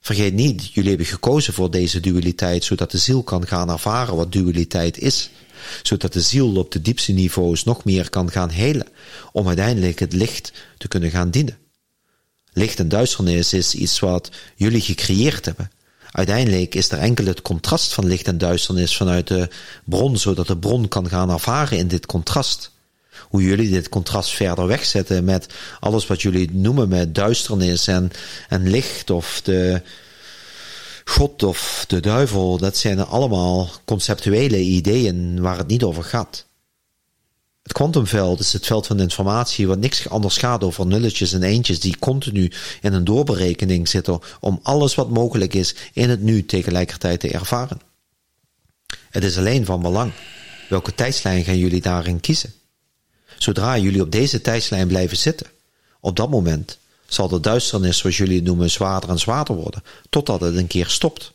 Vergeet 0.01 0.35
niet, 0.35 0.73
jullie 0.73 0.89
hebben 0.89 1.07
gekozen 1.07 1.53
voor 1.53 1.71
deze 1.71 2.01
dualiteit, 2.01 2.65
zodat 2.65 2.91
de 2.91 2.99
ziel 2.99 3.23
kan 3.23 3.47
gaan 3.47 3.71
ervaren 3.71 4.17
wat 4.17 4.33
dualiteit 4.33 4.99
is. 4.99 5.31
Zodat 5.83 6.13
de 6.13 6.21
ziel 6.21 6.57
op 6.57 6.73
de 6.73 6.81
diepste 6.81 7.13
niveaus 7.13 7.65
nog 7.65 7.85
meer 7.85 8.11
kan 8.11 8.31
gaan 8.31 8.49
helen, 8.49 8.87
om 9.33 9.47
uiteindelijk 9.47 9.99
het 9.99 10.13
licht 10.13 10.53
te 10.79 10.89
kunnen 10.89 11.11
gaan 11.11 11.31
dienen. 11.31 11.62
Licht 12.53 12.79
en 12.79 12.89
duisternis 12.89 13.53
is 13.53 13.75
iets 13.75 13.99
wat 13.99 14.31
jullie 14.55 14.81
gecreëerd 14.81 15.45
hebben. 15.45 15.71
Uiteindelijk 16.11 16.75
is 16.75 16.91
er 16.91 16.99
enkel 16.99 17.27
het 17.27 17.43
contrast 17.43 17.93
van 17.93 18.07
licht 18.07 18.27
en 18.27 18.39
duisternis 18.39 18.97
vanuit 18.97 19.29
de 19.29 19.49
bron, 19.85 20.17
zodat 20.17 20.47
de 20.47 20.57
bron 20.57 20.89
kan 20.89 21.09
gaan 21.09 21.31
ervaren 21.31 21.79
in 21.79 21.89
dit 21.89 22.07
contrast. 22.07 22.71
Hoe 23.29 23.43
jullie 23.43 23.71
dit 23.71 23.89
contrast 23.89 24.31
verder 24.31 24.67
wegzetten 24.67 25.25
met 25.25 25.47
alles 25.81 26.07
wat 26.07 26.23
jullie 26.23 26.51
noemen 26.53 26.89
met 26.89 27.15
duisternis 27.15 27.87
en, 27.87 28.11
en 28.49 28.71
licht 28.71 29.11
of 29.11 29.41
de 29.45 29.83
God 31.05 31.43
of 31.43 31.85
de 31.89 32.01
duivel, 32.01 32.59
dat 32.59 32.77
zijn 32.77 33.01
allemaal 33.01 33.71
conceptuele 33.85 34.59
ideeën 34.59 35.41
waar 35.41 35.59
het 35.59 35.67
niet 35.67 35.83
over 35.83 36.05
gaat. 36.05 36.47
Het 37.63 37.73
kwantumveld 37.73 38.41
is 38.41 38.53
het 38.53 38.67
veld 38.67 38.87
van 38.87 39.01
informatie 39.01 39.67
wat 39.67 39.79
niks 39.79 40.09
anders 40.09 40.37
gaat 40.37 40.65
over 40.65 40.87
nulletjes 40.87 41.33
en 41.33 41.43
eentjes 41.43 41.81
die 41.81 41.99
continu 41.99 42.53
in 42.81 42.93
een 42.93 43.05
doorberekening 43.05 43.89
zitten 43.89 44.21
om 44.41 44.61
alles 44.63 44.95
wat 44.95 45.11
mogelijk 45.11 45.55
is 45.55 45.75
in 45.93 46.11
het 46.11 46.23
nu 46.23 46.47
tegelijkertijd 46.47 47.21
te 47.21 47.31
ervaren. 47.31 47.81
Het 49.11 49.25
is 49.25 49.39
alleen 49.39 49.65
van 49.65 49.83
belang. 49.83 50.13
Welke 50.69 50.95
tijdslijn 50.95 51.45
gaan 51.45 51.59
jullie 51.59 51.81
daarin 51.81 52.21
kiezen? 52.21 52.53
Zodra 53.39 53.79
jullie 53.79 54.03
op 54.03 54.13
deze 54.13 54.41
tijdslijn 54.41 54.89
blijven 54.89 55.17
zitten, 55.17 55.47
op 56.01 56.17
dat 56.17 56.31
moment 56.31 56.79
zal 57.07 57.29
de 57.29 57.41
duisternis, 57.41 57.99
zoals 57.99 58.17
jullie 58.17 58.37
het 58.37 58.45
noemen, 58.45 58.71
zwaarder 58.71 59.11
en 59.11 59.19
zwaarder 59.19 59.55
worden, 59.55 59.83
totdat 60.11 60.41
het 60.41 60.57
een 60.57 60.67
keer 60.67 60.89
stopt. 60.89 61.33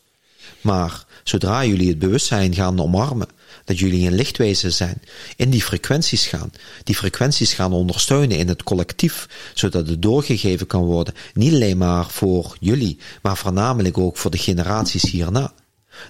Maar 0.62 1.06
zodra 1.24 1.66
jullie 1.66 1.90
het 1.90 2.00
bewustzijn 2.00 2.54
gaan 2.54 2.82
omarmen 2.82 3.28
dat 3.68 3.80
jullie 3.80 4.08
een 4.08 4.16
lichtwezen 4.16 4.74
zijn, 4.74 5.02
in 5.36 5.50
die 5.50 5.62
frequenties 5.62 6.26
gaan, 6.26 6.52
die 6.84 6.96
frequenties 6.96 7.54
gaan 7.54 7.74
ondersteunen 7.74 8.38
in 8.38 8.48
het 8.48 8.64
collectief, 8.64 9.28
zodat 9.54 9.88
het 9.88 10.02
doorgegeven 10.02 10.68
kan 10.68 10.84
worden, 10.84 11.14
niet 11.34 11.54
alleen 11.54 11.78
maar 11.78 12.10
voor 12.10 12.58
jullie, 12.60 12.98
maar 13.22 13.38
voornamelijk 13.38 13.98
ook 13.98 14.18
voor 14.18 14.32
de 14.32 14.38
generaties 14.38 15.12
hierna. 15.12 15.54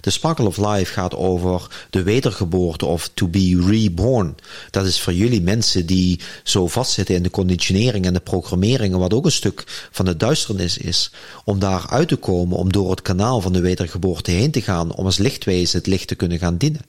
De 0.00 0.10
Sparkle 0.10 0.46
of 0.46 0.56
Life 0.56 0.92
gaat 0.92 1.14
over 1.14 1.66
de 1.90 2.02
wedergeboorte 2.02 2.86
of 2.86 3.10
to 3.14 3.28
be 3.28 3.64
reborn. 3.66 4.34
Dat 4.70 4.86
is 4.86 5.00
voor 5.00 5.12
jullie 5.12 5.42
mensen 5.42 5.86
die 5.86 6.20
zo 6.42 6.66
vastzitten 6.66 7.14
in 7.14 7.22
de 7.22 7.30
conditionering 7.30 8.06
en 8.06 8.12
de 8.12 8.20
programmeringen, 8.20 8.98
wat 8.98 9.14
ook 9.14 9.24
een 9.24 9.32
stuk 9.32 9.88
van 9.90 10.04
de 10.04 10.16
duisternis 10.16 10.78
is, 10.78 11.10
om 11.44 11.58
daar 11.58 11.86
uit 11.88 12.08
te 12.08 12.16
komen, 12.16 12.56
om 12.56 12.72
door 12.72 12.90
het 12.90 13.02
kanaal 13.02 13.40
van 13.40 13.52
de 13.52 13.60
wedergeboorte 13.60 14.30
heen 14.30 14.50
te 14.50 14.62
gaan, 14.62 14.94
om 14.94 15.04
als 15.04 15.18
lichtwezen 15.18 15.78
het 15.78 15.86
licht 15.86 16.08
te 16.08 16.14
kunnen 16.14 16.38
gaan 16.38 16.56
dienen. 16.56 16.80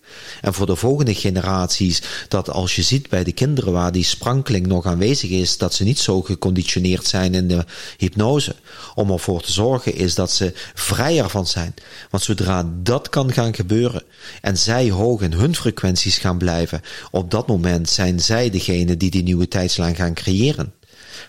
En 0.41 0.53
voor 0.53 0.65
de 0.65 0.75
volgende 0.75 1.15
generaties, 1.15 2.01
dat 2.27 2.49
als 2.49 2.75
je 2.75 2.81
ziet 2.81 3.09
bij 3.09 3.23
de 3.23 3.31
kinderen 3.31 3.73
waar 3.73 3.91
die 3.91 4.03
sprankeling 4.03 4.67
nog 4.67 4.85
aanwezig 4.85 5.29
is, 5.29 5.57
dat 5.57 5.73
ze 5.73 5.83
niet 5.83 5.99
zo 5.99 6.21
geconditioneerd 6.21 7.05
zijn 7.05 7.33
in 7.33 7.47
de 7.47 7.65
hypnose, 7.97 8.55
om 8.95 9.11
ervoor 9.11 9.41
te 9.41 9.51
zorgen 9.51 9.95
is 9.95 10.15
dat 10.15 10.31
ze 10.31 10.53
vrijer 10.73 11.29
van 11.29 11.47
zijn. 11.47 11.73
Want 12.09 12.23
zodra 12.23 12.69
dat 12.89 13.09
kan 13.09 13.33
gaan 13.33 13.55
gebeuren 13.55 14.03
en 14.41 14.57
zij 14.57 14.89
hoog 14.89 15.21
in 15.21 15.33
hun 15.33 15.55
frequenties 15.55 16.17
gaan 16.17 16.37
blijven, 16.37 16.81
op 17.11 17.31
dat 17.31 17.47
moment 17.47 17.89
zijn 17.89 18.19
zij 18.19 18.49
degene 18.49 18.97
die 18.97 19.09
die 19.09 19.23
nieuwe 19.23 19.47
tijdslijn 19.47 19.95
gaan 19.95 20.13
creëren. 20.13 20.73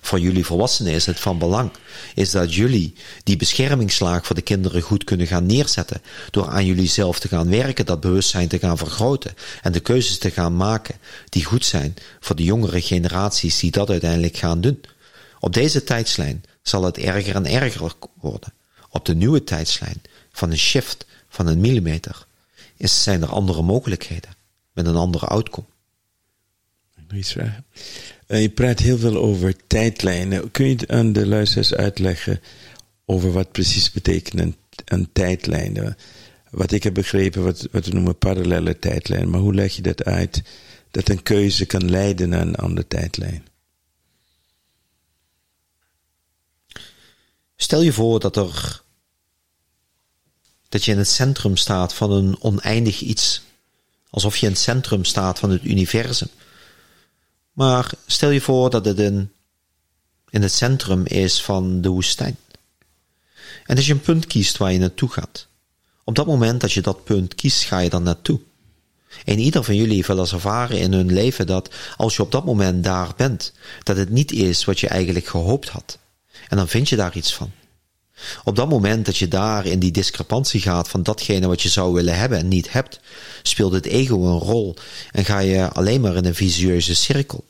Voor 0.00 0.20
jullie 0.20 0.44
volwassenen 0.44 0.92
is 0.92 1.06
het 1.06 1.20
van 1.20 1.38
belang, 1.38 1.70
is 2.14 2.30
dat 2.30 2.54
jullie 2.54 2.94
die 3.24 3.36
beschermingslaag 3.36 4.26
voor 4.26 4.36
de 4.36 4.42
kinderen 4.42 4.82
goed 4.82 5.04
kunnen 5.04 5.26
gaan 5.26 5.46
neerzetten, 5.46 6.02
door 6.30 6.48
aan 6.48 6.66
jullie 6.66 6.88
zelf 6.88 7.20
te 7.20 7.28
gaan 7.28 7.50
werken, 7.50 7.86
dat 7.86 8.00
bewustzijn 8.00 8.48
te 8.48 8.58
gaan 8.58 8.78
vergroten 8.78 9.34
en 9.62 9.72
de 9.72 9.80
keuzes 9.80 10.18
te 10.18 10.30
gaan 10.30 10.56
maken 10.56 10.94
die 11.28 11.44
goed 11.44 11.64
zijn 11.64 11.94
voor 12.20 12.36
de 12.36 12.44
jongere 12.44 12.80
generaties 12.80 13.58
die 13.58 13.70
dat 13.70 13.90
uiteindelijk 13.90 14.36
gaan 14.36 14.60
doen. 14.60 14.80
Op 15.40 15.52
deze 15.52 15.84
tijdslijn 15.84 16.44
zal 16.62 16.82
het 16.82 16.98
erger 16.98 17.34
en 17.34 17.46
erger 17.46 17.92
worden. 18.20 18.52
Op 18.90 19.04
de 19.04 19.14
nieuwe 19.14 19.44
tijdslijn 19.44 20.02
van 20.32 20.50
een 20.50 20.58
shift 20.58 21.06
van 21.30 21.46
een 21.46 21.60
millimeter, 21.60 22.26
is, 22.76 23.02
zijn 23.02 23.22
er 23.22 23.28
andere 23.28 23.62
mogelijkheden 23.62 24.30
met 24.72 24.86
een 24.86 24.96
andere 24.96 25.26
outcome. 25.26 25.66
Nog 27.08 27.18
iets 27.18 27.32
vragen? 27.32 27.64
Uh, 28.26 28.40
je 28.40 28.50
praat 28.50 28.78
heel 28.78 28.98
veel 28.98 29.16
over 29.16 29.66
tijdlijnen. 29.66 30.50
Kun 30.50 30.66
je 30.66 30.74
het 30.74 30.90
aan 30.90 31.12
de 31.12 31.26
luisteraars 31.26 31.74
uitleggen 31.74 32.40
over 33.04 33.32
wat 33.32 33.52
precies 33.52 33.90
betekent 33.90 34.40
een, 34.40 34.56
een 34.84 35.08
tijdlijn? 35.12 35.96
Wat 36.50 36.72
ik 36.72 36.82
heb 36.82 36.94
begrepen, 36.94 37.42
wat, 37.42 37.68
wat 37.70 37.86
we 37.86 37.92
noemen 37.92 38.18
parallele 38.18 38.78
tijdlijn. 38.78 39.30
Maar 39.30 39.40
hoe 39.40 39.54
leg 39.54 39.76
je 39.76 39.82
dat 39.82 40.04
uit 40.04 40.42
dat 40.90 41.08
een 41.08 41.22
keuze 41.22 41.66
kan 41.66 41.90
leiden 41.90 42.28
naar 42.28 42.40
een 42.40 42.56
andere 42.56 42.86
tijdlijn? 42.86 43.46
Stel 47.56 47.82
je 47.82 47.92
voor 47.92 48.20
dat 48.20 48.36
er 48.36 48.82
dat 50.70 50.84
je 50.84 50.92
in 50.92 50.98
het 50.98 51.08
centrum 51.08 51.56
staat 51.56 51.94
van 51.94 52.12
een 52.12 52.36
oneindig 52.40 53.00
iets. 53.00 53.42
Alsof 54.10 54.36
je 54.36 54.46
in 54.46 54.52
het 54.52 54.60
centrum 54.60 55.04
staat 55.04 55.38
van 55.38 55.50
het 55.50 55.64
universum. 55.64 56.28
Maar 57.52 57.90
stel 58.06 58.30
je 58.30 58.40
voor 58.40 58.70
dat 58.70 58.84
het 58.84 58.98
in, 58.98 59.32
in 60.30 60.42
het 60.42 60.52
centrum 60.52 61.06
is 61.06 61.42
van 61.42 61.80
de 61.80 61.88
woestijn. 61.88 62.36
En 63.64 63.76
dat 63.76 63.84
je 63.84 63.92
een 63.92 64.00
punt 64.00 64.26
kiest 64.26 64.56
waar 64.56 64.72
je 64.72 64.78
naartoe 64.78 65.08
gaat. 65.08 65.46
Op 66.04 66.14
dat 66.14 66.26
moment 66.26 66.60
dat 66.60 66.72
je 66.72 66.82
dat 66.82 67.04
punt 67.04 67.34
kiest, 67.34 67.62
ga 67.62 67.78
je 67.78 67.90
dan 67.90 68.02
naartoe. 68.02 68.40
En 69.24 69.38
ieder 69.38 69.64
van 69.64 69.76
jullie 69.76 69.94
heeft 69.94 70.08
wel 70.08 70.18
eens 70.18 70.32
ervaren 70.32 70.78
in 70.78 70.92
hun 70.92 71.12
leven 71.12 71.46
dat 71.46 71.74
als 71.96 72.16
je 72.16 72.22
op 72.22 72.32
dat 72.32 72.44
moment 72.44 72.84
daar 72.84 73.12
bent, 73.16 73.52
dat 73.82 73.96
het 73.96 74.10
niet 74.10 74.32
is 74.32 74.64
wat 74.64 74.80
je 74.80 74.88
eigenlijk 74.88 75.26
gehoopt 75.26 75.68
had. 75.68 75.98
En 76.48 76.56
dan 76.56 76.68
vind 76.68 76.88
je 76.88 76.96
daar 76.96 77.16
iets 77.16 77.34
van. 77.34 77.52
Op 78.44 78.56
dat 78.56 78.68
moment 78.68 79.06
dat 79.06 79.16
je 79.16 79.28
daar 79.28 79.66
in 79.66 79.78
die 79.78 79.90
discrepantie 79.90 80.60
gaat 80.60 80.88
van 80.88 81.02
datgene 81.02 81.46
wat 81.46 81.62
je 81.62 81.68
zou 81.68 81.92
willen 81.92 82.18
hebben 82.18 82.38
en 82.38 82.48
niet 82.48 82.72
hebt, 82.72 83.00
speelt 83.42 83.72
het 83.72 83.86
ego 83.86 84.24
een 84.24 84.38
rol 84.38 84.74
en 85.10 85.24
ga 85.24 85.38
je 85.38 85.68
alleen 85.68 86.00
maar 86.00 86.16
in 86.16 86.24
een 86.24 86.34
visieuze 86.34 86.94
cirkel. 86.94 87.44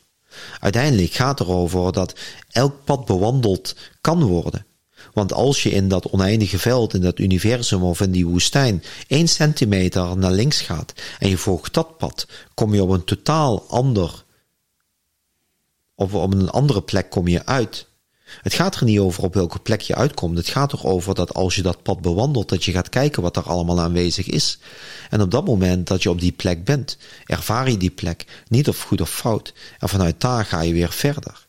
Uiteindelijk 0.61 1.13
gaat 1.13 1.39
het 1.39 1.49
erover 1.49 1.93
dat 1.93 2.15
elk 2.51 2.85
pad 2.85 3.05
bewandeld 3.05 3.75
kan 4.01 4.23
worden. 4.25 4.65
Want 5.13 5.33
als 5.33 5.63
je 5.63 5.71
in 5.71 5.89
dat 5.89 6.11
oneindige 6.11 6.59
veld, 6.59 6.95
in 6.95 7.01
dat 7.01 7.19
universum 7.19 7.83
of 7.83 8.01
in 8.01 8.11
die 8.11 8.27
woestijn, 8.27 8.83
één 9.07 9.29
centimeter 9.29 10.17
naar 10.17 10.33
links 10.33 10.61
gaat 10.61 10.93
en 11.19 11.29
je 11.29 11.37
volgt 11.37 11.75
dat 11.75 11.99
pad, 11.99 12.27
kom 12.55 12.75
je 12.75 12.83
op 12.83 12.91
een 12.91 13.05
totaal 13.05 13.65
ander, 13.69 14.25
of 15.95 16.15
op 16.15 16.33
een 16.33 16.51
andere 16.51 16.83
plek 16.83 17.11
kom 17.11 17.29
je 17.29 17.47
uit. 17.47 17.87
Het 18.43 18.55
gaat 18.55 18.77
er 18.77 18.85
niet 18.85 18.99
over 18.99 19.23
op 19.23 19.35
welke 19.35 19.59
plek 19.59 19.81
je 19.81 19.95
uitkomt. 19.95 20.37
Het 20.37 20.49
gaat 20.49 20.73
erover 20.73 21.15
dat 21.15 21.35
als 21.35 21.55
je 21.55 21.63
dat 21.63 21.83
pad 21.83 22.01
bewandelt, 22.01 22.49
dat 22.49 22.65
je 22.65 22.73
gaat 22.73 22.89
kijken 22.89 23.23
wat 23.23 23.37
er 23.37 23.43
allemaal 23.43 23.81
aanwezig 23.81 24.27
is. 24.27 24.59
En 25.11 25.21
op 25.21 25.31
dat 25.31 25.45
moment 25.45 25.87
dat 25.87 26.03
je 26.03 26.11
op 26.11 26.21
die 26.21 26.33
plek 26.33 26.65
bent, 26.65 26.97
ervaar 27.27 27.71
je 27.71 27.77
die 27.77 27.91
plek, 27.91 28.45
niet 28.49 28.69
of 28.69 28.83
goed 28.83 29.01
of 29.01 29.11
fout. 29.11 29.53
En 29.79 29.89
vanuit 29.89 30.21
daar 30.21 30.45
ga 30.45 30.61
je 30.61 30.73
weer 30.73 30.93
verder. 30.93 31.47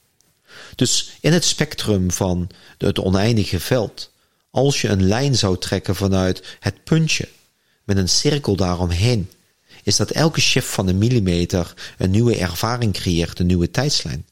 Dus 0.76 1.18
in 1.20 1.34
het 1.34 1.45
spectrum 1.45 2.12
van 2.12 2.49
het 2.78 2.99
oneindige 2.99 3.60
veld, 3.60 4.12
als 4.52 4.82
je 4.82 4.88
een 4.88 5.08
lijn 5.08 5.36
zou 5.36 5.58
trekken 5.58 5.95
vanuit 5.95 6.58
het 6.60 6.84
puntje, 6.84 7.28
met 7.84 7.98
een 7.98 8.10
cirkel 8.10 8.56
daaromheen, 8.56 9.30
is 9.84 9.95
dat 9.95 10.12
elke 10.12 10.41
shift 10.41 10.68
van 10.68 10.88
een 10.88 10.98
millimeter 10.98 11.74
een 11.98 12.12
nieuwe 12.12 12.38
ervaring 12.38 12.94
creëert, 12.94 13.40
een 13.40 13.45
nieuwe 13.45 13.72
tijdslijn 13.72 14.26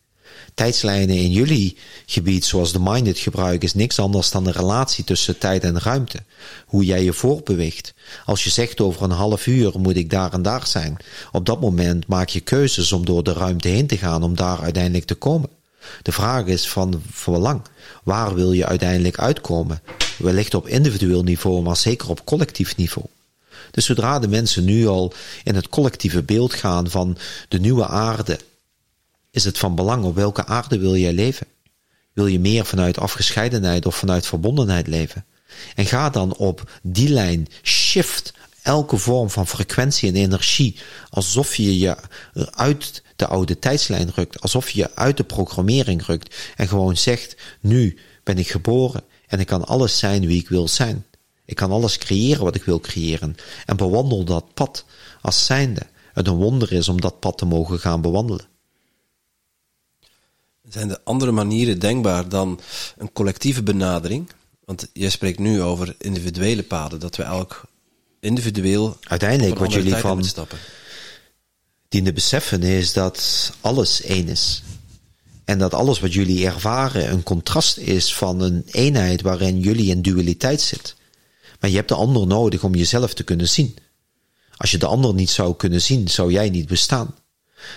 tijdslijnen 0.60 1.16
in 1.16 1.32
jullie 1.32 1.78
gebied, 2.06 2.46
zoals 2.46 2.72
de 2.72 2.80
mind 2.80 3.08
het 3.08 3.20
gebruikt, 3.20 3.64
is 3.64 3.74
niks 3.74 4.00
anders 4.00 4.32
dan 4.32 4.44
de 4.44 4.52
relatie 4.52 5.04
tussen 5.04 5.38
tijd 5.38 5.64
en 5.64 5.80
ruimte. 5.80 6.24
Hoe 6.66 6.86
jij 6.86 7.04
je 7.04 7.14
voortbeweegt. 7.14 7.94
Als 8.26 8.44
je 8.44 8.50
zegt 8.50 8.82
over 8.82 9.04
een 9.04 9.12
half 9.12 9.48
uur 9.48 9.80
moet 9.80 9.96
ik 9.96 10.10
daar 10.10 10.34
en 10.34 10.42
daar 10.42 10.68
zijn, 10.68 10.98
op 11.32 11.46
dat 11.46 11.62
moment 11.62 12.08
maak 12.08 12.30
je 12.30 12.40
keuzes 12.40 12.92
om 12.92 13.06
door 13.06 13.24
de 13.24 13.34
ruimte 13.34 13.68
heen 13.68 13.88
te 13.88 13.98
gaan 13.98 14.24
om 14.24 14.36
daar 14.36 14.62
uiteindelijk 14.62 15.06
te 15.06 15.16
komen. 15.16 15.50
De 16.02 16.12
vraag 16.12 16.46
is 16.46 16.70
van 16.70 17.02
verlang. 17.12 17.62
Waar 18.04 18.36
wil 18.36 18.52
je 18.52 18.66
uiteindelijk 18.66 19.20
uitkomen? 19.20 19.82
Wellicht 20.18 20.54
op 20.54 20.68
individueel 20.68 21.24
niveau, 21.24 21.62
maar 21.62 21.78
zeker 21.78 22.10
op 22.10 22.26
collectief 22.26 22.78
niveau. 22.78 23.08
Dus 23.72 23.86
zodra 23.86 24.20
de 24.20 24.28
mensen 24.28 24.66
nu 24.66 24.88
al 24.88 25.14
in 25.44 25.56
het 25.56 25.70
collectieve 25.70 26.24
beeld 26.24 26.54
gaan 26.54 26.90
van 26.90 27.18
de 27.48 27.60
nieuwe 27.60 27.88
aarde, 27.88 28.40
is 29.32 29.44
het 29.44 29.58
van 29.58 29.76
belang 29.76 30.04
op 30.04 30.16
welke 30.16 30.46
aarde 30.46 30.80
wil 30.80 30.96
jij 30.96 31.14
leven. 31.14 31.48
Wil 32.14 32.28
je 32.28 32.40
meer 32.40 32.66
vanuit 32.66 32.98
afgescheidenheid 32.98 33.86
of 33.86 33.96
vanuit 33.96 34.26
verbondenheid 34.26 34.88
leven? 34.88 35.26
En 35.76 35.86
ga 35.86 36.10
dan 36.10 36.36
op 36.36 36.72
die 36.82 37.10
lijn 37.10 37.48
shift 37.64 38.34
elke 38.62 38.98
vorm 38.98 39.30
van 39.30 39.48
frequentie 39.48 40.10
en 40.10 40.16
energie 40.16 40.80
alsof 41.10 41.56
je 41.56 41.80
je 41.80 41.98
uit 42.52 43.04
de 43.16 43.28
oude 43.28 43.60
tijdslijn 43.60 44.12
rukt, 44.16 44.42
alsof 44.42 44.70
je 44.70 44.96
uit 44.96 45.18
de 45.18 45.24
programmering 45.24 46.06
rukt 46.06 46.36
en 46.56 46.68
gewoon 46.68 46.98
zegt: 46.98 47.36
Nu 47.60 47.98
ben 48.24 48.38
ik 48.38 48.50
geboren 48.50 49.04
en 49.28 49.40
ik 49.40 49.48
kan 49.48 49.66
alles 49.66 49.98
zijn 49.98 50.26
wie 50.28 50.40
ik 50.40 50.50
wil 50.50 50.68
zijn. 50.68 51.06
Ik 51.46 51.56
kan 51.56 51.72
alles 51.72 51.98
creëren 51.98 52.44
wat 52.44 52.56
ik 52.56 52.64
wil 52.64 52.80
creëren 52.80 53.36
en 53.66 53.78
bewandel 53.78 54.24
dat 54.24 54.54
pad 54.54 54.86
als 55.22 55.46
zijnde. 55.46 55.82
Het 56.14 56.28
een 56.28 56.36
wonder 56.36 56.72
is 56.72 56.90
om 56.90 57.02
dat 57.02 57.20
pad 57.20 57.38
te 57.38 57.46
mogen 57.46 57.80
gaan 57.80 58.02
bewandelen. 58.02 58.46
Zijn 60.70 60.90
er 60.90 61.00
andere 61.04 61.32
manieren 61.32 61.80
denkbaar 61.80 62.30
dan 62.30 62.60
een 62.98 63.12
collectieve 63.12 63.64
benadering? 63.64 64.30
Want 64.66 64.88
jij 64.94 65.10
spreekt 65.10 65.40
nu 65.40 65.62
over 65.62 65.96
individuele 65.98 66.64
paden, 66.64 67.00
dat 67.00 67.16
we 67.16 67.24
elk 67.24 67.64
individueel. 68.20 68.98
Uiteindelijk, 69.02 69.60
wat 69.60 69.74
jullie 69.74 69.96
van 69.96 70.24
stappen. 70.24 70.58
dienen 71.88 72.14
beseffen 72.14 72.64
is 72.64 72.94
dat 72.94 73.52
alles 73.62 74.02
één 74.02 74.28
is. 74.28 74.64
En 75.46 75.60
dat 75.60 75.74
alles 75.74 76.00
wat 76.00 76.14
jullie 76.14 76.46
ervaren 76.46 77.12
een 77.12 77.24
contrast 77.24 77.78
is 77.78 78.16
van 78.16 78.42
een 78.42 78.64
eenheid 78.66 79.22
waarin 79.22 79.60
jullie 79.60 79.90
in 79.90 80.02
dualiteit 80.02 80.62
zit. 80.62 80.96
Maar 81.60 81.70
je 81.70 81.76
hebt 81.76 81.90
de 81.90 81.96
ander 81.96 82.28
nodig 82.28 82.64
om 82.64 82.76
jezelf 82.76 83.14
te 83.14 83.24
kunnen 83.24 83.50
zien. 83.50 83.76
Als 84.58 84.72
je 84.72 84.78
de 84.78 84.86
ander 84.86 85.14
niet 85.14 85.30
zou 85.30 85.56
kunnen 85.56 85.82
zien, 85.82 86.08
zou 86.08 86.32
jij 86.32 86.50
niet 86.50 86.68
bestaan. 86.68 87.16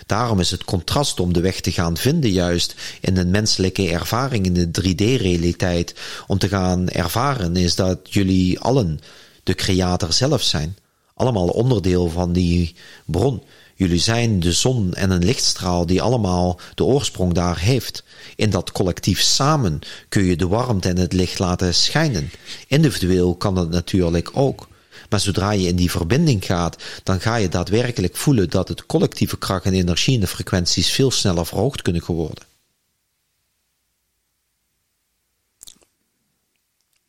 Daarom 0.07 0.41
is 0.41 0.51
het 0.51 0.65
contrast 0.65 1.21
om 1.21 1.33
de 1.33 1.41
weg 1.41 1.61
te 1.61 1.73
gaan 1.73 1.97
vinden 1.97 2.31
juist 2.31 2.75
in 3.01 3.17
een 3.17 3.31
menselijke 3.31 3.91
ervaring 3.91 4.47
in 4.47 4.55
de 4.55 4.67
3D-realiteit. 4.81 5.95
Om 6.27 6.39
te 6.39 6.49
gaan 6.49 6.89
ervaren 6.89 7.57
is 7.57 7.75
dat 7.75 7.99
jullie 8.03 8.61
allen 8.61 9.01
de 9.43 9.55
creator 9.55 10.13
zelf 10.13 10.43
zijn. 10.43 10.77
Allemaal 11.15 11.49
onderdeel 11.49 12.09
van 12.09 12.33
die 12.33 12.75
bron. 13.05 13.43
Jullie 13.75 13.99
zijn 13.99 14.41
de 14.41 14.53
zon 14.53 14.95
en 14.95 15.11
een 15.11 15.25
lichtstraal 15.25 15.87
die 15.87 16.03
allemaal 16.03 16.61
de 16.75 16.85
oorsprong 16.85 17.33
daar 17.33 17.59
heeft. 17.59 18.05
In 18.37 18.51
dat 18.51 18.73
collectief 18.73 19.21
samen 19.21 19.79
kun 20.09 20.25
je 20.25 20.37
de 20.37 20.49
warmte 20.49 20.89
en 20.89 20.99
het 20.99 21.13
licht 21.13 21.39
laten 21.39 21.75
schijnen. 21.75 22.31
Individueel 22.67 23.35
kan 23.35 23.55
dat 23.55 23.71
natuurlijk 23.71 24.31
ook. 24.33 24.69
Maar 25.13 25.21
zodra 25.21 25.51
je 25.51 25.67
in 25.67 25.77
die 25.77 25.91
verbinding 25.91 26.45
gaat, 26.45 26.77
dan 27.03 27.21
ga 27.21 27.37
je 27.37 27.49
daadwerkelijk 27.49 28.17
voelen 28.17 28.51
dat 28.51 28.69
het 28.69 28.87
collectieve 28.87 29.39
kracht 29.39 29.65
en 29.65 29.73
energie 29.73 30.15
en 30.15 30.21
de 30.21 30.27
frequenties 30.27 30.91
veel 30.91 31.11
sneller 31.11 31.47
verhoogd 31.47 31.83
kunnen 31.83 32.05
worden. 32.07 32.45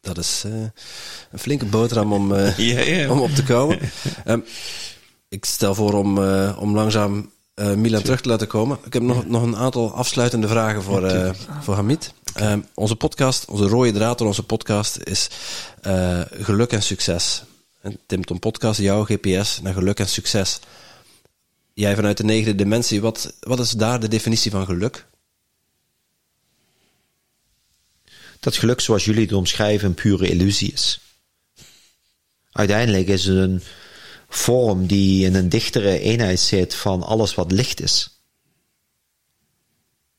Dat 0.02 0.18
is 0.18 0.44
eh, 0.46 0.52
een 1.32 1.40
flinke 1.40 1.66
boterham 1.66 2.14
om, 2.14 2.36
eh, 2.36 2.58
Ja, 2.72 2.80
ja. 2.80 3.10
om 3.10 3.20
op 3.20 3.30
te 3.30 3.44
komen. 3.44 3.80
Ehm, 4.26 4.40
ik 5.30 5.46
stel 5.46 5.76
voor 5.76 5.94
om, 5.94 6.24
eh, 6.24 6.58
om 6.60 6.76
langzaam 6.76 7.32
Milan 7.76 8.02
terug 8.02 8.22
te 8.22 8.30
laten 8.30 8.48
komen. 8.48 8.78
Ik 8.84 8.94
heb 8.94 9.02
nog, 9.02 9.26
nog 9.26 9.44
een 9.44 9.58
aantal 9.58 9.94
afsluitende 9.94 10.48
vragen 10.48 10.84
voor, 10.84 11.36
voor 11.62 11.76
Hamid. 11.76 12.14
Ehm, 12.34 12.60
onze 12.74 12.96
podcast, 12.96 13.46
onze 13.46 13.68
rode 13.68 13.92
draad 13.92 14.18
door 14.18 14.28
onze 14.28 14.44
podcast 14.44 14.98
is 15.04 15.30
geluk 16.32 16.72
en 16.72 16.84
succes. 16.84 17.44
En 17.84 18.00
Tim 18.06 18.26
Tom 18.26 18.40
Podcast, 18.40 18.80
jouw 18.80 19.04
GPS 19.04 19.62
naar 19.62 19.74
geluk 19.74 20.00
en 20.00 20.08
succes. 20.08 20.60
Jij 21.74 21.96
vanuit 21.96 22.18
de 22.18 22.24
negende 22.24 22.56
dimensie, 22.56 23.02
wat, 23.02 23.34
wat 23.40 23.60
is 23.60 23.72
daar 23.72 24.00
de 24.00 24.08
definitie 24.08 24.52
van 24.52 24.66
geluk? 24.66 25.06
Dat 28.40 28.56
geluk 28.56 28.80
zoals 28.80 29.06
jullie 29.06 29.22
het 29.22 29.34
omschrijven 29.34 29.88
een 29.88 29.94
pure 29.94 30.30
illusie 30.30 30.72
is. 30.72 31.00
Uiteindelijk 32.52 33.08
is 33.08 33.26
het 33.26 33.38
een 33.38 33.62
vorm 34.30 34.88
die 34.88 35.26
in 35.26 35.36
een 35.36 35.50
dichtere 35.50 36.00
eenheid 36.00 36.40
zit 36.40 36.76
van 36.76 37.04
alles 37.04 37.36
wat 37.36 37.52
licht 37.52 37.82
is. 37.82 38.20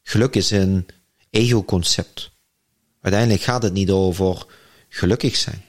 Geluk 0.02 0.36
is 0.36 0.50
een 0.50 0.86
ego-concept. 1.30 2.30
Uiteindelijk 3.00 3.42
gaat 3.42 3.62
het 3.62 3.72
niet 3.72 3.90
over 3.90 4.46
gelukkig 4.88 5.36
zijn. 5.36 5.64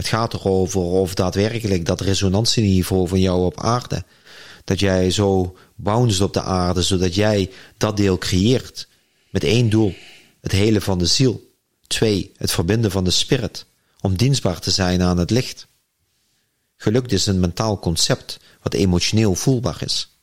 Het 0.00 0.08
gaat 0.08 0.34
erover 0.34 0.80
of 0.80 1.14
daadwerkelijk 1.14 1.84
dat 1.84 2.00
resonantieniveau 2.00 3.08
van 3.08 3.20
jou 3.20 3.44
op 3.44 3.60
aarde, 3.60 4.04
dat 4.64 4.80
jij 4.80 5.10
zo 5.10 5.56
bounced 5.74 6.20
op 6.20 6.32
de 6.32 6.42
aarde, 6.42 6.82
zodat 6.82 7.14
jij 7.14 7.50
dat 7.76 7.96
deel 7.96 8.18
creëert. 8.18 8.88
Met 9.30 9.44
één 9.44 9.70
doel, 9.70 9.94
het 10.40 10.52
hele 10.52 10.80
van 10.80 10.98
de 10.98 11.06
ziel. 11.06 11.52
Twee, 11.86 12.32
het 12.36 12.50
verbinden 12.50 12.90
van 12.90 13.04
de 13.04 13.10
spirit, 13.10 13.66
om 14.00 14.16
dienstbaar 14.16 14.60
te 14.60 14.70
zijn 14.70 15.02
aan 15.02 15.18
het 15.18 15.30
licht. 15.30 15.66
Geluk 16.76 17.10
is 17.10 17.26
een 17.26 17.40
mentaal 17.40 17.78
concept 17.78 18.38
wat 18.62 18.74
emotioneel 18.74 19.34
voelbaar 19.34 19.82
is. 19.82 20.18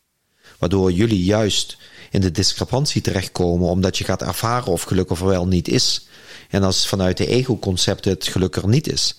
Waardoor 0.59 0.91
jullie 0.91 1.23
juist 1.23 1.77
in 2.11 2.21
de 2.21 2.31
discrepantie 2.31 3.01
terechtkomen 3.01 3.69
omdat 3.69 3.97
je 3.97 4.03
gaat 4.03 4.21
ervaren 4.21 4.71
of 4.71 4.81
geluk 4.81 5.09
er 5.09 5.25
wel 5.25 5.47
niet 5.47 5.67
is. 5.67 6.07
En 6.49 6.63
als 6.63 6.87
vanuit 6.87 7.17
de 7.17 7.27
ego-concept 7.27 8.05
het 8.05 8.27
geluk 8.27 8.55
er 8.55 8.67
niet 8.67 8.91
is, 8.91 9.15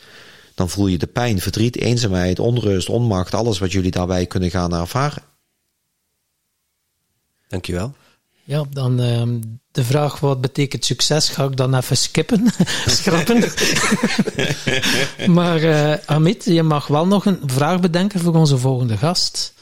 dan 0.58 0.68
voel 0.68 0.86
je 0.86 0.98
de 0.98 1.06
pijn, 1.06 1.40
verdriet, 1.40 1.76
eenzaamheid, 1.76 2.38
onrust, 2.38 2.88
onmacht, 2.88 3.34
alles 3.34 3.58
wat 3.58 3.72
jullie 3.72 3.90
daarbij 3.90 4.26
kunnen 4.26 4.50
gaan 4.50 4.74
ervaren. 4.74 5.22
Dankjewel. 7.48 7.94
Ja, 8.44 8.64
dan 8.70 9.00
ehm, 9.00 9.40
de 9.70 9.84
vraag 9.84 10.20
wat 10.20 10.40
betekent 10.40 10.84
succes 10.84 11.28
ga 11.28 11.44
ik 11.44 11.56
dan 11.56 11.74
even 11.74 11.96
skippen, 11.96 12.46
schrappen. 12.86 13.44
maar 15.38 15.62
eh 15.62 15.98
Amit, 16.06 16.44
je 16.44 16.62
mag 16.62 16.86
wel 16.86 17.06
nog 17.06 17.26
een 17.26 17.40
vraag 17.46 17.80
bedenken 17.80 18.20
voor 18.20 18.34
onze 18.34 18.58
volgende 18.58 18.96
gast. 18.96 19.54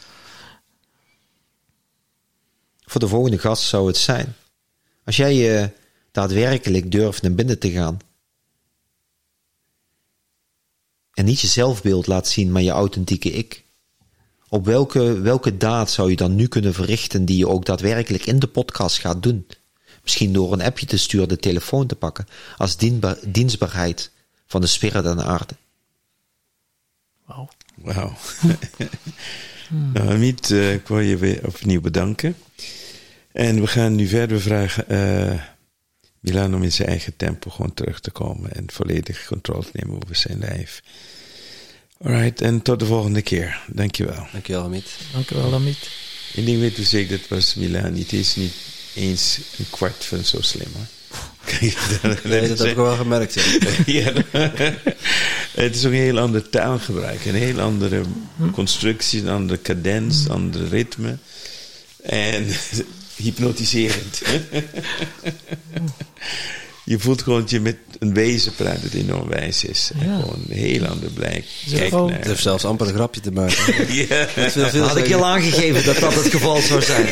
Voor 2.84 3.00
de 3.00 3.08
volgende 3.08 3.38
gast 3.38 3.62
zou 3.62 3.86
het 3.86 3.96
zijn. 3.96 4.34
Als 5.04 5.16
jij 5.16 5.34
je 5.34 5.70
daadwerkelijk 6.12 6.92
durft 6.92 7.22
naar 7.22 7.32
binnen 7.32 7.58
te 7.58 7.70
gaan. 7.70 7.98
En 11.16 11.24
niet 11.24 11.40
je 11.40 11.46
zelfbeeld 11.46 12.06
laat 12.06 12.28
zien, 12.28 12.52
maar 12.52 12.62
je 12.62 12.70
authentieke 12.70 13.32
ik. 13.32 13.64
Op 14.48 14.64
welke, 14.64 15.20
welke 15.20 15.56
daad 15.56 15.90
zou 15.90 16.10
je 16.10 16.16
dan 16.16 16.34
nu 16.34 16.46
kunnen 16.46 16.74
verrichten 16.74 17.24
die 17.24 17.36
je 17.36 17.48
ook 17.48 17.64
daadwerkelijk 17.64 18.26
in 18.26 18.38
de 18.38 18.46
podcast 18.46 18.98
gaat 18.98 19.22
doen? 19.22 19.46
Misschien 20.02 20.32
door 20.32 20.52
een 20.52 20.62
appje 20.62 20.86
te 20.86 20.96
sturen, 20.96 21.28
de 21.28 21.36
telefoon 21.36 21.86
te 21.86 21.96
pakken, 21.96 22.26
als 22.56 22.76
dienstbaarheid 23.26 24.10
van 24.46 24.60
de 24.60 24.66
spirit 24.66 25.04
en 25.04 25.16
de 25.16 25.24
aarde. 25.24 25.54
Wauw. 27.24 27.48
Wauw. 27.74 28.12
nou, 29.92 30.08
Amit, 30.08 30.50
eh, 30.50 30.72
ik 30.72 30.88
wil 30.88 31.00
je 31.00 31.16
weer 31.16 31.46
opnieuw 31.46 31.80
bedanken. 31.80 32.36
En 33.32 33.60
we 33.60 33.66
gaan 33.66 33.94
nu 33.94 34.06
verder 34.06 34.40
vragen 34.40 34.88
eh 34.88 35.40
Milan 36.26 36.54
om 36.54 36.62
in 36.62 36.72
zijn 36.72 36.88
eigen 36.88 37.16
tempo 37.16 37.50
gewoon 37.50 37.74
terug 37.74 38.00
te 38.00 38.10
komen 38.10 38.52
en 38.52 38.64
volledig 38.72 39.26
controle 39.26 39.64
te 39.64 39.70
nemen 39.72 40.02
over 40.02 40.16
zijn 40.16 40.38
lijf. 40.38 40.82
Alright, 42.02 42.40
en 42.40 42.62
tot 42.62 42.78
de 42.78 42.86
volgende 42.86 43.22
keer. 43.22 43.60
Dankjewel. 43.66 44.26
Dankjewel, 44.32 44.62
Hamid. 44.62 44.84
Dank 45.12 45.30
u 45.30 45.36
wel, 45.36 45.54
Amit. 45.54 45.90
Eén 46.34 46.44
ding 46.44 46.60
weet 46.60 46.78
u 46.78 46.82
zeker, 46.82 47.18
dat 47.18 47.28
was 47.28 47.54
Milan 47.54 47.92
niet. 47.92 48.10
Hij 48.10 48.20
is 48.20 48.36
niet 48.36 48.52
eens 48.94 49.38
een 49.58 49.66
kwart 49.70 50.04
van 50.04 50.24
zo 50.24 50.40
slim 50.40 50.68
hoor. 50.74 50.86
Nee, 52.22 52.48
dat 52.48 52.58
heb 52.58 52.68
ik 52.68 52.76
wel 52.76 52.96
gemerkt. 52.96 53.34
Ja. 53.86 54.12
ja, 54.12 54.12
het 55.62 55.74
is 55.74 55.84
ook 55.84 55.92
een 55.92 55.98
heel 55.98 56.18
ander 56.18 56.48
taalgebruik, 56.48 57.24
een 57.24 57.34
heel 57.34 57.60
andere 57.60 58.02
constructie, 58.52 59.20
een 59.20 59.28
andere 59.28 59.62
cadens, 59.62 60.24
een 60.24 60.30
andere 60.30 60.68
ritme. 60.68 61.18
En 62.02 62.46
hypnotiserend. 63.16 64.22
Je 66.84 66.98
voelt 66.98 67.22
gewoon 67.22 67.40
dat 67.40 67.50
je 67.50 67.60
met 67.60 67.76
een 67.98 68.14
wezen 68.14 68.54
praat 68.54 68.82
dat 68.82 68.92
enorm 68.92 69.28
wijs 69.28 69.64
is. 69.64 69.90
En 70.00 70.08
Ja. 70.08 70.20
gewoon 70.20 70.42
een 70.48 70.56
heel 70.56 70.84
ander 70.86 71.10
blijk. 71.10 71.44
Zo 71.68 71.76
Kijk 71.76 71.90
van- 71.90 72.06
naar- 72.08 72.18
Het 72.18 72.26
heeft 72.26 72.42
zelfs 72.42 72.64
amper 72.64 72.88
een 72.88 72.94
grapje 72.94 73.20
te 73.20 73.30
maken. 73.32 73.56
Ja. 74.08 74.26
Veel 74.50 74.82
Had 74.86 74.96
ik 74.96 75.06
je 75.06 75.14
al 75.16 75.26
aangegeven 75.26 75.84
dat 75.84 75.98
dat 75.98 76.14
het 76.14 76.26
geval 76.30 76.60
zou 76.60 76.82
zijn. 76.82 77.06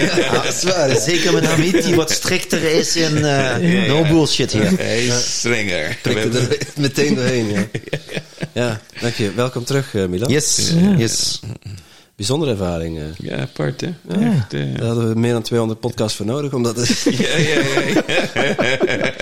Ja. 0.65 0.99
Zeker 1.01 1.33
met 1.33 1.45
Hamid, 1.47 1.83
die 1.85 1.95
wat 1.95 2.11
strikter 2.11 2.63
is 2.63 2.97
in 2.97 3.25
eh, 3.25 3.87
no 3.89 4.05
bullshit 4.05 4.53
hier. 4.53 4.71
Hij 4.79 5.05
is 5.07 5.39
strenger. 5.39 5.99
Er 6.03 6.47
meteen 6.77 7.15
doorheen, 7.15 7.49
ja. 7.55 7.67
Ja, 8.53 8.81
dank 9.01 9.15
je. 9.15 9.33
Welkom 9.35 9.65
terug, 9.65 9.95
eh, 9.95 10.07
Milan. 10.07 10.31
Yes, 10.31 10.73
yes. 10.97 11.41
Bijzondere 12.17 12.51
ervaring. 12.51 12.99
eh. 12.99 13.05
Ja, 13.19 13.37
apart 13.39 13.81
hè? 13.81 13.87
Ja. 14.09 14.35
Echt, 14.37 14.53
eh. 14.55 14.75
Daar 14.77 14.87
hadden 14.87 15.09
we 15.13 15.19
meer 15.19 15.33
dan 15.33 15.43
200 15.43 15.81
podcasts 15.81 16.17
voor 16.17 16.27
nodig, 16.27 16.53
omdat 16.53 16.77
het... 16.77 16.89
Ja, 17.19 17.37
ja, 17.37 17.61
ja. 17.61 19.13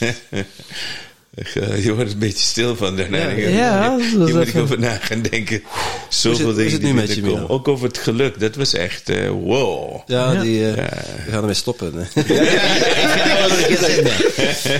ja. 0.00 0.16
Eh, 1.54 1.84
Je 1.84 1.94
wordt 1.94 2.12
een 2.12 2.18
beetje 2.18 2.44
stil 2.44 2.76
van 2.76 2.96
daarna. 2.96 3.28
Ja. 3.28 3.48
Ja, 3.48 3.96
dat 4.18 4.26
Hier 4.28 4.36
moet 4.36 4.48
ik 4.48 4.56
over 4.56 4.78
na 4.78 4.96
gaan 4.96 5.22
denken. 5.22 5.62
Zoveel 6.08 6.54
dingen 6.54 6.72
het 6.72 6.80
die 6.80 6.90
nu 6.90 6.94
met 6.94 7.08
je, 7.08 7.14
binnenkomen. 7.14 7.42
Milan? 7.42 7.58
Ook 7.58 7.68
over 7.68 7.86
het 7.88 7.98
geluk. 7.98 8.40
Dat 8.40 8.54
was 8.56 8.74
echt 8.74 9.08
eh, 9.08 9.28
wow. 9.28 10.00
Ja, 10.06 10.32
Ja. 10.32 10.40
Die, 10.40 10.66
eh, 10.70 10.74
we 11.24 11.30
gaan 11.30 11.40
ermee 11.40 11.54
stoppen. 11.54 11.92
hè. 12.12 12.22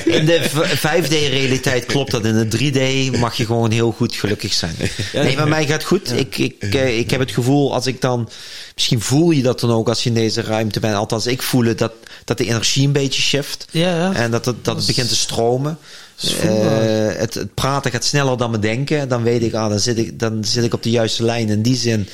In 0.05 0.27
de 0.27 0.41
v- 0.43 0.87
5D-realiteit 0.87 1.87
klopt 1.87 2.11
dat. 2.11 2.25
In 2.25 2.49
de 2.49 3.11
3D 3.13 3.19
mag 3.19 3.37
je 3.37 3.45
gewoon 3.47 3.71
heel 3.71 3.93
goed 3.93 4.15
gelukkig 4.15 4.53
zijn. 4.53 4.75
Nee, 5.13 5.37
bij 5.37 5.47
mij 5.47 5.63
gaat 5.67 5.73
het 5.73 5.85
goed. 5.85 6.13
Ik, 6.19 6.39
ik, 6.39 6.65
ik 6.75 7.11
heb 7.11 7.21
het 7.21 7.31
gevoel, 7.31 7.75
als 7.75 7.87
ik 7.87 8.01
dan... 8.01 8.29
Misschien 8.75 9.01
voel 9.01 9.31
je 9.31 9.43
dat 9.43 9.61
dan 9.61 9.71
ook 9.73 9.89
als 9.89 10.03
je 10.03 10.09
in 10.09 10.15
deze 10.15 10.43
ruimte 10.43 10.81
bent. 10.81 10.95
Althans, 10.95 11.27
ik 11.27 11.43
voel 11.43 11.65
het 11.65 11.79
dat, 11.79 11.93
dat 12.25 12.39
de 12.39 12.45
energie 12.45 12.87
een 12.87 12.93
beetje 12.93 13.23
shift. 13.23 13.67
Ja, 13.71 13.95
ja. 13.97 14.13
En 14.15 14.31
dat 14.31 14.45
het, 14.45 14.65
dat 14.65 14.77
het 14.77 14.87
begint 14.87 15.09
te 15.09 15.17
stromen. 15.17 15.79
Eh, 16.19 17.21
het, 17.21 17.35
het 17.35 17.55
praten 17.55 17.91
gaat 17.91 18.05
sneller 18.05 18.37
dan 18.37 18.51
me 18.51 18.59
denken. 18.59 19.09
Dan 19.09 19.23
weet 19.23 19.43
ik, 19.43 19.55
ah, 19.55 19.69
dan, 19.69 19.79
zit 19.79 19.99
ik, 19.99 20.19
dan 20.19 20.45
zit 20.45 20.65
ik 20.65 20.75
op 20.75 20.83
de 20.83 20.91
juiste 20.91 21.25
lijn. 21.25 21.49
In 21.49 21.63
die 21.63 21.77
zin, 21.77 22.09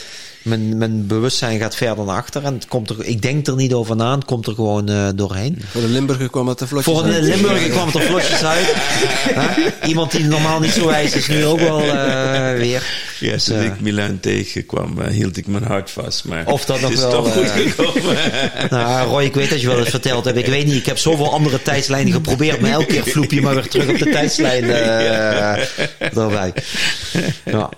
mijn, 0.45 0.79
mijn 0.79 1.07
bewustzijn 1.07 1.59
gaat 1.59 1.77
verder 1.77 2.05
naar 2.05 2.17
achter. 2.17 2.45
En 2.45 2.55
het 2.55 2.67
komt 2.67 2.91
er, 2.91 3.05
ik 3.05 3.23
denk 3.23 3.47
er 3.47 3.57
niet 3.57 3.73
over 3.73 3.97
na. 3.97 4.15
Het 4.15 4.25
komt 4.25 4.47
er 4.47 4.55
gewoon 4.55 4.89
eh, 4.89 5.09
doorheen. 5.15 5.63
Voor 5.71 5.81
de 5.81 5.89
Limburger 5.89 6.31
kwam 6.31 6.49
het 6.49 6.59
te 6.59 6.67
vlotjes 6.67 6.95
Voor 6.95 7.05
een 7.05 7.13
uit. 7.13 7.23
Limburger 7.23 7.69
kwam 7.69 7.87
het 7.87 7.95
er 7.95 8.03
vlotjes 8.03 8.45
uit. 8.45 8.67
Hè? 9.41 9.87
Iemand 9.87 10.11
die 10.11 10.25
normaal 10.25 10.61
niet 10.61 10.71
zo 10.71 10.87
wijs 10.87 11.13
is, 11.15 11.29
nu 11.29 11.45
ook 11.45 11.59
wel 11.59 11.81
eh, 11.81 12.59
weer. 12.59 12.83
Ja, 13.21 13.33
Dus, 13.33 13.45
toen 13.45 13.57
eh, 13.57 13.65
ik 13.65 13.81
Milan 13.81 14.21
tegenkwam, 14.21 15.01
hield 15.01 15.37
ik 15.37 15.47
mijn 15.47 15.65
hart 15.65 15.91
vast. 15.91 16.25
Maar 16.25 16.47
Of 16.47 16.65
dat 16.65 16.81
nog 16.81 16.91
is 16.91 16.99
wel, 16.99 17.11
toch 17.11 17.33
goed 17.33 17.51
gekomen. 17.51 18.17
Nou, 18.71 19.09
Roy, 19.09 19.25
ik 19.25 19.35
weet 19.35 19.51
dat 19.51 19.61
je 19.61 19.67
wel 19.67 19.79
eens 19.79 19.89
verteld 19.89 20.25
hebt. 20.25 20.39
Ik 20.39 20.47
weet 20.47 20.67
niet, 20.67 20.75
ik 20.75 20.87
heb 20.87 20.99
zoveel 20.99 21.33
andere 21.33 21.63
tijdslijnen 21.63 22.13
geprobeerd, 22.13 22.61
maar 22.61 22.71
elke 22.71 22.87
keer 22.87 23.05
vloep 23.05 23.31
je 23.31 23.41
maar 23.41 23.55
weer 23.55 23.69
terug 23.69 23.89
op 23.89 23.99
de 23.99 24.11
tijdslijn 24.11 24.65
eh 24.65 25.53
erbij. 26.23 26.53
Ja. 27.45 27.71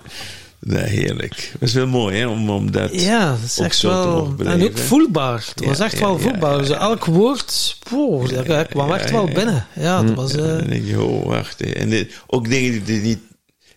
Nee, 0.59 0.83
heerlijk. 0.83 1.35
Het 1.51 1.61
was 1.61 1.73
wel 1.73 1.87
mooi, 1.87 2.17
hè, 2.17 2.27
om, 2.27 2.49
om 2.49 2.71
dat 2.71 3.01
Ja, 3.01 3.29
dat 3.31 3.39
is 3.43 3.59
ook 3.59 3.65
echt 3.65 3.75
zo 3.75 3.89
te 4.35 4.43
wel. 4.43 4.53
En 4.53 4.63
ook 4.63 4.77
voelbaar. 4.77 5.45
Het 5.55 5.65
was 5.65 5.77
Ja, 5.77 5.83
echt 5.85 5.93
ja, 5.93 5.99
wel 5.99 6.15
ja, 6.15 6.21
voelbaar. 6.21 6.51
ja, 6.51 6.57
Dus 6.57 6.69
elk 6.69 7.05
woord, 7.05 7.77
poeh, 7.89 8.45
dat 8.45 8.67
kwam 8.67 8.93
echt 8.93 9.11
wel 9.11 9.25
binnen. 9.25 9.65
Ja, 9.75 10.03
dat 10.03 10.15
was. 10.15 10.33
En 10.33 10.39
eh, 10.39 10.57
dan 10.57 10.67
denk 10.67 10.85
je, 10.85 11.01
oh, 11.03 11.25
wacht. 11.25 11.61
En 11.61 11.89
dit- 11.89 12.13
ook 12.27 12.49
dingen 12.49 12.83
die 12.83 13.01
niet... 13.01 13.19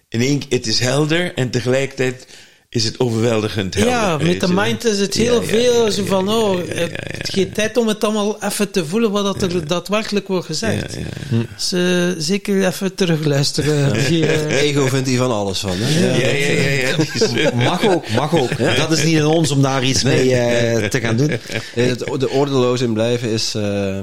In 0.08 0.20
één, 0.20 0.42
het 0.48 0.66
is 0.66 0.78
helder 0.80 1.34
en 1.34 1.50
tegelijkertijd 1.50 2.26
is 2.72 2.84
het 2.84 3.00
overweldigend 3.00 3.74
helder. 3.74 3.92
ja, 3.92 4.18
met 4.18 4.40
de 4.40 4.52
mind 4.52 4.84
is 4.84 4.98
het 4.98 5.14
heel 5.14 5.40
ja, 5.40 5.46
veel. 5.46 5.84
ja, 5.84 5.90
zo 5.90 6.04
van, 6.04 6.28
oh, 6.28 6.66
ja, 6.66 6.74
ja, 6.74 6.80
het 6.80 6.90
ja, 6.90 6.96
het 7.18 7.30
geen 7.32 7.52
tijd 7.52 7.76
om 7.76 7.88
het 7.88 8.04
allemaal 8.04 8.36
even 8.42 8.70
te 8.70 8.86
voelen 8.86 9.10
wat 9.10 9.24
dat 9.24 9.52
er 9.52 9.66
daadwerkelijk 9.66 10.28
wordt 10.28 10.46
gezegd. 10.46 10.94
Ja, 10.94 11.00
ja. 11.30 11.44
Dus 11.56 12.26
zeker 12.26 12.66
even 12.66 12.94
terugluisteren. 12.94 13.92
Die, 14.08 14.46
Ego 14.66 14.86
vindt 14.86 15.08
hij 15.08 15.16
van 15.16 15.30
alles 15.30 15.58
van. 15.58 15.76
Hè? 15.76 16.06
Ja, 16.06 16.16
ja, 16.16 17.40
ja, 17.40 17.54
Mag 17.70 17.86
ook, 17.86 18.08
mag 18.08 18.34
ook. 18.34 18.58
Dat 18.76 18.92
is 18.92 19.04
niet 19.04 19.18
aan 19.18 19.26
ons 19.26 19.50
om 19.50 19.62
daar 19.62 19.84
iets 19.84 20.02
mee 20.02 20.34
eh, 20.34 20.88
te 20.88 21.00
gaan 21.00 21.16
doen. 21.16 21.30
Het, 21.74 21.98
de 21.98 22.30
oordeloos 22.30 22.80
in 22.80 22.92
blijven 22.92 23.30
is... 23.30 23.54
eh, 23.54 23.98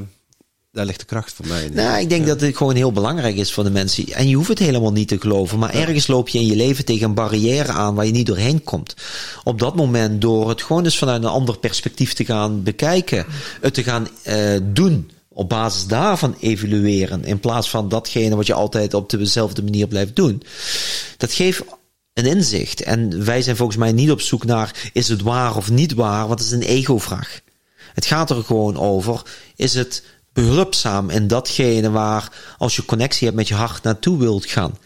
daar 0.77 0.85
ligt 0.85 0.99
de 0.99 1.05
kracht 1.05 1.33
voor 1.33 1.47
mij. 1.47 1.63
in. 1.63 1.73
Nou, 1.73 1.99
ik 1.99 2.09
denk 2.09 2.27
dat 2.27 2.41
het 2.41 2.57
gewoon 2.57 2.75
heel 2.75 2.91
belangrijk 2.91 3.35
is 3.35 3.53
voor 3.53 3.63
de 3.63 3.69
mensen. 3.69 4.07
En 4.07 4.29
je 4.29 4.35
hoeft 4.35 4.47
het 4.47 4.59
helemaal 4.59 4.91
niet 4.91 5.07
te 5.07 5.19
geloven. 5.19 5.59
Maar 5.59 5.73
ergens 5.73 6.07
loop 6.07 6.29
je 6.29 6.39
in 6.39 6.45
je 6.45 6.55
leven 6.55 6.85
tegen 6.85 7.07
een 7.07 7.13
barrière 7.13 7.71
aan 7.71 7.95
waar 7.95 8.05
je 8.05 8.11
niet 8.11 8.25
doorheen 8.25 8.63
komt. 8.63 8.95
Op 9.43 9.59
dat 9.59 9.75
moment, 9.75 10.21
door 10.21 10.49
het 10.49 10.61
gewoon 10.61 10.83
eens 10.83 10.97
vanuit 10.97 11.23
een 11.23 11.29
ander 11.29 11.57
perspectief 11.57 12.13
te 12.13 12.25
gaan 12.25 12.63
bekijken. 12.63 13.25
Het 13.61 13.73
te 13.73 13.83
gaan 13.83 14.07
eh, 14.23 14.57
doen. 14.63 15.11
Op 15.27 15.49
basis 15.49 15.87
daarvan 15.87 16.35
evalueren. 16.39 17.25
In 17.25 17.39
plaats 17.39 17.69
van 17.69 17.89
datgene 17.89 18.35
wat 18.35 18.47
je 18.47 18.53
altijd 18.53 18.93
op 18.93 19.09
dezelfde 19.09 19.63
manier 19.63 19.87
blijft 19.87 20.15
doen. 20.15 20.43
Dat 21.17 21.33
geeft 21.33 21.63
een 22.13 22.25
inzicht. 22.25 22.81
En 22.81 23.25
wij 23.25 23.41
zijn 23.41 23.55
volgens 23.55 23.77
mij 23.77 23.91
niet 23.91 24.11
op 24.11 24.21
zoek 24.21 24.45
naar 24.45 24.89
is 24.93 25.07
het 25.07 25.21
waar 25.21 25.55
of 25.55 25.69
niet 25.69 25.93
waar. 25.93 26.27
Want 26.27 26.39
het 26.39 26.47
is 26.47 26.55
een 26.55 26.75
ego-vraag. 26.75 27.41
Het 27.93 28.05
gaat 28.05 28.29
er 28.29 28.43
gewoon 28.43 28.77
over. 28.77 29.21
Is 29.55 29.73
het 29.73 30.03
behulpzaam 30.37 31.09
in 31.09 31.27
datgene 31.27 31.91
waar 31.91 32.31
als 32.57 32.75
je 32.75 32.85
connectie 32.85 33.25
hebt 33.25 33.37
met 33.37 33.47
je 33.47 33.53
hart 33.53 33.83
naartoe 33.83 34.17
wilt 34.17 34.45
gaan? 34.45 34.77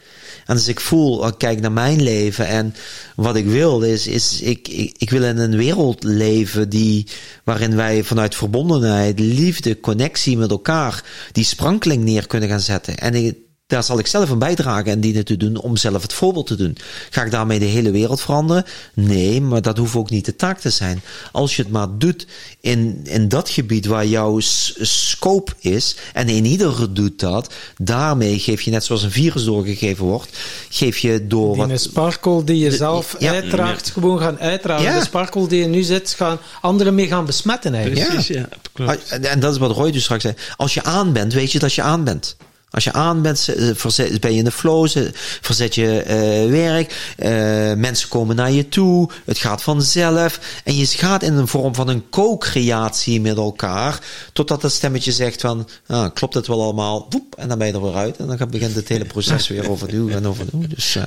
En 0.45 0.56
als 0.56 0.68
ik 0.68 0.80
voel, 0.80 1.34
kijk 1.34 1.61
naar 1.61 1.72
mijn 1.72 2.02
leven 2.02 2.48
en 2.48 2.76
wat 3.15 3.36
ik 3.36 3.45
wil 3.45 3.82
is, 3.82 4.07
is 4.07 4.41
ik, 4.41 4.68
ik, 4.68 4.95
ik 4.98 5.10
wil 5.10 5.23
in 5.23 5.38
een 5.38 5.57
wereld 5.57 6.03
leven 6.03 6.69
die, 6.69 7.07
waarin 7.44 7.76
wij 7.76 8.03
vanuit 8.03 8.36
verbondenheid, 8.36 9.19
liefde, 9.19 9.80
connectie 9.80 10.38
met 10.38 10.52
elkaar, 10.52 11.03
die 11.32 11.44
sprankeling 11.44 12.03
neer 12.03 12.28
kunnen 12.28 12.49
gaan 12.49 12.60
zetten. 12.60 12.98
En 12.98 13.15
ik, 13.15 13.36
daar 13.72 13.84
zal 13.84 13.99
ik 13.99 14.07
zelf 14.07 14.30
een 14.30 14.39
bijdrage 14.39 14.89
en 14.89 14.99
dienen 14.99 15.26
te 15.26 15.38
doen 15.38 15.57
om 15.57 15.77
zelf 15.77 16.02
het 16.02 16.14
voorbeeld 16.14 16.48
te 16.48 16.56
doen. 16.56 16.77
Ga 17.10 17.23
ik 17.23 17.31
daarmee 17.31 17.60
de 17.60 17.65
hele 17.65 17.91
wereld 17.91 18.22
veranderen? 18.22 18.65
Nee, 18.93 19.41
maar 19.41 19.61
dat 19.61 19.77
hoeft 19.77 19.95
ook 19.95 20.10
niet 20.10 20.26
de 20.26 20.35
taak 20.35 20.60
te 20.60 20.69
zijn. 20.69 21.02
Als 21.31 21.56
je 21.56 21.61
het 21.61 21.72
maar 21.72 21.88
doet 21.98 22.27
in, 22.60 23.02
in 23.03 23.27
dat 23.27 23.49
gebied 23.49 23.85
waar 23.85 24.06
jouw 24.06 24.39
scope 24.39 25.52
is, 25.60 25.95
en 26.14 26.30
in 26.30 26.45
ieder 26.45 26.93
doet 26.93 27.19
dat, 27.19 27.53
daarmee 27.77 28.39
geef 28.39 28.61
je 28.61 28.72
net 28.72 28.84
zoals 28.84 29.03
een 29.03 29.11
virus 29.11 29.43
doorgegeven 29.43 30.06
wordt, 30.06 30.38
geef 30.69 30.98
je 30.98 31.27
door 31.27 31.53
die 31.53 31.64
een 31.64 31.69
wat. 31.69 31.81
sparkle 31.81 32.43
die 32.43 32.57
je 32.57 32.72
zelf 32.72 33.15
ja. 33.19 33.31
uitdraagt, 33.34 33.89
gewoon 33.89 34.19
gaan 34.19 34.39
uitdragen. 34.39 34.85
Ja. 34.85 34.98
De 34.99 35.06
sparkle 35.06 35.48
die 35.48 35.60
je 35.60 35.68
nu 35.68 35.81
zit, 35.81 36.14
gaan 36.18 36.39
anderen 36.61 36.95
mee 36.95 37.07
gaan 37.07 37.26
besmetten 37.26 37.73
eigenlijk. 37.73 38.07
Precies, 38.07 38.35
ja. 38.35 38.49
klopt. 38.73 39.11
Ah, 39.11 39.31
En 39.31 39.39
dat 39.39 39.53
is 39.53 39.60
wat 39.60 39.72
Roy 39.72 39.91
dus 39.91 40.03
straks 40.03 40.23
zei. 40.23 40.35
Als 40.57 40.73
je 40.73 40.84
aan 40.84 41.14
bent, 41.14 41.34
weet 41.34 41.52
je 41.52 41.60
dat 41.60 41.73
je 41.73 41.81
aan 41.81 42.03
bent. 42.03 42.35
Als 42.72 42.84
je 42.84 42.93
aan 42.93 43.22
bent, 43.22 43.49
verzet- 43.76 44.19
ben 44.19 44.31
je 44.31 44.38
in 44.38 44.43
de 44.43 44.52
flow, 44.52 44.88
ze- 44.88 45.11
verzet 45.41 45.76
je 45.76 45.99
eh, 46.02 46.49
werk, 46.49 47.14
eh, 47.18 47.30
mensen 47.73 48.10
komen 48.10 48.35
naar 48.35 48.52
je 48.52 48.69
toe, 48.69 49.10
het 49.26 49.38
gaat 49.38 49.64
vanzelf. 49.64 50.39
En 50.64 50.77
je 50.77 50.85
gaat 50.85 51.23
in 51.23 51.34
een 51.34 51.48
vorm 51.48 51.76
van 51.76 51.88
een 51.88 52.10
co-creatie 52.10 53.22
met 53.22 53.38
elkaar, 53.38 53.99
totdat 54.34 54.61
dat 54.61 54.72
stemmetje 54.72 55.11
zegt 55.11 55.41
van, 55.41 55.69
ah, 55.88 56.14
klopt 56.14 56.34
het 56.34 56.48
wel 56.48 56.61
allemaal? 56.64 57.06
Woep, 57.10 57.35
en 57.38 57.48
dan 57.48 57.57
ben 57.57 57.68
je 57.68 57.73
er 57.73 57.81
weer 57.81 57.95
uit. 57.95 58.18
En 58.18 58.27
dan 58.38 58.49
begint 58.49 58.76
het 58.76 58.88
hele 58.88 59.06
proces 59.06 59.48
weer 59.48 59.69
overnieuw 59.69 60.10
en 60.10 60.27
overnieuw. 60.27 60.68
Dus, 60.68 60.95
eh, 60.95 61.03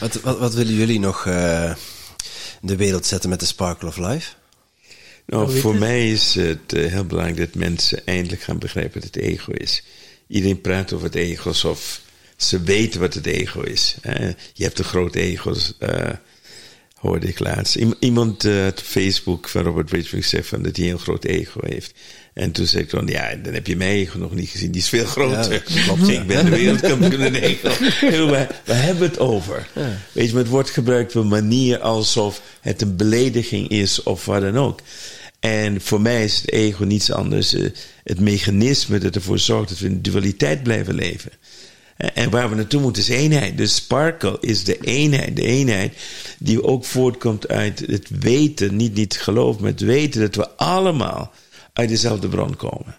Wat, 0.00 0.18
wat, 0.22 0.38
wat 0.38 0.54
willen 0.54 0.74
jullie 0.74 1.00
nog 1.00 1.26
in 1.26 2.68
de 2.68 2.76
wereld 2.76 3.06
zetten 3.06 3.30
met 3.30 3.40
de 3.40 3.46
Sparkle 3.46 3.88
of 3.88 3.96
Life? 3.96 4.28
Nou, 5.26 5.46
weet 5.52 5.60
voor 5.60 5.70
het. 5.70 5.80
mij 5.80 6.10
is 6.10 6.34
het 6.34 6.72
eh, 6.72 6.90
heel 6.92 7.04
belangrijk 7.04 7.38
dat 7.38 7.54
mensen 7.54 8.06
eindelijk 8.06 8.42
gaan 8.42 8.58
begrijpen 8.58 8.94
wat 9.00 9.14
het 9.14 9.16
ego 9.22 9.52
is. 9.52 9.82
Iedereen 10.28 10.60
praat 10.60 10.92
over 10.92 11.06
het 11.06 11.14
ego 11.14 11.48
alsof 11.48 12.00
ze 12.36 12.60
weten 12.62 13.00
wat 13.00 13.14
het 13.14 13.26
ego 13.26 13.60
is. 13.60 13.96
hè. 14.00 14.26
je 14.52 14.64
hebt 14.64 14.78
een 14.78 14.84
groot 14.84 15.14
ego, 15.14 15.54
eh, 15.78 16.10
hoorde 16.94 17.26
ik 17.28 17.38
laatst. 17.38 17.74
Iem- 17.76 17.94
Iemand 18.00 18.44
eh, 18.44 18.66
op 18.66 18.78
Facebook 18.78 19.48
van 19.48 19.62
Robert 19.62 19.86
Bridgman 19.86 20.22
zegt 20.22 20.48
van 20.48 20.62
dat 20.62 20.76
hij 20.76 20.90
een 20.90 20.98
groot 20.98 21.24
ego 21.24 21.60
heeft. 21.62 21.94
En 22.36 22.52
toen 22.52 22.66
zei 22.66 22.82
ik 22.82 22.90
van, 22.90 23.06
ja, 23.06 23.34
dan 23.42 23.54
heb 23.54 23.66
je 23.66 23.76
mijn 23.76 23.90
ego 23.90 24.18
nog 24.18 24.34
niet 24.34 24.48
gezien. 24.48 24.70
Die 24.70 24.80
is 24.80 24.88
veel 24.88 25.04
groter. 25.04 25.52
Ja, 25.52 25.58
klopt, 25.84 26.06
ja. 26.06 26.20
ik 26.20 26.26
ben 26.26 26.44
de 26.44 26.50
wereldkampioen 26.50 27.34
in 27.34 27.58
Waar, 28.28 28.60
waar 28.66 28.82
hebben 28.82 28.98
we 29.02 29.04
het 29.04 29.18
over? 29.18 29.68
Weet 30.12 30.26
je, 30.26 30.32
maar 30.32 30.42
het 30.42 30.50
wordt 30.50 30.70
gebruikt 30.70 31.16
op 31.16 31.22
een 31.22 31.28
manier 31.28 31.78
alsof 31.78 32.42
het 32.60 32.82
een 32.82 32.96
belediging 32.96 33.68
is 33.68 34.02
of 34.02 34.24
wat 34.24 34.40
dan 34.40 34.58
ook. 34.58 34.80
En 35.40 35.80
voor 35.80 36.00
mij 36.00 36.24
is 36.24 36.36
het 36.36 36.52
ego 36.52 36.84
niets 36.84 37.12
anders. 37.12 37.54
eh, 37.54 37.70
het 38.04 38.20
mechanisme 38.20 38.98
dat 38.98 39.14
ervoor 39.14 39.38
zorgt 39.38 39.68
dat 39.68 39.78
we 39.78 39.86
in 39.86 40.02
dualiteit 40.02 40.62
blijven 40.62 40.94
leven. 40.94 41.30
En 41.96 42.14
en 42.14 42.30
waar 42.30 42.48
we 42.50 42.54
naartoe 42.54 42.80
moeten 42.80 43.02
is 43.02 43.08
eenheid. 43.08 43.56
Dus 43.56 43.74
sparkle 43.74 44.38
is 44.40 44.64
de 44.64 44.78
eenheid. 44.80 45.36
De 45.36 45.42
eenheid 45.42 45.94
die 46.38 46.62
ook 46.62 46.84
voortkomt 46.84 47.48
uit 47.48 47.82
het 47.86 48.08
weten, 48.20 48.76
niet, 48.76 48.94
niet 48.94 49.16
geloof, 49.20 49.58
maar 49.58 49.70
het 49.70 49.80
weten 49.80 50.20
dat 50.20 50.34
we 50.34 50.48
allemaal 50.48 51.32
uit 51.76 51.88
dezelfde 51.88 52.28
bron 52.28 52.56
komen. 52.56 52.96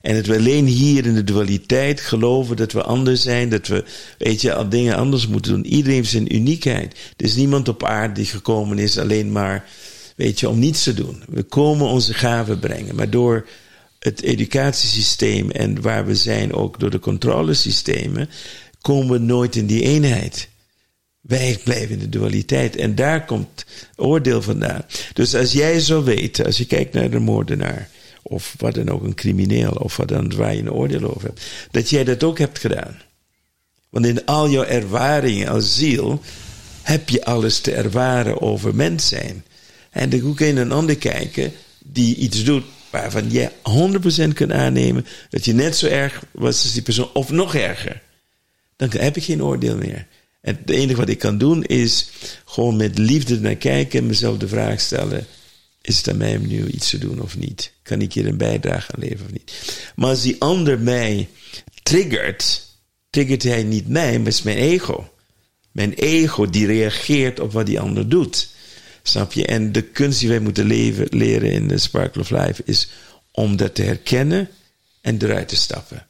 En 0.00 0.14
dat 0.14 0.26
we 0.26 0.36
alleen 0.36 0.66
hier 0.66 1.06
in 1.06 1.14
de 1.14 1.24
dualiteit 1.24 2.00
geloven 2.00 2.56
dat 2.56 2.72
we 2.72 2.82
anders 2.82 3.22
zijn, 3.22 3.48
dat 3.48 3.66
we, 3.66 3.84
weet 4.18 4.40
je, 4.40 4.54
al 4.54 4.68
dingen 4.68 4.96
anders 4.96 5.26
moeten 5.26 5.52
doen. 5.52 5.64
Iedereen 5.64 5.96
heeft 5.96 6.10
zijn 6.10 6.34
uniekheid. 6.34 6.92
Er 7.16 7.24
is 7.24 7.34
niemand 7.34 7.68
op 7.68 7.84
aarde 7.84 8.14
die 8.14 8.24
gekomen 8.24 8.78
is 8.78 8.98
alleen 8.98 9.32
maar, 9.32 9.64
weet 10.16 10.40
je, 10.40 10.48
om 10.48 10.58
niets 10.58 10.82
te 10.82 10.94
doen. 10.94 11.22
We 11.28 11.42
komen 11.42 11.86
onze 11.86 12.14
gaven 12.14 12.58
brengen, 12.58 12.94
maar 12.94 13.10
door 13.10 13.46
het 13.98 14.22
educatiesysteem 14.22 15.50
en 15.50 15.80
waar 15.80 16.06
we 16.06 16.14
zijn 16.14 16.52
ook 16.52 16.80
door 16.80 16.90
de 16.90 16.98
controlesystemen, 16.98 18.30
komen 18.80 19.12
we 19.12 19.18
nooit 19.18 19.56
in 19.56 19.66
die 19.66 19.82
eenheid. 19.82 20.48
Wij 21.20 21.60
blijven 21.64 21.90
in 21.90 21.98
de 21.98 22.08
dualiteit. 22.08 22.76
En 22.76 22.94
daar 22.94 23.24
komt 23.24 23.64
oordeel 23.96 24.42
vandaan. 24.42 24.84
Dus 25.12 25.34
als 25.34 25.52
jij 25.52 25.80
zou 25.80 26.04
weten, 26.04 26.44
als 26.44 26.56
je 26.56 26.66
kijkt 26.66 26.92
naar 26.92 27.10
de 27.10 27.18
moordenaar, 27.18 27.88
of 28.26 28.54
wat 28.58 28.74
dan 28.74 28.88
ook, 28.88 29.02
een 29.02 29.14
crimineel, 29.14 29.70
of 29.72 29.96
wat 29.96 30.08
dan 30.08 30.36
waar 30.36 30.54
je 30.54 30.60
een 30.60 30.72
oordeel 30.72 31.14
over 31.14 31.26
hebt, 31.26 31.42
dat 31.70 31.90
jij 31.90 32.04
dat 32.04 32.22
ook 32.22 32.38
hebt 32.38 32.58
gedaan. 32.58 33.00
Want 33.88 34.06
in 34.06 34.26
al 34.26 34.50
jouw 34.50 34.64
ervaringen 34.64 35.48
als 35.48 35.76
ziel 35.76 36.20
heb 36.82 37.08
je 37.08 37.24
alles 37.24 37.60
te 37.60 37.72
ervaren 37.72 38.40
over 38.40 38.74
mens 38.74 39.08
zijn. 39.08 39.44
En 39.90 40.10
dan 40.10 40.20
hoe 40.20 40.34
kun 40.34 40.46
je 40.46 40.60
een 40.60 40.72
ander 40.72 40.96
kijken 40.96 41.52
die 41.78 42.16
iets 42.16 42.44
doet 42.44 42.64
waarvan 42.90 43.30
je 43.30 43.50
100% 44.30 44.34
kunt 44.34 44.52
aannemen 44.52 45.06
dat 45.30 45.44
je 45.44 45.52
net 45.52 45.76
zo 45.76 45.86
erg 45.86 46.24
was 46.30 46.62
als 46.62 46.72
die 46.72 46.82
persoon, 46.82 47.10
of 47.12 47.30
nog 47.30 47.54
erger, 47.54 48.02
dan 48.76 48.90
heb 48.96 49.16
ik 49.16 49.24
geen 49.24 49.42
oordeel 49.42 49.76
meer. 49.76 50.06
En 50.40 50.56
het 50.60 50.70
enige 50.70 50.96
wat 50.96 51.08
ik 51.08 51.18
kan 51.18 51.38
doen 51.38 51.64
is 51.64 52.08
gewoon 52.44 52.76
met 52.76 52.98
liefde 52.98 53.40
naar 53.40 53.54
kijken 53.54 53.98
en 53.98 54.06
mezelf 54.06 54.38
de 54.38 54.48
vraag 54.48 54.80
stellen: 54.80 55.26
is 55.84 55.96
het 55.96 56.08
aan 56.08 56.16
mij 56.16 56.36
om 56.36 56.46
nu 56.46 56.66
iets 56.66 56.90
te 56.90 56.98
doen 56.98 57.20
of 57.20 57.36
niet? 57.36 57.72
Kan 57.82 58.00
ik 58.00 58.12
hier 58.12 58.26
een 58.26 58.36
bijdrage 58.36 58.92
aan 58.92 59.00
leveren 59.00 59.26
of 59.26 59.32
niet? 59.32 59.52
Maar 59.96 60.08
als 60.08 60.22
die 60.22 60.36
ander 60.38 60.80
mij 60.80 61.28
triggert, 61.82 62.66
triggert 63.10 63.42
hij 63.42 63.62
niet 63.62 63.88
mij, 63.88 64.18
maar 64.18 64.26
is 64.26 64.42
mijn 64.42 64.56
ego. 64.56 65.10
Mijn 65.72 65.92
ego 65.92 66.50
die 66.50 66.66
reageert 66.66 67.40
op 67.40 67.52
wat 67.52 67.66
die 67.66 67.80
ander 67.80 68.08
doet. 68.08 68.48
Snap 69.02 69.32
je? 69.32 69.46
En 69.46 69.72
de 69.72 69.82
kunst 69.82 70.20
die 70.20 70.28
wij 70.28 70.38
moeten 70.38 70.66
leren 71.10 71.50
in 71.52 71.68
de 71.68 71.78
Sparkle 71.78 72.20
of 72.20 72.30
Life 72.30 72.62
is 72.64 72.88
om 73.30 73.56
dat 73.56 73.74
te 73.74 73.82
herkennen 73.82 74.48
en 75.00 75.22
eruit 75.22 75.48
te 75.48 75.56
stappen. 75.56 76.06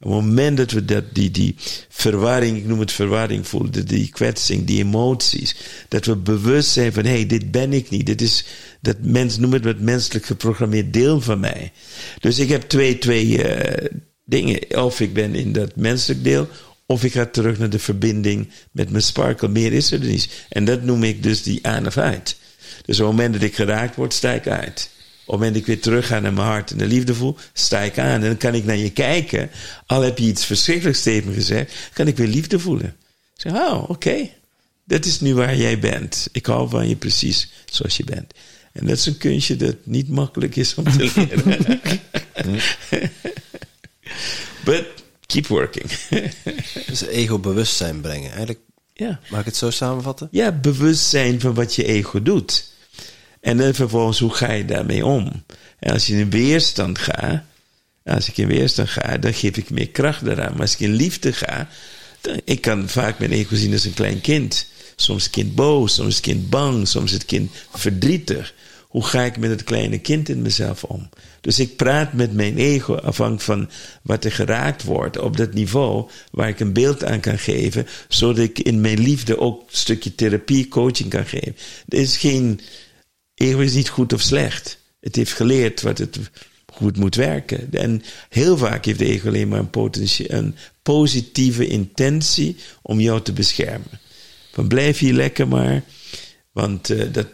Op 0.00 0.10
het 0.10 0.24
moment 0.24 0.56
dat 0.56 0.70
we 0.70 0.84
dat, 0.84 1.04
die, 1.12 1.30
die 1.30 1.54
verwarring, 1.88 2.56
ik 2.56 2.64
noem 2.64 2.80
het 2.80 2.92
verwarring 2.92 3.46
voelen, 3.46 3.86
die 3.86 4.08
kwetsing, 4.08 4.66
die 4.66 4.78
emoties, 4.78 5.56
dat 5.88 6.04
we 6.04 6.16
bewust 6.16 6.70
zijn 6.70 6.92
van, 6.92 7.04
hé, 7.04 7.10
hey, 7.10 7.26
dit 7.26 7.50
ben 7.50 7.72
ik 7.72 7.90
niet. 7.90 8.06
Dit 8.06 8.22
is, 8.22 8.44
dat 8.80 8.96
mens, 9.00 9.38
noem 9.38 9.52
het 9.52 9.64
wat 9.64 9.78
menselijk 9.78 10.26
geprogrammeerd 10.26 10.92
deel 10.92 11.20
van 11.20 11.40
mij. 11.40 11.72
Dus 12.20 12.38
ik 12.38 12.48
heb 12.48 12.62
twee, 12.62 12.98
twee 12.98 13.26
uh, 13.26 13.88
dingen. 14.24 14.82
Of 14.82 15.00
ik 15.00 15.14
ben 15.14 15.34
in 15.34 15.52
dat 15.52 15.76
menselijk 15.76 16.24
deel, 16.24 16.48
of 16.86 17.04
ik 17.04 17.12
ga 17.12 17.26
terug 17.26 17.58
naar 17.58 17.70
de 17.70 17.78
verbinding 17.78 18.48
met 18.72 18.90
mijn 18.90 19.02
sparkle. 19.02 19.48
Meer 19.48 19.72
is 19.72 19.92
er 19.92 19.98
niet. 19.98 20.46
En 20.48 20.64
dat 20.64 20.82
noem 20.82 21.04
ik 21.04 21.22
dus 21.22 21.42
die 21.42 21.66
aan 21.66 21.86
of 21.86 21.96
uit. 21.96 22.36
Dus 22.84 23.00
op 23.00 23.06
het 23.06 23.16
moment 23.16 23.32
dat 23.32 23.42
ik 23.42 23.54
geraakt 23.54 23.96
word, 23.96 24.14
sta 24.14 24.32
ik 24.32 24.46
uit. 24.46 24.90
Op 25.28 25.34
het 25.34 25.42
moment 25.44 25.52
dat 25.52 25.68
ik 25.68 25.74
weer 25.74 25.80
terug 25.80 26.06
ga 26.06 26.20
naar 26.20 26.32
mijn 26.32 26.46
hart 26.46 26.70
en 26.70 26.78
de 26.78 26.86
liefde 26.86 27.14
voel, 27.14 27.36
sta 27.52 27.80
ik 27.80 27.98
aan. 27.98 28.20
En 28.20 28.20
dan 28.20 28.36
kan 28.36 28.54
ik 28.54 28.64
naar 28.64 28.76
je 28.76 28.90
kijken. 28.90 29.50
Al 29.86 30.00
heb 30.00 30.18
je 30.18 30.26
iets 30.26 30.44
verschrikkelijks 30.44 31.02
tegen 31.02 31.28
me 31.28 31.34
gezegd, 31.34 31.74
kan 31.92 32.06
ik 32.06 32.16
weer 32.16 32.26
liefde 32.26 32.58
voelen. 32.58 32.96
Ik 33.34 33.40
zeg, 33.40 33.52
oh, 33.52 33.82
oké. 33.82 33.90
Okay. 33.90 34.36
Dat 34.84 35.04
is 35.04 35.20
nu 35.20 35.34
waar 35.34 35.56
jij 35.56 35.78
bent. 35.78 36.28
Ik 36.32 36.46
hou 36.46 36.68
van 36.68 36.88
je 36.88 36.96
precies 36.96 37.50
zoals 37.64 37.96
je 37.96 38.04
bent. 38.04 38.34
En 38.72 38.86
dat 38.86 38.96
is 38.96 39.06
een 39.06 39.18
kunstje 39.18 39.56
dat 39.56 39.76
niet 39.82 40.08
makkelijk 40.08 40.56
is 40.56 40.74
om 40.74 40.84
te 40.84 41.12
leren. 41.14 41.42
But 44.64 44.86
keep 45.26 45.46
working. 45.46 45.90
dus 46.86 47.02
ego-bewustzijn 47.06 48.00
brengen. 48.00 48.28
Eigenlijk, 48.28 48.60
ja. 48.92 49.20
mag 49.30 49.40
ik 49.40 49.46
het 49.46 49.56
zo 49.56 49.70
samenvatten? 49.70 50.28
Ja, 50.30 50.52
bewustzijn 50.52 51.40
van 51.40 51.54
wat 51.54 51.74
je 51.74 51.84
ego 51.84 52.22
doet. 52.22 52.76
En 53.40 53.56
dan 53.56 53.74
vervolgens, 53.74 54.18
hoe 54.18 54.34
ga 54.34 54.52
je 54.52 54.64
daarmee 54.64 55.06
om? 55.06 55.44
En 55.78 55.92
als 55.92 56.06
je 56.06 56.16
in 56.16 56.30
weerstand 56.30 56.98
gaat, 56.98 57.42
als 58.04 58.28
ik 58.28 58.36
in 58.36 58.46
weerstand 58.46 58.88
ga, 58.88 59.16
dan 59.16 59.34
geef 59.34 59.56
ik 59.56 59.70
meer 59.70 59.88
kracht 59.88 60.24
daaraan. 60.24 60.52
Maar 60.52 60.60
als 60.60 60.72
ik 60.72 60.80
in 60.80 60.92
liefde 60.92 61.32
ga, 61.32 61.68
dan, 62.20 62.40
ik 62.44 62.60
kan 62.60 62.88
vaak 62.88 63.18
mijn 63.18 63.32
ego 63.32 63.56
zien 63.56 63.72
als 63.72 63.84
een 63.84 63.94
klein 63.94 64.20
kind. 64.20 64.66
Soms 64.96 65.22
het 65.22 65.32
kind 65.32 65.54
boos, 65.54 65.94
soms 65.94 66.14
het 66.14 66.24
kind 66.24 66.50
bang, 66.50 66.88
soms 66.88 67.10
het 67.10 67.24
kind 67.24 67.50
verdrietig. 67.72 68.54
Hoe 68.88 69.04
ga 69.04 69.22
ik 69.22 69.36
met 69.38 69.50
het 69.50 69.64
kleine 69.64 69.98
kind 69.98 70.28
in 70.28 70.42
mezelf 70.42 70.84
om? 70.84 71.08
Dus 71.40 71.58
ik 71.58 71.76
praat 71.76 72.12
met 72.12 72.32
mijn 72.32 72.58
ego 72.58 72.94
afhankelijk 72.94 73.42
van 73.42 73.70
wat 74.02 74.24
er 74.24 74.32
geraakt 74.32 74.82
wordt 74.82 75.18
op 75.18 75.36
dat 75.36 75.52
niveau 75.52 76.08
waar 76.30 76.48
ik 76.48 76.60
een 76.60 76.72
beeld 76.72 77.04
aan 77.04 77.20
kan 77.20 77.38
geven, 77.38 77.86
zodat 78.08 78.38
ik 78.38 78.58
in 78.58 78.80
mijn 78.80 79.00
liefde 79.00 79.38
ook 79.38 79.60
een 79.60 79.66
stukje 79.76 80.14
therapie, 80.14 80.68
coaching 80.68 81.10
kan 81.10 81.26
geven. 81.26 81.56
Er 81.88 81.98
is 81.98 82.16
geen, 82.16 82.60
ego 83.38 83.58
is 83.58 83.74
niet 83.74 83.88
goed 83.88 84.12
of 84.12 84.20
slecht. 84.20 84.78
Het 85.00 85.16
heeft 85.16 85.32
geleerd 85.32 85.82
wat 85.82 85.98
het, 85.98 86.18
het 86.78 86.96
moet 86.96 87.14
werken. 87.14 87.68
En 87.72 88.02
heel 88.28 88.56
vaak 88.56 88.84
heeft 88.84 88.98
de 88.98 89.04
ego 89.04 89.28
alleen 89.28 89.48
maar 89.48 89.64
een 90.28 90.54
positieve 90.82 91.66
intentie 91.66 92.56
om 92.82 93.00
jou 93.00 93.22
te 93.22 93.32
beschermen. 93.32 94.00
Van 94.52 94.68
blijf 94.68 94.98
hier 94.98 95.12
lekker 95.12 95.48
maar, 95.48 95.82
want 96.52 96.90
uh, 96.90 97.12
dat 97.12 97.26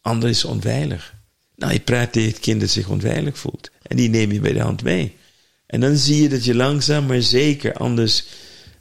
ander 0.00 0.28
is 0.28 0.44
onveilig. 0.44 1.14
Nou, 1.56 1.72
je 1.72 1.80
praat 1.80 2.12
tegen 2.12 2.30
het 2.30 2.40
kind 2.40 2.60
dat 2.60 2.70
zich 2.70 2.88
onveilig 2.88 3.38
voelt. 3.38 3.70
En 3.82 3.96
die 3.96 4.08
neem 4.08 4.32
je 4.32 4.40
bij 4.40 4.52
de 4.52 4.60
hand 4.60 4.82
mee. 4.82 5.16
En 5.66 5.80
dan 5.80 5.96
zie 5.96 6.22
je 6.22 6.28
dat 6.28 6.44
je 6.44 6.54
langzaam 6.54 7.06
maar 7.06 7.22
zeker 7.22 7.74
anders 7.74 8.24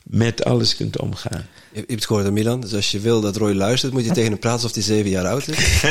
met 0.04 0.44
alles 0.44 0.76
kunt 0.76 1.00
omgaan. 1.00 1.48
Je 1.72 1.80
hebt 1.80 1.92
het 1.92 2.06
gehoord, 2.06 2.32
Milan. 2.32 2.62
Dus 2.62 2.74
als 2.74 2.92
je 2.92 3.00
wil 3.00 3.22
dat 3.22 3.36
Roy 3.36 3.54
luistert, 3.54 3.94
moet 3.94 4.06
je 4.06 4.12
tegen 4.12 4.30
hem 4.30 4.40
praten 4.40 4.62
alsof 4.62 4.74
hij 4.74 4.84
zeven 4.84 5.10
jaar 5.10 5.28
oud 5.28 5.48
is. 5.48 5.58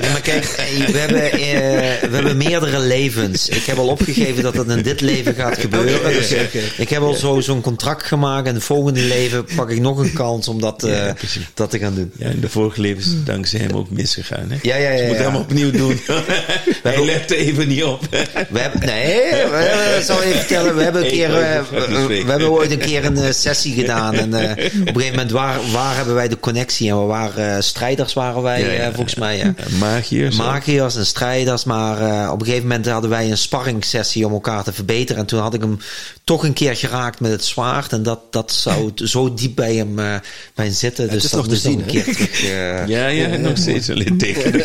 ja, 0.00 0.10
maar 0.10 0.20
kijk, 0.22 0.44
we 0.92 0.98
hebben, 0.98 1.24
uh, 1.24 2.10
we 2.10 2.16
hebben 2.16 2.36
meerdere 2.36 2.78
levens. 2.78 3.48
Ik 3.48 3.64
heb 3.64 3.78
al 3.78 3.88
opgegeven 3.88 4.42
dat 4.42 4.54
het 4.54 4.68
in 4.68 4.82
dit 4.82 5.00
leven 5.00 5.34
gaat 5.34 5.58
gebeuren. 5.58 5.98
Okay, 5.98 6.12
dus 6.12 6.32
okay. 6.32 6.62
ik 6.76 6.88
heb 6.88 7.02
al 7.02 7.14
zo, 7.14 7.40
zo'n 7.40 7.60
contract 7.60 8.06
gemaakt. 8.06 8.42
En 8.42 8.48
in 8.48 8.54
het 8.54 8.64
volgende 8.64 9.00
leven 9.00 9.44
pak 9.56 9.70
ik 9.70 9.80
nog 9.80 9.98
een 9.98 10.12
kans 10.12 10.48
om 10.48 10.60
dat, 10.60 10.84
uh, 10.84 10.96
ja, 10.96 11.14
dat 11.54 11.70
te 11.70 11.78
gaan 11.78 11.94
doen. 11.94 12.12
Ja, 12.16 12.28
in 12.28 12.40
de 12.40 12.48
vorige 12.48 12.80
leven 12.80 13.02
is 13.02 13.24
dankzij 13.24 13.60
hem 13.60 13.72
ook 13.72 13.90
misgegaan. 13.90 14.50
Hè? 14.50 14.58
Ja, 14.62 14.76
ja, 14.76 14.90
ja. 14.90 14.90
Dus 14.90 15.00
je 15.00 15.06
moet 15.06 15.16
ja. 15.16 15.22
hem 15.22 15.36
opnieuw 15.36 15.70
doen. 15.70 16.00
Hij 16.82 17.04
let 17.04 17.30
even 17.30 17.68
niet 17.68 17.84
op. 17.84 18.00
we 18.48 18.58
hebben, 18.58 18.86
nee, 18.86 19.30
we, 19.30 20.00
zal 20.04 20.22
je 20.22 20.34
vertellen. 20.34 20.76
We 20.76 20.82
hebben 20.82 21.02
een 21.02 21.10
keer, 21.10 21.28
uh, 21.28 21.60
we, 21.70 22.06
we, 22.06 22.30
hebben 22.30 22.50
ooit 22.50 22.70
een 22.70 22.78
keer 22.78 23.04
een 23.04 23.34
sessie 23.34 23.74
gedaan. 23.74 24.14
En 24.14 24.32
een 24.80 24.86
gegeven 24.86 25.10
moment, 25.10 25.30
waar, 25.30 25.58
waar 25.72 25.96
hebben 25.96 26.14
wij 26.14 26.28
de 26.28 26.40
connectie? 26.40 26.90
En 26.90 27.00
we 27.00 27.04
waren 27.04 27.56
uh, 27.56 27.60
strijders, 27.60 28.12
waren 28.12 28.42
wij 28.42 28.60
ja, 28.60 28.70
ja, 28.70 28.88
uh, 28.88 28.94
volgens 28.94 29.14
mij. 29.14 29.36
Ja. 29.36 29.54
Magiërs. 29.78 30.36
Magiërs 30.36 30.96
en 30.96 31.06
strijders. 31.06 31.64
Maar 31.64 32.00
uh, 32.00 32.30
op 32.32 32.40
een 32.40 32.46
gegeven 32.46 32.68
moment 32.68 32.86
hadden 32.86 33.10
wij 33.10 33.30
een 33.30 33.38
sparringssessie 33.38 34.26
om 34.26 34.32
elkaar 34.32 34.64
te 34.64 34.72
verbeteren. 34.72 35.20
En 35.20 35.26
toen 35.26 35.40
had 35.40 35.54
ik 35.54 35.60
hem 35.60 35.78
toch 36.24 36.44
een 36.44 36.52
keer 36.52 36.76
geraakt 36.76 37.20
met 37.20 37.30
het 37.30 37.44
zwaard. 37.44 37.92
En 37.92 38.02
dat, 38.02 38.20
dat 38.30 38.52
zou 38.52 38.90
zo 38.94 39.34
diep 39.34 39.54
bij 39.54 39.74
hem, 39.74 39.94
bij 39.94 40.20
hem 40.54 40.72
zitten. 40.72 41.04
Ja, 41.04 41.12
dus 41.12 41.24
is 41.24 41.30
dat 41.30 41.40
nog 41.40 41.48
te 41.48 41.56
zien. 41.56 41.78
Een 41.78 41.86
keer 41.86 42.04
terug, 42.04 42.40
ja, 42.86 43.06
ja, 43.06 43.36
nog 43.36 43.56
steeds 43.58 43.88
een 43.88 43.96
litteken. 43.96 44.52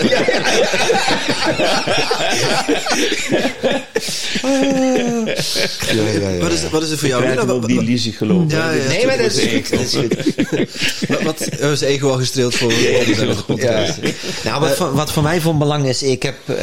ja, 5.91 6.03
ja, 6.03 6.29
ja. 6.29 6.37
Wat, 6.37 6.51
is, 6.51 6.69
wat 6.69 6.83
is 6.83 6.89
het 6.89 6.99
voor 6.99 7.07
jou? 7.07 7.23
Ik 7.23 7.39
heb 7.39 7.67
die 7.67 7.79
illusie 7.79 8.13
gelopen. 8.13 8.49
Ja, 8.57 8.71
ja, 8.71 8.87
nee, 8.87 9.05
maar 9.05 9.17
dat 9.17 9.33
is. 9.33 9.69
Dat 9.69 9.79
is 9.79 10.00
wat, 11.23 11.49
wat 11.59 11.71
is 11.71 11.81
ego 11.81 12.09
al 12.09 12.17
gestreeld 12.17 12.55
voor 12.55 12.73
ja. 12.73 13.95
Nou, 14.43 14.59
wat, 14.59 14.79
uh, 14.79 14.93
wat 14.93 15.11
voor 15.11 15.23
mij 15.23 15.41
van 15.41 15.57
belang 15.57 15.85
is, 15.85 16.03
ik 16.03 16.23
heb 16.23 16.35
uh, 16.49 16.55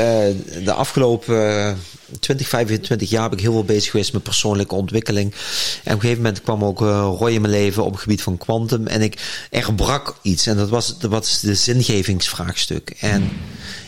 de 0.65 0.73
afgelopen 0.73 1.37
uh, 1.37 1.73
20, 2.21 2.49
25 2.49 3.11
jaar 3.11 3.23
heb 3.23 3.33
ik 3.33 3.41
heel 3.41 3.53
veel 3.53 3.65
bezig 3.65 3.91
geweest 3.91 4.13
met 4.13 4.23
persoonlijke 4.23 4.75
ontwikkeling. 4.75 5.33
En 5.33 5.95
op 5.95 5.95
een 5.95 6.01
gegeven 6.01 6.23
moment 6.23 6.43
kwam 6.43 6.65
ook 6.65 6.83
uh, 6.83 7.15
Roy 7.19 7.31
in 7.31 7.41
mijn 7.41 7.53
leven 7.53 7.85
op 7.85 7.93
het 7.93 8.01
gebied 8.01 8.23
van 8.23 8.39
kwantum. 8.39 8.87
En 8.87 9.03
ik, 9.03 9.47
er 9.51 9.75
brak 9.75 10.17
iets. 10.23 10.47
En 10.47 10.57
dat 10.57 10.69
was, 10.69 10.99
dat 10.99 11.11
was 11.11 11.41
de 11.41 11.55
zingevingsvraagstuk. 11.55 12.91
En 13.01 13.31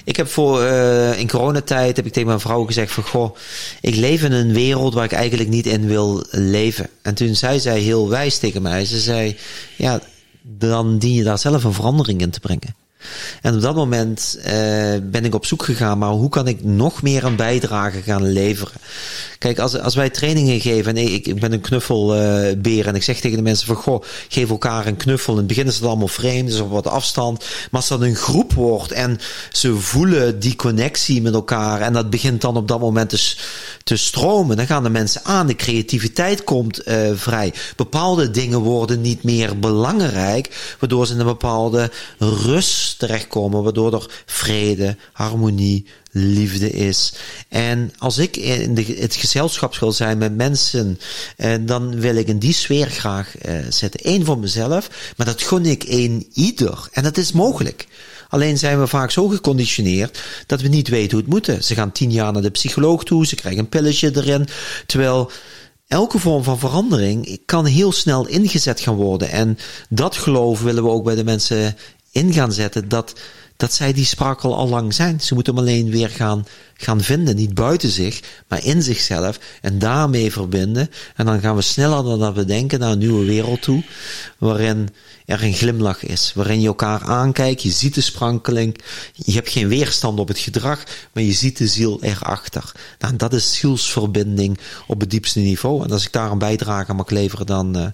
ik 0.05 0.17
heb 0.17 0.29
voor, 0.29 0.63
uh, 0.63 1.19
in 1.19 1.29
coronatijd 1.29 1.97
heb 1.97 2.07
ik 2.07 2.13
tegen 2.13 2.29
mijn 2.29 2.41
vrouw 2.41 2.65
gezegd 2.65 2.93
van, 2.93 3.05
goh, 3.05 3.37
ik 3.81 3.97
leef 3.97 4.23
in 4.23 4.33
een 4.33 4.53
wereld 4.53 4.95
waar 4.95 5.05
ik 5.05 5.13
eigenlijk 5.13 5.49
niet 5.49 5.67
in 5.67 5.87
wil 5.87 6.25
leven. 6.31 6.89
En 7.03 7.15
toen 7.15 7.35
zei 7.35 7.61
zij 7.61 7.79
heel 7.79 8.09
wijs 8.09 8.39
tegen 8.39 8.63
mij, 8.63 8.85
ze 8.85 8.99
zei, 8.99 9.37
ja, 9.77 10.01
dan 10.43 10.99
dien 10.99 11.15
je 11.15 11.23
daar 11.23 11.39
zelf 11.39 11.65
een 11.65 11.73
verandering 11.73 12.21
in 12.21 12.31
te 12.31 12.41
brengen. 12.41 12.80
En 13.43 13.55
op 13.55 13.61
dat 13.61 13.75
moment 13.75 14.39
uh, 14.39 14.45
ben 15.03 15.25
ik 15.25 15.35
op 15.35 15.47
zoek 15.47 15.63
gegaan, 15.63 15.99
maar 15.99 16.11
hoe 16.11 16.29
kan 16.29 16.47
ik 16.47 16.65
nog 16.65 17.03
meer 17.03 17.25
een 17.25 17.37
bijdrage 17.37 18.03
gaan 18.03 18.33
leveren? 18.33 18.75
Kijk, 19.39 19.59
als, 19.59 19.79
als 19.79 19.95
wij 19.95 20.11
trainingen 20.11 20.61
geven 20.61 20.97
en 20.97 21.13
ik, 21.13 21.27
ik 21.27 21.41
ben 21.41 21.53
een 21.53 21.61
knuffelbeer 21.61 22.87
en 22.87 22.95
ik 22.95 23.03
zeg 23.03 23.21
tegen 23.21 23.37
de 23.37 23.43
mensen 23.43 23.67
van, 23.67 23.77
goh, 23.77 24.03
geef 24.29 24.51
elkaar 24.51 24.87
een 24.87 24.97
knuffel. 24.97 25.33
In 25.33 25.39
het 25.39 25.49
begin 25.49 25.67
is 25.67 25.75
het 25.75 25.85
allemaal 25.85 26.09
vreemd, 26.09 26.49
dus 26.49 26.61
op 26.61 26.71
wat 26.71 26.87
afstand. 26.87 27.39
Maar 27.39 27.81
als 27.81 27.89
dat 27.89 28.01
een 28.01 28.15
groep 28.15 28.53
wordt 28.53 28.93
en 28.93 29.19
ze 29.53 29.77
voelen 29.77 30.41
die 30.41 30.57
connectie 30.57 31.23
met 31.23 31.35
elkaar 31.35 31.81
en 31.81 31.93
dat 31.93 32.11
begint 32.11 32.41
dan 32.41 32.57
op 32.57 32.69
dat 32.69 32.81
moment 32.81 33.09
te, 33.09 33.35
te 33.85 33.97
stromen, 33.97 34.57
dan 34.57 34.67
gaan 34.67 34.83
de 34.83 34.91
mensen 34.91 35.25
aan. 35.25 35.47
De 35.47 35.57
creativiteit 35.57 36.45
komt 36.45 36.89
uh, 36.89 37.11
vrij. 37.15 37.53
Bepaalde 37.77 38.31
dingen 38.31 38.59
worden 38.59 39.01
niet 39.01 39.23
meer 39.23 39.59
belangrijk, 39.59 40.77
waardoor 40.79 41.07
ze 41.07 41.13
in 41.13 41.21
een 41.21 41.27
bepaalde 41.27 41.91
rust 42.19 42.90
terechtkomen, 42.95 43.63
waardoor 43.63 43.95
er 43.95 44.23
vrede, 44.27 44.97
harmonie, 45.13 45.87
liefde 46.13 46.71
is. 46.71 47.13
En 47.49 47.93
als 47.99 48.19
ik 48.19 48.37
in 48.37 48.75
de, 48.75 48.97
het 48.99 49.15
gezelschap 49.15 49.77
wil 49.77 49.93
zijn 49.93 50.19
met 50.19 50.37
mensen, 50.37 50.99
eh, 51.37 51.55
dan 51.61 52.01
wil 52.01 52.17
ik 52.17 52.29
in 52.29 52.39
die 52.39 52.55
sfeer 52.55 52.87
graag 52.87 53.39
eh, 53.39 53.55
zitten. 53.69 54.01
Eén 54.03 54.25
voor 54.25 54.39
mezelf, 54.39 55.15
maar 55.17 55.27
dat 55.27 55.43
gun 55.43 55.67
ik 55.67 55.85
een 55.89 56.29
ieder. 56.33 56.89
En 56.93 57.03
dat 57.03 57.17
is 57.17 57.33
mogelijk. 57.33 57.87
Alleen 58.29 58.59
zijn 58.59 58.81
we 58.81 58.87
vaak 58.87 59.11
zo 59.11 59.29
geconditioneerd 59.29 60.23
dat 60.47 60.61
we 60.61 60.69
niet 60.69 60.89
weten 60.89 61.11
hoe 61.11 61.21
het 61.21 61.49
moet. 61.49 61.65
Ze 61.65 61.75
gaan 61.75 61.93
tien 61.93 62.13
jaar 62.13 62.33
naar 62.33 62.43
de 62.43 62.51
psycholoog 62.51 63.05
toe, 63.05 63.27
ze 63.27 63.35
krijgen 63.35 63.61
een 63.61 63.69
pilletje 63.69 64.11
erin. 64.15 64.49
Terwijl 64.87 65.31
elke 65.87 66.19
vorm 66.19 66.43
van 66.43 66.59
verandering 66.59 67.41
kan 67.47 67.65
heel 67.65 67.93
snel 67.93 68.27
ingezet 68.27 68.81
gaan 68.81 68.95
worden. 68.95 69.31
En 69.31 69.59
dat 69.89 70.17
geloof 70.17 70.61
willen 70.63 70.83
we 70.83 70.91
ook 70.91 71.05
bij 71.05 71.15
de 71.15 71.25
mensen 71.25 71.77
in 72.11 72.33
gaan 72.33 72.53
zetten. 72.53 72.89
Dat 72.89 73.15
dat 73.61 73.73
zij 73.73 73.93
die 73.93 74.05
sprakel 74.05 74.57
al 74.57 74.69
lang 74.69 74.95
zijn. 74.95 75.21
Ze 75.21 75.35
moeten 75.35 75.55
hem 75.55 75.63
alleen 75.63 75.91
weer 75.91 76.09
gaan, 76.09 76.47
gaan 76.75 77.01
vinden. 77.01 77.37
Niet 77.37 77.55
buiten 77.55 77.91
zich, 77.91 78.21
maar 78.49 78.65
in 78.65 78.83
zichzelf. 78.83 79.39
En 79.61 79.79
daarmee 79.79 80.33
verbinden. 80.33 80.91
En 81.17 81.27
dan 81.27 81.41
gaan 81.41 81.57
we 81.57 81.63
sneller 81.63 82.05
dan 82.05 82.19
dat 82.19 82.35
we 82.35 82.45
denken 82.45 82.79
naar 82.79 82.91
een 82.91 82.99
nieuwe 82.99 83.25
wereld 83.25 83.63
toe. 83.63 83.85
Waarin 84.39 84.89
er 85.27 85.43
een 85.43 85.55
glimlach 85.55 86.05
is. 86.05 86.33
Waarin 86.35 86.61
je 86.61 86.67
elkaar 86.67 87.03
aankijkt. 87.03 87.63
Je 87.63 87.71
ziet 87.71 87.95
de 87.95 88.01
sprankeling. 88.01 88.81
Je 89.13 89.33
hebt 89.33 89.51
geen 89.51 89.69
weerstand 89.69 90.19
op 90.19 90.29
het 90.29 90.39
gedrag. 90.39 90.85
Maar 91.13 91.23
je 91.23 91.33
ziet 91.33 91.57
de 91.57 91.67
ziel 91.67 92.03
erachter. 92.03 92.73
Nou, 92.99 93.17
dat 93.17 93.33
is 93.33 93.55
zielsverbinding 93.55 94.59
op 94.87 95.01
het 95.01 95.11
diepste 95.11 95.41
niveau. 95.41 95.85
En 95.85 95.91
als 95.91 96.07
ik 96.07 96.13
daar 96.13 96.31
een 96.31 96.39
bijdrage 96.39 96.95
mag 96.95 97.11
leveren, 97.11 97.47
dan 97.47 97.77
uh, 97.79 97.87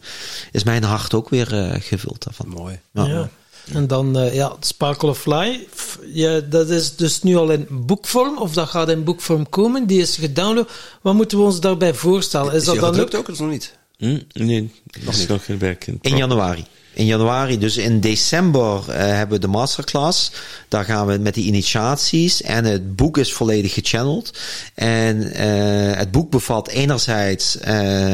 is 0.53 0.65
mijn 0.65 0.83
hart 0.83 1.15
ook 1.15 1.29
weer 1.29 1.53
uh, 1.53 1.81
gevuld 1.81 2.25
daarvan. 2.25 2.49
Mooi. 2.49 2.81
Ja. 2.93 3.05
ja. 3.05 3.31
En 3.73 3.87
dan, 3.87 4.19
uh, 4.19 4.35
ja, 4.35 4.57
Sparkle 4.61 5.09
of 5.09 5.27
Life. 5.27 5.99
Ja, 6.13 6.41
dat 6.41 6.71
is 6.71 6.97
dus 6.97 7.23
nu 7.23 7.37
al 7.37 7.51
in 7.51 7.67
boekvorm, 7.71 8.39
of 8.39 8.53
dat 8.53 8.69
gaat 8.69 8.89
in 8.89 9.05
boekvorm 9.05 9.49
komen. 9.49 9.87
Die 9.87 10.01
is 10.01 10.17
gedownload. 10.17 10.71
Wat 11.01 11.15
moeten 11.15 11.39
we 11.39 11.45
ons 11.45 11.61
daarbij 11.61 11.95
voorstellen? 11.95 12.53
Is, 12.53 12.59
is 12.59 12.65
dat 12.65 12.81
dan 12.81 13.01
ook? 13.01 13.15
ook 13.15 13.29
of 13.29 13.39
nog 13.39 13.51
niet? 13.51 13.77
Hm? 13.97 14.19
Nee, 14.33 14.73
nog 15.05 15.15
is 15.15 15.19
niet. 15.19 15.29
nog 15.29 15.45
geen 15.45 15.59
werk 15.59 15.87
in. 15.87 15.99
In 16.01 16.17
januari 16.17 16.67
in 16.97 17.07
januari. 17.07 17.59
Dus 17.59 17.77
in 17.77 18.01
december 18.01 18.85
uh, 18.89 18.95
hebben 18.97 19.37
we 19.37 19.47
de 19.47 19.53
masterclass. 19.53 20.33
Daar 20.69 20.85
gaan 20.85 21.07
we 21.07 21.19
met 21.19 21.35
die 21.35 21.45
initiaties. 21.45 22.43
En 22.43 22.65
het 22.65 22.97
boek 22.97 23.19
is 23.19 23.33
volledig 23.33 23.73
gechanneld. 23.73 24.39
En 24.75 25.17
uh, 25.17 25.97
het 25.97 26.11
boek 26.11 26.31
bevat 26.31 26.69
enerzijds 26.69 27.57
uh, 27.57 27.63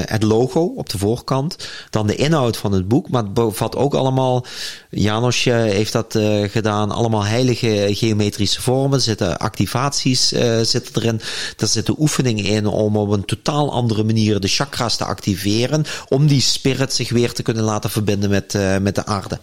het 0.05 0.23
logo 0.23 0.61
op 0.61 0.89
de 0.89 0.99
voorkant. 0.99 1.57
Dan 1.91 2.07
de 2.07 2.17
inhoud 2.17 2.57
van 2.57 2.73
het 2.73 2.89
boek. 2.89 3.11
Maar 3.11 3.23
het 3.23 3.35
bevat 3.35 3.77
ook 3.77 3.95
allemaal. 3.95 4.45
Janos 4.91 5.45
heeft 5.45 5.93
dat 5.93 6.19
gedaan. 6.51 6.91
Allemaal 6.91 7.25
heilige 7.25 7.89
geometrische 7.91 8.63
vormen. 8.63 8.99
Er 8.99 9.05
zitten 9.05 9.39
activaties 9.39 10.29
zitten 10.63 10.95
erin. 10.95 11.21
Er 11.57 11.67
zitten 11.67 11.95
oefeningen 11.99 12.45
in 12.45 12.67
om 12.67 12.97
op 12.97 13.11
een 13.11 13.25
totaal 13.25 13.73
andere 13.73 14.05
manier 14.05 14.41
de 14.41 14.49
chakras 14.49 14.97
te 14.97 15.05
activeren. 15.05 15.85
Om 16.09 16.27
die 16.27 16.41
spirit 16.41 16.93
zich 16.93 17.11
weer 17.11 17.33
te 17.33 17.43
kunnen 17.43 17.65
laten 17.65 17.91
verbinden 17.91 18.31
met 18.31 18.55
met 18.81 18.94
de 18.94 19.07
aarde. 19.07 19.40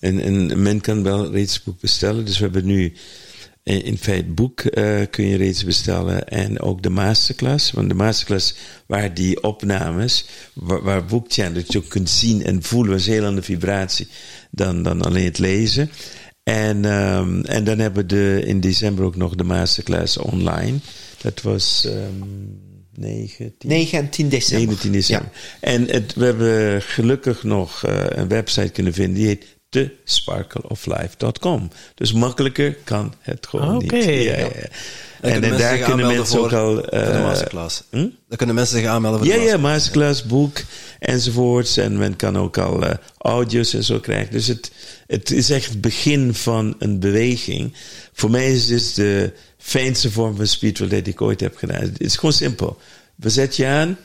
En, 0.00 0.20
en 0.20 0.62
men 0.62 0.80
kan 0.80 1.02
wel 1.02 1.30
reeds 1.30 1.62
boek 1.62 1.80
bestellen. 1.80 2.24
Dus 2.24 2.38
we 2.38 2.44
hebben 2.44 2.66
nu 2.66 2.92
in 3.62 3.98
feite 3.98 4.28
boek 4.28 4.62
uh, 4.64 5.00
kun 5.10 5.26
je 5.26 5.36
reeds 5.36 5.64
bestellen. 5.64 6.28
En 6.28 6.60
ook 6.60 6.82
de 6.82 6.90
masterclass. 6.90 7.70
Want 7.70 7.88
de 7.88 7.94
masterclass 7.94 8.54
waar 8.86 9.14
die 9.14 9.42
opnames, 9.42 10.26
waar, 10.52 10.82
waar 10.82 11.08
dat 11.52 11.72
je 11.72 11.78
ook 11.78 11.88
kunt 11.88 12.10
zien 12.10 12.44
en 12.44 12.62
voelen, 12.62 12.92
was 12.92 13.06
heel 13.06 13.24
andere 13.24 13.46
vibratie 13.46 14.08
dan, 14.50 14.82
dan 14.82 15.02
alleen 15.02 15.24
het 15.24 15.38
lezen. 15.38 15.90
En, 16.42 16.84
um, 16.84 17.44
en 17.44 17.64
dan 17.64 17.78
hebben 17.78 18.02
we 18.02 18.08
de, 18.08 18.42
in 18.44 18.60
december 18.60 19.04
ook 19.04 19.16
nog 19.16 19.34
de 19.34 19.44
masterclass 19.44 20.16
online. 20.16 20.78
Dat 21.22 21.42
was... 21.42 21.84
Um, 21.86 22.75
9, 22.96 23.54
10, 23.58 23.70
9 23.70 23.98
en 23.98 24.08
10 24.08 24.28
december. 24.28 24.66
9 24.66 24.82
10 24.82 24.92
december. 24.92 25.30
Ja. 25.32 25.68
En 25.68 25.88
het, 25.88 26.14
we 26.14 26.24
hebben 26.24 26.82
gelukkig 26.82 27.42
nog 27.42 27.86
uh, 27.86 28.04
een 28.08 28.28
website 28.28 28.68
kunnen 28.68 28.92
vinden 28.92 29.14
die 29.14 29.26
heet 29.26 29.44
thesparkleoflife.com. 29.68 31.70
Dus 31.94 32.12
makkelijker 32.12 32.76
kan 32.84 33.14
het 33.20 33.46
gewoon 33.46 33.76
okay. 33.76 33.98
niet. 33.98 34.24
Ja, 34.24 34.36
ja. 34.36 34.48
En, 35.20 35.44
en 35.44 35.58
daar 35.58 35.78
kunnen 35.78 36.06
mensen 36.06 36.40
ook 36.40 36.52
al. 36.52 36.76
Uh, 36.76 37.12
de 37.12 37.18
masterclass. 37.22 37.82
Hm? 37.90 38.08
Daar 38.28 38.38
kunnen 38.38 38.54
mensen 38.54 38.78
zich 38.78 38.86
aanmelden 38.86 39.20
voor 39.20 39.28
ja, 39.28 39.34
de 39.34 39.40
masterclass. 39.40 39.64
Ja, 39.64 39.72
masterclass, 39.72 40.24
boek 40.24 40.58
enzovoorts. 40.98 41.76
En 41.76 41.98
men 41.98 42.16
kan 42.16 42.38
ook 42.38 42.58
al 42.58 42.84
uh, 42.84 42.90
audio's 43.18 43.74
en 43.74 43.84
zo 43.84 44.00
krijgen. 44.00 44.32
Dus 44.32 44.46
het, 44.46 44.70
het 45.06 45.30
is 45.30 45.50
echt 45.50 45.68
het 45.68 45.80
begin 45.80 46.34
van 46.34 46.74
een 46.78 47.00
beweging. 47.00 47.74
Voor 48.12 48.30
mij 48.30 48.52
is 48.52 48.68
het 48.68 48.94
de 48.94 49.32
fijnste 49.66 50.10
vorm 50.10 50.36
van 50.36 50.46
spiritualiteit 50.46 51.04
die 51.04 51.14
ik 51.14 51.20
ooit 51.20 51.40
heb 51.40 51.56
gedaan. 51.56 51.80
Het 51.80 52.00
is 52.00 52.16
gewoon 52.16 52.32
simpel. 52.32 52.78
We 53.14 53.30
zetten 53.30 53.64
je 53.64 53.70
aan 53.70 53.98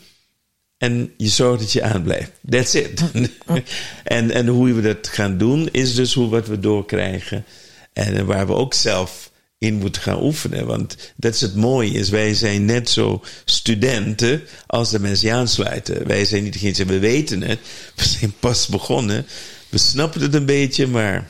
en 0.78 1.14
je 1.18 1.28
zorgt 1.28 1.60
dat 1.60 1.72
je 1.72 1.84
aanblijft. 1.84 2.32
That's 2.50 2.74
it. 2.74 3.02
en, 4.04 4.32
en 4.32 4.48
hoe 4.48 4.74
we 4.74 4.82
dat 4.82 5.08
gaan 5.08 5.38
doen, 5.38 5.70
is 5.72 5.96
dus 5.96 6.14
hoe 6.14 6.30
wat 6.30 6.48
we 6.48 6.60
doorkrijgen. 6.60 7.46
En 7.94 8.26
waar 8.26 8.48
we 8.48 8.54
ook 8.54 8.74
zelf 8.74 9.32
in 9.58 9.76
moeten 9.76 10.02
gaan 10.02 10.24
oefenen. 10.24 10.66
Want 10.66 11.14
dat 11.16 11.34
is 11.34 11.42
het 11.42 11.56
mooie, 11.56 11.92
is 11.92 12.10
wij 12.10 12.34
zijn 12.34 12.66
net 12.66 12.90
zo 12.90 13.24
studenten 13.46 14.44
als 14.68 14.90
de 14.90 15.00
mensen 15.00 15.34
aansluiten. 15.34 16.08
Wij 16.08 16.26
zijn 16.26 16.44
niet 16.44 16.54
degene, 16.54 16.86
we 16.86 17.00
weten 17.00 17.42
het. 17.42 17.60
We 17.96 18.04
zijn 18.04 18.34
pas 18.40 18.68
begonnen. 18.68 19.26
We 19.70 19.78
snappen 19.78 20.22
het 20.22 20.34
een 20.34 20.46
beetje, 20.46 20.88
maar 20.88 21.30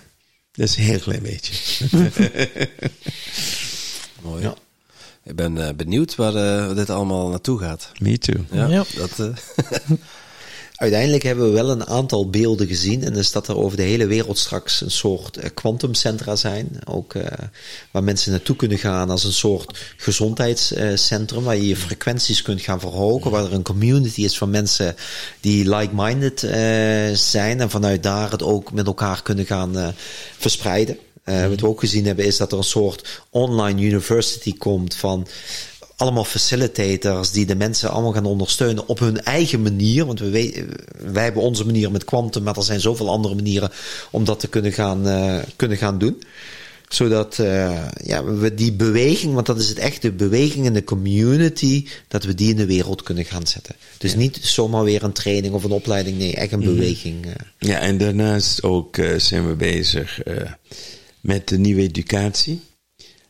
dat 0.51 0.67
is 0.67 0.75
een 0.75 0.83
heel 0.83 0.99
klein 0.99 1.21
beetje. 1.21 1.53
Mooi. 4.21 4.43
Ja. 4.43 4.53
Ik 5.23 5.35
ben 5.35 5.55
uh, 5.55 5.69
benieuwd 5.75 6.15
waar 6.15 6.35
uh, 6.35 6.75
dit 6.75 6.89
allemaal 6.89 7.29
naartoe 7.29 7.59
gaat. 7.59 7.91
Me 7.99 8.17
too. 8.17 8.45
Ja, 8.51 8.67
ja. 8.67 8.83
Dat, 8.95 9.19
uh... 9.19 9.27
Uiteindelijk 10.75 11.23
hebben 11.23 11.45
we 11.45 11.51
wel 11.51 11.69
een 11.69 11.87
aantal 11.87 12.29
beelden 12.29 12.67
gezien. 12.67 13.03
En 13.03 13.13
dus 13.13 13.31
dat 13.31 13.47
er 13.47 13.57
over 13.57 13.77
de 13.77 13.83
hele 13.83 14.07
wereld 14.07 14.37
straks 14.37 14.81
een 14.81 14.91
soort 14.91 15.53
kwantumcentra 15.53 16.35
zijn. 16.35 16.79
Ook 16.85 17.13
waar 17.91 18.03
mensen 18.03 18.31
naartoe 18.31 18.55
kunnen 18.55 18.77
gaan 18.77 19.09
als 19.09 19.23
een 19.23 19.33
soort 19.33 19.93
gezondheidscentrum. 19.97 21.43
Waar 21.43 21.55
je 21.55 21.67
je 21.67 21.75
frequenties 21.75 22.41
kunt 22.41 22.61
gaan 22.61 22.79
verhogen. 22.79 23.31
Waar 23.31 23.43
er 23.43 23.53
een 23.53 23.63
community 23.63 24.21
is 24.23 24.37
van 24.37 24.49
mensen 24.49 24.95
die 25.39 25.75
like-minded 25.75 26.39
zijn. 27.19 27.59
En 27.59 27.69
vanuit 27.69 28.03
daar 28.03 28.31
het 28.31 28.43
ook 28.43 28.71
met 28.71 28.85
elkaar 28.85 29.21
kunnen 29.21 29.45
gaan 29.45 29.93
verspreiden. 30.37 30.97
Uh, 31.25 31.47
wat 31.47 31.59
we 31.59 31.67
ook 31.67 31.79
gezien 31.79 32.05
hebben 32.05 32.25
is 32.25 32.37
dat 32.37 32.51
er 32.51 32.57
een 32.57 32.63
soort 32.63 33.21
online 33.29 33.81
university 33.81 34.57
komt 34.57 34.95
van 34.95 35.27
allemaal 36.01 36.23
facilitators 36.23 37.31
die 37.31 37.45
de 37.45 37.55
mensen 37.55 37.89
allemaal 37.89 38.11
gaan 38.11 38.25
ondersteunen 38.25 38.87
op 38.87 38.99
hun 38.99 39.23
eigen 39.23 39.61
manier. 39.61 40.05
Want 40.05 40.19
we 40.19 40.29
weten, 40.29 40.69
wij 41.11 41.23
hebben 41.23 41.41
onze 41.41 41.65
manier 41.65 41.91
met 41.91 42.03
kwantum, 42.03 42.43
maar 42.43 42.57
er 42.57 42.63
zijn 42.63 42.79
zoveel 42.79 43.09
andere 43.09 43.35
manieren 43.35 43.71
om 44.11 44.25
dat 44.25 44.39
te 44.39 44.47
kunnen 44.47 44.73
gaan, 44.73 45.07
uh, 45.07 45.37
kunnen 45.55 45.77
gaan 45.77 45.97
doen. 45.97 46.23
Zodat 46.89 47.37
uh, 47.37 47.87
ja, 48.03 48.23
we 48.23 48.53
die 48.53 48.73
beweging, 48.73 49.33
want 49.33 49.45
dat 49.45 49.59
is 49.59 49.69
het 49.69 49.77
echt, 49.77 50.01
de 50.01 50.11
beweging 50.11 50.65
in 50.65 50.73
de 50.73 50.83
community, 50.83 51.87
dat 52.07 52.23
we 52.23 52.33
die 52.33 52.49
in 52.49 52.55
de 52.55 52.65
wereld 52.65 53.03
kunnen 53.03 53.25
gaan 53.25 53.47
zetten. 53.47 53.75
Dus 53.97 54.11
ja. 54.11 54.17
niet 54.17 54.39
zomaar 54.41 54.83
weer 54.83 55.03
een 55.03 55.13
training 55.13 55.53
of 55.53 55.63
een 55.63 55.71
opleiding, 55.71 56.17
nee, 56.17 56.35
echt 56.35 56.51
een 56.51 56.59
mm 56.59 56.65
-hmm. 56.65 56.75
beweging. 56.75 57.25
Uh. 57.25 57.31
Ja, 57.57 57.79
en 57.79 57.97
daarnaast 57.97 58.63
ook 58.63 58.95
zijn 59.17 59.47
we 59.47 59.53
bezig 59.55 60.19
met 61.21 61.47
de 61.47 61.57
nieuwe 61.57 61.81
educatie. 61.81 62.61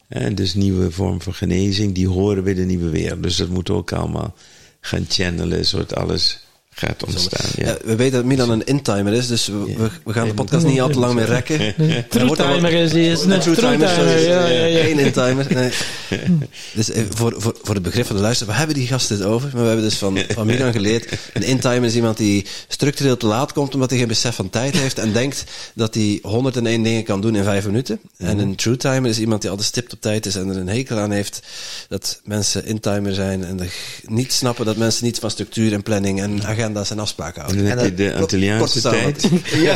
En 0.07 0.35
dus 0.35 0.53
nieuwe 0.53 0.91
vorm 0.91 1.22
van 1.22 1.34
genezing, 1.34 1.95
die 1.95 2.07
horen 2.07 2.43
bij 2.43 2.53
de 2.53 2.65
nieuwe 2.65 2.89
wereld. 2.89 3.23
Dus 3.23 3.35
dat 3.35 3.49
moet 3.49 3.69
ook 3.69 3.91
allemaal 3.91 4.35
gaan 4.80 5.05
channelen, 5.09 5.65
zodat 5.65 5.95
alles 5.95 6.45
gaat 6.73 7.03
ontstaan. 7.03 7.49
Ja. 7.56 7.68
Ja, 7.68 7.77
we 7.84 7.95
weten 7.95 8.14
dat 8.14 8.26
Milan 8.26 8.49
een 8.49 8.65
intimer 8.65 9.14
is, 9.14 9.27
dus 9.27 9.48
we, 9.48 9.73
ja. 9.77 9.89
we 10.03 10.14
gaan 10.14 10.27
de 10.27 10.34
podcast 10.34 10.65
niet 10.65 10.81
al 10.81 10.89
te 10.89 10.99
lang 10.99 11.14
meer 11.14 11.26
rekken. 11.26 11.73
Een 11.77 12.07
true-timer 12.10 12.73
is 12.73 12.91
hij. 12.91 13.06
Is 13.06 13.23
een 13.23 13.39
true-timer. 13.39 14.19
Ja, 14.19 14.48
ja, 14.48 14.65
ja. 14.65 14.84
Geen 14.84 14.99
intimer. 14.99 15.48
Nee. 15.53 15.72
dus 16.73 16.89
voor, 17.10 17.34
voor, 17.38 17.56
voor 17.61 17.76
het 17.76 17.84
begrip 17.84 18.06
van 18.06 18.15
de 18.15 18.22
luisteraar, 18.22 18.53
we 18.53 18.60
hebben 18.60 18.77
die 18.77 18.88
gasten 18.88 19.18
het 19.18 19.26
over, 19.26 19.49
maar 19.53 19.61
we 19.61 19.68
hebben 19.68 19.85
dus 19.85 19.98
van, 19.98 20.18
van 20.30 20.45
Milan 20.45 20.72
geleerd. 20.72 21.18
Een 21.34 21.43
intimer 21.43 21.84
is 21.84 21.95
iemand 21.95 22.18
die 22.18 22.45
structureel 22.68 23.18
te 23.18 23.26
laat 23.26 23.53
komt, 23.53 23.73
omdat 23.73 23.89
hij 23.89 23.99
geen 23.99 24.07
besef 24.07 24.35
van 24.35 24.49
tijd 24.49 24.77
heeft 24.77 24.99
en 24.99 25.14
denkt 25.14 25.43
dat 25.73 25.93
hij 25.93 26.19
101 26.22 26.84
dingen 26.84 27.03
kan 27.03 27.22
doen 27.22 27.35
in 27.35 27.43
vijf 27.43 27.65
minuten. 27.65 27.99
En 28.18 28.39
een 28.39 28.56
true-timer 28.56 29.10
is 29.10 29.19
iemand 29.19 29.41
die 29.41 29.49
altijd 29.49 29.68
stipt 29.68 29.93
op 29.93 30.02
tijd 30.02 30.26
is 30.26 30.35
en 30.35 30.49
er 30.49 30.57
een 30.57 30.69
hekel 30.69 30.98
aan 30.98 31.11
heeft 31.11 31.41
dat 31.89 32.22
mensen 32.23 32.65
intimer 32.65 33.14
zijn 33.14 33.43
en 33.43 33.60
niet 34.06 34.34
snappen 34.34 34.65
dat 34.65 34.77
mensen 34.77 35.06
niet 35.06 35.19
van 35.19 35.31
structuur 35.31 35.73
en 35.73 35.84
planning 35.84 36.22
en 36.22 36.41
agenda's 36.62 36.90
en 36.90 37.00
afspraken 37.00 37.42
houden. 37.42 37.66
En 37.66 37.76
dan 37.76 37.86
heb 37.86 37.98
je 37.98 38.04
de 38.04 38.16
Antilliaanse 38.16 38.82
tijd. 38.82 39.22
ja, 39.68 39.76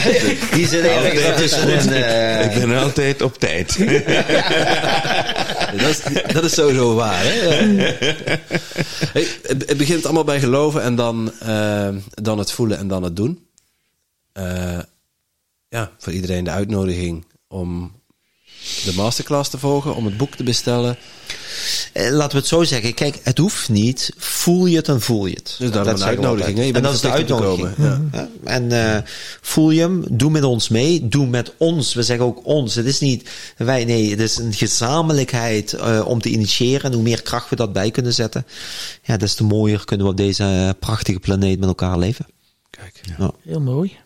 die 0.54 0.68
zit 0.68 0.84
er 0.84 1.36
tussenin. 1.36 1.90
Uh... 1.90 2.56
Ik 2.56 2.68
ben 2.68 2.78
altijd 2.78 3.22
op 3.22 3.38
tijd. 3.40 3.78
dat, 5.82 5.90
is, 5.90 6.02
dat 6.34 6.44
is 6.44 6.54
sowieso 6.54 6.96
waar. 6.96 7.24
Hè? 7.24 7.66
Hey, 9.14 9.28
het 9.42 9.78
begint 9.78 10.06
allemaal 10.06 10.24
bij 10.24 10.40
geloven 10.40 10.82
en 10.82 10.96
dan, 10.96 11.32
uh, 11.48 11.90
dan 12.10 12.38
het 12.38 12.52
voelen 12.52 12.78
en 12.78 12.88
dan 12.88 13.04
het 13.04 13.16
doen. 13.16 13.48
Uh, 14.38 14.80
ja, 15.70 15.92
voor 15.98 16.14
iedereen 16.14 16.44
de 16.44 16.50
uitnodiging 16.50 17.26
om 17.48 17.92
de 18.86 18.94
masterclass 18.96 19.50
te 19.50 19.58
volgen, 19.58 19.96
om 19.96 20.06
het 20.06 20.18
boek 20.18 20.36
te 20.36 20.44
bestellen. 20.44 20.98
Laten 21.94 22.32
we 22.32 22.38
het 22.38 22.48
zo 22.48 22.64
zeggen. 22.64 22.94
Kijk, 22.94 23.20
het 23.24 23.38
hoeft 23.38 23.70
niet. 23.70 24.14
Voel 24.18 24.66
je 24.66 24.76
het, 24.76 24.86
dan 24.86 25.02
voel 25.02 25.26
je 25.26 25.36
het. 25.36 25.56
Dus 25.60 25.72
daarom 25.72 25.94
een 25.94 26.04
uitnodiging. 26.04 26.76
En 26.76 26.84
dat 26.84 26.94
is 26.94 27.02
de 27.02 27.12
uitnodiging. 27.12 27.70
Ja. 27.78 28.02
Ja. 28.12 28.30
En 28.44 28.64
uh, 28.64 28.98
voel 29.42 29.72
je 29.72 29.82
hem, 29.82 30.04
doe 30.12 30.32
met 30.32 30.44
ons 30.44 30.70
mee. 30.70 31.08
Doe 31.08 31.28
met 31.28 31.54
ons. 31.58 31.94
We 31.94 32.04
zeggen 32.04 32.26
ook 32.26 32.46
ons. 32.46 32.76
Het 32.76 32.86
is 32.86 33.00
niet 33.00 33.30
wij, 33.58 33.86
nee, 33.86 34.10
het 34.10 34.20
is 34.20 34.38
een 34.38 34.54
gezamenlijkheid 34.54 35.74
uh, 35.74 36.08
om 36.08 36.22
te 36.22 36.30
initiëren. 36.30 36.84
En 36.84 36.94
hoe 36.94 37.04
meer 37.04 37.22
kracht 37.22 37.50
we 37.50 37.56
dat 37.56 37.74
bij 37.74 37.92
kunnen 37.92 38.14
zetten, 38.14 38.46
ja, 39.04 39.18
des 39.18 39.34
te 39.34 39.44
mooier 39.44 39.86
kunnen 39.86 40.06
we 40.06 40.12
op 40.12 40.18
deze 40.18 40.76
prachtige 40.80 41.20
planeet 41.20 41.60
met 41.60 41.68
elkaar 41.68 41.98
leven. 41.98 42.26
Kijk. 42.70 43.02
Ja. 43.18 43.32
Heel 43.44 43.62
mooi. 43.62 43.98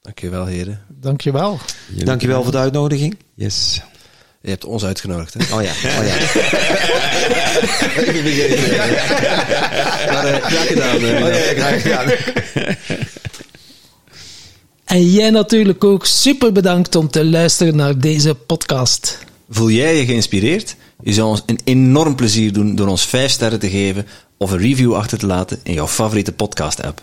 Dankjewel, 0.00 0.46
heren. 0.46 0.82
Dankjewel. 0.88 1.58
Dankjewel 1.88 2.42
voor 2.42 2.52
de 2.52 2.58
uitnodiging. 2.58 3.18
Yes. 3.34 3.82
Je 4.44 4.50
hebt 4.50 4.64
ons 4.64 4.84
uitgenodigd, 4.84 5.34
hè? 5.38 5.56
Oh 5.56 5.62
ja, 5.62 5.70
oh 5.98 6.06
ja. 6.06 6.14
Maar 10.12 10.24
eh, 10.26 10.42
graag 10.44 10.66
gedaan. 10.66 10.96
eh, 11.04 11.24
Oh 11.24 11.32
ja, 11.32 11.62
graag 11.62 11.82
gedaan. 11.82 12.10
En 14.84 15.10
jij 15.10 15.30
natuurlijk 15.30 15.84
ook 15.84 16.06
super 16.06 16.52
bedankt 16.52 16.94
om 16.96 17.10
te 17.10 17.24
luisteren 17.24 17.76
naar 17.76 17.98
deze 17.98 18.34
podcast. 18.34 19.18
Voel 19.50 19.70
jij 19.70 19.96
je 19.96 20.04
geïnspireerd? 20.04 20.76
Je 21.02 21.12
zou 21.12 21.28
ons 21.28 21.42
een 21.46 21.60
enorm 21.64 22.14
plezier 22.14 22.52
doen 22.52 22.74
door 22.74 22.88
ons 22.88 23.02
5 23.06 23.30
sterren 23.30 23.58
te 23.58 23.70
geven 23.70 24.06
of 24.36 24.50
een 24.50 24.58
review 24.58 24.94
achter 24.94 25.18
te 25.18 25.26
laten 25.26 25.60
in 25.62 25.74
jouw 25.74 25.88
favoriete 25.88 26.32
podcast-app. 26.32 27.02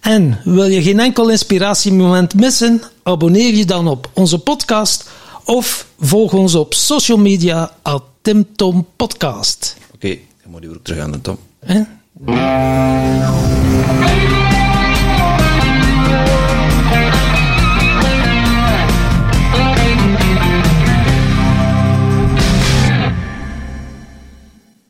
En 0.00 0.40
wil 0.44 0.66
je 0.66 0.82
geen 0.82 1.00
enkel 1.00 1.28
inspiratiemoment 1.30 2.34
missen? 2.34 2.82
Abonneer 3.02 3.54
je 3.54 3.64
dan 3.64 3.88
op 3.88 4.10
onze 4.12 4.38
podcast 4.38 5.10
of 5.44 5.86
volg 5.98 6.32
ons 6.32 6.54
op 6.54 6.74
social 6.74 7.18
media 7.18 7.72
at 7.82 8.02
TimTom 8.22 8.86
Podcast. 8.96 9.76
Oké, 9.94 10.18
dan 10.42 10.50
moet 10.50 10.62
je 10.62 10.68
weer 10.68 10.82
terug 10.82 11.00
aan 11.00 11.10
de. 11.10 11.36
Hè? 11.60 11.82